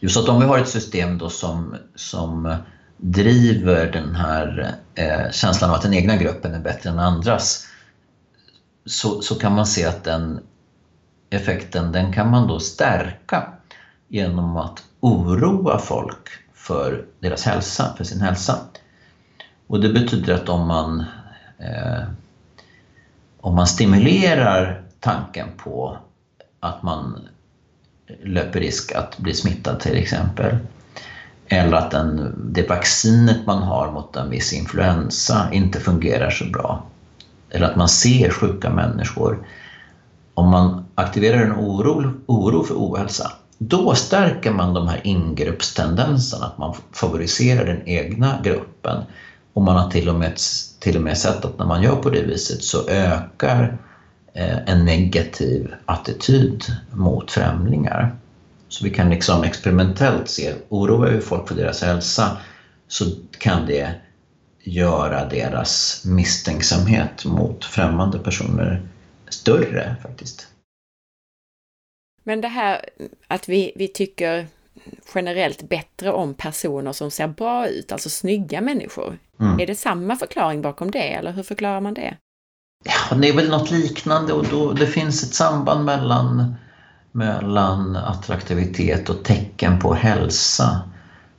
Just 0.00 0.16
att 0.16 0.28
om 0.28 0.40
vi 0.40 0.46
har 0.46 0.58
ett 0.58 0.68
system 0.68 1.18
då 1.18 1.30
som, 1.30 1.76
som 1.94 2.56
driver 3.00 3.92
den 3.92 4.14
här 4.14 4.74
eh, 4.94 5.30
känslan 5.30 5.70
av 5.70 5.76
att 5.76 5.82
den 5.82 5.94
egna 5.94 6.16
gruppen 6.16 6.54
är 6.54 6.60
bättre 6.60 6.90
än 6.90 6.98
andras 6.98 7.66
så, 8.84 9.22
så 9.22 9.34
kan 9.34 9.54
man 9.54 9.66
se 9.66 9.86
att 9.86 10.04
den 10.04 10.40
effekten 11.30 11.92
den 11.92 12.12
kan 12.12 12.30
man 12.30 12.48
då 12.48 12.60
stärka 12.60 13.52
genom 14.08 14.56
att 14.56 14.84
oroa 15.00 15.78
folk 15.78 16.28
för 16.54 17.04
deras 17.20 17.44
hälsa, 17.44 17.94
för 17.96 18.04
sin 18.04 18.20
hälsa. 18.20 18.58
Och 19.66 19.80
det 19.80 19.88
betyder 19.88 20.34
att 20.34 20.48
om 20.48 20.68
man, 20.68 21.04
eh, 21.58 22.02
om 23.40 23.54
man 23.54 23.66
stimulerar 23.66 24.82
tanken 25.00 25.48
på 25.56 25.98
att 26.60 26.82
man 26.82 27.28
löper 28.22 28.60
risk 28.60 28.92
att 28.92 29.18
bli 29.18 29.34
smittad 29.34 29.80
till 29.80 29.96
exempel, 29.96 30.56
eller 31.52 31.76
att 31.76 31.90
den, 31.90 32.34
det 32.52 32.68
vaccinet 32.68 33.46
man 33.46 33.62
har 33.62 33.92
mot 33.92 34.16
en 34.16 34.30
viss 34.30 34.52
influensa 34.52 35.48
inte 35.52 35.80
fungerar 35.80 36.30
så 36.30 36.44
bra. 36.44 36.84
Eller 37.50 37.66
att 37.66 37.76
man 37.76 37.88
ser 37.88 38.30
sjuka 38.30 38.70
människor. 38.70 39.46
Om 40.34 40.48
man 40.48 40.84
aktiverar 40.94 41.42
en 41.42 41.52
oro, 41.52 42.12
oro 42.26 42.64
för 42.64 42.74
ohälsa, 42.74 43.32
då 43.58 43.94
stärker 43.94 44.52
man 44.52 44.74
de 44.74 44.88
här 44.88 45.00
ingruppstendenserna, 45.04 46.46
att 46.46 46.58
man 46.58 46.74
favoriserar 46.92 47.66
den 47.66 47.88
egna 47.88 48.40
gruppen. 48.44 49.02
Och 49.52 49.62
man 49.62 49.76
har 49.76 49.90
till 49.90 50.08
och 50.08 50.14
med, 50.14 50.36
till 50.80 50.96
och 50.96 51.02
med 51.02 51.18
sett 51.18 51.44
att 51.44 51.58
när 51.58 51.66
man 51.66 51.82
gör 51.82 51.96
på 51.96 52.10
det 52.10 52.22
viset 52.22 52.62
så 52.62 52.88
ökar 52.88 53.78
eh, 54.32 54.58
en 54.66 54.84
negativ 54.84 55.74
attityd 55.86 56.64
mot 56.90 57.30
främlingar. 57.30 58.16
Så 58.70 58.84
vi 58.84 58.90
kan 58.90 59.10
liksom 59.10 59.44
experimentellt 59.44 60.28
se, 60.28 60.54
oroar 60.68 61.10
vi 61.10 61.20
folk 61.20 61.48
för 61.48 61.54
deras 61.54 61.82
hälsa 61.82 62.36
så 62.88 63.04
kan 63.38 63.66
det 63.66 63.94
göra 64.62 65.28
deras 65.28 66.02
misstänksamhet 66.06 67.24
mot 67.24 67.64
främmande 67.64 68.18
personer 68.18 68.82
större 69.28 69.96
faktiskt. 70.02 70.46
Men 72.24 72.40
det 72.40 72.48
här 72.48 72.84
att 73.26 73.48
vi, 73.48 73.72
vi 73.76 73.88
tycker 73.88 74.46
generellt 75.14 75.68
bättre 75.68 76.12
om 76.12 76.34
personer 76.34 76.92
som 76.92 77.10
ser 77.10 77.28
bra 77.28 77.68
ut, 77.68 77.92
alltså 77.92 78.10
snygga 78.10 78.60
människor. 78.60 79.18
Mm. 79.40 79.60
Är 79.60 79.66
det 79.66 79.74
samma 79.74 80.16
förklaring 80.16 80.62
bakom 80.62 80.90
det 80.90 81.12
eller 81.12 81.32
hur 81.32 81.42
förklarar 81.42 81.80
man 81.80 81.94
det? 81.94 82.16
Ja, 82.84 83.16
det 83.16 83.28
är 83.28 83.36
väl 83.36 83.50
något 83.50 83.70
liknande 83.70 84.32
och 84.32 84.46
då, 84.50 84.72
det 84.72 84.86
finns 84.86 85.22
ett 85.22 85.34
samband 85.34 85.84
mellan 85.84 86.54
mellan 87.12 87.96
attraktivitet 87.96 89.08
och 89.08 89.22
tecken 89.22 89.78
på 89.78 89.94
hälsa. 89.94 90.80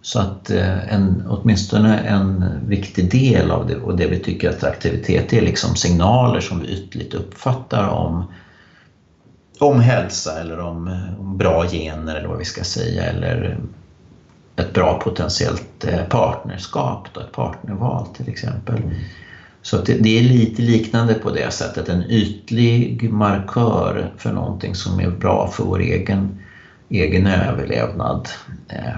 Så 0.02 0.20
att 0.20 0.50
eh, 0.50 0.94
en, 0.94 1.24
åtminstone 1.28 1.98
en 1.98 2.46
viktig 2.68 3.12
del 3.12 3.52
av 3.52 3.68
det 3.68 3.76
och 3.76 3.96
det 3.96 4.08
vi 4.08 4.18
tycker 4.18 4.50
attraktivitet 4.50 5.34
är 5.34 5.42
liksom 5.42 5.76
signaler 5.76 6.40
som 6.40 6.60
vi 6.60 6.68
ytligt 6.68 7.14
uppfattar 7.14 7.88
om, 7.88 8.24
om 9.60 9.80
hälsa 9.80 10.40
eller 10.40 10.60
om, 10.60 11.00
om 11.20 11.38
bra 11.38 11.66
gener 11.68 12.16
eller 12.16 12.28
vad 12.28 12.38
vi 12.38 12.46
ska 12.46 12.64
säga 12.64 13.04
eller 13.04 13.58
ett 14.56 14.74
bra 14.74 15.00
potentiellt 15.04 15.86
eh, 15.86 16.04
partnerskap, 16.04 17.08
då, 17.14 17.22
ett 17.22 17.32
partnerval 17.32 18.06
till 18.06 18.30
exempel. 18.30 18.78
Mm. 18.78 18.96
Så 19.62 19.78
det, 19.78 19.94
det, 19.94 20.20
är 20.20 20.24
lite 20.24 20.62
liknande 20.62 21.14
på 21.14 21.32
det 21.32 21.54
sättet, 21.54 21.90
en 21.90 22.04
ytlig 22.04 23.12
markör 23.12 24.12
för 24.18 24.34
någonting 24.34 24.76
som 24.76 25.00
är 25.00 25.10
bra 25.10 25.48
för 25.48 25.64
vår 25.64 25.80
egen, 25.80 26.40
egen 26.90 27.28
överlevnad. 27.28 28.30
Eh, 28.68 28.96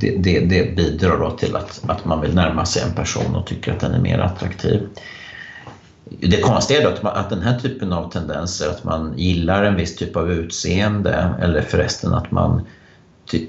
det, 0.00 0.10
det, 0.10 0.40
det 0.40 0.76
bidrar 0.76 1.18
då 1.18 1.30
till 1.30 1.56
att, 1.56 1.80
att 1.86 2.04
man 2.04 2.20
vill 2.20 2.34
närma 2.34 2.64
sig 2.64 2.82
en 2.82 2.94
person 2.94 3.34
och 3.36 3.46
tycker 3.46 3.72
att 3.72 3.80
den 3.80 3.94
är 3.94 4.00
mer 4.00 4.18
attraktiv. 4.18 4.86
Det 6.04 6.40
konstiga 6.40 6.80
är 6.80 6.84
då 6.84 6.88
att, 6.88 7.02
man, 7.02 7.16
att 7.16 7.30
den 7.30 7.42
här 7.42 7.58
typen 7.58 7.92
av 7.92 8.10
tendenser, 8.10 8.68
att 8.68 8.84
man 8.84 9.14
gillar 9.16 9.62
en 9.62 9.76
viss 9.76 9.96
typ 9.96 10.16
av 10.16 10.30
utseende 10.30 11.34
eller 11.40 11.62
förresten 11.62 12.14
att 12.14 12.30
man 12.30 12.62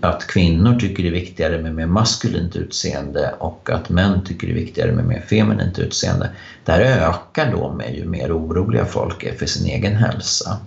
att 0.01 0.27
kvinnor 0.27 0.79
tycker 0.79 1.03
det 1.03 1.09
är 1.09 1.13
viktigare 1.13 1.57
med 1.61 1.75
mer 1.75 1.85
maskulint 1.85 2.55
utseende 2.55 3.35
och 3.39 3.69
att 3.69 3.89
män 3.89 4.25
tycker 4.25 4.47
det 4.47 4.53
är 4.53 4.55
viktigare 4.55 4.91
med 4.91 5.05
mer 5.05 5.21
feminint 5.21 5.79
utseende. 5.79 6.29
Det 6.65 6.71
här 6.71 6.81
ökar 6.81 7.51
då 7.51 7.73
med 7.73 7.95
ju 7.95 8.05
mer 8.05 8.37
oroliga 8.37 8.85
folk 8.85 9.23
är 9.23 9.33
för 9.33 9.45
sin 9.45 9.65
egen 9.65 9.95
hälsa. 9.95 10.57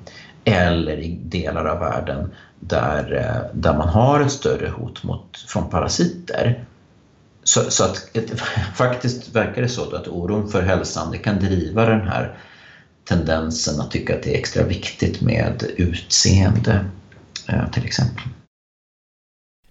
Eller 0.45 0.97
i 0.97 1.19
delar 1.23 1.65
av 1.65 1.79
världen 1.79 2.31
där, 2.61 3.15
eh, 3.15 3.61
där 3.61 3.79
man 3.79 3.89
har 3.89 4.21
ett 4.21 4.33
större 4.33 4.69
hot 4.69 5.03
mot, 5.03 5.45
från 5.47 5.71
parasiter 5.71 6.65
så, 7.45 7.71
så 7.71 7.85
att 7.85 8.09
faktiskt 8.75 9.35
verkar 9.35 9.62
det 9.62 9.69
så 9.69 9.97
att 9.97 10.09
oron 10.09 10.49
för 10.49 10.62
hälsan 10.62 11.11
det 11.11 11.19
kan 11.19 11.39
driva 11.39 11.87
den 11.87 12.09
här 12.09 12.37
tendensen 13.05 13.81
att 13.81 13.91
tycka 13.91 14.17
att 14.17 14.23
det 14.23 14.35
är 14.35 14.39
extra 14.39 14.62
viktigt 14.62 15.21
med 15.21 15.65
utseende 15.77 16.85
eh, 17.49 17.71
till 17.71 17.85
exempel. 17.85 18.25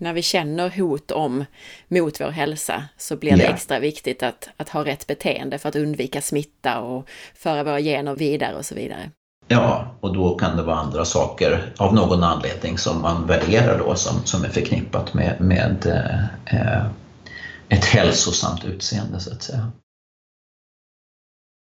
När 0.04 0.14
vi 0.14 0.22
känner 0.22 0.70
hot 0.70 1.12
om 1.12 1.46
mot 1.88 2.22
vår 2.22 2.30
hälsa 2.30 2.84
så 2.98 3.16
blir 3.16 3.32
det 3.32 3.44
yeah. 3.44 3.54
extra 3.54 3.80
viktigt 3.80 4.24
att, 4.24 4.50
att 4.58 4.70
ha 4.70 4.86
rätt 4.86 5.08
beteende 5.08 5.58
för 5.58 5.70
att 5.70 5.76
undvika 5.76 6.22
smitta 6.22 6.80
och 6.80 7.10
föra 7.36 7.64
våra 7.64 7.80
gener 7.80 8.16
vidare 8.16 8.56
och 8.56 8.66
så 8.66 8.76
vidare. 8.76 9.12
Ja, 9.48 9.96
och 10.00 10.14
då 10.14 10.36
kan 10.36 10.58
det 10.58 10.64
vara 10.64 10.76
andra 10.76 11.06
saker 11.06 11.74
av 11.78 11.94
någon 11.94 12.24
anledning 12.24 12.78
som 12.78 13.02
man 13.02 13.28
värderar 13.28 13.80
då 13.80 13.96
som, 13.96 14.26
som 14.26 14.44
är 14.44 14.50
förknippat 14.50 15.14
med, 15.14 15.42
med 15.42 15.86
eh, 16.46 16.86
ett 17.70 17.86
hälsosamt 17.86 18.66
utseende 18.66 19.20
så 19.20 19.32
att 19.32 19.44
säga. 19.44 19.72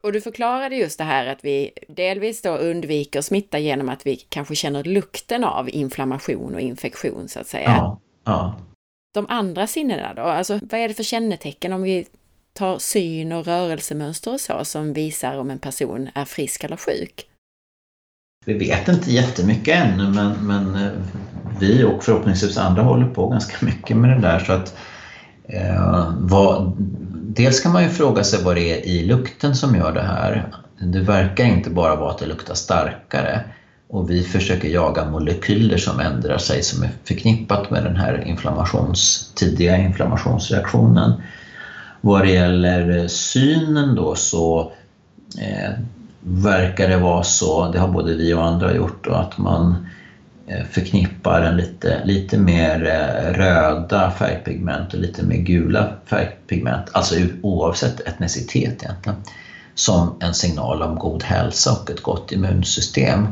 Och 0.02 0.12
du 0.12 0.20
förklarade 0.20 0.76
just 0.76 0.98
det 0.98 1.04
här 1.04 1.26
att 1.26 1.44
vi 1.44 1.70
delvis 1.88 2.42
då 2.42 2.50
undviker 2.50 3.20
smitta 3.20 3.58
genom 3.58 3.88
att 3.88 4.06
vi 4.06 4.16
kanske 4.16 4.54
känner 4.54 4.84
lukten 4.84 5.44
av 5.44 5.70
inflammation 5.70 6.54
och 6.54 6.60
infektion 6.60 7.28
så 7.28 7.40
att 7.40 7.46
säga. 7.46 7.68
Ja, 7.68 8.00
ja. 8.26 8.54
De 9.14 9.26
andra 9.28 9.66
sinnena 9.66 10.14
då, 10.14 10.22
alltså 10.22 10.58
vad 10.62 10.80
är 10.80 10.88
det 10.88 10.94
för 10.94 11.02
kännetecken 11.02 11.72
om 11.72 11.82
vi 11.82 12.06
tar 12.52 12.78
syn 12.78 13.32
och 13.32 13.44
rörelsemönster 13.46 14.32
och 14.32 14.40
så 14.40 14.64
som 14.64 14.92
visar 14.92 15.38
om 15.38 15.50
en 15.50 15.58
person 15.58 16.08
är 16.14 16.24
frisk 16.24 16.64
eller 16.64 16.76
sjuk? 16.76 17.26
Vi 18.46 18.54
vet 18.54 18.88
inte 18.88 19.12
jättemycket 19.12 19.76
ännu 19.76 20.10
men, 20.10 20.46
men 20.46 20.74
eh, 20.74 20.92
vi 21.60 21.84
och 21.84 22.04
förhoppningsvis 22.04 22.58
andra 22.58 22.82
håller 22.82 23.06
på 23.06 23.28
ganska 23.28 23.66
mycket 23.66 23.96
med 23.96 24.10
det 24.10 24.20
där 24.20 24.38
så 24.38 24.52
att 24.52 24.76
eh, 25.44 26.14
vad, 26.18 26.72
dels 27.12 27.60
kan 27.60 27.72
man 27.72 27.82
ju 27.82 27.88
fråga 27.88 28.24
sig 28.24 28.44
vad 28.44 28.56
det 28.56 28.72
är 28.72 28.86
i 28.86 29.02
lukten 29.02 29.56
som 29.56 29.74
gör 29.74 29.92
det 29.92 30.02
här. 30.02 30.52
Det 30.78 31.00
verkar 31.00 31.44
inte 31.44 31.70
bara 31.70 31.96
vara 31.96 32.10
att 32.10 32.18
det 32.18 32.26
luktar 32.26 32.54
starkare 32.54 33.44
och 33.88 34.10
vi 34.10 34.22
försöker 34.22 34.68
jaga 34.68 35.04
molekyler 35.04 35.76
som 35.76 36.00
ändrar 36.00 36.38
sig 36.38 36.62
som 36.62 36.82
är 36.82 36.90
förknippat 37.04 37.70
med 37.70 37.84
den 37.84 37.96
här 37.96 38.24
inflammations, 38.26 39.30
tidiga 39.34 39.76
inflammationsreaktionen. 39.76 41.12
Vad 42.00 42.22
det 42.22 42.30
gäller 42.30 42.98
eh, 42.98 43.06
synen 43.06 43.94
då 43.94 44.14
så 44.14 44.72
eh, 45.38 45.70
verkar 46.20 46.88
det 46.88 46.96
vara 46.96 47.22
så, 47.22 47.68
det 47.72 47.78
har 47.78 47.88
både 47.88 48.14
vi 48.14 48.34
och 48.34 48.44
andra 48.44 48.74
gjort, 48.74 49.06
att 49.06 49.38
man 49.38 49.86
eh, 50.46 50.64
förknippar 50.70 51.42
en 51.42 51.56
lite, 51.56 52.04
lite 52.04 52.38
mer 52.38 52.84
eh, 52.86 53.32
röda 53.32 54.10
färgpigment 54.10 54.94
och 54.94 55.00
lite 55.00 55.22
mer 55.22 55.36
gula 55.36 55.88
färgpigment, 56.06 56.84
alltså 56.92 57.14
oavsett 57.42 58.00
etnicitet 58.00 58.82
egentligen, 58.82 59.18
som 59.74 60.16
en 60.20 60.34
signal 60.34 60.82
om 60.82 60.98
god 60.98 61.22
hälsa 61.22 61.72
och 61.72 61.90
ett 61.90 62.02
gott 62.02 62.32
immunsystem. 62.32 63.28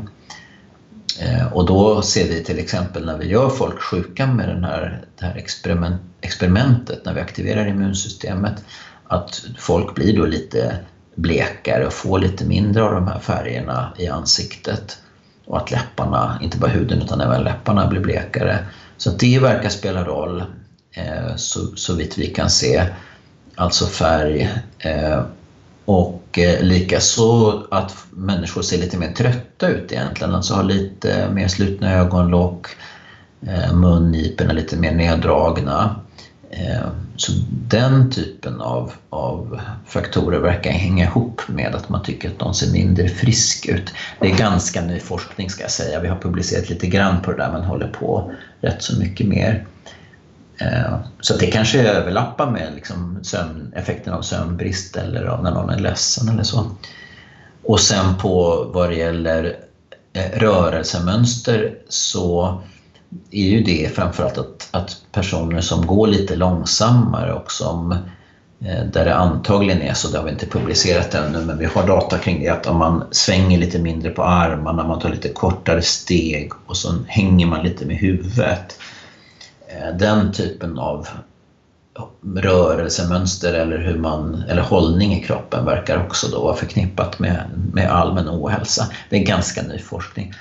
Eh, 1.19 1.53
och 1.53 1.65
då 1.65 2.01
ser 2.01 2.27
vi 2.27 2.43
till 2.43 2.59
exempel 2.59 3.05
när 3.05 3.17
vi 3.17 3.27
gör 3.27 3.49
folk 3.49 3.81
sjuka 3.81 4.27
med 4.27 4.47
den 4.49 4.63
här, 4.63 5.01
det 5.19 5.25
här 5.25 5.35
experiment, 5.35 6.01
experimentet, 6.21 7.05
när 7.05 7.13
vi 7.13 7.19
aktiverar 7.19 7.67
immunsystemet, 7.67 8.63
att 9.07 9.45
folk 9.57 9.95
blir 9.95 10.17
då 10.17 10.25
lite 10.25 10.79
blekare 11.15 11.85
och 11.85 11.93
får 11.93 12.19
lite 12.19 12.45
mindre 12.45 12.83
av 12.83 12.91
de 12.91 13.07
här 13.07 13.19
färgerna 13.19 13.93
i 13.97 14.07
ansiktet. 14.07 14.97
Och 15.45 15.57
att 15.57 15.71
läpparna, 15.71 16.39
inte 16.41 16.57
bara 16.57 16.71
huden 16.71 17.01
utan 17.01 17.21
även 17.21 17.43
läpparna 17.43 17.87
blir 17.87 17.99
blekare. 17.99 18.59
Så 18.97 19.09
det 19.11 19.39
verkar 19.39 19.69
spela 19.69 20.03
roll 20.03 20.43
eh, 20.91 21.35
så, 21.35 21.59
så 21.75 21.93
vitt 21.93 22.17
vi 22.17 22.27
kan 22.27 22.49
se. 22.49 22.83
Alltså 23.55 23.85
färg. 23.85 24.49
Eh, 24.79 25.21
och 25.85 26.24
och 26.35 26.39
eh, 26.39 26.61
likaså 26.61 27.63
att 27.71 28.05
människor 28.09 28.61
ser 28.61 28.77
lite 28.77 28.97
mer 28.97 29.13
trötta 29.13 29.67
ut 29.67 29.91
egentligen. 29.91 30.35
Alltså 30.35 30.53
har 30.53 30.63
lite 30.63 31.29
mer 31.33 31.47
slutna 31.47 31.93
ögonlock, 31.93 32.67
eh, 33.47 33.73
mungiporna 33.73 34.53
lite 34.53 34.77
mer 34.77 34.91
neddragna. 34.91 35.95
Eh, 36.49 36.87
så 37.15 37.31
den 37.49 38.11
typen 38.11 38.61
av, 38.61 38.91
av 39.09 39.59
faktorer 39.85 40.39
verkar 40.39 40.71
hänga 40.71 41.05
ihop 41.05 41.41
med 41.47 41.75
att 41.75 41.89
man 41.89 42.03
tycker 42.03 42.29
att 42.29 42.39
de 42.39 42.53
ser 42.53 42.71
mindre 42.71 43.07
frisk 43.07 43.65
ut. 43.65 43.93
Det 44.19 44.31
är 44.31 44.37
ganska 44.37 44.81
ny 44.81 44.99
forskning 44.99 45.49
ska 45.49 45.61
jag 45.63 45.71
säga. 45.71 45.99
Vi 45.99 46.07
har 46.07 46.17
publicerat 46.17 46.69
lite 46.69 46.87
grann 46.87 47.21
på 47.21 47.31
det 47.31 47.37
där 47.37 47.51
men 47.51 47.63
håller 47.63 47.87
på 47.87 48.31
rätt 48.61 48.83
så 48.83 48.99
mycket 48.99 49.27
mer. 49.27 49.65
Eh, 50.57 50.95
så 51.19 51.37
det 51.37 51.47
kanske 51.47 51.89
överlappar 51.89 52.51
med 52.51 52.73
liksom 52.75 53.19
sömn, 53.21 53.73
effekten 53.75 54.13
av 54.13 54.21
sömnbrist 54.21 54.95
eller 54.95 55.37
när 55.43 55.51
någon 55.51 55.69
är 55.69 55.79
ledsen 55.79 56.29
eller 56.29 56.43
så. 56.43 56.65
Och 57.63 57.79
sen 57.79 58.15
på 58.15 58.65
vad 58.73 58.89
det 58.89 58.95
gäller 58.95 59.57
eh, 60.13 60.39
rörelsemönster 60.39 61.75
så 61.89 62.61
är 63.31 63.45
ju 63.45 63.63
det 63.63 63.95
framförallt 63.95 64.37
att, 64.37 64.67
att 64.71 64.97
personer 65.11 65.61
som 65.61 65.87
går 65.87 66.07
lite 66.07 66.35
långsammare 66.35 67.33
och 67.33 67.51
som 67.51 67.91
eh, 68.61 68.85
där 68.93 69.05
det 69.05 69.15
antagligen 69.15 69.81
är 69.81 69.93
så, 69.93 70.07
det 70.07 70.17
har 70.17 70.25
vi 70.25 70.31
inte 70.31 70.45
publicerat 70.45 71.15
ännu, 71.15 71.45
men 71.45 71.57
vi 71.57 71.65
har 71.65 71.87
data 71.87 72.17
kring 72.17 72.39
det, 72.39 72.49
att 72.49 72.67
om 72.67 72.77
man 72.77 73.03
svänger 73.11 73.57
lite 73.57 73.79
mindre 73.79 74.09
på 74.09 74.23
armarna, 74.23 74.87
man 74.87 74.99
tar 74.99 75.09
lite 75.09 75.29
kortare 75.29 75.81
steg 75.81 76.51
och 76.65 76.77
så 76.77 76.95
hänger 77.07 77.45
man 77.45 77.63
lite 77.63 77.85
med 77.85 77.97
huvudet. 77.97 78.77
Eh, 79.81 79.97
den 79.97 80.31
typen 80.31 80.79
av 80.79 81.07
rörelsemönster 82.35 83.53
eller, 83.53 83.77
hur 83.77 83.97
man, 83.97 84.43
eller 84.49 84.61
hållning 84.61 85.13
i 85.13 85.23
kroppen 85.23 85.65
verkar 85.65 86.05
också 86.05 86.27
då 86.27 86.41
vara 86.43 86.55
förknippat 86.55 87.19
med, 87.19 87.43
med 87.73 87.91
allmän 87.91 88.29
ohälsa. 88.29 88.87
Det 89.09 89.15
är 89.15 89.25
ganska 89.25 89.61
ny 89.61 89.79
forskning. 89.79 90.33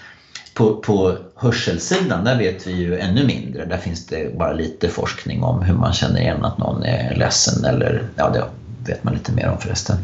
På, 0.55 0.77
på 0.77 1.17
hörselsidan, 1.35 2.25
där 2.25 2.39
vet 2.39 2.67
vi 2.67 2.73
ju 2.73 2.99
ännu 2.99 3.27
mindre. 3.27 3.65
Där 3.65 3.77
finns 3.77 4.07
det 4.07 4.39
bara 4.39 4.53
lite 4.53 4.89
forskning 4.89 5.43
om 5.43 5.63
hur 5.63 5.75
man 5.75 5.93
känner 5.93 6.21
igen 6.21 6.45
att 6.45 6.59
någon 6.59 6.83
är 6.83 7.15
ledsen 7.15 7.65
eller, 7.65 8.09
ja 8.17 8.29
det 8.29 8.45
vet 8.91 9.05
man 9.05 9.15
lite 9.15 9.33
mer 9.33 9.49
om 9.49 9.59
förresten, 9.59 9.97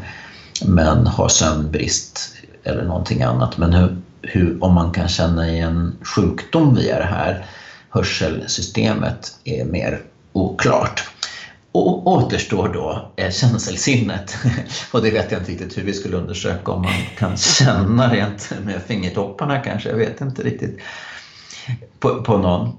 men 0.65 1.07
har 1.07 1.29
sömnbrist 1.29 2.33
eller 2.65 2.85
någonting 2.85 3.23
annat. 3.23 3.59
Men 3.59 3.73
hur, 3.73 3.97
hur, 4.23 4.65
om 4.65 4.75
man 4.75 4.91
kan 4.91 5.09
känna 5.09 5.49
igen 5.49 5.97
sjukdom 6.03 6.75
via 6.75 6.99
det 6.99 7.05
här 7.05 7.45
hörselsystemet 7.91 9.37
är 9.45 9.65
mer 9.65 10.03
oklart. 10.33 11.09
Och 11.73 12.07
återstår 12.07 12.69
då 12.69 13.13
eh, 13.17 13.31
känselsinnet. 13.31 14.37
Och 14.93 15.03
det 15.03 15.11
vet 15.11 15.33
jag 15.33 15.41
inte 15.41 15.53
riktigt 15.53 15.79
hur 15.79 15.83
vi 15.83 15.93
skulle 15.93 16.17
undersöka 16.17 16.73
om 16.73 16.83
man 16.83 16.93
kan 17.19 17.37
känna 17.37 18.15
rent 18.15 18.53
med 18.65 18.83
fingertopparna 18.83 19.59
kanske. 19.59 19.89
Jag 19.89 19.97
vet 19.97 20.21
inte 20.21 20.43
riktigt 20.43 20.79
på, 21.99 22.23
på 22.23 22.39
någon. 22.39 22.77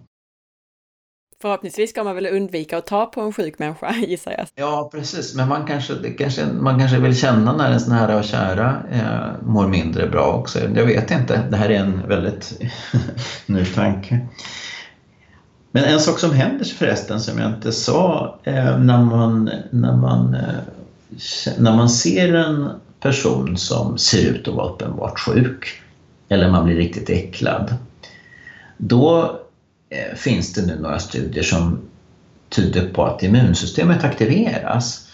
Förhoppningsvis 1.41 1.89
ska 1.89 2.03
man 2.03 2.15
väl 2.15 2.27
undvika 2.27 2.77
att 2.77 2.85
ta 2.85 3.05
på 3.05 3.21
en 3.21 3.33
sjuk 3.33 3.59
människa 3.59 3.95
gissar 4.07 4.31
jag. 4.31 4.47
Ja 4.55 4.89
precis, 4.93 5.35
men 5.35 5.47
man 5.47 5.67
kanske, 5.67 5.93
kanske, 6.17 6.45
man 6.45 6.79
kanske 6.79 6.99
vill 6.99 7.17
känna 7.17 7.57
när 7.57 7.67
ens 7.67 7.87
nära 7.87 8.17
och 8.17 8.23
kära 8.23 8.83
eh, 8.91 9.47
mår 9.47 9.67
mindre 9.67 10.07
bra 10.07 10.33
också. 10.33 10.59
Jag 10.59 10.85
vet 10.85 11.11
inte, 11.11 11.47
det 11.51 11.57
här 11.57 11.69
är 11.69 11.79
en 11.79 12.07
väldigt 12.07 12.61
ny 13.45 13.65
tanke. 13.65 14.27
Men 15.71 15.83
en 15.83 15.99
sak 15.99 16.19
som 16.19 16.31
händer 16.31 16.65
förresten 16.65 17.19
som 17.19 17.39
jag 17.39 17.51
inte 17.51 17.71
sa 17.71 18.35
eh, 18.43 18.79
när, 18.79 19.01
man, 19.03 19.51
när, 19.69 19.97
man, 19.97 20.33
eh, 20.33 21.53
när 21.57 21.75
man 21.75 21.89
ser 21.89 22.33
en 22.33 22.69
person 22.99 23.57
som 23.57 23.97
ser 23.97 24.25
ut 24.25 24.47
att 24.47 24.53
vara 24.53 24.69
uppenbart 24.69 25.19
sjuk 25.19 25.81
eller 26.29 26.51
man 26.51 26.65
blir 26.65 26.75
riktigt 26.75 27.09
äcklad. 27.09 27.75
Då 28.77 29.39
eh, 29.89 30.15
finns 30.15 30.53
det 30.53 30.65
nu 30.65 30.79
några 30.79 30.99
studier 30.99 31.43
som 31.43 31.81
tyder 32.49 32.89
på 32.93 33.05
att 33.05 33.23
immunsystemet 33.23 34.03
aktiveras. 34.03 35.07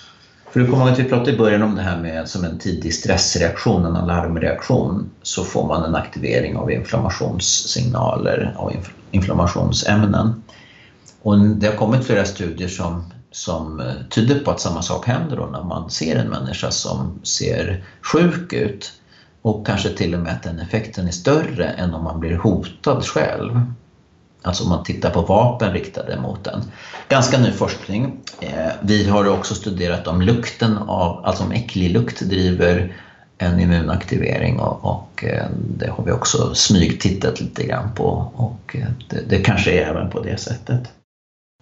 För 0.52 0.60
du 0.60 0.68
kommer 0.68 0.84
ihåg 0.84 0.94
att 0.94 1.00
vi 1.00 1.04
pratade 1.10 1.32
i 1.32 1.38
början 1.38 1.64
om 1.64 1.76
det 1.76 1.82
här 1.82 2.02
med 2.02 2.28
som 2.30 2.44
en 2.46 2.58
tidig 2.58 2.94
stressreaktion, 2.94 3.86
en 3.86 3.96
alarmreaktion, 3.96 5.10
så 5.22 5.44
får 5.44 5.68
man 5.68 5.84
en 5.84 5.96
aktivering 5.96 6.58
av 6.58 6.72
inflammationssignaler, 6.72 8.54
och 8.58 8.72
inflammationsämnen. 9.12 10.42
Och 11.22 11.40
det 11.40 11.68
har 11.68 11.76
kommit 11.76 12.06
flera 12.06 12.26
studier 12.26 12.68
som, 12.68 13.04
som 13.32 13.82
tyder 14.10 14.44
på 14.44 14.52
att 14.52 14.60
samma 14.60 14.82
sak 14.82 15.08
händer 15.08 15.36
då 15.36 15.46
när 15.46 15.64
man 15.64 15.90
ser 15.90 16.16
en 16.16 16.30
människa 16.30 16.72
som 16.72 17.20
ser 17.24 17.84
sjuk 18.02 18.54
ut 18.54 18.94
och 19.42 19.66
kanske 19.66 19.90
till 19.90 20.14
och 20.14 20.20
med 20.20 20.32
att 20.32 20.44
den 20.44 20.60
effekten 20.60 21.08
är 21.08 21.12
större 21.12 21.66
än 21.66 21.94
om 21.94 22.04
man 22.04 22.20
blir 22.20 22.36
hotad 22.36 23.04
själv. 23.06 23.62
Alltså 24.42 24.64
om 24.64 24.70
man 24.70 24.84
tittar 24.84 25.10
på 25.10 25.22
vapen 25.22 25.74
riktade 25.74 26.20
mot 26.22 26.44
den. 26.44 26.64
Ganska 27.10 27.38
ny 27.38 27.52
forskning. 27.52 28.20
Eh, 28.40 28.72
vi 28.82 29.10
har 29.10 29.30
också 29.30 29.56
studerat 29.56 30.08
om 30.08 30.22
lukten 30.22 30.78
av, 30.78 31.26
alltså 31.26 31.44
om 31.44 31.52
äcklig 31.52 31.92
lukt 31.92 32.22
driver 32.22 32.96
en 33.38 33.60
immunaktivering 33.60 34.60
och, 34.60 34.86
och 34.86 35.24
eh, 35.24 35.46
det 35.78 35.90
har 35.90 36.04
vi 36.04 36.12
också 36.12 36.56
smygtittat 36.56 37.42
lite 37.42 37.64
grann 37.64 37.94
på 37.96 38.32
och 38.36 38.76
eh, 38.76 38.88
det, 39.10 39.22
det 39.30 39.40
kanske 39.40 39.72
är 39.72 39.88
även 39.88 40.10
på 40.10 40.24
det 40.24 40.38
sättet. 40.38 40.82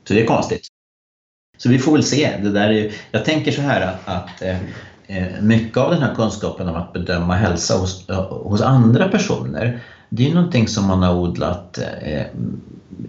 Så 0.07 0.13
det 0.13 0.21
är 0.21 0.25
konstigt. 0.25 0.67
Så 1.57 1.69
vi 1.69 1.79
får 1.79 1.91
väl 1.91 2.03
se. 2.03 2.37
Det 2.43 2.51
där 2.51 2.69
är, 2.69 2.91
jag 3.11 3.25
tänker 3.25 3.51
så 3.51 3.61
här 3.61 3.81
att, 3.81 4.09
att 4.09 4.43
mycket 5.41 5.77
av 5.77 5.91
den 5.91 6.01
här 6.01 6.15
kunskapen 6.15 6.69
om 6.69 6.75
att 6.75 6.93
bedöma 6.93 7.35
hälsa 7.35 7.77
hos, 7.77 8.07
hos 8.29 8.61
andra 8.61 9.07
personer 9.07 9.81
det 10.09 10.29
är 10.29 10.33
någonting 10.33 10.67
som 10.67 10.85
man 10.87 11.03
har 11.03 11.15
odlat 11.15 11.77
eh, 12.01 12.25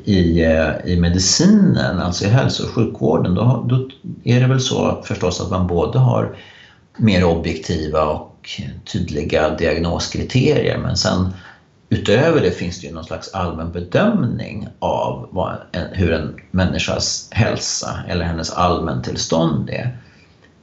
i, 0.04 0.44
eh, 0.44 0.92
i 0.92 1.00
medicinen, 1.00 1.98
alltså 1.98 2.24
i 2.24 2.28
hälso 2.28 2.64
och 2.64 2.70
sjukvården. 2.70 3.34
Då, 3.34 3.64
då 3.68 3.88
är 4.24 4.40
det 4.40 4.46
väl 4.46 4.60
så 4.60 5.02
förstås 5.04 5.40
att 5.40 5.50
man 5.50 5.66
både 5.66 5.98
har 5.98 6.36
mer 6.96 7.24
objektiva 7.24 8.04
och 8.04 8.32
tydliga 8.92 9.56
diagnoskriterier 9.56 10.78
men 10.78 10.96
sen 10.96 11.32
utöver 11.88 12.40
det 12.40 12.50
finns 12.50 12.80
det 12.80 12.86
ju 12.86 12.94
någon 12.94 13.04
slags 13.04 13.34
allmän 13.34 13.72
bedömning 13.72 14.68
av 14.78 15.28
vad, 15.30 15.56
hur 15.92 16.12
en 16.12 16.40
människas 16.50 17.28
hälsa 17.30 17.98
eller 18.08 18.24
hennes 18.24 18.50
allmäntillstånd 18.50 19.70
är. 19.70 19.98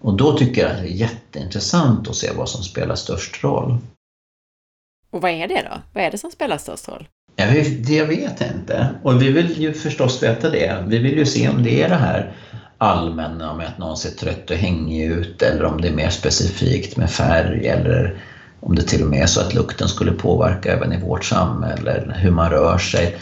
Och 0.02 0.18
då 0.18 0.38
tycker 0.38 0.62
jag 0.62 0.72
att 0.72 0.78
det 0.78 0.88
är 0.88 0.96
jätteintressant 0.96 2.10
att 2.10 2.16
se 2.16 2.32
vad 2.38 2.50
som 2.50 2.64
spelar 2.64 2.96
störst 2.96 3.44
roll. 3.44 3.78
Och 5.14 5.22
vad 5.22 5.32
är 5.32 5.48
det 5.48 5.62
då? 5.62 5.82
Vad 5.94 6.04
är 6.04 6.12
det 6.12 6.18
som 6.18 6.32
spelar 6.32 6.58
störst 6.58 6.88
roll? 6.88 7.08
Ja, 7.36 7.46
det 7.80 7.96
jag 7.96 8.06
vet 8.06 8.42
inte. 8.42 8.90
Och 9.04 9.22
vi 9.22 9.32
vill 9.32 9.62
ju 9.62 9.74
förstås 9.74 10.24
veta 10.24 10.50
det. 10.50 10.84
Vi 10.88 10.98
vill 10.98 11.18
ju 11.18 11.26
se 11.26 11.50
om 11.50 11.64
det 11.64 11.82
är 11.82 11.90
det 11.90 11.96
här 11.96 12.36
allmänna 12.78 13.54
med 13.54 13.68
att 13.68 13.78
någon 13.78 13.98
ser 13.98 14.10
trött 14.10 14.50
och 14.50 14.56
hängig 14.56 15.06
ut 15.06 15.42
eller 15.42 15.66
om 15.66 15.82
det 15.82 15.88
är 15.88 15.94
mer 15.94 16.10
specifikt 16.10 16.98
med 16.98 17.12
färg 17.12 17.68
eller 17.68 18.18
om 18.60 18.76
det 18.76 18.82
till 18.82 19.04
och 19.04 19.10
med 19.10 19.22
är 19.22 19.26
så 19.26 19.42
att 19.42 19.54
lukten 19.54 19.88
skulle 19.88 20.12
påverka 20.12 20.74
även 20.74 20.94
i 20.94 21.02
vårt 21.02 21.26
samhälle 21.26 21.92
eller 21.92 22.16
hur 22.16 22.32
man 22.32 22.50
rör 22.50 22.78
sig. 22.78 23.18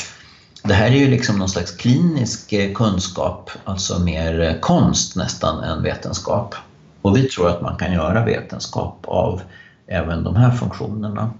Det 0.63 0.73
här 0.73 0.87
är 0.87 0.95
ju 0.95 1.07
liksom 1.07 1.39
någon 1.39 1.49
slags 1.49 1.71
klinisk 1.71 2.53
eh, 2.53 2.73
kunskap, 2.73 3.51
alltså 3.63 3.99
mer 3.99 4.41
eh, 4.41 4.53
konst 4.53 5.15
nästan 5.15 5.63
än 5.63 5.83
vetenskap. 5.83 6.55
Och 7.01 7.17
vi 7.17 7.23
tror 7.23 7.49
att 7.49 7.61
man 7.61 7.75
kan 7.75 7.93
göra 7.93 8.25
vetenskap 8.25 9.05
av 9.07 9.41
även 9.87 10.23
de 10.23 10.35
här 10.35 10.51
funktionerna. 10.51 11.31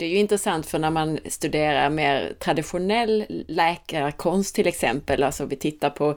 Det 0.00 0.06
är 0.06 0.10
ju 0.10 0.18
intressant 0.18 0.66
för 0.66 0.78
när 0.78 0.90
man 0.90 1.18
studerar 1.28 1.90
mer 1.90 2.32
traditionell 2.38 3.24
läkarkonst 3.48 4.54
till 4.54 4.66
exempel, 4.66 5.22
alltså 5.22 5.44
vi 5.44 5.56
tittar 5.56 5.90
på 5.90 6.16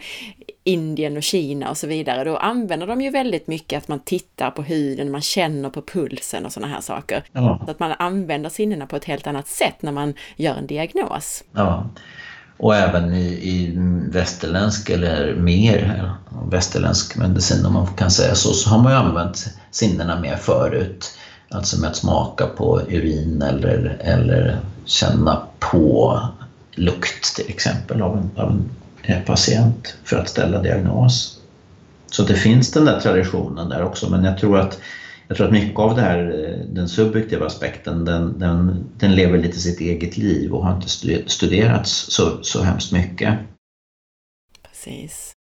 Indien 0.64 1.18
och 1.18 1.24
Kina 1.24 1.70
och 1.70 1.78
så 1.78 1.88
vidare, 1.88 2.24
då 2.24 2.38
använder 2.38 2.88
de 2.88 3.02
ju 3.02 3.10
väldigt 3.10 3.48
mycket 3.48 3.78
att 3.78 3.88
man 3.88 4.00
tittar 4.00 4.52
på 4.52 4.62
huden, 4.62 5.12
man 5.12 5.22
känner 5.22 5.70
på 5.70 5.82
pulsen 5.82 6.46
och 6.46 6.52
sådana 6.52 6.74
här 6.74 6.82
saker. 6.82 7.24
Ja. 7.32 7.62
Så 7.66 7.72
att 7.72 7.80
man 7.80 7.92
använder 7.92 8.50
sinnena 8.50 8.86
på 8.86 8.96
ett 8.96 9.06
helt 9.06 9.28
annat 9.28 9.48
sätt 9.48 9.82
när 9.82 9.92
man 9.92 10.14
gör 10.36 10.56
en 10.56 10.68
diagnos. 10.68 11.44
Ja, 11.52 11.90
och 12.58 12.76
även 12.76 13.14
i, 13.14 13.26
i 13.26 13.74
västerländsk 14.12 14.90
eller 14.90 15.36
mer 15.36 16.12
västerländsk 16.52 17.18
medicin 17.18 17.66
om 17.66 17.74
man 17.74 17.88
kan 17.88 18.12
säga 18.12 18.36
så, 18.36 18.54
så 18.54 18.70
har 18.70 18.84
man 18.84 18.92
ju 18.92 18.98
använt 18.98 19.48
sinnena 19.72 20.20
mer 20.20 20.36
förut. 20.36 21.18
Alltså 21.54 21.80
med 21.80 21.90
att 21.90 21.96
smaka 21.96 22.48
på 22.48 22.82
urin 22.90 23.42
eller, 23.42 23.98
eller 24.00 24.60
känna 24.86 25.42
på 25.60 26.20
lukt 26.76 27.36
till 27.36 27.50
exempel 27.50 28.02
av 28.02 28.18
en, 28.18 28.44
av 28.44 28.52
en 28.52 28.70
eh, 29.04 29.22
patient 29.22 29.96
för 30.04 30.18
att 30.18 30.30
ställa 30.30 30.62
diagnos. 30.62 31.40
Så 32.12 32.24
det 32.24 32.36
finns 32.36 32.72
den 32.72 32.86
där 32.86 33.00
traditionen 33.00 33.70
där 33.70 33.84
också 33.84 34.10
men 34.10 34.24
jag 34.24 34.38
tror 34.38 34.60
att, 34.60 34.80
jag 35.28 35.38
tror 35.38 35.48
att 35.48 35.54
mycket 35.54 35.80
av 35.80 35.96
det 35.96 36.02
här, 36.02 36.20
eh, 36.20 36.66
den 36.74 36.90
subjektiva 36.90 37.46
aspekten, 37.46 38.06
den, 38.06 38.40
den, 38.40 38.86
den 38.98 39.16
lever 39.16 39.38
lite 39.38 39.60
sitt 39.60 39.80
eget 39.80 40.18
liv 40.18 40.54
och 40.54 40.66
har 40.66 40.76
inte 40.76 40.90
studerats 41.30 42.06
så, 42.10 42.44
så 42.44 42.64
hemskt 42.64 42.92
mycket. 42.92 43.40
Precis. 44.70 45.33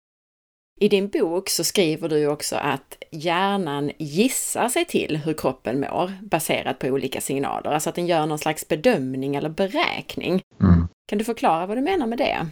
I 0.82 0.90
din 0.90 1.08
bok 1.08 1.50
så 1.50 1.64
skriver 1.64 2.10
du 2.10 2.28
också 2.28 2.56
att 2.56 2.98
hjärnan 3.12 3.92
gissar 3.98 4.70
sig 4.70 4.86
till 4.86 5.18
hur 5.26 5.34
kroppen 5.34 5.80
mår 5.80 6.12
baserat 6.22 6.80
på 6.80 6.88
olika 6.88 7.22
signaler, 7.22 7.72
alltså 7.72 7.90
att 7.90 7.96
den 7.96 8.08
gör 8.08 8.26
någon 8.26 8.40
slags 8.40 8.68
bedömning 8.68 9.36
eller 9.36 9.50
beräkning. 9.50 10.42
Mm. 10.62 10.88
Kan 11.08 11.18
du 11.18 11.24
förklara 11.24 11.66
vad 11.66 11.78
du 11.78 11.82
menar 11.82 12.08
med 12.08 12.18
det? 12.18 12.48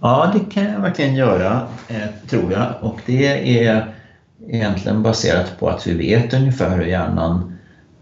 Ja, 0.00 0.32
det 0.34 0.54
kan 0.54 0.64
jag 0.64 0.80
verkligen 0.80 1.14
göra, 1.14 1.68
eh, 1.88 2.28
tror 2.28 2.52
jag. 2.52 2.74
Och 2.80 3.00
det 3.06 3.26
är 3.66 3.94
egentligen 4.48 5.02
baserat 5.02 5.58
på 5.58 5.68
att 5.68 5.86
vi 5.86 5.94
vet 5.94 6.34
ungefär 6.34 6.76
hur 6.76 6.86
hjärnan 6.86 7.58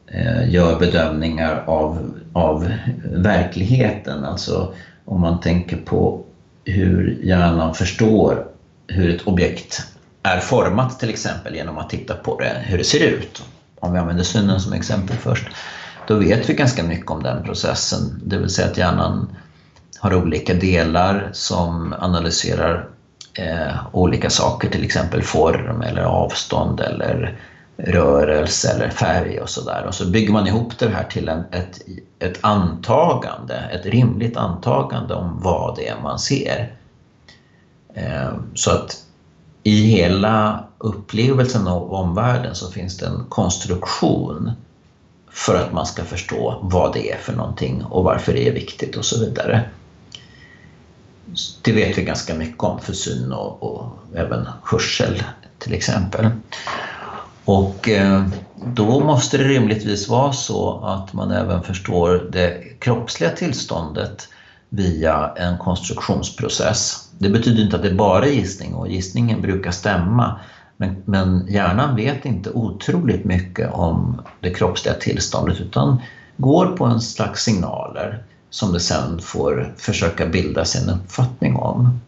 eh, 0.07 0.51
gör 0.55 0.79
bedömningar 0.79 1.65
av, 1.67 2.21
av 2.33 2.73
verkligheten. 3.05 4.25
Alltså 4.25 4.75
om 5.05 5.21
man 5.21 5.41
tänker 5.41 5.77
på 5.77 6.25
hur 6.65 7.19
hjärnan 7.23 7.75
förstår 7.75 8.52
hur 8.87 9.17
ett 9.17 9.27
objekt 9.27 9.83
är 10.23 10.41
format 10.41 11.01
till 11.01 11.11
exempel 11.11 11.55
genom 11.55 11.79
att 11.79 11.91
titta 11.91 12.15
på 12.15 12.39
det, 12.39 12.57
hur 12.65 12.79
det 12.79 12.85
ser 12.85 13.01
ut. 13.01 13.45
Om 13.81 13.93
vi 13.93 13.99
använder 13.99 14.25
synen 14.25 14.61
som 14.61 14.73
exempel 14.73 15.17
först. 15.17 15.47
Då 16.07 16.15
vet 16.15 16.51
vi 16.51 16.55
ganska 16.55 16.83
mycket 16.83 17.11
om 17.11 17.23
den 17.23 17.43
processen, 17.43 18.21
det 18.25 18.39
vill 18.39 18.51
säga 18.51 18.69
att 18.69 18.79
hjärnan 18.79 19.37
har 19.99 20.15
olika 20.15 20.55
delar 20.55 21.31
som 21.33 21.95
analyserar 21.99 22.89
eh, 23.35 23.77
olika 23.93 24.31
saker, 24.31 24.71
till 24.71 24.85
exempel 24.85 25.23
form 25.23 25.83
eller 25.83 26.03
avstånd 26.03 26.81
eller 26.81 27.39
rörelse 27.77 28.71
eller 28.71 28.91
färg 28.91 29.41
och 29.41 29.49
sådär. 29.49 29.85
Och 29.89 29.95
så 29.95 30.11
bygger 30.11 30.33
man 30.33 30.47
ihop 30.47 30.79
det 30.79 30.89
här 30.89 31.05
till 31.05 31.29
en, 31.29 31.45
ett, 31.51 31.79
ett 32.19 32.39
antagande, 32.41 33.55
ett 33.55 33.87
rimligt 33.87 34.37
antagande 34.37 35.15
om 35.15 35.41
vad 35.43 35.77
det 35.77 35.89
är 35.89 35.97
man 36.03 36.19
ser. 36.19 36.73
Eh, 37.95 38.33
så 38.55 38.71
att 38.71 39.05
i 39.63 39.83
hela 39.83 40.65
upplevelsen 40.79 41.69
av 41.69 41.93
omvärlden 41.95 42.55
så 42.55 42.71
finns 42.71 42.99
det 42.99 43.07
en 43.07 43.25
konstruktion 43.29 44.53
för 45.31 45.55
att 45.55 45.73
man 45.73 45.87
ska 45.87 46.05
förstå 46.05 46.59
vad 46.63 46.93
det 46.93 47.11
är 47.11 47.19
för 47.19 47.33
någonting 47.33 47.85
och 47.85 48.05
varför 48.05 48.33
det 48.33 48.49
är 48.49 48.53
viktigt 48.53 48.97
och 48.97 49.05
så 49.05 49.21
vidare. 49.21 49.71
Det 51.63 51.73
vet 51.73 51.99
vi 51.99 52.05
ganska 52.05 52.35
mycket 52.35 52.63
om 52.63 52.81
för 52.81 52.93
syn 52.93 53.33
och, 53.33 53.63
och 53.63 53.87
även 54.15 54.49
hörsel 54.63 55.23
till 55.59 55.75
exempel. 55.75 56.31
Och 57.45 57.89
eh, 57.89 58.27
då 58.67 59.01
måste 59.01 59.39
det 59.39 59.45
rimligtvis 59.45 60.09
vara 60.09 60.33
så 60.33 60.85
att 60.85 61.13
man 61.13 61.31
även 61.31 61.63
förstår 61.63 62.29
det 62.33 62.79
kroppsliga 62.79 63.31
tillståndet 63.31 64.29
via 64.69 65.33
en 65.37 65.59
konstruktionsprocess. 65.59 67.02
Det 67.19 67.29
betyder 67.29 67.63
inte 67.63 67.77
att 67.77 67.83
det 67.83 67.91
bara 67.91 68.27
är 68.27 68.31
gissning 68.31 68.75
och 68.75 68.89
gissningen 68.89 69.43
brukar 69.43 69.71
stämma. 69.71 70.41
Men, 70.77 71.03
men 71.05 71.47
hjärnan 71.49 71.97
vet 71.97 72.25
inte 72.25 72.51
otroligt 72.51 73.25
mycket 73.25 73.71
om 73.71 74.21
det 74.41 74.51
kroppsliga 74.51 74.95
tillståndet 74.95 75.61
utan 75.61 76.03
går 76.37 76.67
på 76.67 76.85
en 76.85 77.01
slags 77.01 77.43
signaler 77.43 78.23
som 78.51 78.73
det 78.73 78.81
sen 78.81 79.19
får 79.19 79.73
försöka 79.77 80.27
bilda 80.27 80.65
sin 80.65 80.89
uppfattning 80.89 81.57
om. 81.57 82.01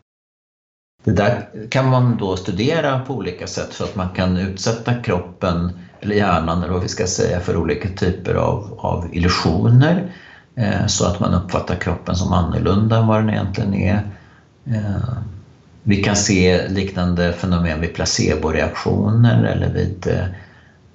Det 1.05 1.13
där 1.13 1.49
kan 1.71 1.91
man 1.91 2.17
då 2.17 2.37
studera 2.37 2.99
på 2.99 3.15
olika 3.15 3.47
sätt 3.47 3.73
så 3.73 3.85
att 3.85 3.97
man 3.97 4.09
kan 4.09 4.37
utsätta 4.37 4.95
kroppen 4.95 5.79
eller 6.01 6.17
hjärnan 6.17 6.63
eller 6.63 6.73
vad 6.73 6.83
vi 6.83 6.89
ska 6.89 7.07
säga 7.07 7.41
för 7.41 7.57
olika 7.57 7.89
typer 7.89 8.35
av, 8.35 8.79
av 8.79 9.09
illusioner 9.13 10.11
Eh, 10.57 10.87
så 10.87 11.07
att 11.07 11.21
man 11.21 11.35
uppfattar 11.35 11.75
kroppen 11.75 12.17
som 12.17 12.33
annorlunda 12.33 12.97
än 12.99 13.07
vad 13.07 13.21
den 13.21 13.31
egentligen 13.31 13.75
är. 13.75 14.03
Eh, 14.67 15.19
vi 15.83 16.03
kan 16.03 16.17
se 16.17 16.69
liknande 16.69 17.33
fenomen 17.33 17.81
vid 17.81 17.95
placeboreaktioner 17.95 19.45
eller 19.45 19.69
vid 19.69 20.07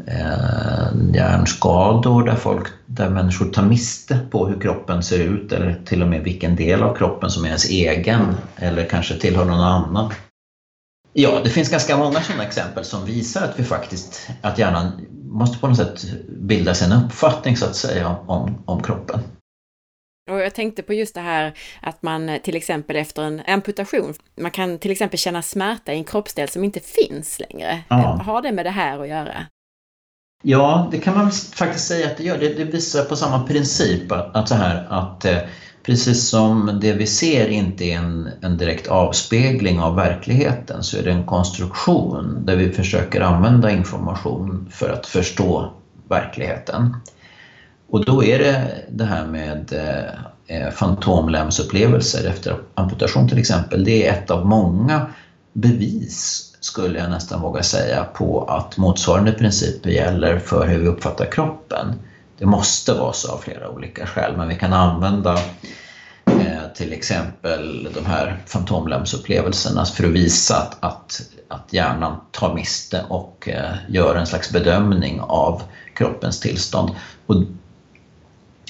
eh, 0.08 1.14
hjärnskador 1.14 2.24
där, 2.24 2.36
folk, 2.36 2.68
där 2.86 3.10
människor 3.10 3.46
tar 3.46 3.64
miste 3.64 4.20
på 4.32 4.48
hur 4.48 4.60
kroppen 4.60 5.04
ser 5.04 5.20
ut 5.20 5.52
eller 5.52 5.82
till 5.86 6.02
och 6.02 6.08
med 6.08 6.24
vilken 6.24 6.56
del 6.56 6.84
av 6.84 6.96
kroppen 6.96 7.30
som 7.30 7.44
är 7.44 7.48
ens 7.48 7.70
egen 7.70 8.36
eller 8.56 8.86
kanske 8.86 9.18
tillhör 9.18 9.46
någon 9.46 9.60
annan. 9.60 10.12
Ja, 11.14 11.42
det 11.44 11.50
finns 11.50 11.70
ganska 11.70 11.98
många 11.98 12.22
sådana 12.22 12.44
exempel 12.44 12.86
som 12.86 13.06
visar 13.06 13.44
att 13.44 13.60
vi 13.60 13.64
faktiskt, 13.64 14.30
att 14.42 14.58
hjärnan 14.58 14.92
måste 15.24 15.58
på 15.58 15.68
något 15.68 15.78
sätt 15.78 16.06
bilda 16.28 16.74
sig 16.74 16.88
en 16.88 17.04
uppfattning 17.04 17.58
så 17.58 17.66
att 17.66 17.76
säga 17.76 18.16
om, 18.28 18.64
om 18.66 18.84
kroppen. 18.84 19.20
Och 20.30 20.40
jag 20.40 20.56
tänkte 20.56 20.84
på 20.84 20.94
just 20.94 21.16
det 21.16 21.22
här 21.22 21.54
att 21.82 22.02
man 22.04 22.40
till 22.44 22.56
exempel 22.56 22.96
efter 22.96 23.22
en 23.22 23.42
amputation, 23.48 24.14
man 24.42 24.52
kan 24.52 24.80
till 24.80 24.92
exempel 24.92 25.20
känna 25.20 25.42
smärta 25.42 25.94
i 25.94 25.98
en 25.98 26.04
kroppsdel 26.04 26.50
som 26.50 26.64
inte 26.64 26.80
finns 26.80 27.40
längre. 27.40 27.80
Ja. 27.90 28.22
Har 28.26 28.42
det 28.42 28.52
med 28.52 28.66
det 28.66 28.70
här 28.70 29.00
att 29.00 29.08
göra? 29.08 29.46
Ja, 30.44 30.88
det 30.92 30.98
kan 30.98 31.18
man 31.18 31.32
faktiskt 31.32 31.88
säga 31.88 32.08
att 32.08 32.18
det 32.18 32.24
gör. 32.24 32.38
Det, 32.38 32.54
det 32.54 32.64
visar 32.64 33.04
på 33.04 33.16
samma 33.16 33.48
princip 33.48 34.12
att, 34.12 34.36
att 34.36 34.50
så 34.50 34.56
här 34.56 34.88
att 34.90 35.26
eh, 35.26 35.38
precis 35.84 36.30
som 36.30 36.80
det 36.82 36.94
vi 36.94 37.08
ser 37.08 37.48
inte 37.48 37.86
är 37.86 37.98
en, 37.98 38.30
en 38.42 38.58
direkt 38.58 38.88
avspegling 38.88 39.80
av 39.80 39.96
verkligheten 39.96 40.84
så 40.84 40.98
är 40.98 41.04
det 41.04 41.12
en 41.12 41.26
konstruktion 41.26 42.46
där 42.46 42.56
vi 42.56 42.72
försöker 42.72 43.22
använda 43.22 43.72
information 43.72 44.70
för 44.72 44.90
att 44.90 45.06
förstå 45.06 45.74
verkligheten. 46.10 46.96
Och 47.92 48.06
då 48.06 48.24
är 48.24 48.40
det 48.40 48.86
det 48.90 49.06
här 49.06 49.26
med 49.26 49.74
eh, 49.74 50.58
eh, 50.58 50.72
fantomlämsupplevelser 50.72 52.28
efter 52.28 52.56
amputation 52.76 53.30
till 53.30 53.38
exempel. 53.38 53.84
Det 53.84 54.08
är 54.08 54.14
ett 54.14 54.32
av 54.32 54.46
många 54.46 55.08
bevis, 55.54 56.46
skulle 56.60 57.00
jag 57.00 57.10
nästan 57.10 57.42
våga 57.42 57.64
säga, 57.64 58.04
på 58.04 58.44
att 58.44 58.78
motsvarande 58.78 59.32
principer 59.32 59.90
gäller 59.90 60.40
för 60.40 60.68
hur 60.68 60.80
vi 60.80 60.88
uppfattar 60.88 61.26
kroppen. 61.26 61.96
Det 62.38 62.46
måste 62.46 62.94
vara 62.94 63.14
så 63.14 63.32
av 63.32 63.38
flera 63.38 63.70
olika 63.70 64.06
skäl, 64.06 64.38
men 64.38 64.48
vi 64.48 64.56
kan 64.56 64.74
använda 64.74 65.34
eh, 66.26 66.74
till 66.76 66.94
exempel 66.94 67.90
de 67.94 68.06
här 68.06 68.38
fantomlämsupplevelserna 68.46 69.86
för 69.86 70.04
att 70.04 70.10
visa 70.10 70.56
att, 70.56 70.78
att, 70.80 71.22
att 71.48 71.74
hjärnan 71.74 72.16
tar 72.32 72.54
miste 72.54 73.06
och 73.10 73.50
eh, 73.50 73.72
gör 73.88 74.16
en 74.16 74.28
slags 74.28 74.52
bedömning 74.52 75.22
av 75.22 75.62
kroppens 75.94 76.40
tillstånd. 76.40 76.92
Och 77.26 77.36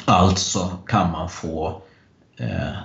alltså 0.05 0.77
kan 0.87 1.11
man 1.11 1.29
få 1.29 1.81
eh, 2.37 2.77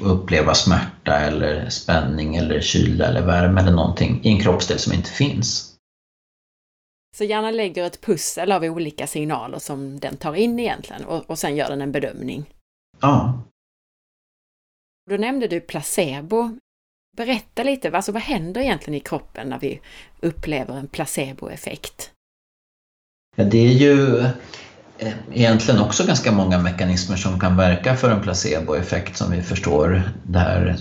uppleva 0.00 0.54
smärta 0.54 1.18
eller 1.18 1.68
spänning 1.68 2.36
eller 2.36 2.60
kyla 2.60 3.06
eller 3.06 3.26
värme 3.26 3.60
eller 3.60 3.72
någonting 3.72 4.20
i 4.22 4.28
en 4.28 4.40
kroppsdel 4.40 4.78
som 4.78 4.92
inte 4.92 5.10
finns. 5.10 5.76
Så 7.16 7.24
hjärnan 7.24 7.56
lägger 7.56 7.84
ett 7.84 8.00
pussel 8.00 8.52
av 8.52 8.62
olika 8.62 9.06
signaler 9.06 9.58
som 9.58 10.00
den 10.00 10.16
tar 10.16 10.34
in 10.34 10.60
egentligen 10.60 11.04
och, 11.04 11.30
och 11.30 11.38
sen 11.38 11.56
gör 11.56 11.68
den 11.68 11.82
en 11.82 11.92
bedömning? 11.92 12.44
Ja. 13.00 13.42
Då 15.10 15.16
nämnde 15.16 15.48
du 15.48 15.60
placebo. 15.60 16.58
Berätta 17.16 17.62
lite, 17.62 17.90
alltså 17.90 18.12
vad 18.12 18.22
händer 18.22 18.60
egentligen 18.60 18.94
i 18.94 19.00
kroppen 19.00 19.48
när 19.48 19.58
vi 19.58 19.80
upplever 20.20 20.76
en 20.76 20.88
placeboeffekt? 20.88 22.12
Ja, 23.36 23.44
det 23.44 23.58
är 23.58 23.72
ju 23.72 24.24
Eh, 24.98 25.12
egentligen 25.32 25.80
också 25.80 26.06
ganska 26.06 26.32
många 26.32 26.58
mekanismer 26.58 27.16
som 27.16 27.40
kan 27.40 27.56
verka 27.56 27.96
för 27.96 28.10
en 28.10 28.20
placeboeffekt 28.20 29.16
som 29.16 29.30
vi 29.30 29.42
förstår 29.42 30.02
det 30.22 30.38
här, 30.38 30.76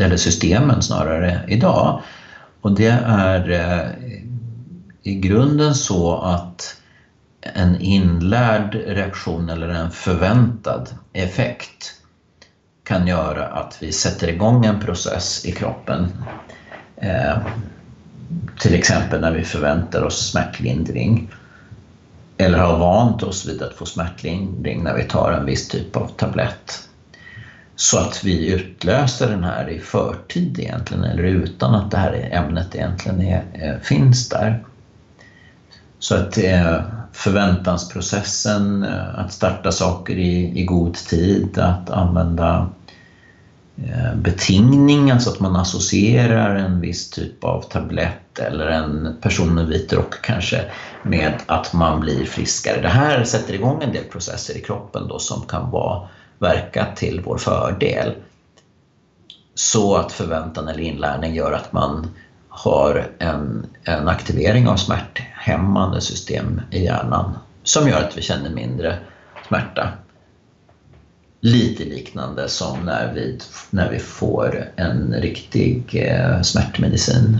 eller 0.00 0.16
systemen 0.16 0.82
snarare 0.82 1.40
idag. 1.48 2.02
Och 2.60 2.72
det 2.72 3.00
är 3.06 3.50
eh, 3.50 3.90
i 5.02 5.14
grunden 5.14 5.74
så 5.74 6.16
att 6.16 6.76
en 7.40 7.80
inlärd 7.80 8.74
reaktion 8.74 9.48
eller 9.48 9.68
en 9.68 9.90
förväntad 9.90 10.88
effekt 11.12 11.94
kan 12.84 13.06
göra 13.06 13.46
att 13.46 13.76
vi 13.80 13.92
sätter 13.92 14.28
igång 14.28 14.64
en 14.64 14.80
process 14.80 15.44
i 15.44 15.52
kroppen. 15.52 16.08
Eh, 16.96 17.36
till 18.58 18.74
exempel 18.74 19.20
när 19.20 19.32
vi 19.32 19.44
förväntar 19.44 20.02
oss 20.02 20.30
smärtlindring 20.30 21.30
eller 22.38 22.58
har 22.58 22.78
vant 22.78 23.22
oss 23.22 23.46
vid 23.46 23.62
att 23.62 23.74
få 23.74 23.86
smärtlindring 23.86 24.82
när 24.82 24.94
vi 24.94 25.04
tar 25.04 25.32
en 25.32 25.46
viss 25.46 25.68
typ 25.68 25.96
av 25.96 26.08
tablett. 26.16 26.88
Så 27.76 27.98
att 27.98 28.24
vi 28.24 28.52
utlöser 28.52 29.30
den 29.30 29.44
här 29.44 29.68
i 29.68 29.78
förtid 29.78 30.58
egentligen 30.58 31.04
eller 31.04 31.22
utan 31.22 31.74
att 31.74 31.90
det 31.90 31.96
här 31.96 32.28
ämnet 32.32 32.74
egentligen 32.74 33.20
är, 33.20 33.44
eh, 33.52 33.80
finns 33.82 34.28
där. 34.28 34.64
Så 35.98 36.14
att 36.14 36.38
eh, 36.38 36.80
förväntansprocessen, 37.12 38.82
eh, 38.82 39.18
att 39.18 39.32
starta 39.32 39.72
saker 39.72 40.14
i, 40.14 40.60
i 40.60 40.64
god 40.64 40.94
tid, 40.94 41.58
att 41.58 41.90
använda 41.90 42.68
Eh, 43.86 44.14
betingning, 44.14 45.10
alltså 45.10 45.30
att 45.30 45.40
man 45.40 45.56
associerar 45.56 46.56
en 46.56 46.80
viss 46.80 47.10
typ 47.10 47.44
av 47.44 47.62
tablett 47.62 48.38
eller 48.38 48.66
en 48.66 49.16
person 49.20 49.54
med 49.54 49.66
vit 49.66 49.92
rock 49.92 50.22
kanske 50.22 50.64
med 51.02 51.32
att 51.46 51.72
man 51.72 52.00
blir 52.00 52.24
friskare. 52.24 52.82
Det 52.82 52.88
här 52.88 53.24
sätter 53.24 53.54
igång 53.54 53.82
en 53.82 53.92
del 53.92 54.04
processer 54.04 54.56
i 54.56 54.60
kroppen 54.60 55.08
då 55.08 55.18
som 55.18 55.42
kan 55.46 55.70
vara, 55.70 56.08
verka 56.38 56.86
till 56.96 57.20
vår 57.24 57.38
fördel. 57.38 58.14
Så 59.54 59.96
att 59.96 60.12
förväntan 60.12 60.68
eller 60.68 60.82
inlärning 60.82 61.34
gör 61.34 61.52
att 61.52 61.72
man 61.72 62.10
har 62.48 63.06
en, 63.18 63.66
en 63.84 64.08
aktivering 64.08 64.68
av 64.68 64.76
smärthämmande 64.76 66.00
system 66.00 66.60
i 66.70 66.84
hjärnan 66.84 67.38
som 67.62 67.88
gör 67.88 68.00
att 68.00 68.16
vi 68.16 68.22
känner 68.22 68.50
mindre 68.50 68.98
smärta. 69.48 69.88
Lite 71.40 71.84
liknande 71.84 72.48
som 72.48 72.84
när 72.84 73.12
vi, 73.14 73.38
när 73.70 73.90
vi 73.90 73.98
får 73.98 74.72
en 74.76 75.14
riktig 75.14 75.94
eh, 75.94 76.42
smärtmedicin 76.42 77.38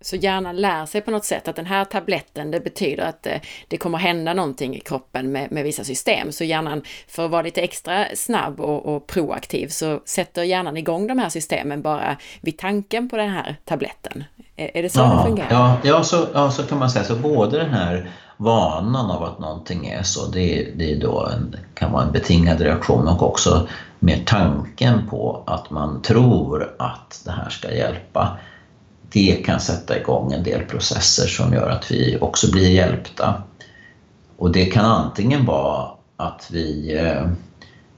så 0.00 0.16
hjärnan 0.16 0.56
lär 0.56 0.86
sig 0.86 1.00
på 1.00 1.10
något 1.10 1.24
sätt 1.24 1.48
att 1.48 1.56
den 1.56 1.66
här 1.66 1.84
tabletten, 1.84 2.50
det 2.50 2.60
betyder 2.60 3.04
att 3.04 3.22
det, 3.22 3.30
eh, 3.30 3.40
det 3.68 3.76
kommer 3.76 3.98
hända 3.98 4.34
någonting 4.34 4.76
i 4.76 4.80
kroppen 4.80 5.32
med, 5.32 5.52
med, 5.52 5.64
vissa 5.64 5.84
system. 5.84 6.32
Så 6.32 6.44
hjärnan, 6.44 6.82
för 7.08 7.24
att 7.24 7.30
vara 7.30 7.42
lite 7.42 7.60
extra 7.60 8.06
snabb 8.14 8.60
och, 8.60 8.86
och, 8.86 9.06
proaktiv, 9.06 9.68
så 9.68 10.00
sätter 10.04 10.42
hjärnan 10.42 10.76
igång 10.76 11.06
de 11.06 11.18
här 11.18 11.28
systemen 11.28 11.82
bara 11.82 12.16
vid 12.40 12.58
tanken 12.58 13.08
på 13.08 13.16
den 13.16 13.30
här 13.30 13.56
tabletten. 13.64 14.24
Är, 14.56 14.76
är 14.76 14.82
det 14.82 14.90
så 14.90 15.00
ja, 15.00 15.16
det 15.16 15.28
fungerar? 15.28 15.48
Ja, 15.50 15.76
ja, 15.84 16.02
så, 16.02 16.26
ja, 16.34 16.50
så 16.50 16.62
kan 16.62 16.78
man 16.78 16.90
säga. 16.90 17.04
Så 17.04 17.16
både 17.16 17.58
den 17.58 17.70
här 17.70 18.10
vanan 18.38 19.10
av 19.10 19.24
att 19.24 19.38
någonting 19.38 19.86
är 19.86 20.02
så, 20.02 20.26
det, 20.26 20.68
det 20.76 20.92
är 20.92 21.00
då 21.00 21.26
en, 21.26 21.56
kan 21.74 21.92
vara 21.92 22.02
en 22.02 22.12
betingad 22.12 22.60
reaktion 22.60 23.08
och 23.08 23.22
också 23.22 23.66
med 23.98 24.26
tanken 24.26 25.06
på 25.06 25.42
att 25.46 25.70
man 25.70 26.02
tror 26.02 26.74
att 26.78 27.22
det 27.24 27.30
här 27.30 27.50
ska 27.50 27.74
hjälpa 27.74 28.38
det 29.10 29.42
kan 29.46 29.60
sätta 29.60 29.98
igång 29.98 30.32
en 30.32 30.42
del 30.42 30.62
processer 30.62 31.26
som 31.26 31.52
gör 31.52 31.70
att 31.70 31.90
vi 31.90 32.18
också 32.20 32.50
blir 32.50 32.70
hjälpta. 32.70 33.42
Och 34.36 34.50
det 34.50 34.64
kan 34.64 34.84
antingen 34.84 35.44
vara 35.44 35.90
att 36.16 36.48
vi 36.50 36.96
eh, 36.98 37.26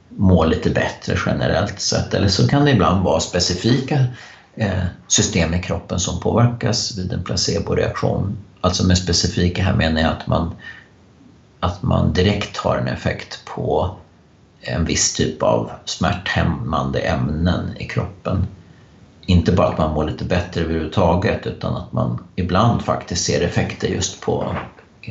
mår 0.09 0.47
lite 0.47 0.71
bättre 0.71 1.17
generellt 1.27 1.81
sett 1.81 2.15
eller 2.15 2.29
så 2.29 2.49
kan 2.49 2.65
det 2.65 2.71
ibland 2.71 3.05
vara 3.05 3.21
specifika 3.21 3.99
Eh, 4.61 4.85
system 5.09 5.55
i 5.55 5.63
kroppen 5.63 5.99
som 5.99 6.21
påverkas 6.21 6.99
vid 6.99 7.13
en 7.13 7.23
placeboreaktion. 7.23 8.37
Alltså 8.61 8.87
med 8.87 8.99
specifika 8.99 9.63
här 9.63 9.75
menar 9.75 10.01
jag 10.01 10.11
att 10.11 10.27
man, 10.27 10.55
att 11.61 11.83
man 11.83 12.13
direkt 12.13 12.57
har 12.57 12.77
en 12.77 12.89
effekt 12.89 13.41
på 13.45 13.97
en 14.61 14.85
viss 14.85 15.13
typ 15.13 15.43
av 15.43 15.71
smärthämmande 15.85 16.99
ämnen 16.99 17.77
i 17.79 17.85
kroppen 17.85 18.47
inte 19.27 19.53
bara 19.53 19.69
att 19.69 19.79
man 19.79 19.95
mår 19.95 20.05
lite 20.05 20.25
bättre 20.25 20.61
överhuvudtaget 20.61 21.47
utan 21.47 21.77
att 21.77 21.93
man 21.93 22.25
ibland 22.37 22.83
faktiskt 22.83 23.25
ser 23.25 23.41
effekter 23.41 23.89
just 23.89 24.21
på 24.21 24.57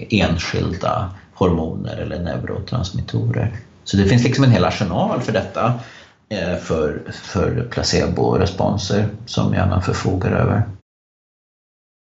enskilda 0.09 1.09
hormoner 1.33 1.97
eller 1.97 2.19
neurotransmittorer. 2.19 3.53
Så 3.83 3.97
det 3.97 4.05
finns 4.05 4.23
liksom 4.23 4.43
en 4.43 4.51
hel 4.51 4.65
arsenal 4.65 5.21
för 5.21 5.31
detta 5.31 5.73
för, 6.61 7.11
för 7.11 7.67
placebo-responser 7.71 9.07
som 9.25 9.53
hjärnan 9.53 9.82
förfogar 9.82 10.32
över. 10.32 10.63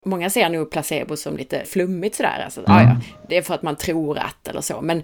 Många 0.05 0.29
ser 0.29 0.49
nog 0.49 0.71
placebo 0.71 1.17
som 1.17 1.37
lite 1.37 1.65
flummigt 1.65 2.15
sådär, 2.15 2.41
alltså, 2.45 2.59
mm. 2.67 2.87
ja, 2.87 2.95
det 3.29 3.37
är 3.37 3.41
för 3.41 3.53
att 3.53 3.61
man 3.61 3.75
tror 3.75 4.17
att 4.17 4.47
eller 4.47 4.61
så, 4.61 4.81
men 4.81 5.03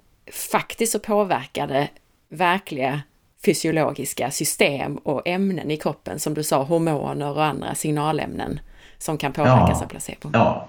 faktiskt 0.51 0.91
så 0.91 0.99
påverkar 0.99 1.67
det 1.67 1.89
verkliga 2.29 3.01
fysiologiska 3.45 4.31
system 4.31 4.97
och 4.97 5.27
ämnen 5.27 5.71
i 5.71 5.77
kroppen, 5.77 6.19
som 6.19 6.33
du 6.33 6.43
sa, 6.43 6.63
hormoner 6.63 7.37
och 7.37 7.45
andra 7.45 7.75
signalämnen 7.75 8.59
som 8.97 9.17
kan 9.17 9.33
påverkas 9.33 9.77
ja, 9.79 9.85
av 9.85 9.89
placebo. 9.89 10.29
Ja, 10.33 10.67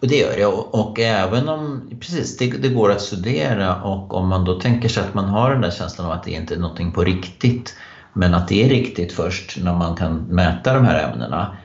och 0.00 0.08
det 0.08 0.18
gör 0.18 0.36
det. 0.36 0.46
Och, 0.46 0.74
och 0.74 1.00
även 1.00 1.48
om, 1.48 1.90
precis, 2.00 2.36
det, 2.36 2.46
det, 2.46 2.68
går 2.68 2.90
att 2.90 3.00
studera 3.00 3.82
och 3.82 4.14
om 4.14 4.28
man 4.28 4.44
då 4.44 4.60
tänker 4.60 4.88
sig 4.88 5.02
att 5.02 5.14
man 5.14 5.24
har 5.24 5.50
den 5.50 5.60
där 5.60 5.70
känslan 5.70 6.06
av 6.06 6.12
att 6.12 6.24
det 6.24 6.30
inte 6.30 6.54
är 6.54 6.58
någonting 6.58 6.92
på 6.92 7.04
riktigt, 7.04 7.76
men 8.12 8.34
att 8.34 8.48
det 8.48 8.64
är 8.64 8.68
riktigt 8.68 9.12
först 9.12 9.58
när 9.62 9.74
man 9.74 9.96
kan 9.96 10.16
mäta 10.16 10.74
de 10.74 10.84
här 10.84 11.10
ämnena, 11.12 11.56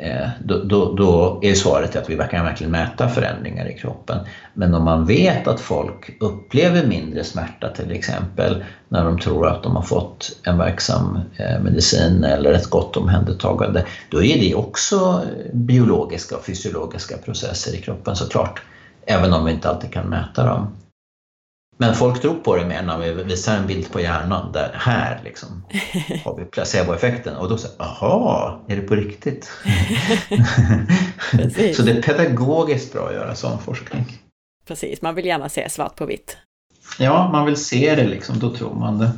Eh, 0.00 0.28
då, 0.44 0.62
då, 0.64 0.94
då, 0.94 1.40
är 1.42 1.54
svaret 1.54 1.96
att 1.96 2.10
vi 2.10 2.16
kan 2.30 2.44
verkligen 2.44 2.70
mäta 2.70 3.08
förändringar 3.08 3.66
i 3.70 3.78
kroppen. 3.78 4.18
Men 4.54 4.74
om 4.74 4.84
man 4.84 5.06
vet 5.06 5.48
att 5.48 5.60
folk 5.60 6.10
upplever 6.20 6.86
mindre 6.86 7.24
smärta 7.24 7.68
till 7.68 7.92
exempel 7.92 8.64
när 8.88 9.04
de 9.04 9.18
tror 9.18 9.46
att 9.46 9.62
de 9.62 9.76
har 9.76 9.82
fått 9.82 10.40
en 10.42 10.58
verksam 10.58 11.18
eh, 11.36 11.60
medicin 11.60 12.24
eller 12.24 12.52
ett 12.52 12.70
gott 12.70 12.96
omhändertagande, 12.96 13.84
då 14.10 14.22
är 14.22 14.40
det 14.40 14.54
också 14.54 15.22
biologiska 15.52 16.36
och 16.36 16.44
fysiologiska 16.44 17.16
processer 17.16 17.74
i 17.74 17.78
kroppen 17.78 18.16
såklart, 18.16 18.62
även 19.06 19.32
om 19.32 19.44
vi 19.44 19.52
inte 19.52 19.68
alltid 19.68 19.92
kan 19.92 20.06
mäta 20.06 20.46
dem. 20.46 20.66
Men 21.80 21.94
folk 21.94 22.22
tror 22.22 22.34
på 22.34 22.56
det 22.56 22.66
mer 22.66 22.82
när 22.82 22.98
vi 22.98 23.22
visar 23.24 23.56
en 23.56 23.66
bild 23.66 23.92
på 23.92 24.00
hjärnan 24.00 24.52
där 24.52 24.72
här 24.74 25.20
liksom 25.24 25.64
har 26.24 26.36
vi 26.36 26.44
placeboeffekten 26.44 27.36
och 27.36 27.48
då 27.48 27.58
säger 27.58 27.82
aha, 27.82 28.60
är 28.68 28.76
det 28.76 28.82
på 28.82 28.94
riktigt? 28.94 29.44
så 31.76 31.82
det 31.82 31.92
är 31.92 32.02
pedagogiskt 32.02 32.92
bra 32.92 33.08
att 33.08 33.14
göra 33.14 33.34
sån 33.34 33.58
forskning. 33.58 34.04
Precis, 34.66 35.02
man 35.02 35.14
vill 35.14 35.26
gärna 35.26 35.48
se 35.48 35.70
svart 35.70 35.96
på 35.96 36.06
vitt. 36.06 36.36
Ja, 36.98 37.28
man 37.32 37.46
vill 37.46 37.56
se 37.56 37.94
det 37.94 38.06
liksom, 38.06 38.38
då 38.38 38.54
tror 38.54 38.74
man 38.74 38.98
det. 38.98 39.10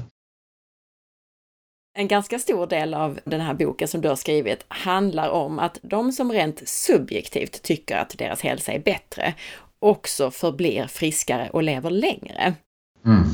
En 1.99 2.09
ganska 2.09 2.39
stor 2.39 2.67
del 2.67 2.95
av 2.95 3.21
den 3.25 3.41
här 3.41 3.55
boken 3.55 3.89
som 3.89 4.01
du 4.01 4.09
har 4.09 4.17
skrivit 4.17 4.65
handlar 4.69 5.29
om 5.29 5.59
att 5.59 5.79
de 5.83 6.13
som 6.13 6.33
rent 6.33 6.69
subjektivt 6.69 7.63
tycker 7.63 7.97
att 7.97 8.19
deras 8.19 8.41
hälsa 8.41 8.73
är 8.73 8.79
bättre 8.79 9.35
också 9.81 10.31
förblir 10.31 10.87
friskare 10.87 11.51
och 11.53 11.63
lever 11.63 11.91
längre. 11.91 12.55
Mm. 13.07 13.25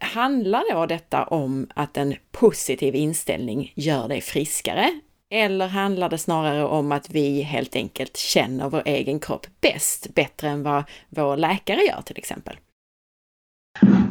Handlar 0.00 0.74
då 0.74 0.86
detta 0.86 1.24
om 1.24 1.68
att 1.74 1.96
en 1.96 2.14
positiv 2.30 2.94
inställning 2.94 3.72
gör 3.76 4.08
dig 4.08 4.20
friskare? 4.20 4.90
Eller 5.34 5.66
handlar 5.66 6.08
det 6.08 6.18
snarare 6.18 6.64
om 6.64 6.92
att 6.92 7.10
vi 7.10 7.42
helt 7.42 7.76
enkelt 7.76 8.16
känner 8.16 8.68
vår 8.68 8.82
egen 8.84 9.20
kropp 9.20 9.46
bäst, 9.60 10.14
bättre 10.14 10.48
än 10.48 10.62
vad 10.62 10.84
vår 11.08 11.36
läkare 11.36 11.80
gör 11.80 12.02
till 12.02 12.18
exempel? 12.18 12.56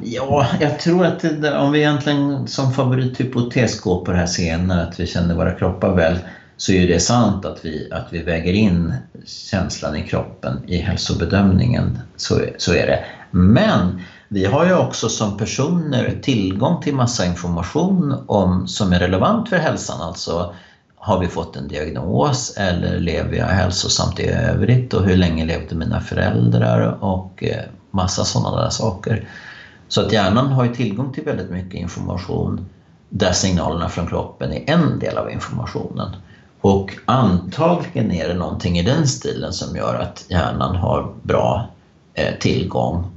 Ja, 0.03 0.47
jag 0.61 0.79
tror 0.79 1.05
att 1.05 1.19
det, 1.19 1.57
om 1.57 1.71
vi 1.71 1.79
egentligen 1.79 2.47
som 2.47 2.73
favorithypotes 2.73 3.81
går 3.81 4.05
på 4.05 4.11
det 4.11 4.17
här 4.17 4.25
senare, 4.25 4.83
att 4.83 4.99
vi 4.99 5.07
känner 5.07 5.35
våra 5.35 5.51
kroppar 5.51 5.95
väl, 5.95 6.17
så 6.59 6.71
är 6.71 6.87
det 6.87 6.99
sant 6.99 7.45
att 7.45 7.65
vi, 7.65 7.87
att 7.91 8.07
vi 8.11 8.23
väger 8.23 8.53
in 8.53 8.93
känslan 9.25 9.95
i 9.95 10.07
kroppen 10.07 10.61
i 10.67 10.77
hälsobedömningen. 10.77 11.99
Så, 12.15 12.41
så 12.57 12.73
är 12.73 12.87
det. 12.87 13.05
Men 13.31 14.01
vi 14.27 14.45
har 14.45 14.65
ju 14.65 14.75
också 14.75 15.09
som 15.09 15.37
personer 15.37 16.19
tillgång 16.21 16.81
till 16.81 16.95
massa 16.95 17.25
information 17.25 18.23
om, 18.27 18.67
som 18.67 18.93
är 18.93 18.99
relevant 18.99 19.49
för 19.49 19.57
hälsan. 19.57 20.01
Alltså, 20.01 20.53
har 20.95 21.19
vi 21.19 21.27
fått 21.27 21.55
en 21.55 21.67
diagnos 21.67 22.53
eller 22.57 22.99
lever 22.99 23.37
jag 23.37 23.45
hälsosamt 23.45 24.19
i 24.19 24.29
övrigt 24.29 24.93
och 24.93 25.05
hur 25.05 25.15
länge 25.15 25.45
levde 25.45 25.75
mina 25.75 26.01
föräldrar 26.01 27.03
och 27.03 27.43
eh, 27.43 27.63
massa 27.91 28.25
sådana 28.25 28.61
där 28.61 28.69
saker. 28.69 29.27
Så 29.87 30.01
att 30.01 30.11
hjärnan 30.11 30.47
har 30.47 30.63
ju 30.63 30.73
tillgång 30.73 31.13
till 31.13 31.23
väldigt 31.23 31.49
mycket 31.49 31.73
information 31.73 32.65
där 33.09 33.31
signalerna 33.31 33.89
från 33.89 34.07
kroppen 34.07 34.51
är 34.53 34.63
en 34.69 34.99
del 34.99 35.17
av 35.17 35.31
informationen. 35.31 36.15
Och 36.61 36.95
antagligen 37.05 38.11
är 38.11 38.27
det 38.27 38.33
någonting 38.33 38.77
i 38.79 38.83
den 38.83 39.07
stilen 39.07 39.53
som 39.53 39.75
gör 39.75 39.95
att 39.95 40.25
hjärnan 40.27 40.75
har 40.75 41.13
bra 41.23 41.69
eh, 42.13 42.35
tillgång. 42.39 43.07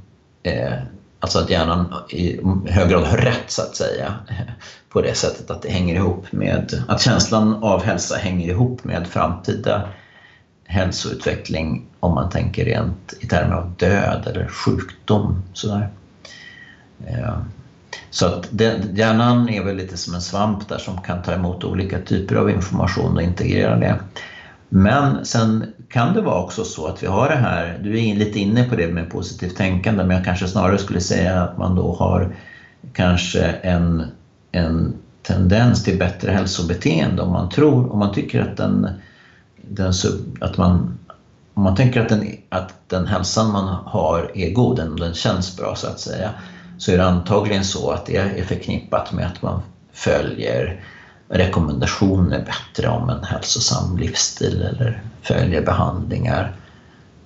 Eh, 0.43 0.73
alltså 1.19 1.39
att 1.39 1.49
hjärnan 1.49 1.93
i 2.09 2.39
hög 2.69 2.89
grad 2.89 3.03
har 3.03 3.17
rätt 3.17 3.51
så 3.51 3.61
att 3.61 3.75
säga. 3.75 4.13
På 4.89 5.01
det 5.01 5.13
sättet 5.13 5.51
att 5.51 5.61
det 5.61 5.69
hänger 5.69 5.95
ihop 5.95 6.31
med, 6.31 6.83
att 6.87 7.01
känslan 7.01 7.63
av 7.63 7.83
hälsa 7.83 8.15
hänger 8.15 8.49
ihop 8.49 8.83
med 8.83 9.07
framtida 9.07 9.89
hälsoutveckling 10.65 11.85
om 11.99 12.13
man 12.13 12.29
tänker 12.29 12.65
rent 12.65 13.13
i 13.19 13.27
termer 13.27 13.55
av 13.55 13.73
död 13.77 14.27
eller 14.27 14.47
sjukdom. 14.47 15.43
Sådär. 15.53 15.89
Eh, 17.07 17.37
så 18.09 18.25
att 18.27 18.47
den, 18.51 18.95
hjärnan 18.95 19.49
är 19.49 19.63
väl 19.63 19.75
lite 19.75 19.97
som 19.97 20.15
en 20.15 20.21
svamp 20.21 20.69
där 20.69 20.77
som 20.77 20.97
kan 20.97 21.21
ta 21.21 21.33
emot 21.33 21.63
olika 21.63 21.99
typer 21.99 22.35
av 22.35 22.49
information 22.49 23.15
och 23.15 23.23
integrera 23.23 23.75
det. 23.75 23.99
Men 24.69 25.25
sen 25.25 25.65
kan 25.89 26.13
det 26.13 26.21
vara 26.21 26.39
också 26.39 26.63
så 26.63 26.87
att 26.87 27.03
vi 27.03 27.07
har 27.07 27.29
det 27.29 27.35
här, 27.35 27.79
du 27.83 28.05
är 28.05 28.15
lite 28.15 28.39
inne 28.39 28.63
på 28.63 28.75
det 28.75 28.87
med 28.87 29.09
positivt 29.09 29.55
tänkande, 29.55 30.03
men 30.03 30.15
jag 30.15 30.25
kanske 30.25 30.47
snarare 30.47 30.79
skulle 30.79 31.01
säga 31.01 31.41
att 31.41 31.57
man 31.57 31.75
då 31.75 31.93
har 31.93 32.35
kanske 32.93 33.41
en, 33.43 34.03
en 34.51 34.93
tendens 35.21 35.83
till 35.83 35.99
bättre 35.99 36.31
hälsobeteende 36.31 37.21
om 37.21 37.31
man 37.31 37.49
tror, 37.49 37.91
om 37.91 37.99
man 37.99 38.11
tycker 38.11 38.41
att 38.41 38.57
den, 38.57 38.87
den 39.61 39.93
att 40.39 40.57
man 40.57 40.97
om 41.53 41.63
man 41.63 41.75
tänker 41.75 42.01
att 42.01 42.09
den, 42.09 42.23
att 42.49 42.73
den 42.87 43.07
hälsan 43.07 43.51
man 43.51 43.67
har 43.85 44.31
är 44.33 44.49
god, 44.49 44.75
den 44.75 45.13
känns 45.13 45.55
bra 45.55 45.75
så 45.75 45.87
att 45.87 45.99
säga, 45.99 46.33
så 46.83 46.91
är 46.91 46.97
det 46.97 47.05
antagligen 47.05 47.63
så 47.63 47.91
att 47.91 48.05
det 48.05 48.17
är 48.17 48.43
förknippat 48.43 49.11
med 49.11 49.27
att 49.27 49.41
man 49.41 49.61
följer 49.93 50.83
rekommendationer 51.27 52.45
bättre 52.45 52.89
om 52.89 53.09
en 53.09 53.23
hälsosam 53.23 53.97
livsstil 53.97 54.61
eller 54.61 55.03
följer 55.21 55.61
behandlingar. 55.61 56.55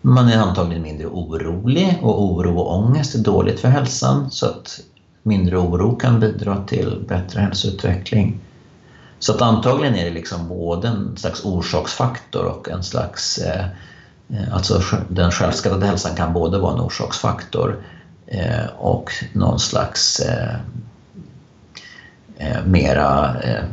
Man 0.01 0.29
är 0.29 0.37
antagligen 0.37 0.83
mindre 0.83 1.07
orolig 1.07 1.97
och 2.01 2.23
oro 2.23 2.59
och 2.59 2.77
ångest 2.77 3.15
är 3.15 3.19
dåligt 3.19 3.59
för 3.59 3.67
hälsan 3.67 4.31
så 4.31 4.45
att 4.45 4.79
mindre 5.23 5.57
oro 5.57 5.95
kan 5.95 6.19
bidra 6.19 6.63
till 6.63 7.05
bättre 7.07 7.41
hälsoutveckling. 7.41 8.39
Så 9.19 9.33
att 9.33 9.41
antagligen 9.41 9.95
är 9.95 10.05
det 10.05 10.11
liksom 10.11 10.47
både 10.47 10.87
en 10.87 11.17
slags 11.17 11.45
orsaksfaktor 11.45 12.45
och 12.45 12.69
en 12.69 12.83
slags... 12.83 13.37
Eh, 13.37 13.65
eh 14.29 14.53
alltså 14.53 14.81
den 15.09 15.31
självskattade 15.31 15.85
hälsan 15.85 16.15
kan 16.15 16.33
både 16.33 16.57
vara 16.57 16.73
en 16.73 16.81
orsaksfaktor 16.81 17.83
Eh, 18.27 18.65
och 18.77 19.11
någon 19.33 19.59
slags 19.59 20.19
eh, 20.19 20.55
eh, 22.37 22.65
mera 22.65 23.35
eh, 23.41 23.63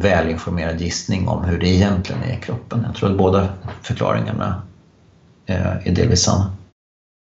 välinformerad 0.00 0.80
gissning 0.80 1.28
om 1.28 1.44
hur 1.44 1.58
det 1.58 1.68
egentligen 1.68 2.22
är 2.22 2.38
i 2.38 2.40
kroppen. 2.40 2.84
Jag 2.86 2.94
tror 2.94 3.10
att 3.10 3.18
båda 3.18 3.48
förklaringarna 3.82 4.62
eh, 5.46 5.86
är 5.86 5.94
delvis 5.94 6.22
sanna. 6.22 6.52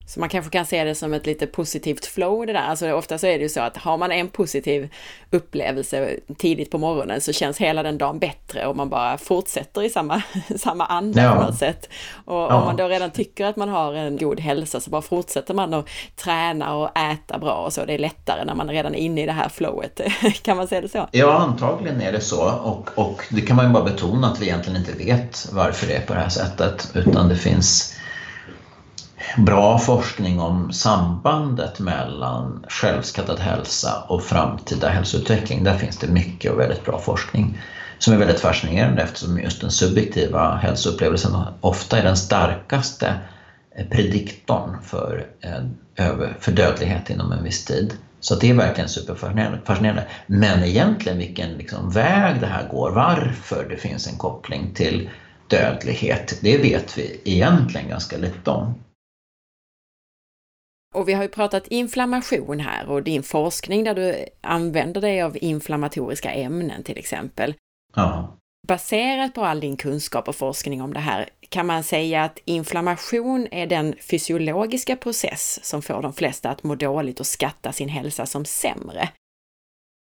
Så 0.08 0.20
man 0.20 0.28
kanske 0.28 0.50
kan 0.50 0.66
se 0.66 0.84
det 0.84 0.94
som 0.94 1.14
ett 1.14 1.26
lite 1.26 1.46
positivt 1.46 2.06
flow 2.06 2.46
det 2.46 2.52
där. 2.52 2.60
Alltså 2.60 2.92
ofta 2.92 3.18
så 3.18 3.26
är 3.26 3.38
det 3.38 3.42
ju 3.42 3.48
så 3.48 3.60
att 3.60 3.76
har 3.76 3.98
man 3.98 4.12
en 4.12 4.28
positiv 4.28 4.88
upplevelse 5.30 6.16
tidigt 6.38 6.70
på 6.70 6.78
morgonen 6.78 7.20
så 7.20 7.32
känns 7.32 7.58
hela 7.58 7.82
den 7.82 7.98
dagen 7.98 8.18
bättre 8.18 8.66
och 8.66 8.76
man 8.76 8.88
bara 8.88 9.18
fortsätter 9.18 9.82
i 9.82 9.90
samma, 9.90 10.22
samma 10.56 10.86
anda 10.86 11.22
ja. 11.22 11.34
på 11.34 11.42
något 11.42 11.58
sätt. 11.58 11.88
Och 12.24 12.34
ja. 12.34 12.54
om 12.54 12.64
man 12.64 12.76
då 12.76 12.88
redan 12.88 13.10
tycker 13.10 13.46
att 13.46 13.56
man 13.56 13.68
har 13.68 13.94
en 13.94 14.16
god 14.16 14.40
hälsa 14.40 14.80
så 14.80 14.90
bara 14.90 15.02
fortsätter 15.02 15.54
man 15.54 15.74
att 15.74 15.88
träna 16.16 16.76
och 16.76 16.98
äta 16.98 17.38
bra 17.38 17.54
och 17.54 17.72
så. 17.72 17.84
Det 17.84 17.94
är 17.94 17.98
lättare 17.98 18.44
när 18.44 18.54
man 18.54 18.68
redan 18.68 18.94
är 18.94 18.98
inne 18.98 19.22
i 19.22 19.26
det 19.26 19.32
här 19.32 19.48
flowet. 19.48 20.00
kan 20.42 20.56
man 20.56 20.68
säga 20.68 20.80
det 20.80 20.88
så? 20.88 21.08
Ja, 21.12 21.38
antagligen 21.38 22.00
är 22.00 22.12
det 22.12 22.20
så. 22.20 22.50
Och, 22.50 22.90
och 22.94 23.22
det 23.30 23.40
kan 23.40 23.56
man 23.56 23.66
ju 23.66 23.72
bara 23.72 23.84
betona 23.84 24.28
att 24.28 24.40
vi 24.40 24.46
egentligen 24.46 24.78
inte 24.78 24.92
vet 24.92 25.48
varför 25.52 25.86
det 25.86 25.94
är 25.94 26.06
på 26.06 26.14
det 26.14 26.20
här 26.20 26.28
sättet. 26.28 26.90
Utan 26.94 27.28
det 27.28 27.36
finns 27.36 27.97
bra 29.36 29.78
forskning 29.78 30.40
om 30.40 30.72
sambandet 30.72 31.80
mellan 31.80 32.64
självskattad 32.68 33.40
hälsa 33.40 34.04
och 34.08 34.22
framtida 34.22 34.88
hälsoutveckling. 34.88 35.64
Där 35.64 35.78
finns 35.78 35.96
det 35.96 36.08
mycket 36.08 36.52
och 36.52 36.60
väldigt 36.60 36.84
bra 36.84 36.98
forskning 36.98 37.58
som 37.98 38.14
är 38.14 38.18
väldigt 38.18 38.40
fascinerande 38.40 39.02
eftersom 39.02 39.38
just 39.38 39.60
den 39.60 39.70
subjektiva 39.70 40.56
hälsoupplevelsen 40.56 41.32
ofta 41.60 41.98
är 41.98 42.02
den 42.02 42.16
starkaste 42.16 43.14
eh, 43.76 43.86
prediktorn 43.86 44.76
för, 44.82 45.26
eh, 45.40 46.14
för 46.40 46.52
dödlighet 46.52 47.10
inom 47.10 47.32
en 47.32 47.44
viss 47.44 47.64
tid. 47.64 47.94
Så 48.20 48.34
det 48.34 48.50
är 48.50 48.54
verkligen 48.54 48.88
superfascinerande. 48.88 50.06
Men 50.26 50.62
egentligen 50.62 51.18
vilken 51.18 51.50
liksom 51.50 51.90
väg 51.90 52.40
det 52.40 52.46
här 52.46 52.68
går, 52.68 52.90
varför 52.90 53.66
det 53.68 53.76
finns 53.76 54.06
en 54.06 54.16
koppling 54.16 54.74
till 54.74 55.10
dödlighet, 55.48 56.38
det 56.40 56.58
vet 56.58 56.98
vi 56.98 57.20
egentligen 57.24 57.88
ganska 57.88 58.16
lite 58.16 58.50
om. 58.50 58.74
Och 60.94 61.08
vi 61.08 61.12
har 61.12 61.22
ju 61.22 61.28
pratat 61.28 61.66
inflammation 61.66 62.60
här 62.60 62.90
och 62.90 63.02
din 63.02 63.22
forskning 63.22 63.84
där 63.84 63.94
du 63.94 64.24
använder 64.40 65.00
dig 65.00 65.22
av 65.22 65.36
inflammatoriska 65.40 66.30
ämnen 66.30 66.82
till 66.82 66.98
exempel. 66.98 67.54
Ja. 67.94 68.34
Baserat 68.68 69.34
på 69.34 69.44
all 69.44 69.60
din 69.60 69.76
kunskap 69.76 70.28
och 70.28 70.36
forskning 70.36 70.82
om 70.82 70.94
det 70.94 71.00
här, 71.00 71.28
kan 71.48 71.66
man 71.66 71.82
säga 71.82 72.24
att 72.24 72.38
inflammation 72.44 73.48
är 73.50 73.66
den 73.66 73.94
fysiologiska 74.10 74.96
process 74.96 75.60
som 75.62 75.82
får 75.82 76.02
de 76.02 76.12
flesta 76.12 76.50
att 76.50 76.62
må 76.62 76.74
dåligt 76.74 77.20
och 77.20 77.26
skatta 77.26 77.72
sin 77.72 77.88
hälsa 77.88 78.26
som 78.26 78.44
sämre? 78.44 79.08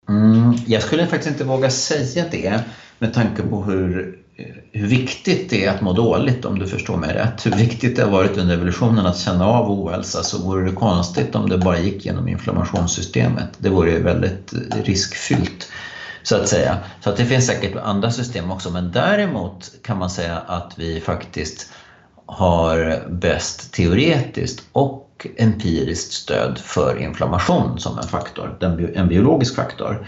Mm, 0.09 0.53
jag 0.67 0.83
skulle 0.83 1.07
faktiskt 1.07 1.31
inte 1.31 1.43
våga 1.43 1.69
säga 1.69 2.25
det 2.31 2.63
med 2.99 3.13
tanke 3.13 3.41
på 3.41 3.63
hur 3.63 4.18
hur 4.71 4.87
viktigt 4.87 5.49
det 5.49 5.65
är 5.65 5.71
att 5.71 5.81
må 5.81 5.93
dåligt 5.93 6.45
om 6.45 6.59
du 6.59 6.67
förstår 6.67 6.97
mig 6.97 7.13
rätt. 7.13 7.45
Hur 7.45 7.51
viktigt 7.51 7.95
det 7.95 8.03
har 8.03 8.11
varit 8.11 8.37
under 8.37 8.55
evolutionen 8.55 9.05
att 9.05 9.17
känna 9.17 9.45
av 9.45 9.71
ohälsa 9.71 10.23
så 10.23 10.37
vore 10.37 10.69
det 10.69 10.75
konstigt 10.75 11.35
om 11.35 11.49
det 11.49 11.57
bara 11.57 11.77
gick 11.77 12.05
genom 12.05 12.27
inflammationssystemet. 12.27 13.47
Det 13.57 13.69
vore 13.69 13.91
ju 13.91 14.03
väldigt 14.03 14.53
riskfyllt 14.83 15.71
så 16.23 16.35
att 16.35 16.47
säga. 16.47 16.77
Så 17.01 17.09
att 17.09 17.17
det 17.17 17.25
finns 17.25 17.45
säkert 17.45 17.75
andra 17.75 18.11
system 18.11 18.51
också 18.51 18.69
men 18.69 18.91
däremot 18.91 19.71
kan 19.83 19.97
man 19.97 20.09
säga 20.09 20.37
att 20.37 20.73
vi 20.75 20.99
faktiskt 20.99 21.69
har 22.25 23.03
bäst 23.09 23.73
teoretiskt 23.73 24.63
och 24.71 25.27
empiriskt 25.37 26.13
stöd 26.13 26.57
för 26.57 27.01
inflammation 27.01 27.79
som 27.79 27.97
en 27.97 28.07
faktor, 28.07 28.57
en 28.95 29.07
biologisk 29.07 29.55
faktor 29.55 30.07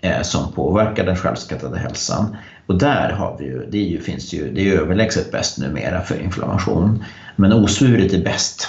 eh, 0.00 0.22
som 0.22 0.52
påverkar 0.52 1.06
den 1.06 1.16
självskattade 1.16 1.78
hälsan. 1.78 2.36
Och 2.66 2.78
där 2.78 3.12
har 3.12 3.36
vi 3.38 3.44
ju, 3.44 3.66
det 3.70 3.78
är 3.78 3.88
ju, 3.88 4.00
finns 4.00 4.32
ju, 4.32 4.52
det 4.52 4.68
är 4.68 4.80
överlägset 4.80 5.32
bäst 5.32 5.58
numera 5.58 6.02
för 6.02 6.20
inflammation. 6.20 7.04
Men 7.36 7.52
osvuret 7.52 8.12
är 8.12 8.24
bäst. 8.24 8.68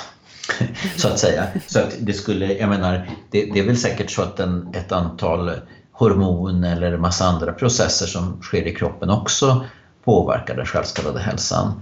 så 0.96 1.08
att 1.08 1.20
säga. 1.20 1.48
Så 1.68 1.80
att 1.80 1.96
det 2.00 2.14
skulle, 2.14 2.54
jag 2.54 2.70
menar, 2.70 3.10
det, 3.32 3.46
det 3.54 3.60
är 3.60 3.66
väl 3.66 3.78
säkert 3.78 4.12
så 4.12 4.22
att 4.22 4.40
en, 4.40 4.68
ett 4.74 4.92
antal 4.92 5.52
hormon 5.92 6.64
eller 6.64 6.98
massa 6.98 7.26
andra 7.26 7.52
processer 7.52 8.06
som 8.06 8.42
sker 8.42 8.68
i 8.68 8.76
kroppen 8.76 9.10
också 9.10 9.66
påverkar 10.04 10.56
den 10.56 10.66
självskadade 10.66 11.20
hälsan. 11.20 11.82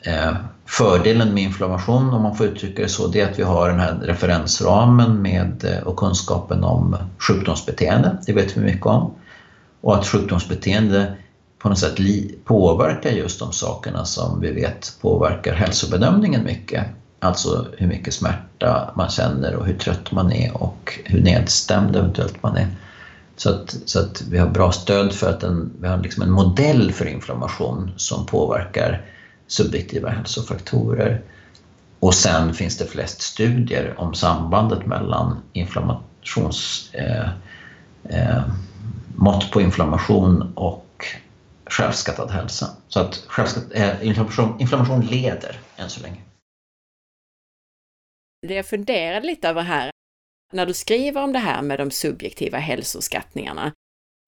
Eh, 0.00 0.34
fördelen 0.66 1.34
med 1.34 1.42
inflammation, 1.42 2.14
om 2.14 2.22
man 2.22 2.36
får 2.36 2.46
uttrycka 2.46 2.82
det 2.82 2.88
så, 2.88 3.06
det 3.06 3.20
är 3.20 3.30
att 3.30 3.38
vi 3.38 3.42
har 3.42 3.68
den 3.68 3.80
här 3.80 3.94
referensramen 4.02 5.22
med, 5.22 5.64
eh, 5.64 5.86
och 5.86 5.96
kunskapen 5.96 6.64
om 6.64 6.96
sjukdomsbeteende. 7.18 8.18
Det 8.26 8.32
vet 8.32 8.56
vi 8.56 8.60
mycket 8.60 8.86
om. 8.86 9.14
Och 9.80 9.94
att 9.96 10.06
sjukdomsbeteende 10.06 11.16
på 11.64 11.70
något 11.70 11.78
sätt 11.78 11.98
påverkar 12.44 13.10
just 13.10 13.38
de 13.38 13.52
sakerna 13.52 14.04
som 14.04 14.40
vi 14.40 14.52
vet 14.52 14.96
påverkar 15.00 15.54
hälsobedömningen 15.54 16.44
mycket. 16.44 16.86
Alltså 17.18 17.66
hur 17.78 17.86
mycket 17.86 18.14
smärta 18.14 18.92
man 18.96 19.08
känner 19.08 19.54
och 19.54 19.66
hur 19.66 19.78
trött 19.78 20.12
man 20.12 20.32
är 20.32 20.62
och 20.62 21.00
hur 21.04 21.20
nedstämd 21.22 21.96
eventuellt 21.96 22.42
man 22.42 22.56
är. 22.56 22.66
Så 23.36 23.50
att, 23.50 23.76
så 23.84 24.00
att 24.00 24.22
vi 24.30 24.38
har 24.38 24.48
bra 24.48 24.72
stöd 24.72 25.12
för 25.12 25.30
att 25.30 25.42
en, 25.42 25.72
vi 25.80 25.88
har 25.88 25.98
liksom 25.98 26.22
en 26.22 26.30
modell 26.30 26.92
för 26.92 27.06
inflammation 27.06 27.90
som 27.96 28.26
påverkar 28.26 29.02
subjektiva 29.46 30.10
hälsofaktorer. 30.10 31.22
Och 32.00 32.14
sen 32.14 32.54
finns 32.54 32.76
det 32.76 32.86
flest 32.86 33.20
studier 33.22 33.94
om 33.96 34.14
sambandet 34.14 34.86
mellan 34.86 35.36
inflammations, 35.52 36.90
eh, 36.92 37.28
eh, 38.04 38.42
mått 39.14 39.50
på 39.50 39.60
inflammation 39.60 40.52
och 40.54 40.83
självskattad 41.66 42.30
hälsa. 42.30 42.76
Så 42.88 43.00
att 43.00 43.14
självskatt, 43.14 43.64
eh, 43.70 44.06
inflammation, 44.06 44.60
inflammation 44.60 45.00
leder 45.00 45.60
än 45.76 45.90
så 45.90 46.02
länge. 46.02 46.20
Det 48.46 48.54
jag 48.54 48.66
funderade 48.66 49.26
lite 49.26 49.48
över 49.48 49.62
här, 49.62 49.90
när 50.52 50.66
du 50.66 50.74
skriver 50.74 51.22
om 51.22 51.32
det 51.32 51.38
här 51.38 51.62
med 51.62 51.78
de 51.78 51.90
subjektiva 51.90 52.58
hälsoskattningarna, 52.58 53.72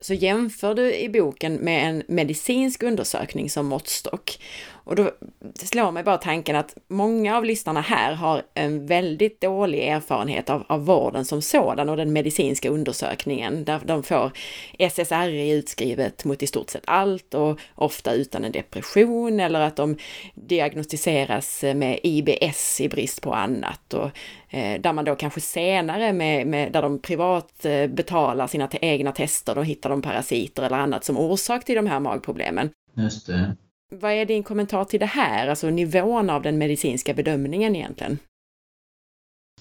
så 0.05 0.15
jämför 0.15 0.75
du 0.75 0.95
i 0.95 1.09
boken 1.09 1.55
med 1.55 1.89
en 1.89 2.03
medicinsk 2.09 2.83
undersökning 2.83 3.51
som 3.51 3.67
måttstock. 3.67 4.39
Och 4.87 4.97
då 4.97 5.11
slår 5.55 5.91
mig 5.91 6.03
bara 6.03 6.17
tanken 6.19 6.57
att 6.57 6.77
många 6.89 7.37
av 7.37 7.45
lyssnarna 7.45 7.81
här 7.81 8.13
har 8.15 8.43
en 8.55 8.87
väldigt 8.87 9.41
dålig 9.41 9.89
erfarenhet 9.89 10.51
av, 10.51 10.65
av 10.69 10.85
vården 10.85 11.25
som 11.25 11.43
sådan 11.43 11.89
och 11.89 11.97
den 11.97 12.13
medicinska 12.13 12.71
undersökningen 12.71 13.65
där 13.65 13.81
de 13.85 14.03
får 14.03 14.33
SSRI 14.79 15.51
utskrivet 15.51 16.25
mot 16.25 16.43
i 16.43 16.47
stort 16.47 16.71
sett 16.71 16.83
allt 16.85 17.35
och 17.35 17.61
ofta 17.75 18.13
utan 18.13 18.45
en 18.45 18.53
depression 18.53 19.41
eller 19.41 19.61
att 19.61 19.77
de 19.77 19.97
diagnostiseras 20.35 21.63
med 21.63 22.01
IBS 22.03 22.81
i 22.81 22.89
brist 22.89 23.23
på 23.23 23.35
annat 23.35 23.95
och 23.95 24.11
eh, 24.51 24.81
där 24.81 24.93
man 24.93 25.05
då 25.05 25.17
kanske 25.17 25.41
senare 25.41 26.13
med, 26.13 26.47
med 26.47 26.73
där 26.73 26.83
de 26.83 26.99
privat 26.99 27.65
eh, 27.65 27.87
betalar 27.87 28.47
sina 28.47 28.69
egna 28.73 29.13
tester, 29.13 29.55
då 29.55 29.63
hittar 29.63 29.91
de 29.91 30.03
parasiter 30.03 30.63
eller 30.63 30.77
annat 30.77 31.05
som 31.05 31.19
orsak 31.19 31.65
till 31.65 31.77
de 31.77 31.87
här 31.87 32.01
magproblemen. 32.01 32.71
Just 32.95 33.27
det. 33.27 33.57
Vad 33.95 34.13
är 34.13 34.27
din 34.27 34.43
kommentar 34.43 34.85
till 34.85 35.01
det 35.01 35.07
här, 35.07 35.49
alltså 35.49 35.71
nivån 35.71 36.31
av 36.31 36.43
den 36.43 36.59
medicinska 36.59 37.15
bedömningen 37.15 37.77
egentligen? 37.77 38.19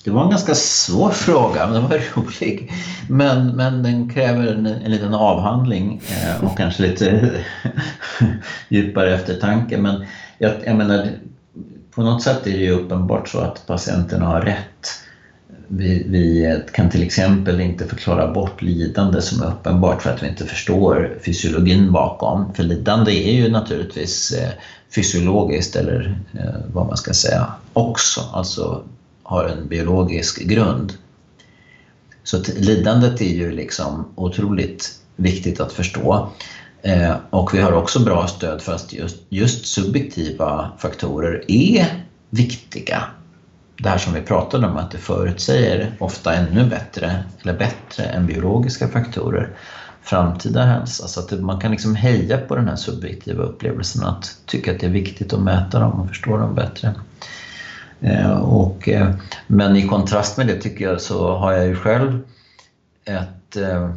Det 0.03 0.11
var 0.11 0.23
en 0.23 0.29
ganska 0.29 0.55
svår 0.55 1.09
fråga, 1.09 1.65
men 1.67 1.73
den 1.73 1.83
var 1.89 2.01
rolig. 2.15 2.71
Men, 3.09 3.47
men 3.55 3.83
den 3.83 4.09
kräver 4.09 4.47
en, 4.47 4.65
en 4.65 4.91
liten 4.91 5.13
avhandling 5.13 6.01
eh, 6.09 6.43
och 6.43 6.57
kanske 6.57 6.83
lite 6.83 7.31
djupare 8.69 9.15
eftertanke. 9.15 9.77
Men 9.77 10.05
jag, 10.37 10.53
jag 10.65 10.75
menar, 10.75 11.09
på 11.91 12.01
något 12.01 12.23
sätt 12.23 12.47
är 12.47 12.51
det 12.51 12.57
ju 12.57 12.71
uppenbart 12.71 13.29
så 13.29 13.39
att 13.39 13.67
patienterna 13.67 14.25
har 14.25 14.41
rätt 14.41 15.04
vi, 15.67 16.05
vi, 16.09 16.61
kan 16.73 16.89
till 16.89 17.03
exempel 17.03 17.61
inte 17.61 17.87
förklara 17.87 18.31
bort 18.31 18.61
lidande 18.61 19.21
som 19.21 19.43
är 19.43 19.47
uppenbart 19.47 20.01
för 20.01 20.09
att 20.09 20.23
vi 20.23 20.27
inte 20.27 20.45
förstår 20.45 21.19
fysiologin 21.25 21.91
bakom. 21.91 22.53
För 22.53 22.63
lidande 22.63 23.11
är 23.11 23.33
ju 23.33 23.51
naturligtvis 23.51 24.31
eh, 24.31 24.49
fysiologiskt 24.95 25.75
eller 25.75 26.19
eh, 26.33 26.61
vad 26.73 26.87
man 26.87 26.97
ska 26.97 27.13
säga 27.13 27.47
också, 27.73 28.21
alltså 28.33 28.83
har 29.23 29.45
en 29.45 29.67
biologisk 29.67 30.43
grund. 30.43 30.93
Så 32.23 32.43
lidandet 32.55 33.21
är 33.21 33.35
ju 33.35 33.51
liksom 33.51 34.05
otroligt 34.15 34.99
viktigt 35.15 35.59
att 35.59 35.73
förstå. 35.73 36.29
Eh, 36.81 37.15
och 37.29 37.53
vi 37.53 37.61
har 37.61 37.71
också 37.71 37.99
bra 37.99 38.27
stöd 38.27 38.61
för 38.61 38.73
att 38.73 38.93
just, 38.93 39.17
just 39.29 39.65
subjektiva 39.65 40.71
faktorer 40.77 41.43
är 41.47 42.03
viktiga 42.29 43.03
det 43.77 43.89
här 43.89 43.97
som 43.97 44.13
vi 44.13 44.21
pratade 44.21 44.67
om, 44.67 44.77
att 44.77 44.91
det 44.91 44.97
förutsäger 44.97 45.91
ofta 45.99 46.33
ännu 46.33 46.69
bättre, 46.69 47.23
eller 47.41 47.53
bättre 47.53 48.03
än 48.03 48.25
biologiska 48.25 48.87
faktorer, 48.87 49.49
framtida 50.01 50.65
hälsa. 50.65 51.07
Så 51.07 51.19
att 51.19 51.31
man 51.31 51.59
kan 51.59 51.71
liksom 51.71 51.95
heja 51.95 52.37
på 52.37 52.55
den 52.55 52.67
här 52.67 52.75
subjektiva 52.75 53.43
upplevelsen, 53.43 54.03
att 54.03 54.37
tycka 54.45 54.71
att 54.71 54.79
det 54.79 54.85
är 54.85 54.91
viktigt 54.91 55.33
att 55.33 55.41
mäta 55.41 55.79
dem 55.79 55.99
och 55.99 56.07
förstå 56.07 56.37
dem 56.37 56.55
bättre. 56.55 56.93
Eh, 57.99 58.37
och, 58.37 58.89
eh, 58.89 59.11
men 59.47 59.75
i 59.75 59.87
kontrast 59.87 60.37
med 60.37 60.47
det 60.47 60.61
tycker 60.61 60.85
jag 60.85 61.01
så 61.01 61.35
har 61.35 61.53
jag 61.53 61.65
ju 61.65 61.75
själv 61.75 62.19
ett, 63.05 63.55
eh, 63.55 63.89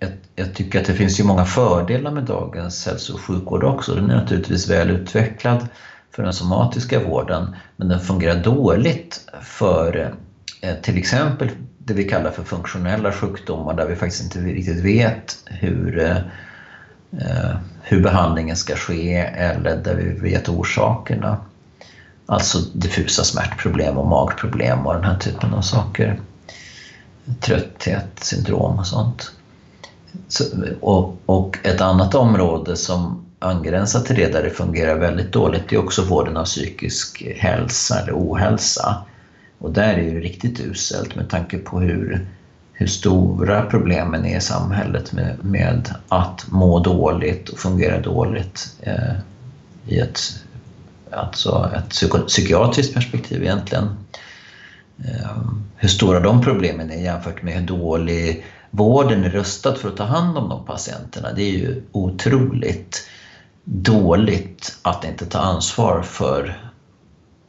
ett 0.00 0.18
jag 0.36 0.54
tycker 0.54 0.80
att 0.80 0.86
det 0.86 0.94
finns 0.94 1.20
ju 1.20 1.24
många 1.24 1.44
fördelar 1.44 2.10
med 2.10 2.24
dagens 2.24 2.86
hälso 2.86 3.14
och 3.14 3.20
sjukvård 3.20 3.64
också. 3.64 3.94
Den 3.94 4.10
är 4.10 4.16
naturligtvis 4.16 4.70
väl 4.70 4.90
utvecklad 4.90 5.68
för 6.10 6.22
den 6.22 6.32
somatiska 6.32 7.00
vården 7.00 7.56
men 7.76 7.88
den 7.88 8.00
fungerar 8.00 8.42
dåligt 8.42 9.20
för 9.42 10.14
eh, 10.60 10.74
till 10.74 10.98
exempel 10.98 11.50
det 11.78 11.94
vi 11.94 12.04
kallar 12.04 12.30
för 12.30 12.42
funktionella 12.42 13.12
sjukdomar 13.12 13.74
där 13.74 13.86
vi 13.86 13.96
faktiskt 13.96 14.22
inte 14.22 14.38
riktigt 14.38 14.84
vet 14.84 15.38
hur, 15.44 15.98
eh, 15.98 16.16
eh, 17.20 17.56
hur 17.82 18.02
behandlingen 18.02 18.56
ska 18.56 18.76
ske 18.76 19.14
eller 19.16 19.76
där 19.76 19.94
vi 19.94 20.30
vet 20.30 20.48
orsakerna. 20.48 21.38
Alltså 22.26 22.58
diffusa 22.58 23.24
smärtproblem 23.24 23.98
och 23.98 24.06
magproblem 24.06 24.86
och 24.86 24.94
den 24.94 25.04
här 25.04 25.18
typen 25.18 25.54
av 25.54 25.60
saker. 25.60 26.20
Trötthet, 27.40 28.06
syndrom 28.20 28.78
och 28.78 28.86
sånt. 28.86 29.32
Så, 30.28 30.44
och, 30.80 31.16
och 31.26 31.58
ett 31.62 31.80
annat 31.80 32.14
område 32.14 32.76
som 32.76 33.27
angränsar 33.38 34.00
till 34.00 34.16
det 34.16 34.32
där 34.32 34.42
det 34.42 34.50
fungerar 34.50 34.98
väldigt 34.98 35.32
dåligt 35.32 35.68
det 35.68 35.76
är 35.76 35.80
också 35.80 36.02
vården 36.02 36.36
av 36.36 36.44
psykisk 36.44 37.22
hälsa 37.36 38.00
eller 38.00 38.12
ohälsa. 38.12 39.02
Och 39.58 39.72
där 39.72 39.94
är 39.94 40.14
det 40.14 40.20
riktigt 40.20 40.60
uselt 40.60 41.14
med 41.14 41.30
tanke 41.30 41.58
på 41.58 41.80
hur, 41.80 42.26
hur 42.72 42.86
stora 42.86 43.62
problemen 43.62 44.24
är 44.24 44.38
i 44.38 44.40
samhället 44.40 45.12
med, 45.12 45.44
med 45.44 45.94
att 46.08 46.46
må 46.48 46.78
dåligt 46.78 47.48
och 47.48 47.58
fungera 47.58 48.00
dåligt 48.00 48.76
eh, 48.80 49.14
i 49.86 49.98
ett, 49.98 50.20
alltså 51.10 51.70
ett 51.76 51.88
psyko, 51.88 52.18
psykiatriskt 52.18 52.94
perspektiv 52.94 53.42
egentligen. 53.42 53.88
Eh, 55.04 55.36
hur 55.76 55.88
stora 55.88 56.20
de 56.20 56.42
problemen 56.42 56.90
är 56.90 57.02
jämfört 57.02 57.42
med 57.42 57.54
hur 57.54 57.66
dålig 57.66 58.44
vården 58.70 59.24
är 59.24 59.30
rustad 59.30 59.74
för 59.74 59.88
att 59.88 59.96
ta 59.96 60.04
hand 60.04 60.38
om 60.38 60.48
de 60.48 60.64
patienterna, 60.64 61.32
det 61.32 61.42
är 61.42 61.52
ju 61.52 61.82
otroligt 61.92 63.08
dåligt 63.70 64.78
att 64.82 65.04
inte 65.04 65.26
ta 65.26 65.38
ansvar 65.38 66.02
för 66.02 66.70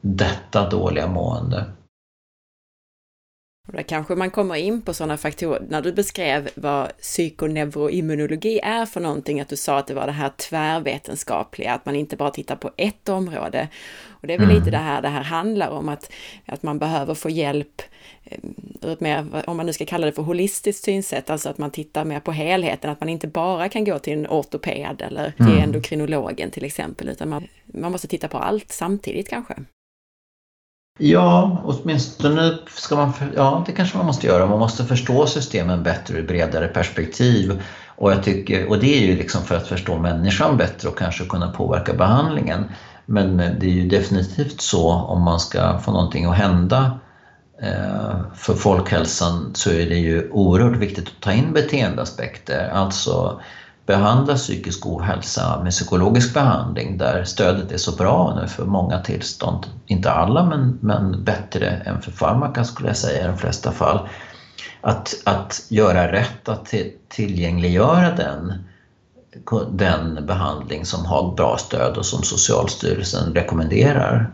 detta 0.01 0.69
dåliga 0.69 1.07
mående. 1.07 1.65
Och 3.69 3.75
där 3.75 3.83
kanske 3.83 4.15
man 4.15 4.31
kommer 4.31 4.55
in 4.55 4.81
på 4.81 4.93
sådana 4.93 5.17
faktorer, 5.17 5.61
när 5.69 5.81
du 5.81 5.93
beskrev 5.93 6.49
vad 6.55 6.97
psykoneuroimmunologi 6.97 8.59
är 8.63 8.85
för 8.85 8.99
någonting, 8.99 9.41
att 9.41 9.49
du 9.49 9.57
sa 9.57 9.77
att 9.77 9.87
det 9.87 9.93
var 9.93 10.05
det 10.05 10.11
här 10.11 10.29
tvärvetenskapliga, 10.37 11.73
att 11.73 11.85
man 11.85 11.95
inte 11.95 12.15
bara 12.15 12.29
tittar 12.29 12.55
på 12.55 12.71
ett 12.77 13.09
område. 13.09 13.67
Och 14.09 14.27
det 14.27 14.33
är 14.33 14.37
väl 14.37 14.49
mm. 14.49 14.59
lite 14.59 14.71
det 14.71 14.77
här 14.77 15.01
det 15.01 15.07
här 15.07 15.23
handlar 15.23 15.69
om, 15.69 15.89
att, 15.89 16.11
att 16.45 16.63
man 16.63 16.79
behöver 16.79 17.13
få 17.13 17.29
hjälp 17.29 17.81
eh, 18.23 18.39
ur 18.81 18.91
ett 18.91 18.99
mer, 18.99 19.25
om 19.49 19.57
man 19.57 19.65
nu 19.65 19.73
ska 19.73 19.85
kalla 19.85 20.05
det 20.05 20.11
för 20.11 20.23
holistiskt 20.23 20.83
synsätt, 20.83 21.29
alltså 21.29 21.49
att 21.49 21.57
man 21.57 21.71
tittar 21.71 22.05
mer 22.05 22.19
på 22.19 22.31
helheten, 22.31 22.89
att 22.89 22.99
man 22.99 23.09
inte 23.09 23.27
bara 23.27 23.69
kan 23.69 23.83
gå 23.83 23.99
till 23.99 24.13
en 24.13 24.27
ortoped 24.27 25.01
eller 25.01 25.31
till 25.31 25.45
mm. 25.45 25.63
endokrinologen 25.63 26.51
till 26.51 26.65
exempel, 26.65 27.09
utan 27.09 27.29
man, 27.29 27.47
man 27.65 27.91
måste 27.91 28.07
titta 28.07 28.27
på 28.27 28.37
allt 28.37 28.71
samtidigt 28.71 29.29
kanske. 29.29 29.55
Ja, 31.01 31.61
åtminstone 31.63 32.53
ska 32.67 32.95
man, 32.95 33.13
ja 33.35 33.63
det 33.65 33.71
kanske 33.71 33.97
man 33.97 34.05
måste 34.05 34.27
göra. 34.27 34.45
Man 34.45 34.59
måste 34.59 34.85
förstå 34.85 35.27
systemen 35.27 35.83
bättre 35.83 36.17
ur 36.17 36.27
bredare 36.27 36.67
perspektiv. 36.67 37.61
Och, 37.87 38.11
jag 38.11 38.23
tycker, 38.23 38.69
och 38.69 38.79
det 38.79 38.97
är 38.97 39.07
ju 39.07 39.15
liksom 39.17 39.43
för 39.43 39.55
att 39.55 39.67
förstå 39.67 39.97
människan 39.97 40.57
bättre 40.57 40.89
och 40.89 40.97
kanske 40.97 41.25
kunna 41.25 41.49
påverka 41.49 41.93
behandlingen. 41.93 42.65
Men 43.05 43.37
det 43.37 43.65
är 43.65 43.71
ju 43.71 43.87
definitivt 43.87 44.61
så 44.61 44.91
om 44.91 45.21
man 45.21 45.39
ska 45.39 45.77
få 45.77 45.91
någonting 45.91 46.25
att 46.25 46.37
hända 46.37 46.99
eh, 47.61 48.19
för 48.35 48.53
folkhälsan 48.53 49.51
så 49.53 49.69
är 49.69 49.85
det 49.85 49.97
ju 49.97 50.29
oerhört 50.31 50.77
viktigt 50.77 51.07
att 51.07 51.19
ta 51.19 51.31
in 51.31 51.53
beteendeaspekter. 51.53 52.69
Alltså 52.73 53.39
behandla 53.89 54.35
psykisk 54.35 54.85
ohälsa 54.85 55.59
med 55.63 55.71
psykologisk 55.71 56.33
behandling 56.33 56.97
där 56.97 57.23
stödet 57.23 57.71
är 57.71 57.77
så 57.77 57.91
bra 57.95 58.39
nu 58.41 58.47
för 58.47 58.65
många 58.65 59.01
tillstånd. 59.01 59.65
Inte 59.85 60.11
alla, 60.11 60.45
men, 60.45 60.77
men 60.81 61.23
bättre 61.23 61.67
än 61.69 62.01
för 62.01 62.11
farmaka 62.11 62.63
skulle 62.63 62.89
jag 62.89 62.97
säga 62.97 63.23
i 63.23 63.27
de 63.27 63.37
flesta 63.37 63.71
fall. 63.71 64.07
Att, 64.81 65.15
att 65.25 65.61
göra 65.69 66.11
rätt 66.11 66.49
att 66.49 66.73
tillgängliggöra 67.07 68.15
den, 68.15 68.53
den 69.71 70.25
behandling 70.25 70.85
som 70.85 71.05
har 71.05 71.35
bra 71.35 71.57
stöd 71.57 71.97
och 71.97 72.05
som 72.05 72.23
Socialstyrelsen 72.23 73.33
rekommenderar. 73.33 74.31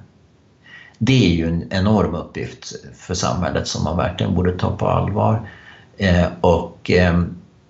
Det 0.98 1.26
är 1.26 1.36
ju 1.36 1.48
en 1.48 1.74
enorm 1.74 2.16
uppgift 2.16 2.74
för 2.96 3.14
samhället 3.14 3.68
som 3.68 3.84
man 3.84 3.98
verkligen 3.98 4.36
borde 4.36 4.58
ta 4.58 4.72
på 4.72 4.88
allvar. 4.88 5.50
Eh, 5.98 6.28
och 6.42 6.92
eh, 6.92 7.22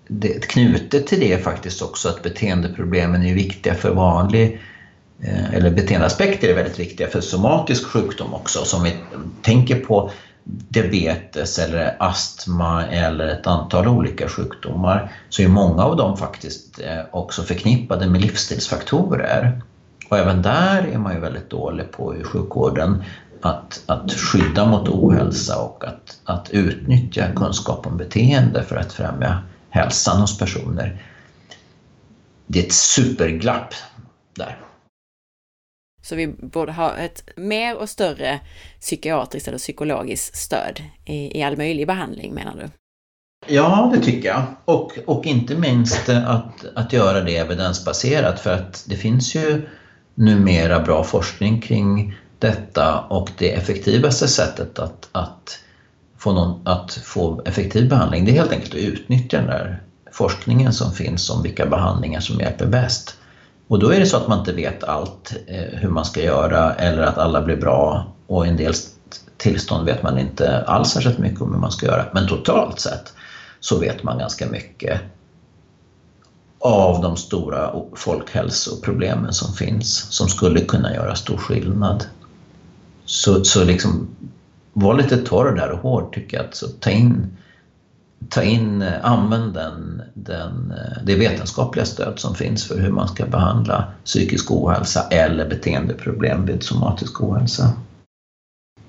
det, 0.08 0.48
knutet 0.48 1.06
till 1.06 1.20
det 1.20 1.32
är 1.32 1.38
faktiskt 1.38 1.82
också 1.82 2.08
att 2.08 2.22
beteendeproblemen 2.22 3.22
är 3.22 3.34
viktiga 3.34 3.74
för 3.74 3.94
vanlig 3.94 4.60
eh, 5.22 5.54
eller 5.54 5.70
beteendeaspekter 5.70 6.48
är 6.48 6.54
väldigt 6.54 6.78
viktiga 6.78 7.08
för 7.08 7.20
somatisk 7.20 7.86
sjukdom 7.86 8.34
också. 8.34 8.64
Som 8.64 8.82
vi 8.82 8.96
tänker 9.42 9.80
på 9.80 10.10
diabetes 10.44 11.58
eller 11.58 11.96
astma 11.98 12.86
eller 12.86 13.26
ett 13.28 13.46
antal 13.46 13.88
olika 13.88 14.28
sjukdomar 14.28 15.12
så 15.28 15.42
är 15.42 15.48
många 15.48 15.82
av 15.82 15.96
dem 15.96 16.16
faktiskt 16.16 16.80
eh, 16.80 17.00
också 17.10 17.42
förknippade 17.42 18.06
med 18.06 18.20
livsstilsfaktorer. 18.20 19.60
Och 20.10 20.18
även 20.18 20.42
där 20.42 20.88
är 20.92 20.98
man 20.98 21.14
ju 21.14 21.20
väldigt 21.20 21.50
dålig 21.50 21.92
på 21.92 22.16
i 22.16 22.24
sjukvården 22.24 23.02
att, 23.40 23.82
att 23.86 24.12
skydda 24.12 24.66
mot 24.66 24.88
ohälsa 24.88 25.58
och 25.58 25.84
att, 25.84 26.18
att 26.24 26.50
utnyttja 26.50 27.32
kunskap 27.36 27.86
om 27.86 27.96
beteende 27.96 28.62
för 28.62 28.76
att 28.76 28.92
främja 28.92 29.42
hälsan 29.70 30.20
hos 30.20 30.38
personer. 30.38 31.02
Det 32.46 32.58
är 32.58 32.66
ett 32.66 32.72
superglapp 32.72 33.74
där. 34.34 34.60
Så 36.02 36.16
vi 36.16 36.26
borde 36.26 36.72
ha 36.72 36.96
ett 36.96 37.28
mer 37.36 37.76
och 37.76 37.88
större 37.88 38.40
psykiatriskt 38.80 39.48
eller 39.48 39.58
psykologiskt 39.58 40.36
stöd 40.36 40.82
i, 41.04 41.38
i 41.38 41.42
all 41.42 41.56
möjlig 41.56 41.86
behandling 41.86 42.34
menar 42.34 42.56
du? 42.56 42.70
Ja, 43.54 43.92
det 43.94 44.00
tycker 44.00 44.28
jag. 44.28 44.42
Och, 44.64 44.98
och 45.06 45.26
inte 45.26 45.54
minst 45.54 46.08
att, 46.08 46.64
att 46.74 46.92
göra 46.92 47.20
det 47.20 47.36
evidensbaserat 47.36 48.40
för 48.40 48.54
att 48.54 48.84
det 48.88 48.96
finns 48.96 49.34
ju 49.34 49.68
numera 50.14 50.80
bra 50.80 51.04
forskning 51.04 51.60
kring 51.60 52.16
detta 52.38 53.00
och 53.00 53.30
det 53.38 53.52
effektivaste 53.52 54.28
sättet 54.28 54.78
att, 54.78 55.08
att, 55.12 55.58
få, 56.26 56.32
någon, 56.32 56.60
att 56.64 56.92
få 56.92 57.42
effektiv 57.44 57.88
behandling 57.88 58.24
det 58.24 58.30
är 58.30 58.34
helt 58.34 58.52
enkelt 58.52 58.74
att 58.74 58.80
utnyttja 58.80 59.36
den 59.36 59.46
där 59.46 59.82
forskningen 60.12 60.72
som 60.72 60.92
finns 60.92 61.30
om 61.30 61.42
vilka 61.42 61.66
behandlingar 61.66 62.20
som 62.20 62.40
hjälper 62.40 62.66
bäst. 62.66 63.14
Och 63.68 63.78
då 63.78 63.90
är 63.90 64.00
det 64.00 64.06
så 64.06 64.16
att 64.16 64.28
man 64.28 64.38
inte 64.38 64.52
vet 64.52 64.84
allt 64.84 65.34
eh, 65.46 65.78
hur 65.78 65.88
man 65.88 66.04
ska 66.04 66.22
göra 66.22 66.74
eller 66.74 67.02
att 67.02 67.18
alla 67.18 67.42
blir 67.42 67.56
bra 67.56 68.12
och 68.26 68.46
i 68.46 68.48
en 68.48 68.56
del 68.56 68.74
tillstånd 69.36 69.86
vet 69.86 70.02
man 70.02 70.18
inte 70.18 70.64
alls 70.66 70.90
särskilt 70.90 71.18
mycket 71.18 71.40
om 71.40 71.52
hur 71.52 71.60
man 71.60 71.72
ska 71.72 71.86
göra. 71.86 72.06
Men 72.12 72.28
totalt 72.28 72.80
sett 72.80 73.12
så 73.60 73.78
vet 73.78 74.02
man 74.02 74.18
ganska 74.18 74.46
mycket 74.46 75.00
av 76.58 77.02
de 77.02 77.16
stora 77.16 77.70
folkhälsoproblemen 77.94 79.32
som 79.32 79.52
finns 79.52 80.06
som 80.10 80.28
skulle 80.28 80.60
kunna 80.60 80.94
göra 80.94 81.14
stor 81.14 81.36
skillnad. 81.36 82.04
Så, 83.04 83.44
så 83.44 83.64
liksom, 83.64 84.08
var 84.78 84.94
lite 84.94 85.16
torr 85.16 85.56
där 85.56 85.70
och 85.70 85.78
hård 85.78 86.14
tycker 86.14 86.36
jag. 86.36 86.46
Så 86.56 86.68
ta 86.68 86.90
in, 86.90 87.36
ta 88.28 88.42
in 88.42 88.82
använd 88.82 89.54
den, 89.54 90.02
den, 90.14 90.72
det 91.04 91.14
vetenskapliga 91.14 91.84
stöd 91.84 92.18
som 92.18 92.34
finns 92.34 92.68
för 92.68 92.80
hur 92.80 92.90
man 92.90 93.08
ska 93.08 93.26
behandla 93.26 93.92
psykisk 94.04 94.50
ohälsa 94.50 95.08
eller 95.10 95.48
beteendeproblem 95.48 96.46
vid 96.46 96.62
somatisk 96.62 97.22
ohälsa. 97.22 97.72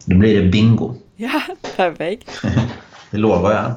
Då 0.05 0.17
blir 0.17 0.43
det 0.43 0.49
bingo. 0.49 0.93
Ja, 1.19 1.41
perfekt. 1.75 2.41
det 3.11 3.17
lovar 3.17 3.51
jag. 3.51 3.73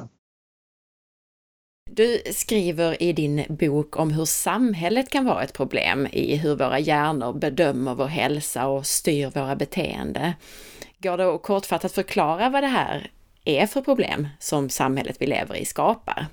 Du 1.91 2.21
skriver 2.33 3.03
i 3.03 3.13
din 3.13 3.45
bok 3.49 3.99
om 3.99 4.11
hur 4.11 4.25
samhället 4.25 5.09
kan 5.09 5.25
vara 5.25 5.43
ett 5.43 5.53
problem 5.53 6.07
i 6.11 6.35
hur 6.35 6.55
våra 6.55 6.79
hjärnor 6.79 7.33
bedömer 7.33 7.95
vår 7.95 8.05
hälsa 8.05 8.67
och 8.67 8.85
styr 8.85 9.31
våra 9.35 9.55
beteende. 9.55 10.33
Går 11.03 11.17
det 11.17 11.35
att 11.35 11.41
kortfattat 11.43 11.91
förklara 11.91 12.49
vad 12.49 12.63
det 12.63 12.67
här 12.67 13.11
är 13.45 13.67
för 13.67 13.81
problem 13.81 14.27
som 14.39 14.69
samhället 14.69 15.15
vi 15.19 15.25
lever 15.25 15.55
i 15.55 15.65
skapar? 15.65 16.27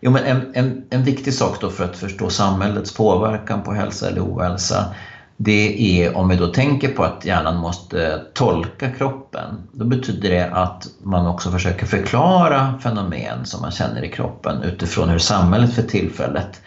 Jo, 0.00 0.10
men 0.10 0.24
en, 0.24 0.54
en, 0.54 0.84
en 0.90 1.02
viktig 1.02 1.34
sak 1.34 1.60
då 1.60 1.70
för 1.70 1.84
att 1.84 1.96
förstå 1.96 2.30
samhällets 2.30 2.94
påverkan 2.94 3.62
på 3.62 3.72
hälsa 3.72 4.08
eller 4.08 4.20
ohälsa 4.20 4.94
det 5.42 6.02
är 6.02 6.16
om 6.16 6.28
vi 6.28 6.36
då 6.36 6.46
tänker 6.46 6.88
på 6.88 7.04
att 7.04 7.24
hjärnan 7.24 7.56
måste 7.56 8.22
tolka 8.34 8.90
kroppen. 8.90 9.68
Då 9.72 9.84
betyder 9.84 10.30
det 10.30 10.50
att 10.50 10.86
man 11.02 11.26
också 11.26 11.50
försöker 11.50 11.86
förklara 11.86 12.78
fenomen 12.82 13.46
som 13.46 13.60
man 13.60 13.70
känner 13.70 14.04
i 14.04 14.08
kroppen 14.08 14.62
utifrån 14.62 15.08
hur 15.08 15.18
samhället 15.18 15.74
för 15.74 15.82
tillfället 15.82 16.60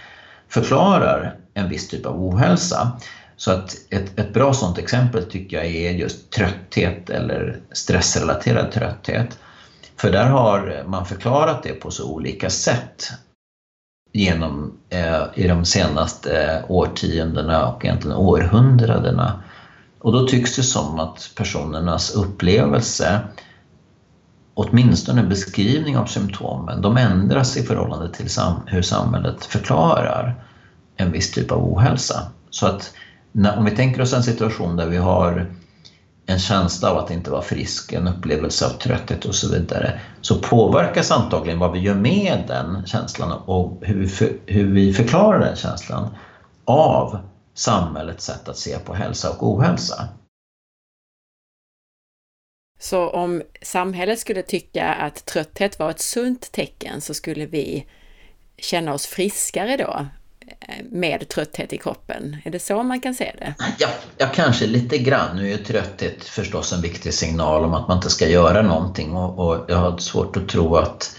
förklarar 0.50 1.36
en 1.54 1.70
viss 1.70 1.88
typ 1.88 2.06
av 2.06 2.24
ohälsa. 2.24 2.92
Så 3.38 3.52
att 3.52 3.76
ett, 3.90 4.20
ett 4.20 4.34
bra 4.34 4.54
sådant 4.54 4.78
exempel 4.78 5.24
tycker 5.24 5.58
jag 5.58 5.66
är 5.66 5.92
just 5.92 6.32
trötthet 6.32 7.10
eller 7.10 7.60
stressrelaterad 7.72 8.72
trötthet. 8.72 9.40
För 9.96 10.12
där 10.12 10.26
har 10.26 10.84
man 10.88 11.06
förklarat 11.06 11.64
det 11.64 11.74
på 11.74 11.92
så 11.92 12.06
olika 12.06 12.50
sätt 12.50 13.12
genom 14.12 14.78
eh, 14.90 15.24
i 15.34 15.48
de 15.48 15.66
senaste 15.66 16.44
eh, 16.44 16.72
årtiondena 16.72 17.66
och 17.68 17.86
egentligen 17.86 18.18
århundradena. 18.18 19.44
Och 20.00 20.12
då 20.12 20.28
tycks 20.28 20.56
det 20.56 20.64
som 20.64 21.00
att 21.00 21.32
personernas 21.36 22.10
upplevelse, 22.10 23.22
åtminstone 24.54 25.24
beskrivning 25.24 25.98
av 25.98 26.06
symptomen, 26.06 26.82
de 26.82 26.98
ändras 26.98 27.58
i 27.58 27.64
förhållande 27.64 28.10
till 28.10 28.30
sam 28.30 28.62
hur 28.66 28.82
samhället 28.82 29.46
förklarar 29.46 30.36
en 30.96 31.12
viss 31.12 31.32
typ 31.32 31.52
av 31.52 31.74
ohälsa. 31.74 32.32
Så 32.50 32.68
att 32.68 32.94
när, 33.34 33.58
om 33.58 33.66
vi 33.66 33.72
tänker 33.72 34.02
oss 34.02 34.14
en 34.14 34.24
situation 34.24 34.76
där 34.76 34.88
vi 34.88 34.98
har 34.98 35.52
en 36.26 36.40
känsla 36.40 36.92
av 36.92 36.98
att 36.98 37.12
inte 37.12 37.32
vara 37.32 37.42
frisk, 37.42 37.94
en 37.94 38.08
upplevelse 38.08 38.66
av 38.66 38.70
trötthet 38.70 39.26
och 39.26 39.36
så 39.36 39.52
vidare, 39.52 40.00
så 40.22 40.40
påverkas 40.40 41.12
antagligen 41.12 41.60
vad 41.60 41.72
vi 41.72 41.80
gör 41.80 41.96
med 41.96 42.44
den 42.48 42.86
känslan 42.86 43.32
och 43.32 43.80
hur 43.82 44.00
vi, 44.00 44.08
för, 44.08 44.30
hur 44.46 44.74
vi 44.74 44.94
förklarar 44.94 45.40
den 45.40 45.56
känslan 45.56 46.16
av 46.66 47.20
samhällets 47.54 48.26
sätt 48.26 48.50
att 48.50 48.58
se 48.58 48.80
på 48.80 48.94
hälsa 48.94 49.30
och 49.30 49.48
ohälsa. 49.48 50.08
Så 52.80 53.10
om 53.10 53.42
samhället 53.62 54.20
skulle 54.20 54.42
tycka 54.42 54.94
att 54.94 55.26
trötthet 55.26 55.80
var 55.80 55.90
ett 55.90 56.00
sunt 56.00 56.52
tecken 56.52 57.02
så 57.02 57.14
skulle 57.14 57.46
vi 57.46 57.88
känna 58.58 58.94
oss 58.94 59.06
friskare 59.06 59.78
då? 59.78 60.08
Med 60.90 61.30
trötthet 61.30 61.74
i 61.74 61.78
kroppen. 61.78 62.38
Är 62.46 62.52
det 62.52 62.60
så 62.60 62.84
man 62.84 63.02
kan 63.02 63.14
se 63.14 63.32
det? 63.40 63.54
Ja, 63.80 63.88
ja, 64.18 64.28
kanske 64.34 64.68
lite 64.68 64.98
grann. 64.98 65.36
Nu 65.36 65.54
är 65.54 65.58
trötthet 65.58 66.24
förstås 66.24 66.74
en 66.74 66.82
viktig 66.82 67.14
signal 67.14 67.66
om 67.66 67.74
att 67.74 67.88
man 67.88 67.98
inte 67.98 68.10
ska 68.10 68.28
göra 68.28 68.62
någonting 68.62 69.14
och, 69.16 69.48
och 69.48 69.66
jag 69.68 69.78
har 69.78 69.98
svårt 69.98 70.38
att 70.38 70.50
tro 70.50 70.76
att 70.76 71.16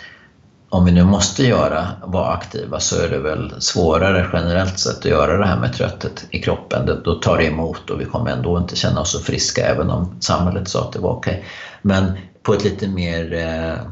om 0.69 0.85
vi 0.85 0.93
nu 0.93 1.05
måste 1.05 1.43
göra, 1.43 1.89
vara 2.05 2.29
aktiva 2.29 2.81
så 2.81 3.03
är 3.03 3.09
det 3.09 3.19
väl 3.19 3.55
svårare 3.59 4.31
generellt 4.33 4.79
sett 4.79 4.99
att 4.99 5.05
göra 5.05 5.37
det 5.37 5.47
här 5.47 5.61
med 5.61 5.73
trötthet 5.73 6.27
i 6.31 6.43
kroppen. 6.43 7.03
Då 7.05 7.15
tar 7.15 7.39
det 7.39 7.45
emot 7.45 7.91
och 7.91 8.01
vi 8.01 8.05
kommer 8.05 8.31
ändå 8.31 8.59
inte 8.59 8.77
känna 8.77 9.01
oss 9.01 9.13
så 9.13 9.21
friska 9.21 9.67
även 9.67 9.91
om 9.91 10.17
samhället 10.21 10.69
sa 10.69 10.81
att 10.81 10.93
det 10.93 10.99
var 10.99 11.11
okej. 11.11 11.35
Okay. 11.35 11.45
Men 11.83 12.13
på 12.43 12.55
ett 12.55 12.65
lite 12.65 12.89
mer, 12.89 13.35
eh, 13.35 13.87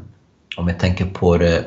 om 0.56 0.66
vi 0.66 0.74
tänker 0.74 1.04
på 1.06 1.36
det 1.36 1.64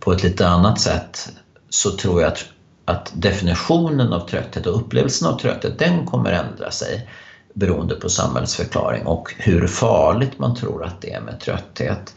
på 0.00 0.12
ett 0.12 0.22
lite 0.22 0.48
annat 0.48 0.80
sätt 0.80 1.32
så 1.70 1.90
tror 1.90 2.20
jag 2.20 2.28
att, 2.28 2.44
att 2.84 3.12
definitionen 3.14 4.12
av 4.12 4.28
trötthet 4.28 4.66
och 4.66 4.76
upplevelsen 4.76 5.28
av 5.28 5.38
trötthet, 5.38 5.78
den 5.78 6.06
kommer 6.06 6.32
ändra 6.32 6.70
sig 6.70 7.08
beroende 7.54 7.94
på 7.94 8.08
samhällsförklaring 8.08 9.06
och 9.06 9.34
hur 9.38 9.66
farligt 9.66 10.38
man 10.38 10.56
tror 10.56 10.84
att 10.84 11.00
det 11.00 11.12
är 11.12 11.20
med 11.20 11.40
trötthet. 11.40 12.14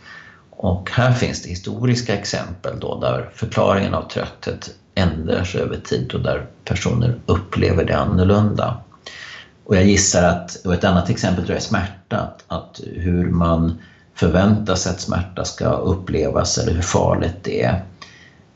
Och 0.50 0.90
här 0.92 1.14
finns 1.14 1.42
det 1.42 1.50
historiska 1.50 2.14
exempel 2.16 2.80
då 2.80 3.00
där 3.00 3.30
förklaringen 3.34 3.94
av 3.94 4.10
trötthet 4.10 4.70
ändras 4.96 5.56
över 5.56 5.78
tid 5.78 6.14
och 6.14 6.22
där 6.22 6.46
personer 6.66 7.16
upplever 7.26 7.84
det 7.84 7.98
annorlunda. 7.98 8.78
Och 9.64 9.76
jag 9.76 9.86
gissar 9.86 10.24
att, 10.24 10.56
och 10.66 10.74
ett 10.74 10.84
annat 10.84 11.10
exempel 11.10 11.46
tror 11.46 11.56
jag 11.56 11.62
är 11.62 11.68
smärta, 11.68 12.18
att, 12.18 12.44
att 12.48 12.82
hur 12.94 13.30
man 13.30 13.82
förväntar 14.14 14.76
sig 14.76 14.92
att 14.92 15.02
smärta 15.02 15.46
ska 15.46 15.66
upplevas 15.66 16.58
eller 16.58 16.74
hur 16.74 16.82
farligt 16.82 17.38
det 17.42 17.64
är 17.64 17.84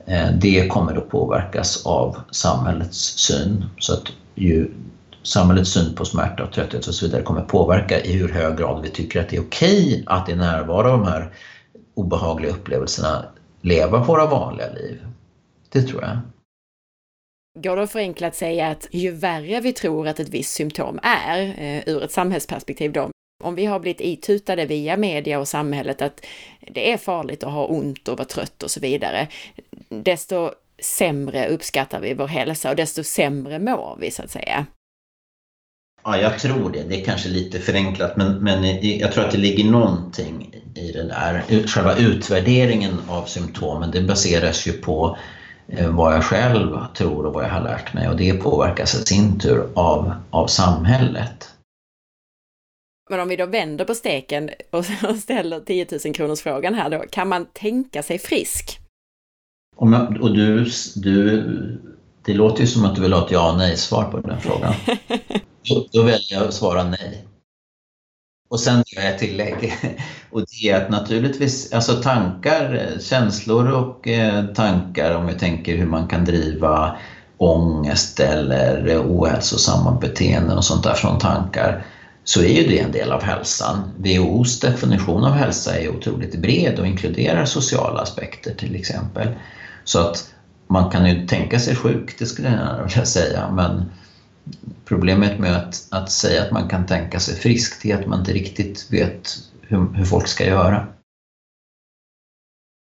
Eh, 0.06 0.32
det 0.32 0.68
kommer 0.68 0.96
att 0.96 1.10
påverkas 1.10 1.86
av 1.86 2.18
samhällets 2.32 2.98
syn. 2.98 3.66
Så 3.80 3.94
att 3.94 4.04
ju 4.36 4.72
samhällets 5.24 5.72
syn 5.72 5.96
på 5.96 6.06
smärta 6.06 6.44
och 6.44 6.52
trötthet 6.52 6.88
och 6.88 6.94
så 6.94 7.06
vidare 7.06 7.22
kommer 7.22 7.42
påverka 7.42 8.02
i 8.02 8.14
hur 8.14 8.30
hög 8.30 8.58
grad 8.58 8.82
vi 8.84 8.90
tycker 8.90 9.22
att 9.22 9.30
det 9.30 9.38
är 9.38 9.42
okej 9.42 10.04
att 10.08 10.30
i 10.30 10.36
närvaro 10.36 10.88
av 10.88 11.00
de 11.00 11.08
här 11.08 11.34
obehagliga 11.94 12.52
upplevelserna 12.52 13.26
leva 13.62 14.04
våra 14.04 14.26
vanliga 14.26 14.74
liv. 14.74 15.08
Det 15.70 15.82
tror 15.82 16.02
jag. 16.02 16.18
Går 17.64 17.76
det 17.76 17.84
att 17.84 17.92
förenklat 17.92 18.36
säga 18.36 18.68
att 18.68 18.88
ju 18.92 19.12
värre 19.12 19.60
vi 19.60 19.74
tror 19.74 20.08
att 20.08 20.20
ett 20.20 20.30
visst 20.30 20.54
symptom 20.54 21.00
är, 21.04 21.40
eh, 21.58 21.94
ur 21.94 22.04
ett 22.04 22.12
samhällsperspektiv 22.12 22.92
då, 22.92 23.10
om 23.46 23.56
vi 23.56 23.66
har 23.66 23.80
blivit 23.80 24.02
itutade 24.02 24.66
via 24.66 24.98
media 24.98 25.40
och 25.40 25.48
samhället 25.48 26.02
att 26.02 26.26
det 26.60 26.92
är 26.92 26.98
farligt 26.98 27.44
att 27.44 27.54
ha 27.54 27.66
ont 27.66 28.08
och 28.08 28.18
vara 28.18 28.28
trött 28.28 28.64
och 28.64 28.72
så 28.72 28.80
vidare, 28.80 29.28
desto 29.90 30.52
sämre 30.80 31.48
uppskattar 31.48 32.00
vi 32.00 32.14
vår 32.14 32.28
hälsa 32.28 32.70
och 32.70 32.76
desto 32.76 33.04
sämre 33.04 33.60
mår 33.60 33.98
vi 34.02 34.12
så 34.12 34.24
att 34.24 34.32
säga. 34.32 34.66
Ja, 36.04 36.18
jag 36.18 36.40
tror 36.40 36.72
det. 36.72 36.84
Det 36.84 37.02
är 37.02 37.06
kanske 37.06 37.30
lite 37.30 37.60
förenklat 37.60 38.18
men, 38.18 38.44
men 38.44 38.64
jag 39.00 39.12
tror 39.12 39.26
att 39.26 39.32
det 39.32 39.38
ligger 39.38 39.64
någonting 39.64 40.56
i 40.76 40.92
det 40.92 41.04
där. 41.04 41.44
Själva 41.68 41.96
utvärderingen 41.96 42.98
av 43.08 43.26
symptomen 43.26 43.92
det 43.92 44.02
baseras 44.02 44.68
ju 44.68 44.74
på 44.74 45.18
eh, 45.68 45.90
vad 45.90 46.16
jag 46.16 46.24
själv 46.24 46.78
tror 46.98 47.26
och 47.26 47.34
vad 47.34 47.44
jag 47.44 47.50
har 47.50 47.62
lärt 47.62 47.94
mig 47.94 48.10
och 48.10 48.18
det 48.18 48.34
påverkas 48.34 48.96
i 48.96 49.06
sin 49.06 49.40
tur 49.40 49.70
av, 49.74 50.14
av 50.30 50.48
samhället. 50.48 51.55
Men 53.10 53.20
om 53.20 53.28
vi 53.28 53.36
då 53.36 53.46
vänder 53.46 53.86
på 53.86 53.96
steken 53.96 54.50
och 54.72 54.86
ställer 55.22 55.60
10 55.60 55.88
000 56.06 56.14
kronors 56.14 56.42
frågan 56.42 56.74
här 56.74 56.90
då, 56.90 57.04
kan 57.12 57.30
man 57.30 57.46
tänka 57.54 58.04
sig 58.04 58.20
frisk? 58.20 58.80
Jag, 59.80 60.22
och 60.22 60.36
du, 60.36 60.70
du, 60.96 61.44
det 62.26 62.34
låter 62.34 62.62
ju 62.62 62.68
som 62.68 62.86
att 62.86 62.96
du 62.96 63.02
vill 63.02 63.14
ha 63.14 63.26
ett 63.26 63.32
ja 63.32 63.52
och 63.52 63.58
nej-svar 63.58 64.04
på 64.04 64.20
den 64.20 64.42
frågan. 64.42 64.74
då, 65.70 65.88
då 65.92 66.02
väljer 66.02 66.34
jag 66.34 66.44
att 66.44 66.54
svara 66.54 66.84
nej. 66.84 67.28
Och 68.50 68.60
sen 68.60 68.84
gör 68.88 69.04
jag 69.04 69.14
ett 69.14 69.20
tillägg. 69.20 69.74
Och 70.32 70.42
det 70.42 70.70
är 70.70 70.82
att 70.82 70.90
naturligtvis, 70.90 71.74
alltså 71.74 72.02
tankar, 72.02 72.92
känslor 73.00 73.72
och 73.72 74.08
eh, 74.08 74.46
tankar 74.46 75.16
om 75.16 75.28
vi 75.28 75.34
tänker 75.34 75.78
hur 75.78 75.86
man 75.86 76.08
kan 76.08 76.26
driva 76.26 76.98
ångest 77.38 78.20
eller 78.20 79.00
ohälsosamma 79.00 79.92
beteenden 80.02 80.58
och 80.58 80.66
sånt 80.66 80.84
där 80.84 80.94
från 80.94 81.20
tankar 81.20 81.86
så 82.26 82.42
är 82.42 82.62
ju 82.62 82.68
det 82.68 82.80
en 82.80 82.92
del 82.92 83.12
av 83.12 83.24
hälsan. 83.24 83.92
WHOs 83.98 84.60
definition 84.60 85.24
av 85.24 85.34
hälsa 85.34 85.80
är 85.80 85.90
otroligt 85.90 86.36
bred 86.36 86.80
och 86.80 86.88
inkluderar 86.88 87.46
sociala 87.46 88.00
aspekter 88.00 88.56
till 88.56 88.76
exempel. 88.76 89.28
Så 89.84 90.00
att 90.00 90.34
man 90.68 90.92
kan 90.92 91.06
ju 91.10 91.28
tänka 91.28 91.60
sig 91.60 91.76
sjuk, 91.76 92.20
det 92.20 92.26
skulle 92.26 92.48
jag 92.48 92.58
gärna 92.58 92.84
vilja 92.84 93.06
säga, 93.06 93.52
men 93.52 93.86
problemet 94.86 95.40
med 95.40 95.56
att, 95.56 95.88
att 95.92 96.12
säga 96.12 96.44
att 96.44 96.52
man 96.52 96.70
kan 96.70 96.86
tänka 96.86 97.20
sig 97.20 97.36
frisk 97.36 97.84
det 97.84 97.92
är 97.92 98.00
att 98.00 98.08
man 98.08 98.20
inte 98.20 98.34
riktigt 98.34 98.88
vet 98.92 99.38
hur, 99.62 99.94
hur 99.94 100.06
folk 100.06 100.28
ska 100.28 100.46
göra. 100.46 100.88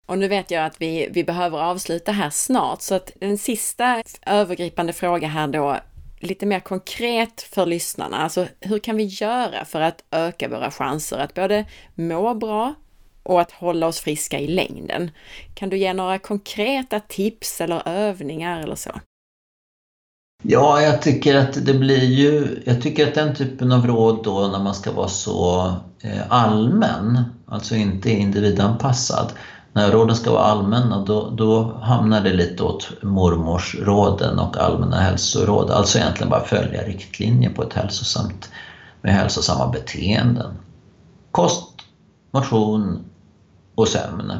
Och 0.06 0.18
nu 0.18 0.28
vet 0.28 0.50
jag 0.50 0.64
att 0.64 0.80
vi, 0.80 1.08
vi 1.10 1.24
behöver 1.24 1.58
avsluta 1.58 2.12
här 2.12 2.30
snart, 2.30 2.82
så 2.82 2.94
att 2.94 3.12
en 3.20 3.38
sista 3.38 4.02
övergripande 4.26 4.92
fråga 4.92 5.28
här 5.28 5.48
då, 5.48 5.76
lite 6.20 6.46
mer 6.46 6.60
konkret 6.60 7.42
för 7.42 7.66
lyssnarna. 7.66 8.16
Alltså 8.16 8.46
hur 8.60 8.78
kan 8.78 8.96
vi 8.96 9.04
göra 9.04 9.64
för 9.64 9.80
att 9.80 10.04
öka 10.10 10.48
våra 10.48 10.70
chanser 10.70 11.18
att 11.18 11.34
både 11.34 11.64
må 11.94 12.34
bra 12.34 12.74
och 13.22 13.40
att 13.40 13.52
hålla 13.52 13.86
oss 13.86 14.00
friska 14.00 14.38
i 14.40 14.46
längden? 14.48 15.10
Kan 15.54 15.68
du 15.68 15.76
ge 15.76 15.92
några 15.92 16.18
konkreta 16.18 17.00
tips 17.00 17.60
eller 17.60 17.88
övningar 17.88 18.62
eller 18.62 18.74
så? 18.74 18.90
Ja, 20.42 20.82
jag 20.82 21.02
tycker 21.02 21.36
att 21.36 21.66
det 21.66 21.74
blir 21.74 22.04
ju, 22.04 22.62
jag 22.64 22.82
tycker 22.82 23.08
att 23.08 23.14
den 23.14 23.34
typen 23.34 23.72
av 23.72 23.86
råd 23.86 24.24
då 24.24 24.48
när 24.52 24.62
man 24.62 24.74
ska 24.74 24.92
vara 24.92 25.08
så 25.08 25.74
eh, 26.00 26.22
allmän, 26.28 27.24
alltså 27.46 27.74
inte 27.74 28.10
individanpassad, 28.10 29.32
när 29.72 29.92
råden 29.92 30.16
ska 30.16 30.32
vara 30.32 30.42
allmänna 30.42 31.04
då, 31.04 31.30
då 31.30 31.78
hamnar 31.82 32.20
det 32.20 32.32
lite 32.32 32.62
åt 32.62 33.02
mormorsråden 33.02 34.38
och 34.38 34.56
allmänna 34.56 34.96
hälsoråd. 35.00 35.70
Alltså 35.70 35.98
egentligen 35.98 36.30
bara 36.30 36.44
följa 36.44 36.82
riktlinjer 36.82 37.50
på 37.50 37.62
ett 37.62 37.72
hälsosamt, 37.72 38.50
med 39.02 39.14
hälsosamma 39.14 39.66
beteenden. 39.66 40.58
Kost, 41.30 41.72
motion 42.30 43.04
och 43.74 43.88
sömn. 43.88 44.32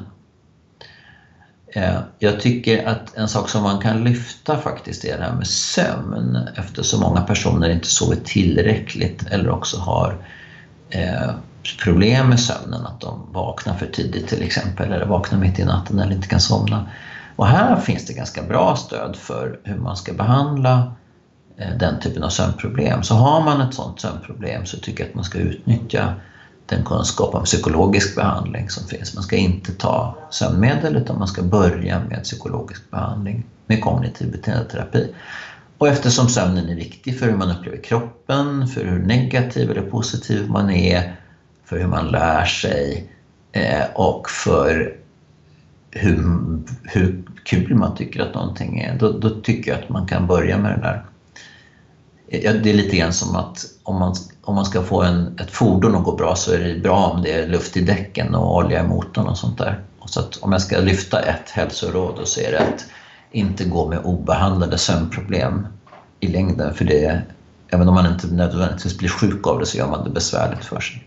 Eh, 1.74 1.98
jag 2.18 2.40
tycker 2.40 2.86
att 2.86 3.16
en 3.16 3.28
sak 3.28 3.48
som 3.48 3.62
man 3.62 3.80
kan 3.80 4.04
lyfta 4.04 4.58
faktiskt 4.58 5.04
är 5.04 5.18
det 5.18 5.24
här 5.24 5.34
med 5.34 5.46
sömn 5.46 6.38
eftersom 6.56 7.00
många 7.00 7.20
personer 7.20 7.70
inte 7.70 7.88
sover 7.90 8.16
tillräckligt 8.24 9.26
eller 9.26 9.50
också 9.50 9.78
har 9.78 10.26
eh, 10.90 11.30
problem 11.82 12.28
med 12.28 12.40
sömnen, 12.40 12.86
att 12.86 13.00
de 13.00 13.26
vaknar 13.32 13.74
för 13.74 13.86
tidigt 13.86 14.28
till 14.28 14.42
exempel 14.42 14.92
eller 14.92 15.06
vaknar 15.06 15.38
mitt 15.38 15.58
i 15.58 15.64
natten 15.64 15.98
eller 15.98 16.14
inte 16.14 16.28
kan 16.28 16.40
somna. 16.40 16.88
Och 17.36 17.46
här 17.46 17.76
finns 17.76 18.06
det 18.06 18.12
ganska 18.12 18.42
bra 18.42 18.76
stöd 18.76 19.16
för 19.16 19.58
hur 19.64 19.76
man 19.76 19.96
ska 19.96 20.12
behandla 20.12 20.94
eh, 21.56 21.76
den 21.78 22.00
typen 22.00 22.22
av 22.22 22.28
sömnproblem. 22.28 23.02
Så 23.02 23.14
har 23.14 23.40
man 23.40 23.60
ett 23.60 23.74
sådant 23.74 24.00
sömnproblem 24.00 24.66
så 24.66 24.78
tycker 24.78 25.04
jag 25.04 25.08
att 25.08 25.14
man 25.14 25.24
ska 25.24 25.38
utnyttja 25.38 26.14
den 26.66 26.84
kunskap 26.84 27.34
om 27.34 27.44
psykologisk 27.44 28.16
behandling 28.16 28.70
som 28.70 28.86
finns. 28.86 29.14
Man 29.14 29.22
ska 29.22 29.36
inte 29.36 29.72
ta 29.72 30.16
sömnmedel 30.30 30.96
utan 30.96 31.18
man 31.18 31.28
ska 31.28 31.42
börja 31.42 32.00
med 32.08 32.22
psykologisk 32.22 32.90
behandling 32.90 33.44
med 33.66 33.80
kognitiv 33.80 34.30
beteendeterapi. 34.32 35.10
Och 35.78 35.88
eftersom 35.88 36.28
sömnen 36.28 36.68
är 36.68 36.74
viktig 36.74 37.18
för 37.18 37.26
hur 37.26 37.36
man 37.36 37.50
upplever 37.50 37.82
kroppen, 37.82 38.68
för 38.68 38.84
hur 38.84 38.98
negativ 38.98 39.70
eller 39.70 39.82
positiv 39.82 40.48
man 40.48 40.70
är, 40.70 41.16
för 41.70 41.78
hur 41.78 41.86
man 41.86 42.08
lär 42.08 42.44
sig 42.44 43.04
eh, 43.52 43.84
och 43.94 44.30
för 44.30 44.96
hur, 45.90 46.24
hur 46.82 47.22
kul 47.44 47.74
man 47.74 47.96
tycker 47.96 48.20
att 48.20 48.34
någonting 48.34 48.80
är, 48.80 48.98
då, 48.98 49.18
då 49.18 49.30
tycker 49.30 49.70
jag 49.70 49.80
att 49.80 49.88
man 49.88 50.06
kan 50.06 50.26
börja 50.26 50.58
med 50.58 50.72
det 50.72 50.82
där. 50.82 51.04
Det 52.62 52.70
är 52.70 52.74
lite 52.74 52.96
grann 52.96 53.12
som 53.12 53.36
att 53.36 53.64
om 53.82 53.98
man, 53.98 54.14
om 54.42 54.54
man 54.54 54.64
ska 54.64 54.82
få 54.82 55.02
en, 55.02 55.38
ett 55.38 55.50
fordon 55.50 55.96
att 55.96 56.04
gå 56.04 56.16
bra 56.16 56.36
så 56.36 56.52
är 56.52 56.58
det 56.58 56.82
bra 56.82 57.06
om 57.06 57.22
det 57.22 57.32
är 57.32 57.46
luft 57.46 57.76
i 57.76 57.80
däcken 57.80 58.34
och 58.34 58.56
olja 58.56 58.80
i 58.80 58.82
motorn 58.82 59.26
och 59.26 59.38
sånt 59.38 59.58
där. 59.58 59.78
Så 60.04 60.20
att 60.20 60.36
om 60.36 60.52
jag 60.52 60.62
ska 60.62 60.78
lyfta 60.78 61.20
ett 61.20 61.50
hälsoråd 61.50 62.20
så 62.24 62.40
är 62.40 62.52
det 62.52 62.58
att 62.58 62.86
inte 63.30 63.64
gå 63.64 63.88
med 63.88 63.98
obehandlade 63.98 64.78
sömnproblem 64.78 65.66
i 66.20 66.26
längden 66.26 66.74
för 66.74 66.84
det, 66.84 67.22
även 67.68 67.88
om 67.88 67.94
man 67.94 68.06
inte 68.06 68.26
nödvändigtvis 68.26 68.98
blir 68.98 69.08
sjuk 69.08 69.46
av 69.46 69.58
det 69.58 69.66
så 69.66 69.78
gör 69.78 69.86
man 69.86 70.04
det 70.04 70.10
besvärligt 70.10 70.64
för 70.64 70.80
sig. 70.80 71.04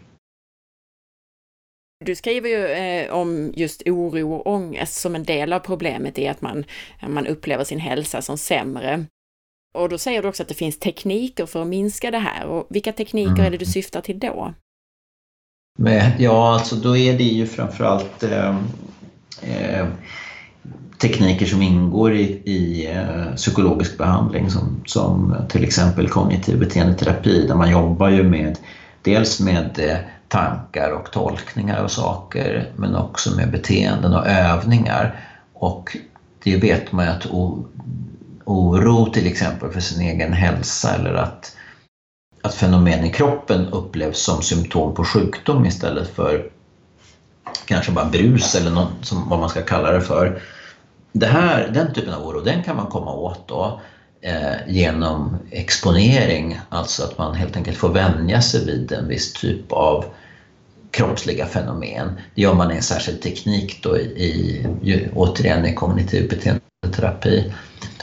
Du 2.06 2.16
skriver 2.16 2.50
ju 2.50 2.66
eh, 2.66 3.14
om 3.14 3.54
just 3.56 3.82
oro 3.86 4.34
och 4.34 4.48
ångest 4.48 4.94
som 4.94 5.16
en 5.16 5.24
del 5.24 5.54
av 5.54 5.60
problemet 5.60 6.20
är 6.20 6.32
att 6.32 6.42
man, 6.42 6.64
man 7.08 7.28
upplever 7.28 7.64
sin 7.64 7.80
hälsa 7.80 8.22
som 8.22 8.38
sämre. 8.38 9.06
Och 9.74 9.90
då 9.90 9.98
säger 9.98 10.22
du 10.22 10.28
också 10.28 10.44
att 10.44 10.50
det 10.50 10.56
finns 10.56 10.80
tekniker 10.80 11.46
för 11.46 11.62
att 11.62 11.68
minska 11.68 12.12
det 12.12 12.18
här. 12.18 12.46
Och 12.46 12.68
vilka 12.70 12.92
tekniker 12.92 13.32
mm. 13.32 13.46
är 13.46 13.52
det 13.52 13.58
du 13.58 13.66
syftar 13.66 14.02
till 14.02 14.20
då? 14.20 14.54
Men, 15.80 16.12
ja, 16.20 16.54
alltså 16.54 16.76
då 16.76 16.98
är 16.98 17.18
det 17.18 17.24
ju 17.24 17.48
framförallt 17.48 18.24
eh, 18.24 18.58
eh, 19.42 19.88
tekniker 21.02 21.46
som 21.46 21.62
ingår 21.62 22.14
i, 22.14 22.24
i 22.46 22.92
eh, 22.92 23.36
psykologisk 23.36 23.98
behandling 23.98 24.50
som, 24.50 24.82
som 24.86 25.36
till 25.50 25.64
exempel 25.64 26.10
kognitiv 26.10 26.60
beteendeterapi 26.60 27.48
där 27.48 27.56
man 27.56 27.72
jobbar 27.72 28.10
ju 28.10 28.24
med 28.24 28.58
dels 29.02 29.40
med 29.40 29.80
eh, 29.80 29.98
tankar 30.34 30.92
och 30.92 31.12
tolkningar 31.12 31.84
av 31.84 31.88
saker 31.88 32.72
men 32.76 32.96
också 32.96 33.36
med 33.36 33.52
beteenden 33.52 34.14
och 34.14 34.28
övningar. 34.28 35.20
Och 35.54 35.98
det 36.44 36.58
vet 36.58 36.92
man 36.92 37.06
ju 37.06 37.12
att 37.12 37.26
oro 38.46 39.06
till 39.06 39.28
exempel 39.28 39.72
för 39.72 39.80
sin 39.80 40.02
egen 40.02 40.34
hälsa 40.34 40.96
eller 40.96 41.14
att, 41.14 41.56
att 42.42 42.54
fenomen 42.54 43.04
i 43.04 43.12
kroppen 43.12 43.68
upplevs 43.68 44.20
som 44.20 44.42
symptom 44.42 44.96
på 44.96 45.06
sjukdom 45.06 45.66
istället 45.66 46.08
för 46.08 46.50
kanske 47.66 47.92
bara 47.92 48.06
brus 48.06 48.56
eller 48.56 48.72
något, 48.72 48.92
som, 49.02 49.30
vad 49.30 49.40
man 49.40 49.50
ska 49.50 49.62
kalla 49.62 49.92
det 49.92 50.02
för. 50.02 50.42
Det 51.12 51.28
här, 51.28 51.70
den 51.74 51.94
typen 51.94 52.14
av 52.14 52.28
oro 52.28 52.42
den 52.42 52.64
kan 52.64 52.76
man 52.76 52.88
komma 52.88 53.14
åt 53.14 53.48
då, 53.48 53.82
eh, 54.22 54.68
genom 54.68 55.38
exponering, 55.52 56.60
alltså 56.70 57.04
att 57.04 57.18
man 57.18 57.36
helt 57.36 57.58
enkelt 57.58 57.78
får 57.78 57.90
vänja 57.90 58.42
sig 58.42 58.66
vid 58.66 58.92
en 58.92 59.08
viss 59.08 59.34
typ 59.34 59.72
av 59.72 60.06
kroppsliga 60.94 61.46
fenomen. 61.46 62.12
Det 62.36 62.42
gör 62.42 62.54
man 62.54 62.72
i 62.72 62.76
en 62.76 62.82
särskild 62.82 63.22
teknik 63.22 63.84
då 63.84 63.98
i, 63.98 64.28
i 64.84 65.10
återigen 65.14 65.66
i 65.66 65.74
kognitiv 65.74 66.30
beteendeterapi 66.30 67.54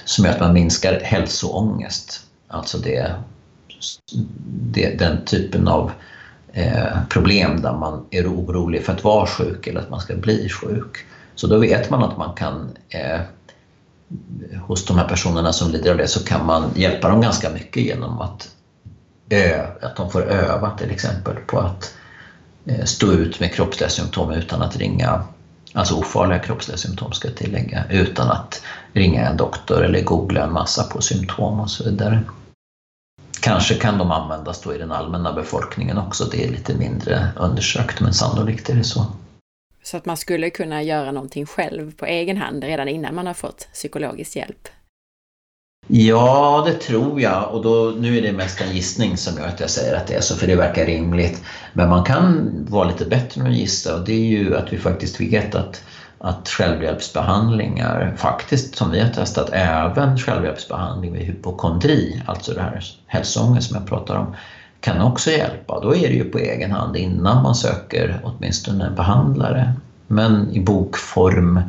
som 0.05 0.25
gör 0.25 0.33
att 0.33 0.41
man 0.41 0.53
minskar 0.53 1.01
hälsoångest. 1.03 2.21
Alltså 2.49 2.79
det, 2.79 3.15
det, 4.73 4.99
den 4.99 5.25
typen 5.25 5.69
av 5.69 5.91
eh, 6.53 7.05
problem 7.09 7.63
där 7.63 7.73
man 7.73 8.07
är 8.11 8.27
orolig 8.27 8.85
för 8.85 8.93
att 8.93 9.05
vara 9.05 9.27
sjuk 9.27 9.67
eller 9.67 9.81
att 9.81 9.91
man 9.91 10.01
ska 10.01 10.17
bli 10.17 10.49
sjuk. 10.49 10.97
Så 11.35 11.47
då 11.47 11.59
vet 11.59 11.91
man 11.91 12.03
att 12.03 12.19
man 12.19 12.35
kan 12.35 12.77
eh, 12.89 13.21
hos 14.67 14.85
de 14.85 14.99
här 14.99 15.09
personerna 15.09 15.53
som 15.53 15.71
lider 15.71 15.91
av 15.91 15.97
det 15.97 16.09
så 16.09 16.25
kan 16.25 16.47
man 16.47 16.71
hjälpa 16.75 17.09
dem 17.09 17.21
ganska 17.21 17.51
mycket 17.51 17.83
genom 17.83 18.21
att, 18.21 18.49
ö, 19.31 19.67
att 19.83 19.97
de 19.97 20.11
får 20.11 20.23
öva 20.23 20.71
till 20.79 20.91
exempel 20.91 21.37
på 21.37 21.59
att 21.59 21.95
Eh, 22.71 22.85
stå 22.85 23.13
ut 23.13 23.41
med 23.41 23.55
kroppsliga 23.55 23.91
symptom 23.91 24.31
utan 24.33 24.63
att 24.63 24.77
ringa 24.77 25.23
alltså 25.73 25.95
ofarliga 25.95 26.39
kroppsliga 26.39 26.79
symptom 26.79 27.13
ska 27.13 27.29
jag 27.29 27.37
tillägga, 27.37 27.85
utan 27.91 28.31
att 28.31 28.63
ringa 28.93 29.29
en 29.29 29.37
doktor 29.37 29.85
eller 29.85 30.03
googla 30.03 30.45
en 30.45 30.53
massa 30.53 30.85
på 30.85 31.03
symptom 31.03 31.61
och 31.61 31.71
så 31.71 31.85
vidare. 31.85 32.21
Kanske 33.41 33.75
kan 33.75 33.99
de 33.99 34.11
användas 34.11 34.61
då 34.61 34.75
i 34.75 34.79
den 34.79 34.93
allmänna 34.93 35.33
befolkningen 35.33 35.99
också, 35.99 36.25
det 36.25 36.45
är 36.45 36.51
lite 36.51 36.75
mindre 36.75 37.29
undersökt 37.37 38.01
men 38.01 38.15
sannolikt 38.15 38.71
är 38.71 38.75
det 38.75 38.85
så. 38.85 39.07
Så 39.83 39.97
att 39.97 40.07
man 40.07 40.17
skulle 40.17 40.51
kunna 40.51 40.83
göra 40.83 41.13
någonting 41.13 41.47
själv 41.47 41.95
på 41.95 42.07
egen 42.07 42.37
hand 42.37 42.65
redan 42.65 42.89
innan 42.89 43.15
man 43.15 43.27
har 43.27 43.35
fått 43.35 43.69
psykologisk 43.73 44.37
hjälp? 44.37 44.69
Ja, 45.93 46.65
det 46.67 46.73
tror 46.73 47.21
jag 47.21 47.55
och 47.55 47.63
då, 47.63 47.95
nu 47.99 48.19
är 48.19 48.23
det 48.23 48.33
mest 48.33 48.61
en 48.61 48.75
gissning 48.75 49.17
som 49.17 49.39
gör 49.39 49.47
att 49.47 49.61
jag 49.61 49.71
säger 49.71 49.97
att 49.97 50.07
det 50.07 50.15
är 50.15 50.21
så, 50.21 50.37
för 50.37 50.47
det 50.47 50.57
verkar 50.57 50.87
rimligt. 50.87 51.43
Men 51.73 51.89
man 51.89 52.05
kan 52.05 52.51
vara 52.69 52.89
lite 52.89 53.05
bättre 53.05 53.43
med 53.43 53.51
att 53.51 53.59
gissa 53.59 53.95
och 53.95 54.05
det 54.05 54.13
är 54.13 54.39
ju 54.39 54.57
att 54.57 54.73
vi 54.73 54.79
faktiskt 54.79 55.21
vet 55.21 55.55
att 55.55 55.83
att 56.23 56.49
självhjälpsbehandlingar, 56.49 58.15
faktiskt 58.17 58.77
som 58.77 58.91
vi 58.91 59.01
har 59.01 59.09
testat, 59.09 59.51
även 59.53 60.19
självhjälpsbehandling 60.19 61.13
vid 61.13 61.23
hypokondri, 61.23 62.23
alltså 62.27 62.53
det 62.53 62.61
här 62.61 62.85
hälsoångest 63.07 63.69
som 63.69 63.77
jag 63.77 63.89
pratar 63.89 64.17
om, 64.17 64.35
kan 64.81 65.01
också 65.01 65.31
hjälpa. 65.31 65.81
Då 65.81 65.97
är 65.97 66.09
det 66.09 66.15
ju 66.15 66.25
på 66.25 66.39
egen 66.39 66.73
hand 66.73 66.97
innan 66.97 67.43
man 67.43 67.55
söker 67.55 68.21
åtminstone 68.23 68.87
en 68.87 68.95
behandlare. 68.95 69.73
Men 70.07 70.51
i 70.51 70.61
bokform 70.61 71.61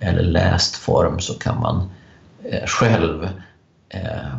eller 0.00 0.22
läst 0.22 0.76
form 0.76 1.20
så 1.20 1.34
kan 1.34 1.60
man 1.60 1.90
eh, 2.44 2.66
själv 2.66 3.28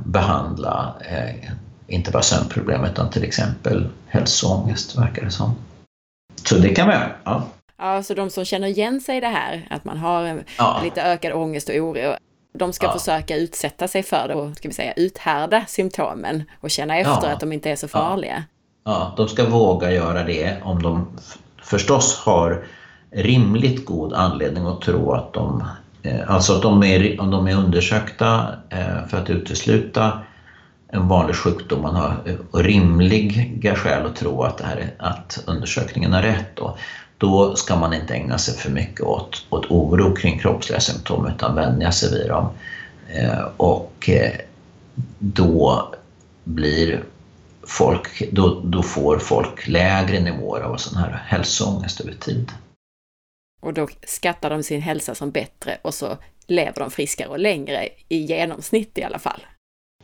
behandla 0.05 0.95
eh, 1.09 1.51
inte 1.87 2.11
bara 2.11 2.23
sömnproblem 2.23 2.83
utan 2.83 3.09
till 3.09 3.23
exempel 3.23 3.89
hälsoångest 4.07 4.97
verkar 4.97 5.25
det 5.25 5.31
som. 5.31 5.55
Så 6.43 6.57
det 6.57 6.69
kan 6.69 6.87
man 6.87 6.95
göra. 6.95 7.11
Ja. 7.23 7.43
Ja, 7.77 8.03
så 8.03 8.13
de 8.13 8.29
som 8.29 8.45
känner 8.45 8.67
igen 8.67 9.01
sig 9.01 9.17
i 9.17 9.19
det 9.19 9.27
här, 9.27 9.67
att 9.69 9.85
man 9.85 9.97
har 9.97 10.43
ja. 10.57 10.79
lite 10.83 11.01
ökad 11.01 11.33
ångest 11.33 11.69
och 11.69 11.75
oro, 11.75 12.15
de 12.53 12.73
ska 12.73 12.85
ja. 12.85 12.93
försöka 12.93 13.35
utsätta 13.35 13.87
sig 13.87 14.03
för 14.03 14.27
det 14.27 14.35
och 14.35 14.57
ska 14.57 14.67
vi 14.67 14.73
säga, 14.73 14.93
uthärda 14.93 15.65
symptomen 15.67 16.43
och 16.59 16.71
känna 16.71 16.97
efter 16.97 17.27
ja. 17.27 17.33
att 17.33 17.39
de 17.39 17.51
inte 17.51 17.69
är 17.69 17.75
så 17.75 17.87
farliga. 17.87 18.43
Ja. 18.83 19.13
de 19.17 19.27
ska 19.27 19.49
våga 19.49 19.91
göra 19.91 20.23
det 20.23 20.61
om 20.63 20.81
de 20.81 21.07
förstås 21.63 22.17
har 22.17 22.65
rimligt 23.11 23.85
god 23.85 24.13
anledning 24.13 24.65
att 24.65 24.81
tro 24.81 25.11
att 25.11 25.33
de, 25.33 25.61
eh, 25.61 25.67
Eh, 26.03 26.19
alltså 26.27 26.55
att 26.55 26.61
de 26.61 26.83
är, 26.83 27.21
om 27.21 27.31
de 27.31 27.47
är 27.47 27.55
undersökta 27.55 28.55
eh, 28.69 29.07
för 29.07 29.17
att 29.17 29.29
utesluta 29.29 30.19
en 30.87 31.07
vanlig 31.07 31.35
sjukdom, 31.35 31.81
man 31.81 31.95
har 31.95 32.17
eh, 32.25 32.59
rimliga 32.59 33.75
skäl 33.75 34.05
att 34.05 34.15
tro 34.15 34.43
att, 34.43 34.57
det 34.57 34.63
här 34.63 34.77
är, 34.77 34.93
att 34.97 35.43
undersökningen 35.47 36.13
är 36.13 36.21
rätt. 36.21 36.55
Då 36.55 36.77
då 37.17 37.55
ska 37.55 37.75
man 37.75 37.93
inte 37.93 38.13
ägna 38.13 38.37
sig 38.37 38.53
för 38.53 38.69
mycket 38.69 39.01
åt, 39.01 39.45
åt 39.49 39.65
oro 39.65 40.15
kring 40.15 40.39
kroppsliga 40.39 40.79
symptom 40.79 41.27
utan 41.27 41.55
vänja 41.55 41.91
sig 41.91 42.19
vid 42.19 42.29
dem. 42.29 42.49
Och 43.57 44.09
då 45.19 45.91
blir 46.43 47.03
folk, 47.63 48.23
då, 48.31 48.61
då 48.63 48.83
får 48.83 49.17
folk 49.17 49.67
lägre 49.67 50.19
nivåer 50.19 50.61
av 50.61 50.77
sån 50.77 50.97
här 50.97 51.23
hälsoångest 51.25 51.99
över 51.99 52.13
tid. 52.13 52.51
Och 53.61 53.73
då 53.73 53.87
skattar 54.03 54.49
de 54.49 54.63
sin 54.63 54.81
hälsa 54.81 55.15
som 55.15 55.31
bättre 55.31 55.77
och 55.81 55.93
så 55.93 56.17
lever 56.47 56.79
de 56.79 56.91
friskare 56.91 57.27
och 57.27 57.39
längre, 57.39 57.87
i 58.09 58.17
genomsnitt 58.17 58.97
i 58.97 59.03
alla 59.03 59.19
fall. 59.19 59.41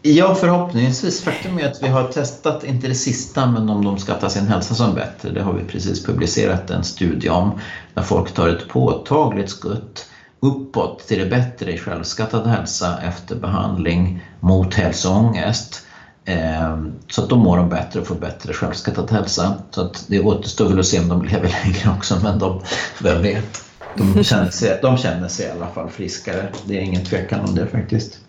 Ja, 0.02 0.36
förhoppningsvis. 0.36 1.24
Faktum 1.24 1.60
är 1.60 1.68
att 1.68 1.84
vi 1.84 1.88
har 1.88 2.08
testat, 2.08 2.64
inte 2.64 2.88
det 2.88 2.96
sista, 2.96 3.46
men 3.46 3.70
om 3.70 3.86
de 3.86 3.98
skattar 3.98 4.30
sin 4.30 4.48
hälsa 4.48 4.76
som 4.76 4.96
bättre. 4.96 5.30
Det 5.30 5.42
har 5.42 5.54
vi 5.54 5.64
precis 5.64 6.06
publicerat 6.06 6.70
en 6.70 6.84
studie 6.84 7.30
om. 7.30 7.60
Där 7.94 8.04
folk 8.04 8.32
tar 8.32 8.50
ett 8.50 8.68
påtagligt 8.68 9.50
skutt 9.50 10.10
uppåt 10.40 11.08
till 11.08 11.20
det 11.20 11.26
bättre 11.26 11.74
i 11.74 11.78
självskattad 11.78 12.48
hälsa 12.48 13.00
efter 13.04 13.36
behandling 13.36 14.24
mot 14.40 14.74
hälsoångest. 14.74 15.87
Ehm, 16.30 16.94
så 17.08 17.24
att 17.24 17.30
då 17.30 17.36
mår 17.36 17.58
de 17.58 17.70
bättre 17.70 17.99
och 17.99 18.08
får 18.08 18.16
bättre 18.16 18.54
självskattad 18.54 19.12
hälsa. 19.12 19.64
Så 19.72 19.82
att 19.82 20.06
det 20.08 20.20
återstår 20.20 20.70
väl 20.70 20.80
att 20.80 20.86
se 20.86 20.99
om 20.99 21.08
de 21.10 21.24
lever 21.24 21.49
längre 21.66 21.98
också, 21.98 22.20
men 22.24 22.40
de, 22.40 22.62
vem 23.04 23.22
vet. 23.22 23.64
De 23.95 24.24
känner, 24.24 24.49
sig, 24.49 24.80
de 24.82 24.98
känner 24.98 25.28
sig 25.28 25.45
i 25.45 25.49
alla 25.49 25.68
fall 25.68 25.90
friskare. 25.90 26.54
Det 26.66 26.78
är 26.78 26.82
ingen 26.82 27.06
tvekan 27.06 27.49
om 27.49 27.56
det 27.56 27.68
faktiskt. 27.68 28.20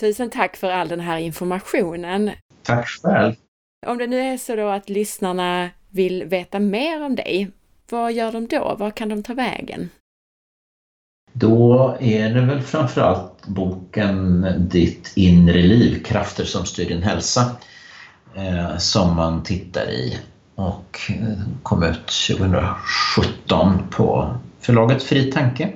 Tusen 0.00 0.30
tack 0.30 0.56
för 0.56 0.70
all 0.70 0.88
den 0.88 1.00
här 1.00 1.18
informationen. 1.18 2.30
Tack 2.62 2.88
själv. 2.88 3.34
Om 3.86 3.98
det 3.98 4.06
nu 4.06 4.20
är 4.20 4.36
så 4.36 4.56
då 4.56 4.68
att 4.68 4.88
lyssnarna 4.88 5.70
vill 5.88 6.24
veta 6.24 6.58
mer 6.58 7.04
om 7.04 7.16
dig, 7.16 7.50
vad 7.90 8.12
gör 8.12 8.32
de 8.32 8.46
då? 8.46 8.76
Var 8.78 8.90
kan 8.90 9.08
de 9.08 9.22
ta 9.22 9.34
vägen? 9.34 9.90
Då 11.32 11.96
är 12.00 12.34
det 12.34 12.40
väl 12.40 12.62
framförallt 12.62 13.46
boken 13.46 14.46
Ditt 14.58 15.12
inre 15.14 15.62
liv, 15.62 16.02
krafter 16.04 16.44
som 16.44 16.66
styr 16.66 16.88
din 16.88 17.02
hälsa, 17.02 17.56
eh, 18.34 18.78
som 18.78 19.16
man 19.16 19.42
tittar 19.42 19.90
i 19.90 20.18
och 20.54 21.00
eh, 21.08 21.38
kom 21.62 21.82
ut 21.82 22.06
2017 22.06 23.82
på 23.90 24.34
förlaget 24.60 25.02
Fri 25.02 25.32
Tanke. 25.32 25.72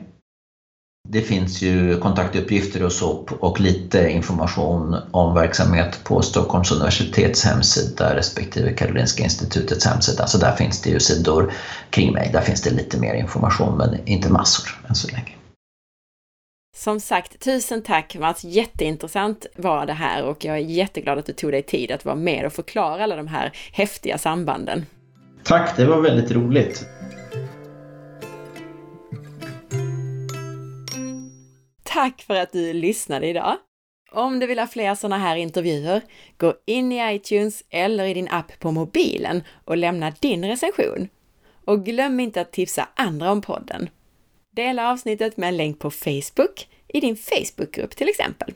Det 1.09 1.23
finns 1.23 1.63
ju 1.63 1.97
kontaktuppgifter 1.97 2.83
och 2.83 2.93
så 2.93 3.11
och 3.41 3.61
lite 3.61 4.09
information 4.09 4.97
om 5.11 5.35
verksamhet 5.35 6.01
på 6.05 6.23
Stockholms 6.23 6.73
universitets 6.73 7.45
hemsida 7.45 8.17
respektive 8.17 8.73
Karolinska 8.73 9.23
institutets 9.23 9.87
hemsida. 9.87 10.27
Så 10.27 10.39
där 10.39 10.53
finns 10.53 10.81
det 10.81 10.91
ju 10.91 11.01
sidor 11.01 11.53
kring 11.91 12.13
mig. 12.13 12.31
Där 12.33 12.41
finns 12.41 12.61
det 12.61 12.71
lite 12.71 12.99
mer 12.99 13.15
information 13.15 13.77
men 13.77 14.09
inte 14.09 14.29
massor 14.29 14.81
än 14.89 14.95
så 14.95 15.09
länge. 15.09 15.33
Som 16.77 17.01
sagt, 17.01 17.41
tusen 17.41 17.83
tack 17.83 18.17
Mats! 18.17 18.45
Jätteintressant 18.45 19.47
var 19.57 19.87
det 19.87 19.93
här 19.93 20.25
och 20.25 20.45
jag 20.45 20.57
är 20.57 20.61
jätteglad 20.61 21.19
att 21.19 21.27
du 21.27 21.33
tog 21.33 21.53
dig 21.53 21.63
tid 21.63 21.91
att 21.91 22.05
vara 22.05 22.17
med 22.17 22.47
och 22.47 22.53
förklara 22.53 23.05
alla 23.05 23.17
de 23.17 23.27
här 23.27 23.53
häftiga 23.73 24.19
sambanden. 24.19 24.87
Tack, 25.45 25.77
det 25.77 25.85
var 25.85 26.01
väldigt 26.01 26.31
roligt. 26.31 26.87
Tack 31.83 32.23
för 32.23 32.35
att 32.35 32.53
du 32.53 32.73
lyssnade 32.73 33.27
idag! 33.27 33.57
Om 34.13 34.39
du 34.39 34.47
vill 34.47 34.59
ha 34.59 34.67
fler 34.67 34.95
sådana 34.95 35.19
här 35.19 35.37
intervjuer, 35.37 36.03
gå 36.37 36.55
in 36.67 36.93
i 36.93 37.15
iTunes 37.15 37.63
eller 37.71 38.05
i 38.05 38.15
din 38.15 38.29
app 38.29 38.59
på 38.59 38.71
mobilen 38.71 39.43
och 39.65 39.77
lämna 39.77 40.13
din 40.21 40.45
recension. 40.45 41.09
Och 41.65 41.85
glöm 41.85 42.21
inte 42.21 42.41
att 42.41 42.53
tipsa 42.53 42.89
andra 42.97 43.33
om 43.33 43.43
podden. 43.43 43.89
Dela 44.57 44.91
avsnittet 44.91 45.37
med 45.37 45.49
en 45.49 45.57
länk 45.57 45.79
på 45.79 45.91
Facebook, 45.91 46.69
i 46.89 47.01
din 47.01 47.17
Facebookgrupp 47.17 47.97
till 47.97 48.09
exempel. 48.09 48.55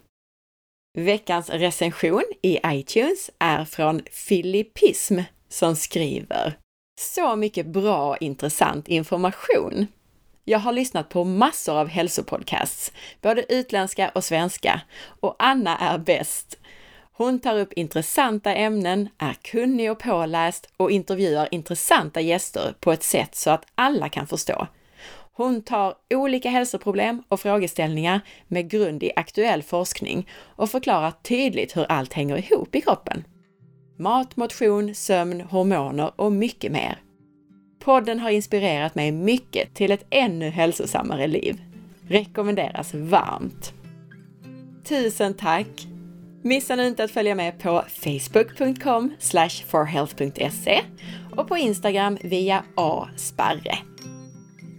Veckans 0.99 1.51
recension 1.51 2.25
i 2.43 2.59
iTunes 2.67 3.31
är 3.39 3.65
från 3.65 4.03
Filippism 4.11 5.19
som 5.49 5.77
skriver 5.77 6.59
Så 7.01 7.37
mycket 7.37 7.67
bra 7.67 8.11
och 8.11 8.23
intressant 8.23 8.89
information! 8.89 9.87
Jag 10.45 10.59
har 10.59 10.73
lyssnat 10.73 11.09
på 11.09 11.25
massor 11.25 11.77
av 11.77 11.89
hälsopodcasts, 11.89 12.93
både 13.21 13.55
utländska 13.55 14.09
och 14.15 14.25
svenska, 14.25 14.81
och 15.21 15.37
Anna 15.39 15.79
är 15.79 15.99
bäst. 15.99 16.59
Hon 17.13 17.41
tar 17.41 17.59
upp 17.59 17.73
intressanta 17.73 18.55
ämnen, 18.55 19.09
är 19.19 19.35
kunnig 19.35 19.91
och 19.91 19.99
påläst 19.99 20.69
och 20.77 20.91
intervjuar 20.91 21.49
intressanta 21.51 22.21
gäster 22.21 22.75
på 22.81 22.93
ett 22.93 23.03
sätt 23.03 23.35
så 23.35 23.51
att 23.51 23.67
alla 23.75 24.09
kan 24.09 24.27
förstå. 24.27 24.67
Hon 25.37 25.63
tar 25.63 25.95
olika 26.15 26.51
hälsoproblem 26.51 27.23
och 27.29 27.41
frågeställningar 27.41 28.21
med 28.49 28.71
grund 28.71 29.03
i 29.03 29.13
aktuell 29.17 29.63
forskning 29.63 30.29
och 30.57 30.71
förklarar 30.71 31.11
tydligt 31.23 31.77
hur 31.77 31.85
allt 31.85 32.13
hänger 32.13 32.39
ihop 32.39 32.75
i 32.75 32.81
kroppen. 32.81 33.25
Mat, 33.99 34.37
motion, 34.37 34.95
sömn, 34.95 35.41
hormoner 35.41 36.13
och 36.17 36.33
mycket 36.33 36.73
mer. 36.73 36.99
Podden 37.81 38.21
har 38.21 38.31
inspirerat 38.31 38.95
mig 38.95 39.13
mycket 39.13 39.75
till 39.75 39.93
ett 39.93 40.07
ännu 40.11 40.51
hälsosammare 40.51 41.27
liv. 41.27 41.61
Rekommenderas 42.09 42.95
varmt! 42.95 43.73
Tusen 44.85 45.35
tack! 45.35 45.87
Missa 46.43 46.77
nu 46.77 46.87
inte 46.87 47.05
att 47.05 47.11
följa 47.11 47.35
med 47.35 47.59
på 47.59 47.85
facebook.com 47.89 49.13
forhealth.se 49.67 50.81
och 51.37 51.49
på 51.49 51.57
Instagram 51.57 52.19
via 52.23 52.65
asparre. 52.75 53.79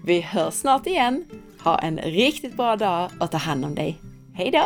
Vi 0.07 0.21
hörs 0.21 0.53
snart 0.53 0.88
igen. 0.88 1.25
Ha 1.59 1.79
en 1.79 1.97
riktigt 1.97 2.57
bra 2.57 2.75
dag 2.75 3.11
och 3.19 3.31
ta 3.31 3.38
hand 3.38 3.65
om 3.65 3.75
dig. 3.75 3.97
Hej 4.34 4.51
då! 4.51 4.65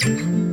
thank 0.00 0.47